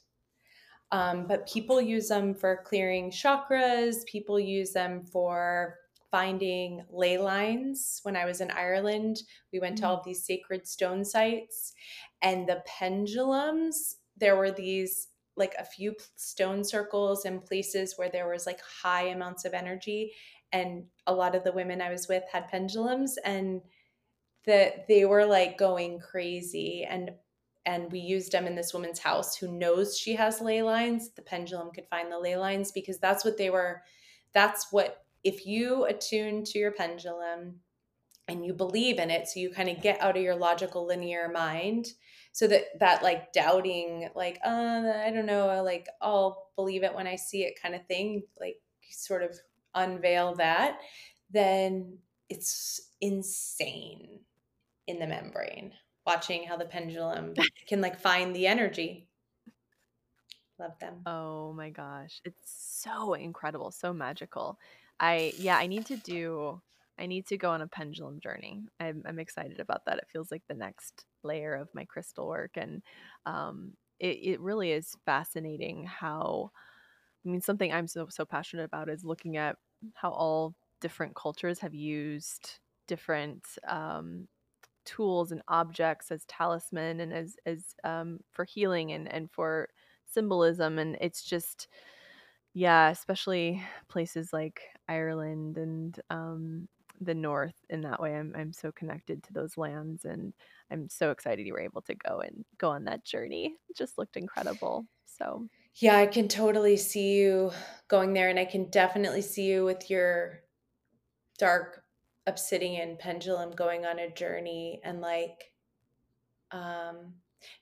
Um, 0.92 1.28
but 1.28 1.48
people 1.48 1.82
use 1.82 2.08
them 2.08 2.34
for 2.34 2.64
clearing 2.66 3.12
chakras. 3.12 4.06
People 4.06 4.40
use 4.40 4.72
them 4.72 5.04
for 5.04 5.76
finding 6.10 6.84
ley 6.92 7.18
lines. 7.18 8.00
When 8.04 8.16
I 8.16 8.26
was 8.26 8.40
in 8.40 8.52
Ireland 8.52 9.24
we 9.52 9.60
went 9.60 9.78
mm-hmm. 9.78 9.84
to 9.84 9.90
all 9.90 10.04
these 10.06 10.24
sacred 10.24 10.68
stone 10.68 11.04
sites 11.04 11.74
and 12.22 12.48
the 12.48 12.62
pendulums 12.66 13.98
there 14.18 14.36
were 14.36 14.52
these 14.52 15.08
like 15.38 15.56
a 15.58 15.64
few 15.64 15.96
stone 16.16 16.64
circles 16.64 17.26
and 17.26 17.46
places 17.46 17.94
where 17.96 18.10
there 18.10 18.28
was 18.28 18.46
like 18.46 18.60
high 18.84 19.08
amounts 19.08 19.46
of 19.46 19.54
energy 19.54 20.12
and 20.52 20.84
a 21.08 21.14
lot 21.14 21.36
of 21.36 21.44
the 21.44 21.52
women 21.52 21.82
i 21.82 21.90
was 21.90 22.08
with 22.08 22.24
had 22.32 22.48
pendulums 22.48 23.18
and 23.24 23.62
that 24.46 24.88
they 24.88 25.06
were 25.06 25.26
like 25.26 25.58
going 25.58 26.00
crazy 26.00 26.86
and 26.90 27.12
and 27.66 27.92
we 27.92 28.00
used 28.00 28.32
them 28.32 28.48
in 28.48 28.56
this 28.56 28.74
woman's 28.74 29.00
house 29.00 29.36
who 29.36 29.48
knows 29.48 29.98
she 29.98 30.16
has 30.16 30.42
ley 30.42 30.62
lines 30.62 31.12
the 31.12 31.22
pendulum 31.22 31.72
could 31.72 31.88
find 31.90 32.12
the 32.12 32.20
ley 32.20 32.36
lines 32.36 32.72
because 32.72 33.00
that's 33.00 33.24
what 33.24 33.38
they 33.38 33.50
were 33.50 33.82
that's 34.34 34.68
what 34.72 35.06
if 35.24 35.46
you 35.46 35.86
attune 35.86 36.44
to 36.44 36.58
your 36.58 36.72
pendulum 36.72 37.56
and 38.30 38.46
you 38.46 38.54
believe 38.54 39.00
in 39.00 39.10
it 39.10 39.28
so 39.28 39.40
you 39.40 39.50
kind 39.50 39.70
of 39.70 39.82
get 39.82 40.02
out 40.02 40.16
of 40.16 40.24
your 40.24 40.36
logical 40.36 40.86
linear 40.86 41.30
mind 41.30 41.88
so 42.32 42.48
that 42.48 42.66
that 42.80 43.04
like 43.04 43.34
doubting 43.34 44.08
like 44.16 44.40
uh 44.46 44.94
i 45.04 45.12
don't 45.14 45.26
know 45.26 45.62
like 45.64 45.88
i'll 46.02 46.50
believe 46.56 46.84
it 46.84 46.94
when 46.94 47.08
i 47.08 47.16
see 47.16 47.44
it 47.44 47.60
kind 47.62 47.76
of 47.76 47.86
thing 47.88 48.24
like 48.40 48.58
sort 48.92 49.24
of 49.24 49.36
unveil 49.76 50.36
that 50.36 50.80
then 51.32 51.98
it's 52.30 52.90
insane 53.02 54.20
in 54.88 55.00
the 55.00 55.08
membrane 55.08 55.72
watching 56.06 56.44
how 56.44 56.58
the 56.58 56.66
pendulum 56.66 57.34
can 57.68 57.82
like 57.82 58.00
find 58.00 58.36
the 58.36 58.48
energy. 58.48 59.08
Love 60.60 60.78
them. 60.80 61.02
Oh 61.06 61.54
my 61.54 61.70
gosh 61.70 62.20
it's 62.26 62.82
so 62.84 63.14
incredible 63.14 63.72
so 63.72 63.94
magical. 63.94 64.58
I 65.00 65.34
yeah 65.38 65.58
i 65.58 65.68
need 65.68 65.86
to 65.86 65.96
do 65.96 66.62
I 67.00 67.06
need 67.06 67.28
to 67.28 67.38
go 67.38 67.52
on 67.52 67.62
a 67.62 67.68
pendulum 67.68 68.20
journey. 68.20 68.64
I'm, 68.80 69.04
I'm 69.08 69.20
excited 69.20 69.60
about 69.60 69.86
that. 69.86 69.98
It 69.98 70.08
feels 70.12 70.32
like 70.32 70.44
the 70.48 70.56
next 70.56 71.06
layer 71.24 71.56
of 71.56 71.70
my 71.74 71.86
crystal 71.86 72.28
work. 72.28 72.52
And 72.58 72.82
um, 73.26 73.74
it, 74.00 74.18
it 74.22 74.42
really 74.42 74.72
is 74.72 74.96
fascinating 75.06 75.86
how 75.86 76.52
I 77.26 77.30
mean, 77.30 77.42
something 77.42 77.72
I'm 77.72 77.88
so 77.88 78.08
so 78.10 78.26
passionate 78.26 78.64
about 78.64 78.90
is 78.90 79.04
looking 79.04 79.38
at 79.38 79.58
how 79.94 80.12
all 80.12 80.56
different 80.82 81.16
cultures 81.16 81.60
have 81.60 81.74
used 81.74 82.60
different 82.88 83.46
um, 83.68 84.28
tools 84.86 85.32
and 85.32 85.42
objects 85.48 86.12
as 86.12 86.26
talisman 86.26 87.02
and 87.02 87.14
as 87.14 87.38
as 87.46 87.76
um, 87.84 88.20
for 88.32 88.46
healing 88.46 88.92
and 88.94 89.12
and 89.12 89.32
for 89.32 89.70
symbolism. 90.06 90.80
And 90.80 90.98
it's 91.02 91.24
just 91.24 91.68
yeah, 92.54 92.90
especially 92.90 93.64
places 93.90 94.34
like 94.34 94.62
Ireland 94.88 95.58
and 95.58 96.00
um, 96.10 96.68
the 97.00 97.16
North. 97.16 97.56
In 97.70 97.82
that 97.82 98.00
way, 98.02 98.16
I'm 98.16 98.34
I'm 98.36 98.54
so 98.54 98.72
connected 98.72 99.24
to 99.24 99.34
those 99.34 99.58
lands, 99.58 100.06
and 100.06 100.34
I'm 100.72 100.90
so 100.90 101.12
excited 101.12 101.46
you 101.48 101.54
were 101.54 101.60
able 101.62 101.82
to 101.84 101.96
go 101.96 102.20
and 102.20 102.46
go 102.58 102.70
on 102.72 102.86
that 102.86 103.06
journey. 103.06 103.58
It 103.70 103.78
just 103.78 103.98
looked 103.98 104.18
incredible. 104.18 104.88
So 105.06 105.48
Yeah, 105.76 105.98
I 105.98 106.08
can 106.08 106.28
totally 106.28 106.78
see 106.78 107.18
you 107.20 107.52
going 107.88 108.14
there, 108.14 108.30
and 108.30 108.40
I 108.40 108.46
can 108.46 108.70
definitely 108.70 109.22
see 109.22 109.46
you 109.46 109.66
with 109.66 109.90
your 109.90 110.44
dark 111.40 111.86
obsidian 112.28 112.98
pendulum 112.98 113.52
going 113.52 113.86
on 113.86 114.00
a 114.00 114.12
journey 114.14 114.82
and 114.84 115.02
like 115.02 115.54
um 116.52 117.16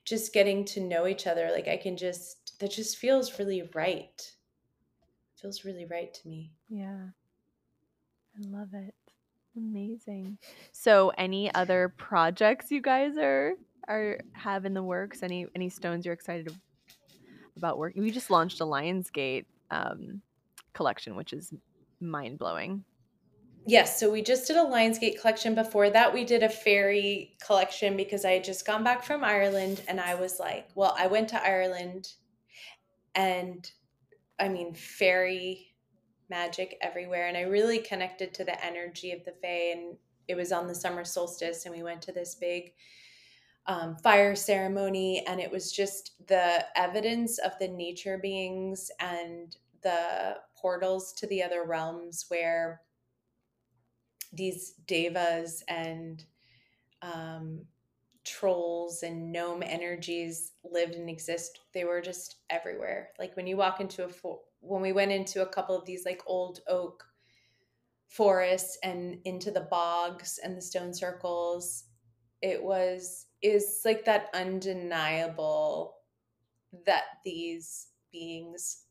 just 0.06 0.34
getting 0.34 0.66
to 0.66 0.82
know 0.82 1.08
each 1.08 1.28
other. 1.28 1.52
Like 1.52 1.68
I 1.68 1.78
can 1.78 1.98
just 1.98 2.60
that 2.60 2.72
just 2.72 2.98
feels 2.98 3.40
really 3.40 3.70
right. 3.76 4.36
Feels 5.36 5.64
really 5.64 5.86
right 5.86 6.14
to 6.16 6.28
me. 6.28 6.54
yeah, 6.70 7.10
I 8.38 8.40
love 8.42 8.74
it. 8.74 8.96
Amazing. 9.58 10.38
So, 10.72 11.12
any 11.18 11.54
other 11.54 11.94
projects 11.98 12.72
you 12.72 12.82
guys 12.82 13.18
are 13.18 13.54
are 13.88 14.20
have 14.34 14.66
in 14.66 14.74
the 14.74 14.84
works? 14.84 15.24
Any 15.24 15.48
any 15.56 15.70
stones 15.70 16.06
you're 16.06 16.14
excited 16.14 16.56
about 17.56 17.80
working? 17.80 18.04
We 18.04 18.12
just 18.12 18.30
launched 18.30 18.62
a 18.62 18.66
Lionsgate 18.66 19.46
um, 19.72 20.22
collection, 20.74 21.16
which 21.16 21.34
is 21.34 21.52
mind 22.00 22.38
blowing. 22.38 22.84
Yes, 23.66 24.00
so 24.00 24.10
we 24.10 24.22
just 24.22 24.48
did 24.48 24.56
a 24.56 24.64
Lionsgate 24.64 25.20
collection. 25.20 25.54
Before 25.54 25.90
that, 25.90 26.14
we 26.14 26.24
did 26.24 26.42
a 26.42 26.50
fairy 26.50 27.36
collection 27.46 27.98
because 27.98 28.24
I 28.24 28.32
had 28.32 28.46
just 28.46 28.66
gone 28.66 28.82
back 28.82 29.04
from 29.04 29.26
Ireland 29.26 29.82
and 29.90 30.00
I 30.00 30.16
was 30.16 30.40
like, 30.40 30.70
well, 30.74 30.96
I 30.98 31.08
went 31.08 31.28
to 31.30 31.44
Ireland 31.44 32.14
and 33.14 33.70
I 34.40 34.48
mean, 34.48 34.74
fairy 34.74 35.74
magic 36.30 36.78
everywhere. 36.82 37.28
And 37.28 37.38
I 37.38 37.42
really 37.42 37.80
connected 37.80 38.34
to 38.34 38.44
the 38.44 38.64
energy 38.64 39.12
of 39.12 39.24
the 39.26 39.34
Fae. 39.42 39.74
And 39.76 39.98
it 40.28 40.36
was 40.36 40.52
on 40.52 40.68
the 40.68 40.76
summer 40.76 41.06
solstice, 41.06 41.66
and 41.66 41.76
we 41.76 41.84
went 41.84 42.02
to 42.04 42.12
this 42.12 42.36
big 42.36 42.74
um, 43.66 43.96
fire 43.98 44.36
ceremony. 44.36 45.24
And 45.28 45.40
it 45.40 45.52
was 45.52 45.72
just 45.72 46.28
the 46.28 46.66
evidence 46.76 47.38
of 47.40 47.52
the 47.60 47.68
nature 47.68 48.18
beings 48.18 48.92
and 49.00 49.56
the 49.84 50.38
portals 50.60 51.14
to 51.14 51.28
the 51.28 51.44
other 51.44 51.64
realms 51.66 52.26
where 52.30 52.82
these 54.34 54.74
devas 54.86 55.64
and 55.68 56.26
um, 57.02 57.62
trolls 58.26 59.04
and 59.04 59.32
gnome 59.32 59.64
energies 59.64 60.52
lived 60.70 60.96
and 60.96 61.10
exist. 61.10 61.60
They 61.74 61.86
were 61.86 62.02
just 62.02 62.38
everywhere. 62.50 63.10
Like 63.18 63.36
when 63.36 63.48
you 63.48 63.56
walk 63.56 63.80
into 63.80 64.04
a 64.04 64.10
fo- 64.10 64.42
when 64.60 64.82
we 64.82 64.92
went 64.92 65.12
into 65.12 65.42
a 65.42 65.50
couple 65.50 65.78
of 65.78 65.86
these 65.86 66.06
like 66.06 66.22
old 66.26 66.60
oak 66.68 67.06
forests 68.10 68.78
and 68.84 69.20
into 69.26 69.52
the 69.52 69.68
bogs 69.70 70.40
and 70.44 70.58
the 70.58 70.62
stone 70.62 70.94
circles, 70.94 71.86
it 72.42 72.64
was 72.64 73.26
is 73.42 73.82
like 73.86 74.06
that 74.06 74.30
undeniable 74.34 75.96
that 76.86 77.04
these 77.24 77.88
beings 78.12 78.84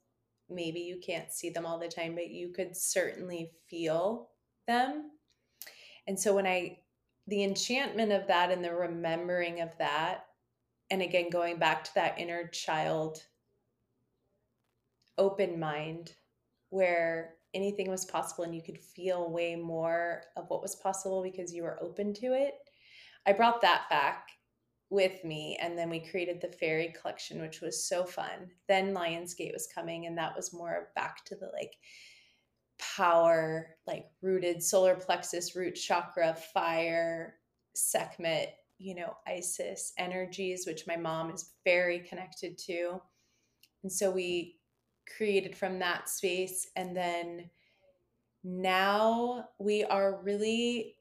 maybe 0.49 0.81
you 0.81 0.99
can't 1.05 1.33
see 1.33 1.51
them 1.51 1.67
all 1.67 1.79
the 1.79 1.89
time, 1.89 2.15
but 2.15 2.31
you 2.31 2.51
could 2.51 2.77
certainly 2.77 3.51
feel 3.69 4.31
them. 4.67 5.11
And 6.07 6.19
so 6.19 6.35
when 6.35 6.47
I, 6.47 6.79
the 7.27 7.43
enchantment 7.43 8.13
of 8.13 8.29
that 8.29 8.51
and 8.51 8.65
the 8.65 8.73
remembering 8.73 9.61
of 9.61 9.71
that, 9.79 10.27
and 10.91 11.03
again, 11.03 11.31
going 11.31 11.59
back 11.59 11.83
to 11.85 11.95
that 11.97 12.19
inner 12.19 12.47
child 12.49 13.25
open 15.19 15.59
mind 15.59 16.13
where 16.71 17.35
anything 17.55 17.91
was 17.91 18.05
possible 18.05 18.45
and 18.45 18.55
you 18.55 18.63
could 18.63 18.79
feel 18.79 19.31
way 19.31 19.57
more 19.57 20.23
of 20.37 20.45
what 20.49 20.63
was 20.63 20.77
possible 20.77 21.23
because 21.23 21.55
you 21.55 21.63
were 21.63 21.83
open 21.83 22.13
to 22.15 22.27
it. 22.35 22.55
I 23.27 23.33
brought 23.33 23.61
that 23.63 23.89
back 23.89 24.29
with 24.91 25.25
me 25.25 25.59
and 25.61 25.77
then 25.77 25.91
we 25.91 25.99
created 25.99 26.41
the 26.41 26.49
fairy 26.49 26.95
collection 27.01 27.41
which 27.41 27.61
was 27.61 27.89
so 27.89 28.05
fun. 28.05 28.51
Then 28.69 28.95
Lionsgate 28.95 29.53
was 29.53 29.69
coming 29.75 30.07
and 30.07 30.17
that 30.19 30.37
was 30.37 30.53
more 30.53 30.89
back 30.95 31.25
to 31.27 31.35
the 31.35 31.51
like 31.53 31.73
power, 32.79 33.77
like 33.87 34.07
rooted 34.23 34.63
solar 34.63 34.95
plexus, 34.95 35.57
root 35.57 35.75
chakra, 35.75 36.37
fire, 36.55 37.37
Sekhmet, 37.75 38.55
you 38.79 38.95
know, 38.95 39.17
Isis 39.27 39.93
energies, 39.99 40.67
which 40.67 40.87
my 40.87 40.97
mom 40.97 41.31
is 41.31 41.53
very 41.65 42.01
connected 42.01 42.59
to. 42.59 43.01
And 43.83 43.93
so 43.93 44.11
we 44.11 44.56
created 45.17 45.57
from 45.57 45.79
that 45.79 46.09
space. 46.09 46.69
And 46.77 46.97
then 46.97 47.51
now 48.45 49.49
we 49.59 49.85
are 49.85 50.21
really 50.23 50.97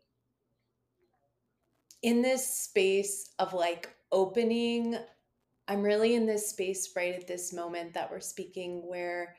in 2.02 2.22
this 2.22 2.48
space 2.48 3.32
of 3.40 3.54
like 3.54 3.90
opening. 4.12 4.98
I'm 5.68 5.82
really 5.82 6.16
in 6.16 6.26
this 6.26 6.50
space 6.50 6.92
right 6.96 7.16
at 7.16 7.28
this 7.28 7.54
moment 7.54 7.94
that 7.94 8.12
we're 8.12 8.20
speaking 8.20 8.88
where 8.88 9.36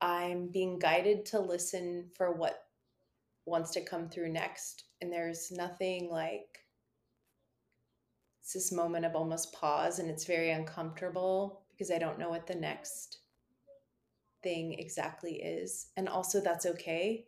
I'm 0.00 0.48
being 0.48 0.78
guided 0.78 1.26
to 1.26 1.40
listen 1.40 2.10
for 2.16 2.32
what 2.32 2.64
wants 3.46 3.70
to 3.72 3.84
come 3.84 4.08
through 4.08 4.30
next. 4.30 4.84
And 5.00 5.12
there's 5.12 5.50
nothing 5.50 6.10
like 6.10 6.60
it's 8.40 8.52
this 8.54 8.72
moment 8.72 9.04
of 9.04 9.14
almost 9.14 9.52
pause, 9.52 10.00
and 10.00 10.10
it's 10.10 10.24
very 10.24 10.50
uncomfortable 10.50 11.62
because 11.70 11.92
I 11.92 11.98
don't 11.98 12.18
know 12.18 12.30
what 12.30 12.48
the 12.48 12.54
next 12.56 13.19
thing 14.42 14.74
exactly 14.78 15.34
is. 15.34 15.88
And 15.96 16.08
also, 16.08 16.40
that's 16.40 16.66
okay 16.66 17.26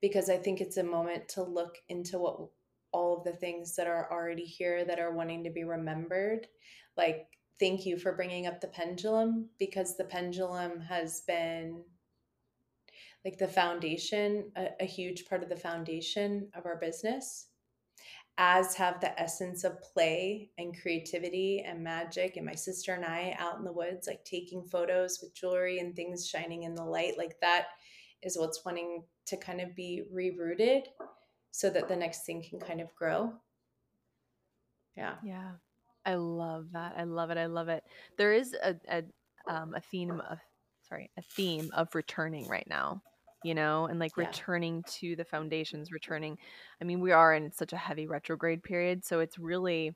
because 0.00 0.28
I 0.28 0.36
think 0.36 0.60
it's 0.60 0.76
a 0.76 0.84
moment 0.84 1.28
to 1.30 1.42
look 1.42 1.76
into 1.88 2.18
what 2.18 2.48
all 2.92 3.18
of 3.18 3.24
the 3.24 3.32
things 3.32 3.76
that 3.76 3.86
are 3.86 4.10
already 4.10 4.44
here 4.44 4.84
that 4.84 4.98
are 4.98 5.14
wanting 5.14 5.44
to 5.44 5.50
be 5.50 5.64
remembered. 5.64 6.46
Like, 6.96 7.26
thank 7.58 7.86
you 7.86 7.98
for 7.98 8.12
bringing 8.12 8.46
up 8.46 8.60
the 8.60 8.68
pendulum 8.68 9.50
because 9.58 9.96
the 9.96 10.04
pendulum 10.04 10.80
has 10.80 11.22
been 11.26 11.84
like 13.24 13.38
the 13.38 13.48
foundation, 13.48 14.52
a, 14.56 14.68
a 14.80 14.84
huge 14.84 15.26
part 15.26 15.42
of 15.42 15.48
the 15.48 15.56
foundation 15.56 16.48
of 16.54 16.64
our 16.64 16.76
business, 16.76 17.48
as 18.38 18.74
have 18.74 19.00
the 19.00 19.18
essence 19.20 19.64
of 19.64 19.80
play 19.80 20.50
and 20.58 20.78
creativity 20.80 21.64
and 21.66 21.82
magic. 21.82 22.36
And 22.36 22.44
my 22.44 22.54
sister 22.54 22.92
and 22.92 23.04
I 23.04 23.34
out 23.38 23.58
in 23.58 23.64
the 23.64 23.72
woods, 23.72 24.06
like 24.06 24.24
taking 24.24 24.62
photos 24.64 25.20
with 25.22 25.34
jewelry 25.34 25.78
and 25.78 25.96
things 25.96 26.28
shining 26.28 26.64
in 26.64 26.74
the 26.74 26.84
light, 26.84 27.16
like 27.16 27.40
that 27.40 27.66
is 28.22 28.36
what's 28.36 28.64
wanting 28.64 29.04
to 29.26 29.36
kind 29.36 29.60
of 29.60 29.74
be 29.74 30.04
rerouted 30.14 30.82
so 31.50 31.70
that 31.70 31.88
the 31.88 31.96
next 31.96 32.26
thing 32.26 32.42
can 32.42 32.60
kind 32.60 32.80
of 32.80 32.94
grow. 32.94 33.32
Yeah. 34.96 35.14
Yeah. 35.24 35.52
I 36.04 36.14
love 36.14 36.66
that. 36.72 36.94
I 36.96 37.04
love 37.04 37.30
it. 37.30 37.38
I 37.38 37.46
love 37.46 37.68
it. 37.68 37.82
There 38.16 38.32
is 38.32 38.54
a 38.62 38.76
a, 38.88 39.02
um, 39.52 39.74
a 39.74 39.80
theme 39.80 40.20
of 40.30 40.38
sorry, 40.88 41.10
a 41.16 41.22
theme 41.22 41.70
of 41.74 41.94
returning 41.94 42.46
right 42.46 42.66
now 42.68 43.02
you 43.46 43.54
know, 43.54 43.86
and 43.86 43.98
like 44.00 44.12
Yeah. 44.16 44.26
returning 44.26 44.82
to 44.98 45.14
the 45.16 45.24
foundations, 45.24 45.92
returning. 45.92 46.36
I 46.80 46.84
mean, 46.84 47.00
we 47.00 47.12
are 47.12 47.32
in 47.34 47.52
such 47.52 47.72
a 47.72 47.76
heavy 47.76 48.06
retrograde 48.06 48.62
period, 48.62 49.04
so 49.04 49.20
it's 49.20 49.38
really 49.38 49.94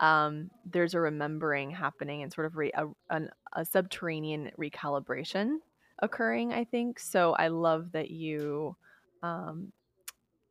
um, 0.00 0.50
there's 0.64 0.94
a 0.94 1.00
remembering 1.00 1.70
happening 1.70 2.22
and 2.22 2.32
sort 2.32 2.46
of 2.46 2.56
re- 2.56 2.70
a, 2.74 2.86
an, 3.10 3.30
a 3.54 3.64
subterranean 3.64 4.52
recalibration 4.56 5.56
occurring. 6.00 6.52
I 6.52 6.64
think 6.64 7.00
so. 7.00 7.32
I 7.34 7.48
love 7.48 7.92
that 7.92 8.10
you. 8.10 8.76
Um, 9.22 9.72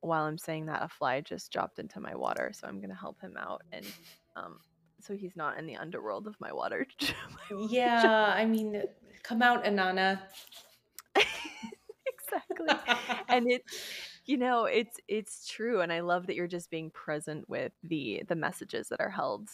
while 0.02 0.24
I'm 0.26 0.38
saying 0.38 0.66
that, 0.68 0.84
a 0.84 0.90
fly 0.90 1.22
just 1.22 1.52
dropped 1.52 1.80
into 1.80 2.00
my 2.00 2.16
water, 2.16 2.52
so 2.54 2.68
I'm 2.68 2.82
gonna 2.82 2.96
help 2.96 3.22
him 3.22 3.36
out 3.38 3.62
and. 3.72 3.86
Um, 4.36 4.60
so 5.00 5.16
he's 5.16 5.36
not 5.36 5.60
in 5.60 5.68
the 5.68 5.76
underworld 5.78 6.26
of 6.26 6.36
my 6.40 6.52
water. 6.52 6.86
yeah, 7.70 8.34
I 8.36 8.46
mean, 8.46 8.82
come 9.22 9.44
out, 9.44 9.64
Anana 9.64 10.20
and 13.30 13.50
it's 13.52 13.78
you 14.26 14.38
know, 14.38 14.66
it's 14.66 14.98
it's 15.08 15.48
true 15.48 15.82
and 15.82 15.92
I 15.94 16.02
love 16.02 16.28
that 16.28 16.36
you're 16.36 16.48
just 16.48 16.70
being 16.70 16.92
present 16.92 17.48
with 17.50 17.72
the 17.84 18.24
the 18.28 18.36
messages 18.36 18.90
that 18.90 19.00
are 19.00 19.10
held 19.10 19.50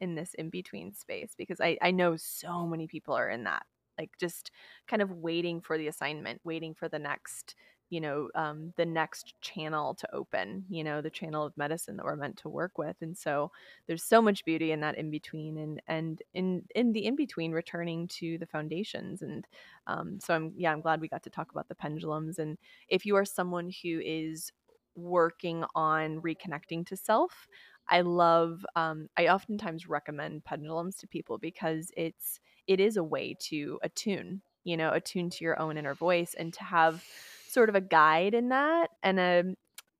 in 0.00 0.14
this 0.14 0.34
in 0.34 0.50
between 0.50 0.94
space 0.94 1.32
because 1.36 1.60
I 1.60 1.76
I 1.82 1.90
know 1.90 2.16
so 2.16 2.66
many 2.66 2.86
people 2.86 3.14
are 3.14 3.28
in 3.28 3.44
that 3.44 3.64
like 3.98 4.10
just 4.18 4.50
kind 4.88 5.02
of 5.02 5.10
waiting 5.12 5.60
for 5.60 5.76
the 5.76 5.88
assignment, 5.88 6.40
waiting 6.44 6.74
for 6.74 6.88
the 6.88 6.98
next 6.98 7.54
you 7.90 8.00
know 8.00 8.28
um, 8.34 8.72
the 8.76 8.86
next 8.86 9.34
channel 9.40 9.94
to 9.94 10.14
open 10.14 10.64
you 10.70 10.82
know 10.82 11.02
the 11.02 11.10
channel 11.10 11.44
of 11.44 11.56
medicine 11.56 11.96
that 11.96 12.04
we're 12.06 12.16
meant 12.16 12.36
to 12.38 12.48
work 12.48 12.78
with 12.78 12.96
and 13.02 13.16
so 13.18 13.50
there's 13.86 14.04
so 14.04 14.22
much 14.22 14.44
beauty 14.44 14.72
in 14.72 14.80
that 14.80 14.96
in 14.96 15.10
between 15.10 15.58
and 15.58 15.82
and 15.88 16.22
in 16.32 16.62
in 16.74 16.92
the 16.92 17.04
in 17.04 17.16
between 17.16 17.52
returning 17.52 18.08
to 18.08 18.38
the 18.38 18.46
foundations 18.46 19.22
and 19.22 19.46
um, 19.86 20.18
so 20.20 20.34
i'm 20.34 20.52
yeah 20.56 20.72
i'm 20.72 20.80
glad 20.80 21.00
we 21.00 21.08
got 21.08 21.22
to 21.22 21.30
talk 21.30 21.50
about 21.50 21.68
the 21.68 21.74
pendulums 21.74 22.38
and 22.38 22.56
if 22.88 23.04
you 23.04 23.16
are 23.16 23.24
someone 23.24 23.70
who 23.82 24.00
is 24.00 24.52
working 24.94 25.64
on 25.74 26.20
reconnecting 26.20 26.86
to 26.86 26.96
self 26.96 27.48
i 27.88 28.00
love 28.00 28.64
um, 28.76 29.08
i 29.16 29.26
oftentimes 29.28 29.88
recommend 29.88 30.44
pendulums 30.44 30.96
to 30.96 31.08
people 31.08 31.38
because 31.38 31.90
it's 31.96 32.40
it 32.66 32.78
is 32.78 32.96
a 32.96 33.04
way 33.04 33.34
to 33.40 33.78
attune 33.82 34.40
you 34.64 34.76
know 34.76 34.92
attune 34.92 35.30
to 35.30 35.44
your 35.44 35.58
own 35.58 35.76
inner 35.76 35.94
voice 35.94 36.34
and 36.38 36.52
to 36.52 36.62
have 36.62 37.02
sort 37.50 37.68
of 37.68 37.74
a 37.74 37.80
guide 37.80 38.34
in 38.34 38.50
that 38.50 38.88
and 39.02 39.18
a 39.18 39.42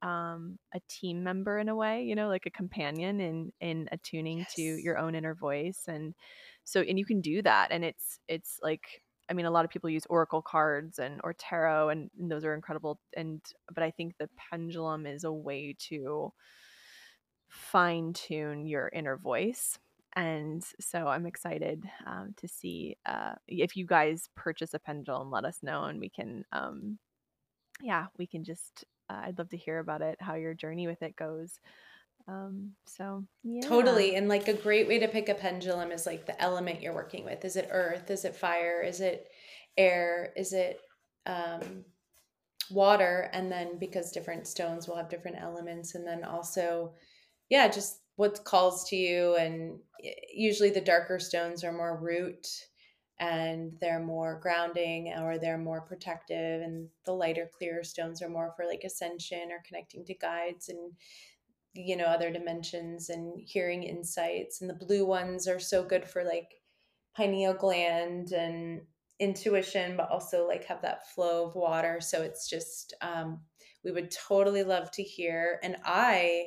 um 0.03 0.59
a 0.75 0.81
team 0.89 1.23
member 1.23 1.59
in 1.59 1.69
a 1.69 1.75
way 1.75 2.03
you 2.05 2.15
know 2.15 2.29
like 2.29 2.47
a 2.47 2.51
companion 2.51 3.21
in 3.21 3.53
in 3.61 3.89
attuning 3.93 4.39
yes. 4.39 4.55
to 4.55 4.63
your 4.63 4.97
own 4.97 5.15
inner 5.15 5.35
voice 5.35 5.83
and 5.89 6.15
so 6.65 6.81
and 6.81 6.99
you 6.99 7.05
can 7.05 7.21
do 7.21 7.43
that 7.43 7.69
and 7.71 7.85
it's 7.85 8.19
it's 8.29 8.59
like 8.63 9.03
i 9.29 9.35
mean 9.35 9.45
a 9.45 9.51
lot 9.51 9.65
of 9.65 9.71
people 9.71 9.91
use 9.91 10.07
oracle 10.09 10.41
cards 10.41 10.99
and 10.99 11.21
or 11.23 11.35
tarot 11.35 11.91
and, 11.91 12.11
and 12.19 12.31
those 12.31 12.45
are 12.45 12.55
incredible 12.55 12.99
and 13.15 13.43
but 13.75 13.83
i 13.83 13.91
think 13.91 14.15
the 14.19 14.31
pendulum 14.51 15.05
is 15.05 15.25
a 15.25 15.33
way 15.33 15.75
to 15.79 16.33
fine 17.49 18.13
tune 18.15 18.65
your 18.65 18.89
inner 18.95 19.19
voice 19.19 19.79
and 20.17 20.65
so 20.81 21.09
i'm 21.09 21.27
excited 21.27 21.85
um, 22.07 22.33
to 22.39 22.49
see 22.49 22.97
uh, 23.05 23.35
if 23.49 23.77
you 23.77 23.85
guys 23.85 24.31
purchase 24.35 24.73
a 24.73 24.79
pendulum 24.79 25.31
let 25.31 25.45
us 25.45 25.59
know 25.63 25.85
and 25.85 26.01
we 26.01 26.09
can 26.09 26.43
um, 26.53 26.99
yeah, 27.83 28.07
we 28.19 28.27
can 28.27 28.45
just, 28.45 28.85
uh, 29.09 29.23
I'd 29.25 29.39
love 29.39 29.51
to 29.51 29.57
hear 29.57 29.79
about 29.79 30.03
it, 30.03 30.17
how 30.21 30.35
your 30.35 30.55
journey 30.55 30.87
with 30.87 31.03
it 31.03 31.17
goes. 31.17 31.59
Um, 32.29 32.73
so 32.87 33.25
yeah. 33.43 33.67
Totally. 33.67 34.15
And 34.15 34.29
like 34.29 34.49
a 34.49 34.55
great 34.55 34.87
way 34.87 34.99
to 35.01 35.09
pick 35.09 35.29
a 35.29 35.35
pendulum 35.35 35.91
is 35.91 36.07
like 36.07 36.27
the 36.27 36.41
element 36.41 36.81
you're 36.81 36.95
working 36.95 37.25
with. 37.25 37.45
Is 37.45 37.57
it 37.57 37.69
earth? 37.73 38.11
Is 38.11 38.25
it 38.25 38.37
fire? 38.37 38.83
Is 38.83 39.01
it 39.01 39.29
air? 39.77 40.33
Is 40.37 40.53
it 40.53 40.81
um, 41.27 41.85
water? 42.71 43.31
And 43.33 43.51
then 43.51 43.79
because 43.79 44.13
different 44.13 44.47
stones 44.47 44.87
will 44.87 44.97
have 44.97 45.09
different 45.09 45.39
elements. 45.41 45.95
And 45.95 46.07
then 46.07 46.23
also, 46.23 46.95
yeah, 47.49 47.69
just 47.69 48.01
what 48.17 48.45
calls 48.45 48.89
to 48.91 48.97
you. 48.97 49.35
And 49.37 49.79
usually 50.33 50.71
the 50.71 50.81
darker 50.81 51.19
stones 51.19 51.65
are 51.65 51.73
more 51.73 51.99
root 52.01 52.47
and 53.21 53.73
they're 53.81 54.03
more 54.03 54.41
grounding 54.43 55.13
or 55.19 55.39
they're 55.39 55.59
more 55.59 55.83
protective 55.83 56.63
and 56.63 56.89
the 57.05 57.13
lighter 57.13 57.49
clearer 57.57 57.85
stones 57.85 58.21
are 58.21 58.29
more 58.29 58.53
for 58.57 58.67
like 58.67 58.83
ascension 58.85 59.53
or 59.53 59.63
connecting 59.65 60.05
to 60.05 60.15
guides 60.15 60.69
and 60.69 60.93
you 61.75 61.97
know 61.97 62.07
other 62.07 62.33
dimensions 62.33 63.11
and 63.11 63.39
hearing 63.47 63.85
insights 63.85 64.61
and 64.61 64.69
the 64.69 64.87
blue 64.87 65.07
ones 65.07 65.47
are 65.47 65.61
so 65.61 65.85
good 65.85 66.05
for 66.05 66.25
like 66.25 66.49
pineal 67.17 67.55
gland 67.55 68.33
and 68.33 68.81
intuition 69.21 69.97
but 69.97 70.11
also 70.11 70.49
like 70.49 70.65
have 70.65 70.83
that 70.83 71.09
flow 71.11 71.47
of 71.47 71.55
water. 71.55 72.01
So 72.01 72.23
it's 72.23 72.49
just 72.49 72.95
um, 73.03 73.41
we 73.85 73.93
would 73.93 74.11
totally 74.11 74.63
love 74.63 74.91
to 74.93 75.03
hear 75.03 75.61
and 75.63 75.77
i 75.85 76.47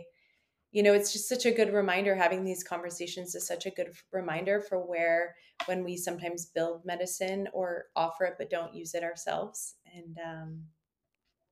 you 0.74 0.82
know 0.82 0.94
it's 0.94 1.14
just 1.14 1.30
such 1.30 1.46
a 1.46 1.52
good 1.52 1.72
reminder 1.72 2.16
having 2.16 2.44
these 2.44 2.64
conversations 2.64 3.36
is 3.36 3.48
such 3.48 3.68
a 3.68 3.70
good 3.70 3.92
reminder 4.12 4.60
for 4.60 4.80
where 4.80 5.36
when 5.66 5.84
we 5.84 5.96
sometimes 5.96 6.48
build 6.48 6.84
medicine 6.84 7.48
or 7.54 7.86
offer 7.96 8.26
it 8.26 8.34
but 8.38 8.50
don't 8.50 8.74
use 8.74 8.94
it 8.96 9.04
ourselves. 9.04 9.76
And 9.96 10.18
um 10.26 10.64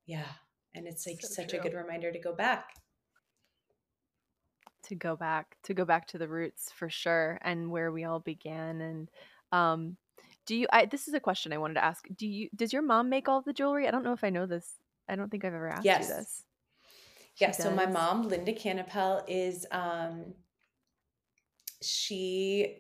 yeah 0.08 0.26
and 0.74 0.88
it's 0.88 1.06
like 1.08 1.22
so 1.22 1.28
such 1.28 1.52
true. 1.52 1.60
a 1.60 1.62
good 1.62 1.76
reminder 1.76 2.12
to 2.12 2.20
go 2.20 2.34
back. 2.36 2.70
To 4.88 4.96
go 4.96 5.16
back 5.16 5.56
to 5.64 5.76
go 5.76 5.86
back 5.86 6.08
to 6.08 6.18
the 6.18 6.28
roots 6.28 6.72
for 6.76 6.90
sure 6.90 7.38
and 7.44 7.70
where 7.70 7.92
we 7.92 8.04
all 8.04 8.20
began 8.20 8.82
and 8.82 9.12
um 9.52 9.98
do 10.48 10.56
you 10.56 10.68
i 10.74 10.86
this 10.86 11.08
is 11.08 11.14
a 11.14 11.20
question 11.20 11.54
i 11.54 11.60
wanted 11.60 11.76
to 11.76 11.86
ask. 11.86 12.08
Do 12.18 12.28
you 12.28 12.50
does 12.56 12.74
your 12.74 12.82
mom 12.82 13.08
make 13.08 13.30
all 13.30 13.44
the 13.44 13.54
jewelry? 13.54 13.88
I 13.88 13.92
don't 13.92 14.04
know 14.04 14.14
if 14.14 14.24
i 14.24 14.32
know 14.32 14.48
this 14.48 14.80
i 15.08 15.16
don't 15.16 15.30
think 15.30 15.46
i've 15.46 15.54
ever 15.54 15.70
asked 15.70 15.86
yes. 15.86 16.10
you 16.10 16.16
this 16.16 16.44
yeah, 17.38 17.52
so 17.52 17.72
my 17.72 17.86
mom, 17.86 18.28
Linda 18.28 18.54
Kannapell, 18.54 19.24
is 19.28 19.66
um 19.72 20.34
she 21.82 22.78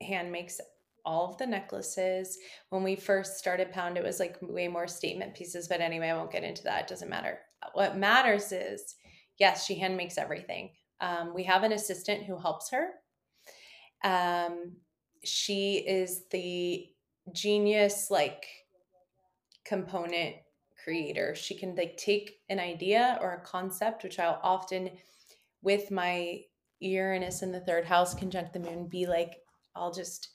hand 0.00 0.30
makes 0.30 0.60
all 1.04 1.30
of 1.30 1.38
the 1.38 1.46
necklaces. 1.46 2.38
When 2.70 2.82
we 2.82 2.96
first 2.96 3.38
started 3.38 3.72
Pound, 3.72 3.98
it 3.98 4.04
was 4.04 4.20
like 4.20 4.36
way 4.40 4.68
more 4.68 4.86
statement 4.86 5.34
pieces, 5.34 5.68
but 5.68 5.80
anyway, 5.80 6.08
I 6.08 6.16
won't 6.16 6.32
get 6.32 6.44
into 6.44 6.62
that. 6.64 6.82
It 6.82 6.88
doesn't 6.88 7.10
matter. 7.10 7.40
What 7.72 7.96
matters 7.96 8.52
is, 8.52 8.94
yes, 9.38 9.66
she 9.66 9.74
hand 9.74 9.96
makes 9.96 10.18
everything. 10.18 10.70
Um, 11.00 11.34
we 11.34 11.42
have 11.44 11.62
an 11.62 11.72
assistant 11.72 12.24
who 12.24 12.38
helps 12.38 12.70
her. 12.70 12.90
Um, 14.02 14.76
she 15.24 15.76
is 15.76 16.24
the 16.30 16.86
genius, 17.32 18.08
like 18.10 18.46
component 19.64 20.36
creator. 20.84 21.34
She 21.34 21.54
can 21.56 21.74
like 21.74 21.96
take 21.96 22.40
an 22.50 22.60
idea 22.60 23.18
or 23.20 23.32
a 23.32 23.40
concept, 23.40 24.04
which 24.04 24.18
I'll 24.18 24.38
often 24.42 24.90
with 25.62 25.90
my 25.90 26.42
Uranus 26.80 27.42
in 27.42 27.50
the 27.50 27.60
third 27.60 27.86
house 27.86 28.14
conjunct 28.14 28.52
the 28.52 28.58
moon 28.58 28.86
be 28.86 29.06
like, 29.06 29.36
I'll 29.74 29.92
just 29.92 30.28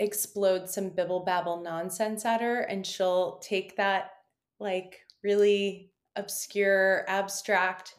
explode 0.00 0.68
some 0.68 0.88
bibble 0.88 1.24
babble 1.24 1.62
nonsense 1.62 2.24
at 2.24 2.40
her 2.40 2.62
and 2.62 2.84
she'll 2.86 3.38
take 3.38 3.76
that 3.76 4.10
like 4.58 5.00
really 5.22 5.92
obscure, 6.16 7.04
abstract, 7.06 7.94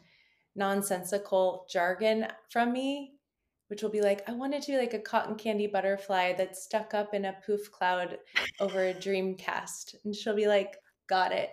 nonsensical 0.56 1.68
jargon 1.70 2.28
from 2.50 2.74
me 2.74 3.16
which 3.68 3.82
will 3.82 3.90
be 3.90 4.02
like, 4.02 4.28
I 4.30 4.34
wanted 4.34 4.62
to 4.64 4.74
be 4.74 4.78
like 4.78 4.94
a 4.94 5.00
cotton 5.00 5.36
candy 5.36 5.68
butterfly 5.68 6.34
that's 6.34 6.64
stuck 6.64 6.94
up 6.94 7.14
in 7.14 7.26
a 7.26 7.36
poof 7.46 7.72
cloud 7.72 8.18
over 8.60 8.86
a 8.86 8.94
dream 8.94 9.36
cast. 9.36 9.96
And 10.06 10.16
she'll 10.16 10.36
be 10.36 10.48
like, 10.48 10.78
got 11.08 11.32
it. 11.32 11.50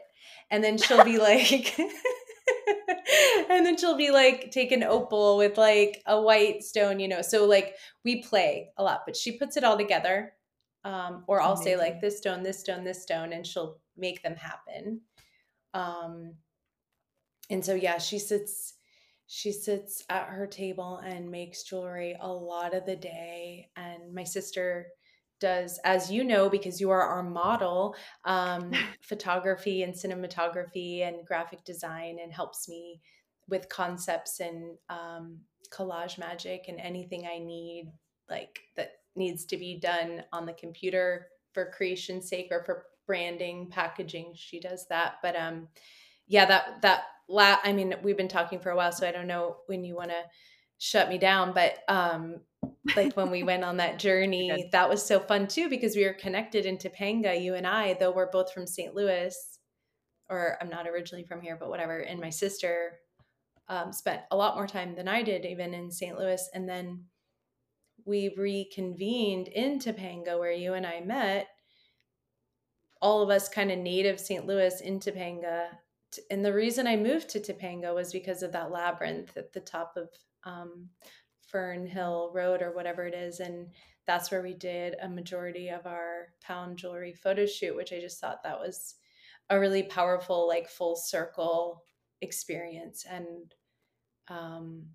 And 0.51 0.63
then 0.63 0.79
she'll 0.79 1.05
be 1.05 1.19
like, 1.31 1.79
and 3.51 3.65
then 3.67 3.77
she'll 3.77 3.97
be 3.97 4.11
like, 4.11 4.51
take 4.51 4.73
an 4.73 4.83
opal 4.83 5.37
with 5.37 5.59
like 5.59 6.03
a 6.07 6.21
white 6.21 6.63
stone, 6.63 7.01
you 7.01 7.09
know. 7.09 7.23
So 7.23 7.47
like 7.47 7.75
we 8.05 8.23
play 8.23 8.71
a 8.77 8.83
lot, 8.83 9.03
but 9.07 9.17
she 9.17 9.39
puts 9.39 9.57
it 9.57 9.65
all 9.65 9.77
together. 9.77 10.33
Um, 10.85 11.25
or 11.29 11.41
I'll 11.41 11.53
Amazing. 11.53 11.65
say 11.65 11.77
like 11.77 12.01
this 12.01 12.19
stone, 12.19 12.43
this 12.43 12.59
stone, 12.59 12.83
this 12.83 13.03
stone, 13.03 13.33
and 13.33 13.47
she'll 13.47 13.79
make 13.97 14.23
them 14.23 14.35
happen. 14.35 15.01
Um, 15.75 16.35
and 17.51 17.65
so 17.65 17.75
yeah, 17.75 17.99
she 17.99 18.19
sits 18.19 18.75
she 19.27 19.53
sits 19.53 20.05
at 20.11 20.27
her 20.27 20.47
table 20.47 20.99
and 20.99 21.31
makes 21.31 21.63
jewelry 21.63 22.17
a 22.21 22.29
lot 22.29 22.75
of 22.75 22.85
the 22.85 22.97
day. 22.97 23.71
And 23.77 24.13
my 24.13 24.25
sister 24.25 24.89
does, 25.43 25.81
as 25.85 26.11
you 26.11 26.23
know, 26.23 26.49
because 26.49 26.81
you 26.81 26.91
are 26.91 27.03
our 27.03 27.23
model, 27.23 27.97
um, 28.25 28.71
photography 29.03 29.83
and 29.83 29.93
cinematography 29.93 31.07
and 31.07 31.27
graphic 31.27 31.65
design, 31.65 32.19
and 32.23 32.33
helps 32.33 32.69
me 32.69 33.01
with 33.49 33.69
concepts 33.69 34.39
and 34.39 34.77
um, 34.89 35.41
collage 35.71 36.17
magic 36.17 36.67
and 36.69 36.79
anything 36.79 37.27
I 37.27 37.41
need, 37.41 37.91
like 38.31 38.61
that 38.77 38.93
needs 39.17 39.45
to 39.47 39.57
be 39.57 39.81
done 39.81 40.23
on 40.33 40.47
the 40.47 40.53
computer 40.53 41.27
for 41.53 41.73
creation's 41.77 42.29
sake 42.29 42.49
or 42.53 42.63
for 42.65 42.85
branding, 43.07 43.69
packaging. 43.69 44.33
She 44.37 44.61
does 44.61 44.87
that, 44.91 45.15
but 45.23 45.35
um, 45.35 45.69
yeah, 46.29 46.47
that 46.47 46.83
that 46.83 47.03
la- 47.29 47.59
I 47.65 47.73
mean, 47.73 47.97
we've 48.05 48.17
been 48.17 48.29
talking 48.29 48.61
for 48.61 48.71
a 48.71 48.77
while, 48.77 48.93
so 48.93 49.07
I 49.07 49.13
don't 49.13 49.27
know 49.27 49.57
when 49.67 49.83
you 49.85 49.97
want 49.97 50.11
to 50.11 50.23
shut 50.79 51.09
me 51.09 51.19
down, 51.19 51.53
but 51.53 51.79
um, 51.89 52.43
like 52.97 53.17
when 53.17 53.31
we 53.31 53.43
went 53.43 53.65
on 53.65 53.77
that 53.77 53.99
journey 54.07 54.69
that 54.73 54.89
was 54.89 55.05
so 55.05 55.21
fun 55.21 55.47
too 55.47 55.69
because 55.69 55.97
we 55.97 56.05
were 56.05 56.15
connected 56.15 56.67
in 56.67 56.77
topanga 56.77 57.41
you 57.41 57.55
and 57.55 57.67
i 57.67 57.95
though 57.95 58.11
we're 58.11 58.31
both 58.31 58.53
from 58.53 58.67
st 58.67 58.95
louis 58.95 59.59
or 60.29 60.57
i'm 60.61 60.69
not 60.69 60.87
originally 60.87 61.25
from 61.25 61.41
here 61.41 61.57
but 61.59 61.69
whatever 61.69 61.99
and 62.01 62.21
my 62.21 62.31
sister 62.31 62.99
um, 63.69 63.93
spent 63.93 64.21
a 64.31 64.37
lot 64.37 64.57
more 64.57 64.67
time 64.67 64.95
than 64.95 65.09
i 65.09 65.23
did 65.23 65.45
even 65.45 65.75
in 65.75 65.91
st 65.91 66.19
louis 66.19 66.49
and 66.55 66.69
then 66.69 67.05
we 68.05 68.35
reconvened 68.37 69.49
in 69.49 69.79
topanga 69.79 70.39
where 70.39 70.53
you 70.53 70.75
and 70.75 70.87
i 70.87 71.01
met. 71.01 71.49
All 73.01 73.23
of 73.23 73.31
us 73.31 73.49
kind 73.49 73.71
of 73.71 73.79
native 73.79 74.19
st 74.19 74.47
louis 74.47 74.81
in 74.81 74.99
topanga 74.99 75.67
and 76.31 76.45
the 76.45 76.53
reason 76.53 76.87
i 76.87 76.97
moved 76.97 77.29
to 77.31 77.41
topanga 77.41 77.95
was 77.95 78.13
because 78.13 78.43
of 78.43 78.53
that 78.53 78.71
labyrinth 78.71 79.37
at 79.37 79.53
the 79.53 79.61
top 79.61 79.97
of 79.97 80.09
um, 80.45 80.89
Fern 81.53 81.87
Hill 81.87 82.33
Road 82.35 82.63
or 82.63 82.73
whatever 82.73 83.07
it 83.07 83.15
is. 83.15 83.41
And 83.41 83.71
that's 84.07 84.31
where 84.33 84.43
we 84.43 84.55
did 84.55 84.97
a 85.01 85.09
majority 85.09 85.69
of 85.69 85.87
our 85.87 86.35
pound 86.43 86.79
jewelry 86.79 87.15
photo 87.15 87.47
shoot, 87.47 87.77
which 87.77 87.93
I 87.93 88.01
just 88.01 88.21
thought 88.21 88.43
that 88.43 88.59
was 88.59 88.97
a 89.51 89.61
really 89.61 89.85
powerful, 89.85 90.49
like 90.49 90.69
full 90.69 90.97
circle 90.97 91.85
experience 92.23 93.05
and 93.09 93.55
um 94.29 94.87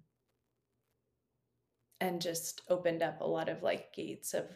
and 2.02 2.22
just 2.22 2.62
opened 2.70 3.04
up 3.04 3.22
a 3.22 3.28
lot 3.28 3.50
of 3.50 3.62
like 3.64 3.94
gates 3.94 4.34
of 4.34 4.50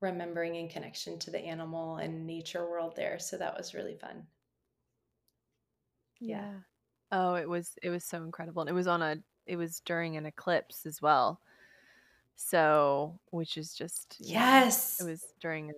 remembering 0.00 0.56
and 0.56 0.70
connection 0.70 1.18
to 1.18 1.30
the 1.30 1.40
animal 1.40 1.96
and 1.96 2.26
nature 2.26 2.68
world 2.68 2.94
there. 2.96 3.18
So 3.18 3.38
that 3.38 3.56
was 3.56 3.74
really 3.74 3.96
fun. 3.96 4.26
Yeah. 6.20 6.44
Yeah. 6.44 6.60
Oh, 7.10 7.34
it 7.34 7.48
was 7.48 7.78
it 7.82 7.90
was 7.90 8.04
so 8.04 8.22
incredible. 8.24 8.62
And 8.62 8.70
it 8.70 8.74
was 8.74 8.86
on 8.86 9.02
a 9.02 9.16
it 9.46 9.56
was 9.56 9.80
during 9.80 10.16
an 10.16 10.26
eclipse 10.26 10.86
as 10.86 11.00
well. 11.02 11.40
So, 12.36 13.18
which 13.30 13.56
is 13.56 13.74
just, 13.74 14.16
yeah, 14.18 14.66
it 14.66 15.04
was 15.04 15.24
during 15.40 15.72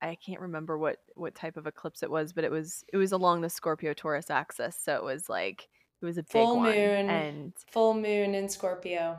I 0.00 0.14
can't 0.14 0.40
remember 0.40 0.78
what 0.78 0.98
what 1.14 1.34
type 1.34 1.56
of 1.56 1.66
eclipse 1.66 2.02
it 2.02 2.10
was, 2.10 2.32
but 2.32 2.44
it 2.44 2.50
was 2.50 2.84
it 2.92 2.96
was 2.96 3.12
along 3.12 3.40
the 3.40 3.50
Scorpio-Taurus 3.50 4.30
axis. 4.30 4.76
So 4.80 4.94
it 4.94 5.02
was 5.02 5.28
like 5.28 5.68
it 6.00 6.06
was 6.06 6.18
a 6.18 6.22
big 6.22 6.30
Full 6.32 6.56
one. 6.56 6.74
moon. 6.74 7.10
And 7.10 7.52
Full 7.72 7.94
moon 7.94 8.34
in 8.34 8.48
Scorpio. 8.48 9.18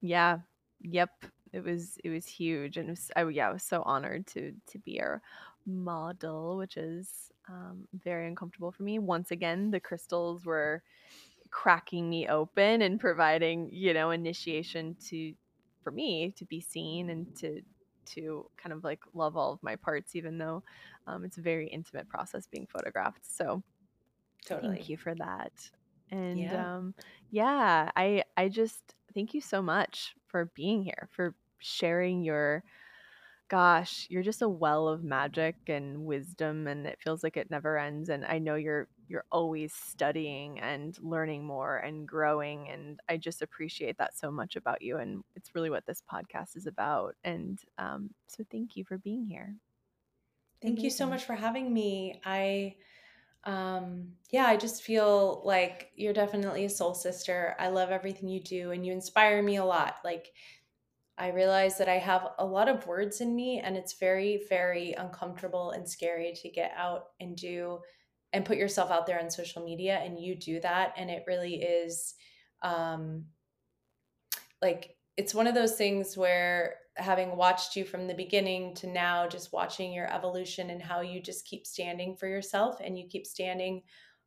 yeah, 0.00 0.38
yep, 0.80 1.10
it 1.52 1.64
was 1.64 1.98
it 2.04 2.10
was 2.10 2.26
huge 2.26 2.76
and 2.76 2.88
it 2.88 2.92
was 2.92 3.10
I 3.16 3.24
yeah, 3.28 3.48
I 3.48 3.52
was 3.52 3.64
so 3.64 3.82
honored 3.82 4.26
to 4.28 4.52
to 4.68 4.78
be 4.78 4.92
your 4.92 5.20
model, 5.66 6.56
which 6.56 6.76
is 6.76 7.08
um, 7.48 7.88
very 8.04 8.28
uncomfortable 8.28 8.70
for 8.70 8.82
me. 8.84 8.98
Once 8.98 9.30
again, 9.30 9.70
the 9.70 9.80
crystals 9.80 10.44
were 10.44 10.82
cracking 11.50 12.08
me 12.10 12.28
open 12.28 12.82
and 12.82 13.00
providing, 13.00 13.70
you 13.72 13.94
know, 13.94 14.10
initiation 14.10 14.96
to 15.08 15.34
for 15.82 15.92
me 15.92 16.32
to 16.36 16.44
be 16.46 16.60
seen 16.60 17.10
and 17.10 17.28
to 17.36 17.62
to 18.06 18.46
kind 18.56 18.72
of 18.72 18.84
like 18.84 19.00
love 19.14 19.36
all 19.36 19.52
of 19.52 19.62
my 19.62 19.76
parts, 19.76 20.16
even 20.16 20.38
though 20.38 20.62
um, 21.06 21.24
it's 21.24 21.38
a 21.38 21.42
very 21.42 21.68
intimate 21.68 22.08
process 22.08 22.46
being 22.46 22.66
photographed. 22.66 23.20
So 23.24 23.62
totally 24.44 24.84
thank 24.84 24.88
you 24.88 24.96
for 24.96 25.14
that. 25.14 25.52
And 26.10 26.52
Yeah. 26.52 26.52
um, 26.52 26.94
yeah, 27.30 27.90
I 27.96 28.24
I 28.36 28.48
just 28.48 28.94
thank 29.14 29.34
you 29.34 29.40
so 29.40 29.62
much 29.62 30.14
for 30.26 30.46
being 30.54 30.82
here, 30.84 31.08
for 31.12 31.34
sharing 31.60 32.22
your 32.24 32.64
Gosh, 33.48 34.06
you're 34.10 34.22
just 34.22 34.42
a 34.42 34.48
well 34.48 34.88
of 34.88 35.04
magic 35.04 35.56
and 35.68 36.04
wisdom 36.06 36.66
and 36.66 36.86
it 36.86 36.98
feels 37.02 37.22
like 37.22 37.36
it 37.36 37.50
never 37.50 37.78
ends 37.78 38.08
and 38.10 38.24
I 38.26 38.38
know 38.38 38.56
you're 38.56 38.88
you're 39.08 39.24
always 39.32 39.72
studying 39.72 40.60
and 40.60 40.98
learning 41.00 41.44
more 41.44 41.78
and 41.78 42.06
growing 42.06 42.68
and 42.68 43.00
I 43.08 43.16
just 43.16 43.42
appreciate 43.42 43.98
that 43.98 44.16
so 44.16 44.30
much 44.30 44.56
about 44.56 44.82
you 44.82 44.98
and 44.98 45.24
it's 45.34 45.54
really 45.54 45.70
what 45.70 45.86
this 45.86 46.02
podcast 46.12 46.56
is 46.56 46.66
about 46.66 47.16
and 47.24 47.58
um, 47.78 48.10
so 48.26 48.44
thank 48.50 48.76
you 48.76 48.84
for 48.84 48.98
being 48.98 49.24
here. 49.24 49.54
Thank 50.60 50.82
you 50.82 50.90
so 50.90 51.06
much 51.06 51.24
for 51.24 51.34
having 51.34 51.72
me. 51.72 52.20
I 52.24 52.76
um 53.44 54.08
yeah, 54.30 54.46
I 54.46 54.56
just 54.56 54.82
feel 54.82 55.42
like 55.44 55.92
you're 55.94 56.12
definitely 56.12 56.64
a 56.64 56.70
soul 56.70 56.94
sister. 56.94 57.54
I 57.58 57.68
love 57.68 57.90
everything 57.90 58.28
you 58.28 58.40
do 58.40 58.72
and 58.72 58.84
you 58.84 58.92
inspire 58.92 59.42
me 59.42 59.56
a 59.56 59.64
lot. 59.64 59.96
Like 60.04 60.32
I 61.16 61.30
realize 61.30 61.78
that 61.78 61.88
I 61.88 61.98
have 61.98 62.28
a 62.38 62.44
lot 62.44 62.68
of 62.68 62.86
words 62.86 63.20
in 63.20 63.34
me 63.34 63.60
and 63.60 63.76
it's 63.76 63.94
very 63.94 64.42
very 64.48 64.92
uncomfortable 64.92 65.70
and 65.70 65.88
scary 65.88 66.34
to 66.42 66.48
get 66.48 66.72
out 66.76 67.06
and 67.20 67.36
do 67.36 67.78
and 68.32 68.44
put 68.44 68.56
yourself 68.56 68.90
out 68.90 69.06
there 69.06 69.20
on 69.20 69.30
social 69.30 69.64
media 69.64 70.00
and 70.04 70.20
you 70.20 70.34
do 70.34 70.60
that 70.60 70.92
and 70.96 71.10
it 71.10 71.24
really 71.26 71.56
is 71.56 72.14
um 72.62 73.24
like 74.60 74.96
it's 75.16 75.34
one 75.34 75.46
of 75.46 75.54
those 75.54 75.76
things 75.76 76.16
where 76.16 76.76
having 76.96 77.36
watched 77.36 77.76
you 77.76 77.84
from 77.84 78.06
the 78.06 78.14
beginning 78.14 78.74
to 78.74 78.86
now 78.86 79.26
just 79.26 79.52
watching 79.52 79.92
your 79.92 80.12
evolution 80.12 80.70
and 80.70 80.82
how 80.82 81.00
you 81.00 81.22
just 81.22 81.46
keep 81.46 81.66
standing 81.66 82.16
for 82.16 82.26
yourself 82.26 82.76
and 82.82 82.98
you 82.98 83.06
keep 83.08 83.26
standing 83.26 83.82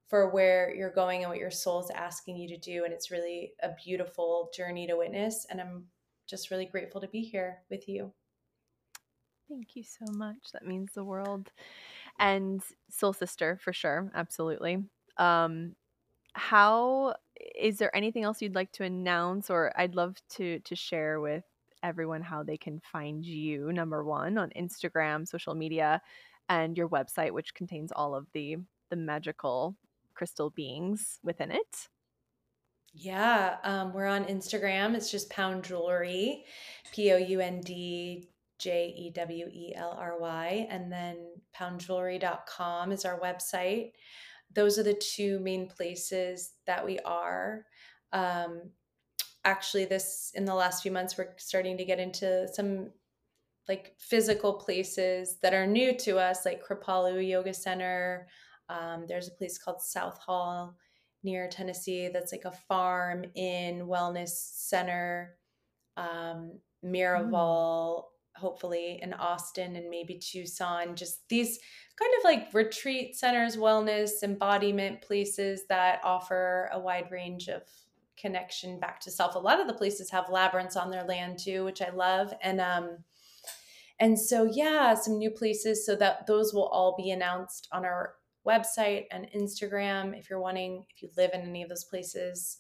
for 0.10 0.30
where 0.30 0.74
you're 0.76 0.94
going 0.94 1.22
and 1.22 1.30
what 1.30 1.40
your 1.40 1.52
soul 1.52 1.82
is 1.82 1.92
asking 1.92 2.38
you 2.38 2.48
to 2.48 2.58
do 2.58 2.84
and 2.84 2.94
it's 2.94 3.12
really 3.12 3.54
a 3.62 3.70
beautiful 3.84 4.50
journey 4.56 4.88
to 4.88 4.98
witness 4.98 5.46
and 5.50 5.62
i'm 5.62 5.86
just 6.28 6.50
really 6.50 6.66
grateful 6.66 7.02
to 7.02 7.08
be 7.08 7.22
here 7.22 7.60
with 7.70 7.88
you 7.88 8.12
Thank 9.52 9.76
you 9.76 9.84
so 9.84 10.10
much. 10.14 10.38
That 10.54 10.66
means 10.66 10.94
the 10.94 11.04
world. 11.04 11.52
And 12.20 12.64
soul 12.90 13.14
sister 13.14 13.58
for 13.62 13.74
sure, 13.74 14.12
absolutely. 14.14 14.86
Um 15.18 15.76
how 16.36 17.16
is 17.56 17.80
there 17.80 17.96
anything 17.96 18.24
else 18.24 18.42
you'd 18.42 18.56
like 18.56 18.72
to 18.74 18.84
announce 18.86 19.50
or 19.50 19.74
I'd 19.80 19.96
love 19.96 20.18
to 20.32 20.60
to 20.62 20.76
share 20.76 21.20
with 21.22 21.46
everyone 21.84 22.22
how 22.24 22.44
they 22.44 22.58
can 22.58 22.80
find 22.80 23.26
you 23.26 23.74
number 23.74 24.04
1 24.06 24.38
on 24.38 24.52
Instagram, 24.52 25.28
social 25.28 25.56
media 25.56 26.02
and 26.50 26.78
your 26.78 26.90
website 26.90 27.32
which 27.34 27.54
contains 27.56 27.92
all 27.94 28.16
of 28.16 28.28
the 28.34 28.58
the 28.90 28.96
magical 28.98 29.78
crystal 30.16 30.52
beings 30.52 31.20
within 31.24 31.52
it. 31.52 31.90
yeah 32.94 33.58
um, 33.64 33.94
we're 33.94 34.06
on 34.06 34.26
instagram 34.26 34.96
it's 34.96 35.10
just 35.10 35.30
pound 35.30 35.64
jewelry 35.64 36.46
p-o-u-n-d 36.92 38.30
j-e-w-e-l-r-y 38.62 40.68
and 40.70 40.92
then 40.92 41.18
poundjewelry.com 41.58 42.92
is 42.92 43.06
our 43.06 43.20
website 43.20 43.92
those 44.54 44.78
are 44.78 44.84
the 44.84 44.94
two 44.94 45.40
main 45.40 45.68
places 45.68 46.54
that 46.68 46.86
we 46.86 47.00
are. 47.00 47.66
Um, 48.14 48.72
actually, 49.46 49.86
this 49.86 50.32
in 50.36 50.46
the 50.46 50.56
last 50.56 50.84
few 50.84 50.92
months, 50.92 51.18
we're 51.18 51.34
starting 51.38 51.78
to 51.78 51.86
get 51.86 52.00
into 52.00 52.48
some 52.54 52.92
like 53.68 53.94
physical 53.98 54.54
places 54.54 55.38
that 55.42 55.54
are 55.54 55.68
new 55.68 55.98
to 56.00 56.18
us, 56.18 56.46
like 56.46 56.66
Kripalu 56.66 57.28
Yoga 57.28 57.54
Center. 57.54 58.28
Um, 58.70 59.06
there's 59.08 59.28
a 59.28 59.32
place 59.32 59.58
called 59.58 59.82
Southall 59.82 60.76
near 61.24 61.48
Tennessee 61.48 62.10
that's 62.12 62.32
like 62.32 62.46
a 62.46 62.52
farm 62.52 63.26
in 63.36 63.88
wellness 63.88 64.30
center. 64.30 65.38
Um. 65.98 66.60
Miraval, 66.84 68.06
hopefully 68.42 69.00
in 69.02 69.14
Austin 69.14 69.76
and 69.76 69.90
maybe 69.90 70.16
Tucson. 70.16 70.96
Just 70.96 71.28
these 71.30 71.60
kind 71.96 72.12
of 72.18 72.24
like 72.24 72.54
retreat 72.54 73.16
centers, 73.16 73.56
wellness, 73.56 74.24
embodiment 74.24 75.02
places 75.02 75.62
that 75.70 76.02
offer 76.04 76.70
a 76.74 76.80
wide 76.80 77.12
range 77.12 77.48
of 77.48 77.62
connection 78.18 78.80
back 78.80 79.00
to 79.02 79.12
self. 79.12 79.36
A 79.36 79.40
lot 79.40 79.60
of 79.60 79.68
the 79.68 79.74
places 79.74 80.10
have 80.10 80.30
labyrinths 80.30 80.76
on 80.76 80.92
their 80.92 81.04
land 81.04 81.40
too, 81.40 81.64
which 81.64 81.82
I 81.82 81.90
love. 81.92 82.34
And 82.42 82.60
um 82.60 82.98
and 84.00 84.20
so 84.20 84.50
yeah, 84.52 84.96
some 84.96 85.20
new 85.20 85.30
places 85.30 85.86
so 85.86 85.96
that 85.96 86.26
those 86.26 86.54
will 86.54 86.68
all 86.68 86.96
be 86.98 87.12
announced 87.12 87.68
on 87.72 87.86
our 87.86 88.16
website 88.48 89.06
and 89.12 89.30
Instagram 89.36 90.18
if 90.18 90.30
you're 90.30 90.42
wanting 90.42 90.86
if 90.90 91.04
you 91.04 91.10
live 91.16 91.32
in 91.34 91.42
any 91.42 91.62
of 91.62 91.70
those 91.70 91.84
places. 91.84 92.58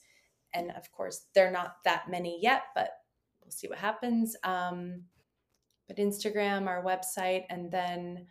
And 0.53 0.71
of 0.71 0.91
course, 0.91 1.27
they're 1.33 1.51
not 1.51 1.77
that 1.85 2.09
many 2.09 2.39
yet, 2.41 2.63
but 2.75 2.91
we'll 3.41 3.51
see 3.51 3.67
what 3.67 3.77
happens. 3.77 4.35
Um, 4.43 5.03
but 5.91 6.01
Instagram, 6.01 6.67
our 6.67 6.81
website, 6.83 7.43
and 7.49 7.69
then 7.69 8.25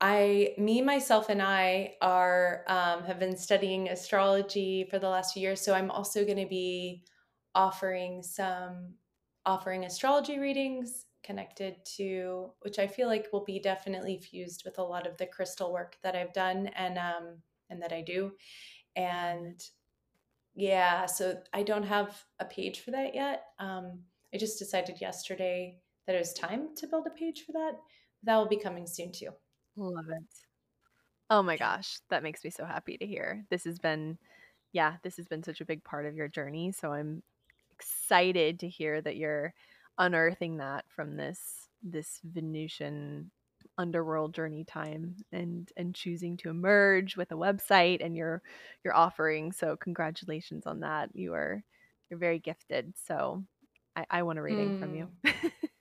I, 0.00 0.54
me, 0.56 0.80
myself, 0.80 1.28
and 1.28 1.42
I 1.42 1.94
are 2.00 2.64
um, 2.66 3.04
have 3.04 3.18
been 3.18 3.36
studying 3.36 3.88
astrology 3.88 4.86
for 4.90 4.98
the 4.98 5.08
last 5.08 5.34
few 5.34 5.42
years. 5.42 5.60
So 5.60 5.74
I'm 5.74 5.90
also 5.90 6.24
going 6.24 6.38
to 6.38 6.48
be 6.48 7.04
offering 7.54 8.22
some 8.22 8.94
offering 9.44 9.84
astrology 9.84 10.38
readings 10.38 11.04
connected 11.22 11.76
to 11.84 12.50
which 12.62 12.78
I 12.78 12.86
feel 12.86 13.06
like 13.06 13.26
will 13.32 13.44
be 13.44 13.60
definitely 13.60 14.18
fused 14.18 14.62
with 14.64 14.78
a 14.78 14.82
lot 14.82 15.06
of 15.06 15.18
the 15.18 15.26
crystal 15.26 15.72
work 15.72 15.96
that 16.02 16.16
I've 16.16 16.32
done 16.32 16.68
and 16.68 16.96
um, 16.96 17.42
and 17.68 17.82
that 17.82 17.92
I 17.92 18.00
do. 18.00 18.32
And 18.96 19.62
yeah, 20.54 21.04
so 21.04 21.38
I 21.52 21.64
don't 21.64 21.82
have 21.82 22.24
a 22.40 22.46
page 22.46 22.80
for 22.80 22.92
that 22.92 23.14
yet. 23.14 23.44
Um, 23.58 24.04
I 24.34 24.38
just 24.38 24.58
decided 24.58 25.02
yesterday 25.02 25.81
that 26.06 26.16
it 26.16 26.18
was 26.18 26.32
time 26.32 26.74
to 26.76 26.86
build 26.86 27.06
a 27.06 27.10
page 27.10 27.44
for 27.46 27.52
that. 27.52 27.72
That 28.24 28.36
will 28.36 28.48
be 28.48 28.56
coming 28.56 28.86
soon 28.86 29.12
too. 29.12 29.30
Love 29.76 30.08
it. 30.08 30.22
Oh 31.30 31.42
my 31.42 31.56
gosh, 31.56 31.98
that 32.10 32.22
makes 32.22 32.44
me 32.44 32.50
so 32.50 32.64
happy 32.64 32.98
to 32.98 33.06
hear. 33.06 33.44
This 33.50 33.64
has 33.64 33.78
been 33.78 34.18
yeah, 34.72 34.96
this 35.02 35.16
has 35.16 35.26
been 35.26 35.42
such 35.42 35.60
a 35.60 35.66
big 35.66 35.84
part 35.84 36.06
of 36.06 36.14
your 36.14 36.28
journey, 36.28 36.72
so 36.72 36.92
I'm 36.92 37.22
excited 37.74 38.60
to 38.60 38.68
hear 38.68 39.00
that 39.02 39.16
you're 39.16 39.52
unearthing 39.98 40.58
that 40.58 40.84
from 40.88 41.16
this 41.16 41.68
this 41.82 42.20
Venusian 42.24 43.30
underworld 43.78 44.34
journey 44.34 44.64
time 44.64 45.16
and 45.32 45.70
and 45.76 45.94
choosing 45.94 46.36
to 46.36 46.50
emerge 46.50 47.16
with 47.16 47.32
a 47.32 47.36
website 47.36 48.04
and 48.04 48.16
your 48.16 48.42
your 48.84 48.94
offering. 48.94 49.52
So 49.52 49.76
congratulations 49.76 50.66
on 50.66 50.80
that. 50.80 51.10
You 51.14 51.34
are 51.34 51.62
you're 52.10 52.18
very 52.18 52.38
gifted. 52.38 52.94
So 53.06 53.44
I, 53.96 54.06
I 54.10 54.22
want 54.22 54.38
a 54.38 54.42
reading 54.42 54.78
from 54.78 54.94
you. 54.94 55.08
Hmm. 55.24 55.48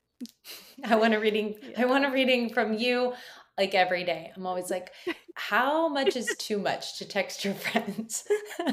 I 0.86 0.96
want 0.96 1.14
a 1.14 1.20
reading. 1.20 1.56
I 1.78 1.86
want 1.86 2.06
a 2.06 2.12
reading 2.12 2.50
from 2.54 2.74
you 2.74 3.14
like 3.58 3.74
every 3.76 4.04
day. 4.04 4.32
I'm 4.36 4.46
always 4.46 4.70
like, 4.72 4.92
how 5.36 5.88
much 5.88 6.16
is 6.16 6.28
too 6.38 6.58
much 6.58 6.98
to 7.00 7.06
text 7.06 7.46
your 7.46 7.54
friends? 7.54 8.24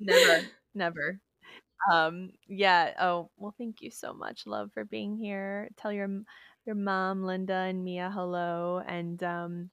Never. 0.00 0.46
Never. 0.74 1.20
Um, 1.92 2.30
yeah. 2.48 2.92
Oh, 3.00 3.30
well, 3.36 3.54
thank 3.58 3.82
you 3.82 3.90
so 3.90 4.12
much, 4.12 4.46
love, 4.46 4.70
for 4.74 4.84
being 4.84 5.16
here. 5.16 5.68
Tell 5.76 5.92
your 5.92 6.08
your 6.66 6.74
mom, 6.74 7.22
Linda, 7.24 7.54
and 7.54 7.84
Mia 7.84 8.10
hello, 8.12 8.82
and 8.86 9.22
um, 9.22 9.70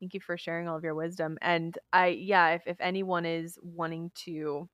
thank 0.00 0.14
you 0.14 0.20
for 0.20 0.36
sharing 0.36 0.68
all 0.68 0.76
of 0.76 0.84
your 0.84 0.94
wisdom. 0.94 1.38
And 1.40 1.76
I, 1.92 2.08
yeah, 2.08 2.50
if 2.50 2.62
if 2.66 2.76
anyone 2.80 3.24
is 3.26 3.58
wanting 3.62 4.10
to 4.26 4.68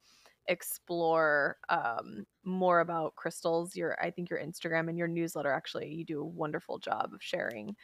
explore 0.50 1.58
um 1.70 2.26
more 2.44 2.80
about 2.80 3.16
crystals, 3.16 3.76
your 3.76 4.02
I 4.04 4.10
think 4.12 4.30
your 4.30 4.40
Instagram 4.40 4.90
and 4.90 4.98
your 4.98 5.08
newsletter 5.08 5.52
actually 5.52 5.94
you 5.94 6.04
do 6.04 6.20
a 6.20 6.26
wonderful 6.26 6.78
job 6.80 7.14
of 7.14 7.22
sharing 7.22 7.76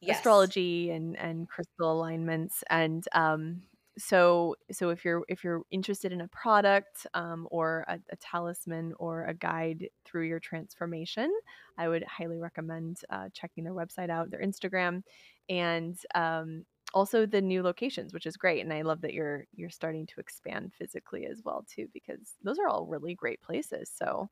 Yes. 0.00 0.48
astrology 0.48 0.90
and 0.90 1.16
and 1.18 1.48
crystal 1.48 1.92
alignments 1.92 2.64
and 2.70 3.04
um 3.12 3.62
so 3.98 4.56
so 4.72 4.88
if 4.90 5.04
you're 5.04 5.24
if 5.28 5.44
you're 5.44 5.62
interested 5.70 6.12
in 6.12 6.20
a 6.22 6.28
product 6.28 7.06
um, 7.14 7.46
or 7.50 7.84
a, 7.88 8.00
a 8.10 8.16
talisman 8.16 8.94
or 8.98 9.24
a 9.26 9.34
guide 9.34 9.88
through 10.04 10.26
your 10.26 10.40
transformation 10.40 11.30
i 11.78 11.88
would 11.88 12.02
highly 12.04 12.38
recommend 12.38 13.00
uh, 13.10 13.28
checking 13.34 13.64
their 13.64 13.74
website 13.74 14.08
out 14.10 14.30
their 14.30 14.40
instagram 14.40 15.02
and 15.48 15.98
um, 16.14 16.64
also 16.94 17.26
the 17.26 17.40
new 17.40 17.62
locations 17.62 18.12
which 18.12 18.26
is 18.26 18.36
great 18.36 18.60
and 18.60 18.72
i 18.72 18.82
love 18.82 19.00
that 19.00 19.14
you're 19.14 19.46
you're 19.54 19.70
starting 19.70 20.06
to 20.06 20.20
expand 20.20 20.72
physically 20.72 21.26
as 21.26 21.42
well 21.44 21.64
too 21.68 21.88
because 21.92 22.34
those 22.42 22.58
are 22.58 22.68
all 22.68 22.86
really 22.86 23.14
great 23.14 23.40
places 23.40 23.90
so 23.94 24.28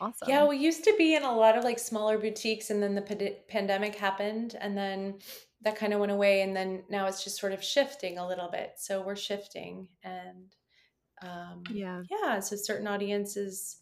awesome. 0.00 0.28
Yeah, 0.28 0.46
we 0.46 0.56
used 0.58 0.84
to 0.84 0.94
be 0.96 1.14
in 1.14 1.22
a 1.22 1.34
lot 1.34 1.56
of 1.56 1.64
like 1.64 1.78
smaller 1.78 2.18
boutiques 2.18 2.70
and 2.70 2.82
then 2.82 2.94
the 2.94 3.02
pand- 3.02 3.36
pandemic 3.48 3.94
happened 3.96 4.56
and 4.60 4.76
then 4.76 5.18
that 5.62 5.76
kind 5.76 5.92
of 5.92 6.00
went 6.00 6.12
away 6.12 6.42
and 6.42 6.54
then 6.56 6.84
now 6.88 7.06
it's 7.06 7.22
just 7.24 7.38
sort 7.38 7.52
of 7.52 7.62
shifting 7.62 8.18
a 8.18 8.26
little 8.26 8.48
bit. 8.48 8.74
So 8.76 9.02
we're 9.02 9.16
shifting 9.16 9.88
and 10.02 10.54
um 11.22 11.62
yeah 11.70 12.02
yeah, 12.10 12.40
so 12.40 12.56
certain 12.56 12.86
audiences 12.86 13.78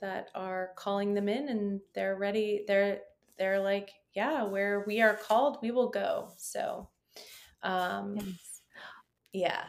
that 0.00 0.28
are 0.34 0.72
calling 0.76 1.14
them 1.14 1.28
in 1.28 1.48
and 1.48 1.80
they're 1.94 2.16
ready 2.16 2.64
they're 2.66 3.00
they're 3.38 3.60
like, 3.60 3.90
yeah, 4.14 4.42
where 4.42 4.84
we 4.86 5.00
are 5.00 5.14
called, 5.14 5.58
we 5.62 5.70
will 5.70 5.88
go. 5.88 6.32
So 6.36 6.90
um 7.62 8.16
yes 8.16 8.62
yeah. 9.32 9.64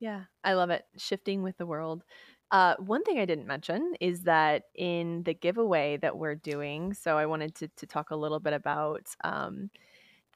Yeah, 0.00 0.24
I 0.42 0.54
love 0.54 0.70
it. 0.70 0.84
Shifting 0.96 1.42
with 1.42 1.56
the 1.56 1.66
world. 1.66 2.04
Uh, 2.50 2.74
one 2.78 3.02
thing 3.04 3.18
I 3.18 3.24
didn't 3.24 3.46
mention 3.46 3.94
is 4.00 4.22
that 4.22 4.64
in 4.74 5.22
the 5.24 5.34
giveaway 5.34 5.96
that 5.98 6.16
we're 6.16 6.34
doing, 6.34 6.92
so 6.94 7.16
I 7.18 7.26
wanted 7.26 7.54
to 7.56 7.68
to 7.68 7.86
talk 7.86 8.10
a 8.10 8.16
little 8.16 8.38
bit 8.40 8.52
about 8.52 9.06
um, 9.24 9.70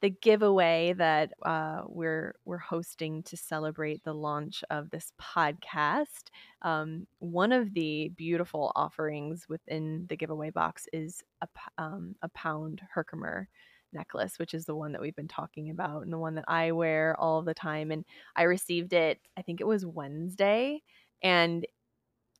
the 0.01 0.09
giveaway 0.09 0.93
that 0.93 1.31
uh, 1.43 1.83
we're 1.87 2.35
we're 2.45 2.57
hosting 2.57 3.23
to 3.23 3.37
celebrate 3.37 4.03
the 4.03 4.13
launch 4.13 4.63
of 4.69 4.89
this 4.91 5.11
podcast. 5.21 6.29
Um, 6.63 7.07
one 7.19 7.51
of 7.51 7.73
the 7.73 8.09
beautiful 8.17 8.71
offerings 8.75 9.47
within 9.49 10.05
the 10.09 10.17
giveaway 10.17 10.49
box 10.51 10.87
is 10.93 11.23
a, 11.41 11.47
um, 11.77 12.15
a 12.21 12.29
pound 12.29 12.81
Herkimer 12.91 13.47
necklace, 13.93 14.39
which 14.39 14.53
is 14.53 14.65
the 14.65 14.75
one 14.75 14.91
that 14.93 15.01
we've 15.01 15.15
been 15.15 15.27
talking 15.27 15.69
about 15.69 16.03
and 16.03 16.13
the 16.13 16.17
one 16.17 16.35
that 16.35 16.45
I 16.47 16.71
wear 16.71 17.15
all 17.19 17.41
the 17.41 17.53
time. 17.53 17.91
And 17.91 18.05
I 18.35 18.43
received 18.43 18.93
it, 18.93 19.19
I 19.37 19.41
think 19.41 19.61
it 19.61 19.67
was 19.67 19.85
Wednesday, 19.85 20.81
and 21.23 21.65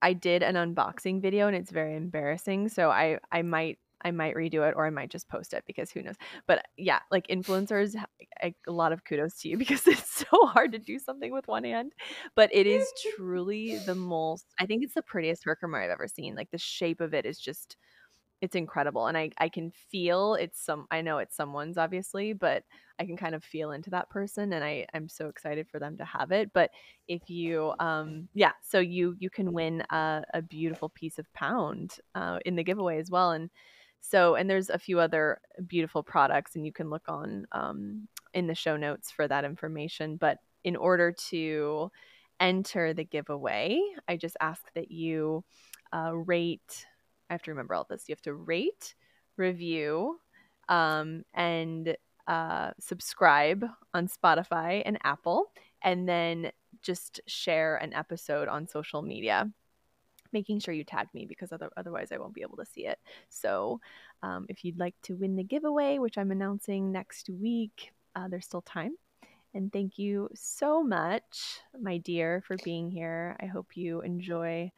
I 0.02 0.14
did 0.14 0.44
an 0.44 0.56
unboxing 0.56 1.22
video 1.22 1.48
and 1.48 1.56
it's 1.56 1.72
very 1.72 1.96
embarrassing. 1.96 2.70
So 2.70 2.90
I 2.90 3.20
I 3.32 3.42
might 3.42 3.80
I 4.02 4.12
might 4.12 4.36
redo 4.36 4.68
it 4.68 4.76
or 4.78 4.86
I 4.86 4.92
might 4.92 5.10
just 5.10 5.28
post 5.28 5.54
it 5.54 5.64
because 5.68 5.92
who 5.92 6.02
knows. 6.02 6.16
But 6.48 6.66
yeah, 6.78 7.00
like 7.12 7.28
influencers, 7.28 7.96
a 8.42 8.54
lot 8.68 8.94
of 8.94 9.04
kudos 9.04 9.40
to 9.40 9.50
you 9.50 9.58
because 9.64 9.86
it's 9.88 10.26
so 10.30 10.46
hard 10.48 10.72
to 10.72 10.80
do 10.80 11.00
something 11.00 11.34
with 11.34 11.48
one 11.48 11.64
hand. 11.64 11.94
But 12.36 12.50
it 12.54 12.68
is 12.68 12.88
truly 13.16 13.78
the 13.80 13.96
most. 13.96 14.46
I 14.60 14.66
think 14.66 14.84
it's 14.84 14.94
the 14.94 15.02
prettiest 15.02 15.44
Herkimer 15.44 15.82
I've 15.82 15.90
ever 15.90 16.08
seen. 16.08 16.36
Like 16.36 16.52
the 16.52 16.58
shape 16.58 17.02
of 17.02 17.14
it 17.14 17.26
is 17.26 17.40
just 17.40 17.76
it's 18.42 18.56
incredible, 18.56 19.08
and 19.08 19.18
I 19.18 19.32
I 19.38 19.50
can 19.50 19.72
feel 19.72 20.36
it's 20.36 20.62
some 20.64 20.88
I 20.92 21.02
know 21.02 21.18
it's 21.18 21.36
someone's 21.36 21.78
obviously, 21.78 22.34
but 22.34 22.64
I 23.00 23.06
can 23.06 23.18
kind 23.18 23.36
of 23.36 23.44
feel 23.44 23.72
into 23.72 23.90
that 23.92 24.10
person, 24.10 24.54
and 24.54 24.64
I 24.64 24.86
I'm 24.94 25.10
so 25.10 25.28
excited 25.28 25.68
for 25.70 25.80
them 25.80 25.98
to 25.98 26.06
have 26.06 26.32
it. 26.32 26.52
But 26.54 26.72
if 27.08 27.30
you 27.30 27.74
um 27.80 28.30
yeah, 28.34 28.54
so 28.62 28.80
you 28.80 29.16
you 29.20 29.30
can 29.30 29.54
win 29.54 29.84
a, 29.92 30.24
a 30.34 30.42
beautiful 30.42 30.90
piece 30.90 31.20
of 31.20 31.32
pound 31.34 31.98
uh, 32.16 32.40
in 32.46 32.56
the 32.56 32.64
giveaway 32.64 33.00
as 33.00 33.10
well, 33.12 33.32
and 33.32 33.50
so 34.02 34.36
and 34.36 34.50
there's 34.50 34.70
a 34.70 34.80
few 34.80 35.00
other 35.00 35.42
beautiful 35.68 36.04
products, 36.04 36.56
and 36.56 36.66
you 36.66 36.72
can 36.72 36.90
look 36.90 37.10
on 37.10 37.46
um 37.52 38.08
in 38.34 38.48
the 38.48 38.56
show 38.56 38.78
notes 38.78 39.12
for 39.12 39.28
that 39.28 39.44
information. 39.46 40.16
But 40.18 40.38
in 40.64 40.76
order 40.76 41.12
to 41.30 41.92
enter 42.40 42.94
the 42.94 43.04
giveaway, 43.04 43.82
I 44.08 44.18
just 44.18 44.38
ask 44.40 44.62
that 44.76 44.92
you 44.92 45.44
uh, 45.94 46.16
rate 46.16 46.86
I 47.30 47.34
have 47.34 47.44
to 47.44 47.52
remember 47.52 47.76
all 47.76 47.86
this. 47.90 48.06
You 48.08 48.14
have 48.14 48.22
to 48.24 48.34
rate, 48.34 48.96
review, 49.38 50.20
um, 50.68 51.24
and 51.34 51.96
uh, 52.28 52.72
subscribe 52.80 53.66
on 53.94 54.08
Spotify 54.08 54.84
and 54.86 54.98
Apple, 55.04 55.52
and 55.84 56.08
then 56.08 56.52
just 56.82 57.20
share 57.28 57.78
an 57.78 57.94
episode 57.94 58.48
on 58.48 58.68
social 58.68 59.02
media. 59.02 59.50
Making 60.32 60.60
sure 60.60 60.74
you 60.74 60.84
tag 60.84 61.08
me 61.14 61.26
because 61.26 61.52
other, 61.52 61.70
otherwise 61.76 62.12
I 62.12 62.18
won't 62.18 62.36
be 62.36 62.44
able 62.44 62.58
to 62.58 62.66
see 62.66 62.86
it. 62.86 63.00
So, 63.30 63.80
um, 64.22 64.46
if 64.48 64.64
you'd 64.64 64.78
like 64.78 64.94
to 65.04 65.16
win 65.16 65.36
the 65.36 65.44
giveaway, 65.44 65.98
which 65.98 66.20
I'm 66.20 66.30
announcing 66.30 66.92
next 66.92 67.30
week, 67.30 67.92
uh, 68.16 68.28
there's 68.28 68.46
still 68.46 68.62
time. 68.62 68.96
And 69.56 69.74
thank 69.74 69.98
you 69.98 70.30
so 70.36 70.84
much, 70.84 71.60
my 71.82 71.98
dear, 71.98 72.44
for 72.46 72.58
being 72.64 72.92
here. 72.92 73.36
I 73.40 73.48
hope 73.48 73.76
you 73.76 74.02
enjoy 74.02 74.72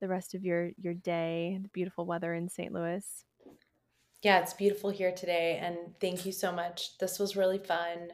the 0.00 0.08
rest 0.08 0.34
of 0.34 0.44
your 0.44 0.70
your 0.76 0.94
day, 0.94 1.58
the 1.62 1.68
beautiful 1.68 2.06
weather 2.06 2.34
in 2.34 2.48
St. 2.48 2.72
Louis. 2.72 3.04
Yeah, 4.22 4.40
it's 4.40 4.52
beautiful 4.52 4.90
here 4.90 5.12
today, 5.12 5.58
and 5.62 5.76
thank 6.00 6.26
you 6.26 6.32
so 6.32 6.52
much. 6.52 6.98
This 6.98 7.18
was 7.18 7.36
really 7.36 7.58
fun. 7.58 8.10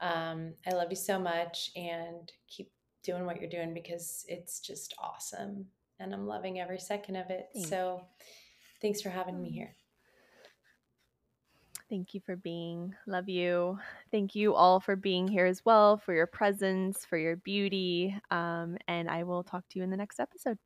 Um, 0.00 0.54
I 0.66 0.74
love 0.74 0.88
you 0.90 0.96
so 0.96 1.18
much, 1.18 1.70
and 1.76 2.30
keep 2.48 2.70
doing 3.04 3.24
what 3.24 3.40
you're 3.40 3.50
doing 3.50 3.74
because 3.74 4.24
it's 4.28 4.60
just 4.60 4.94
awesome, 4.98 5.66
and 6.00 6.12
I'm 6.12 6.26
loving 6.26 6.58
every 6.58 6.80
second 6.80 7.16
of 7.16 7.30
it. 7.30 7.48
Thank 7.54 7.66
So, 7.68 8.02
thanks 8.82 9.00
for 9.00 9.10
having 9.10 9.40
me 9.40 9.50
here. 9.50 9.74
Thank 11.90 12.14
you 12.14 12.20
for 12.24 12.34
being. 12.34 12.94
Love 13.06 13.28
you. 13.28 13.78
Thank 14.10 14.34
you 14.34 14.54
all 14.54 14.80
for 14.80 14.96
being 14.96 15.28
here 15.28 15.46
as 15.46 15.64
well, 15.64 15.98
for 15.98 16.14
your 16.14 16.26
presence, 16.26 17.04
for 17.04 17.18
your 17.18 17.36
beauty. 17.36 18.16
Um, 18.30 18.78
and 18.88 19.08
I 19.08 19.22
will 19.22 19.44
talk 19.44 19.68
to 19.68 19.78
you 19.78 19.84
in 19.84 19.90
the 19.90 19.96
next 19.96 20.18
episode. 20.18 20.58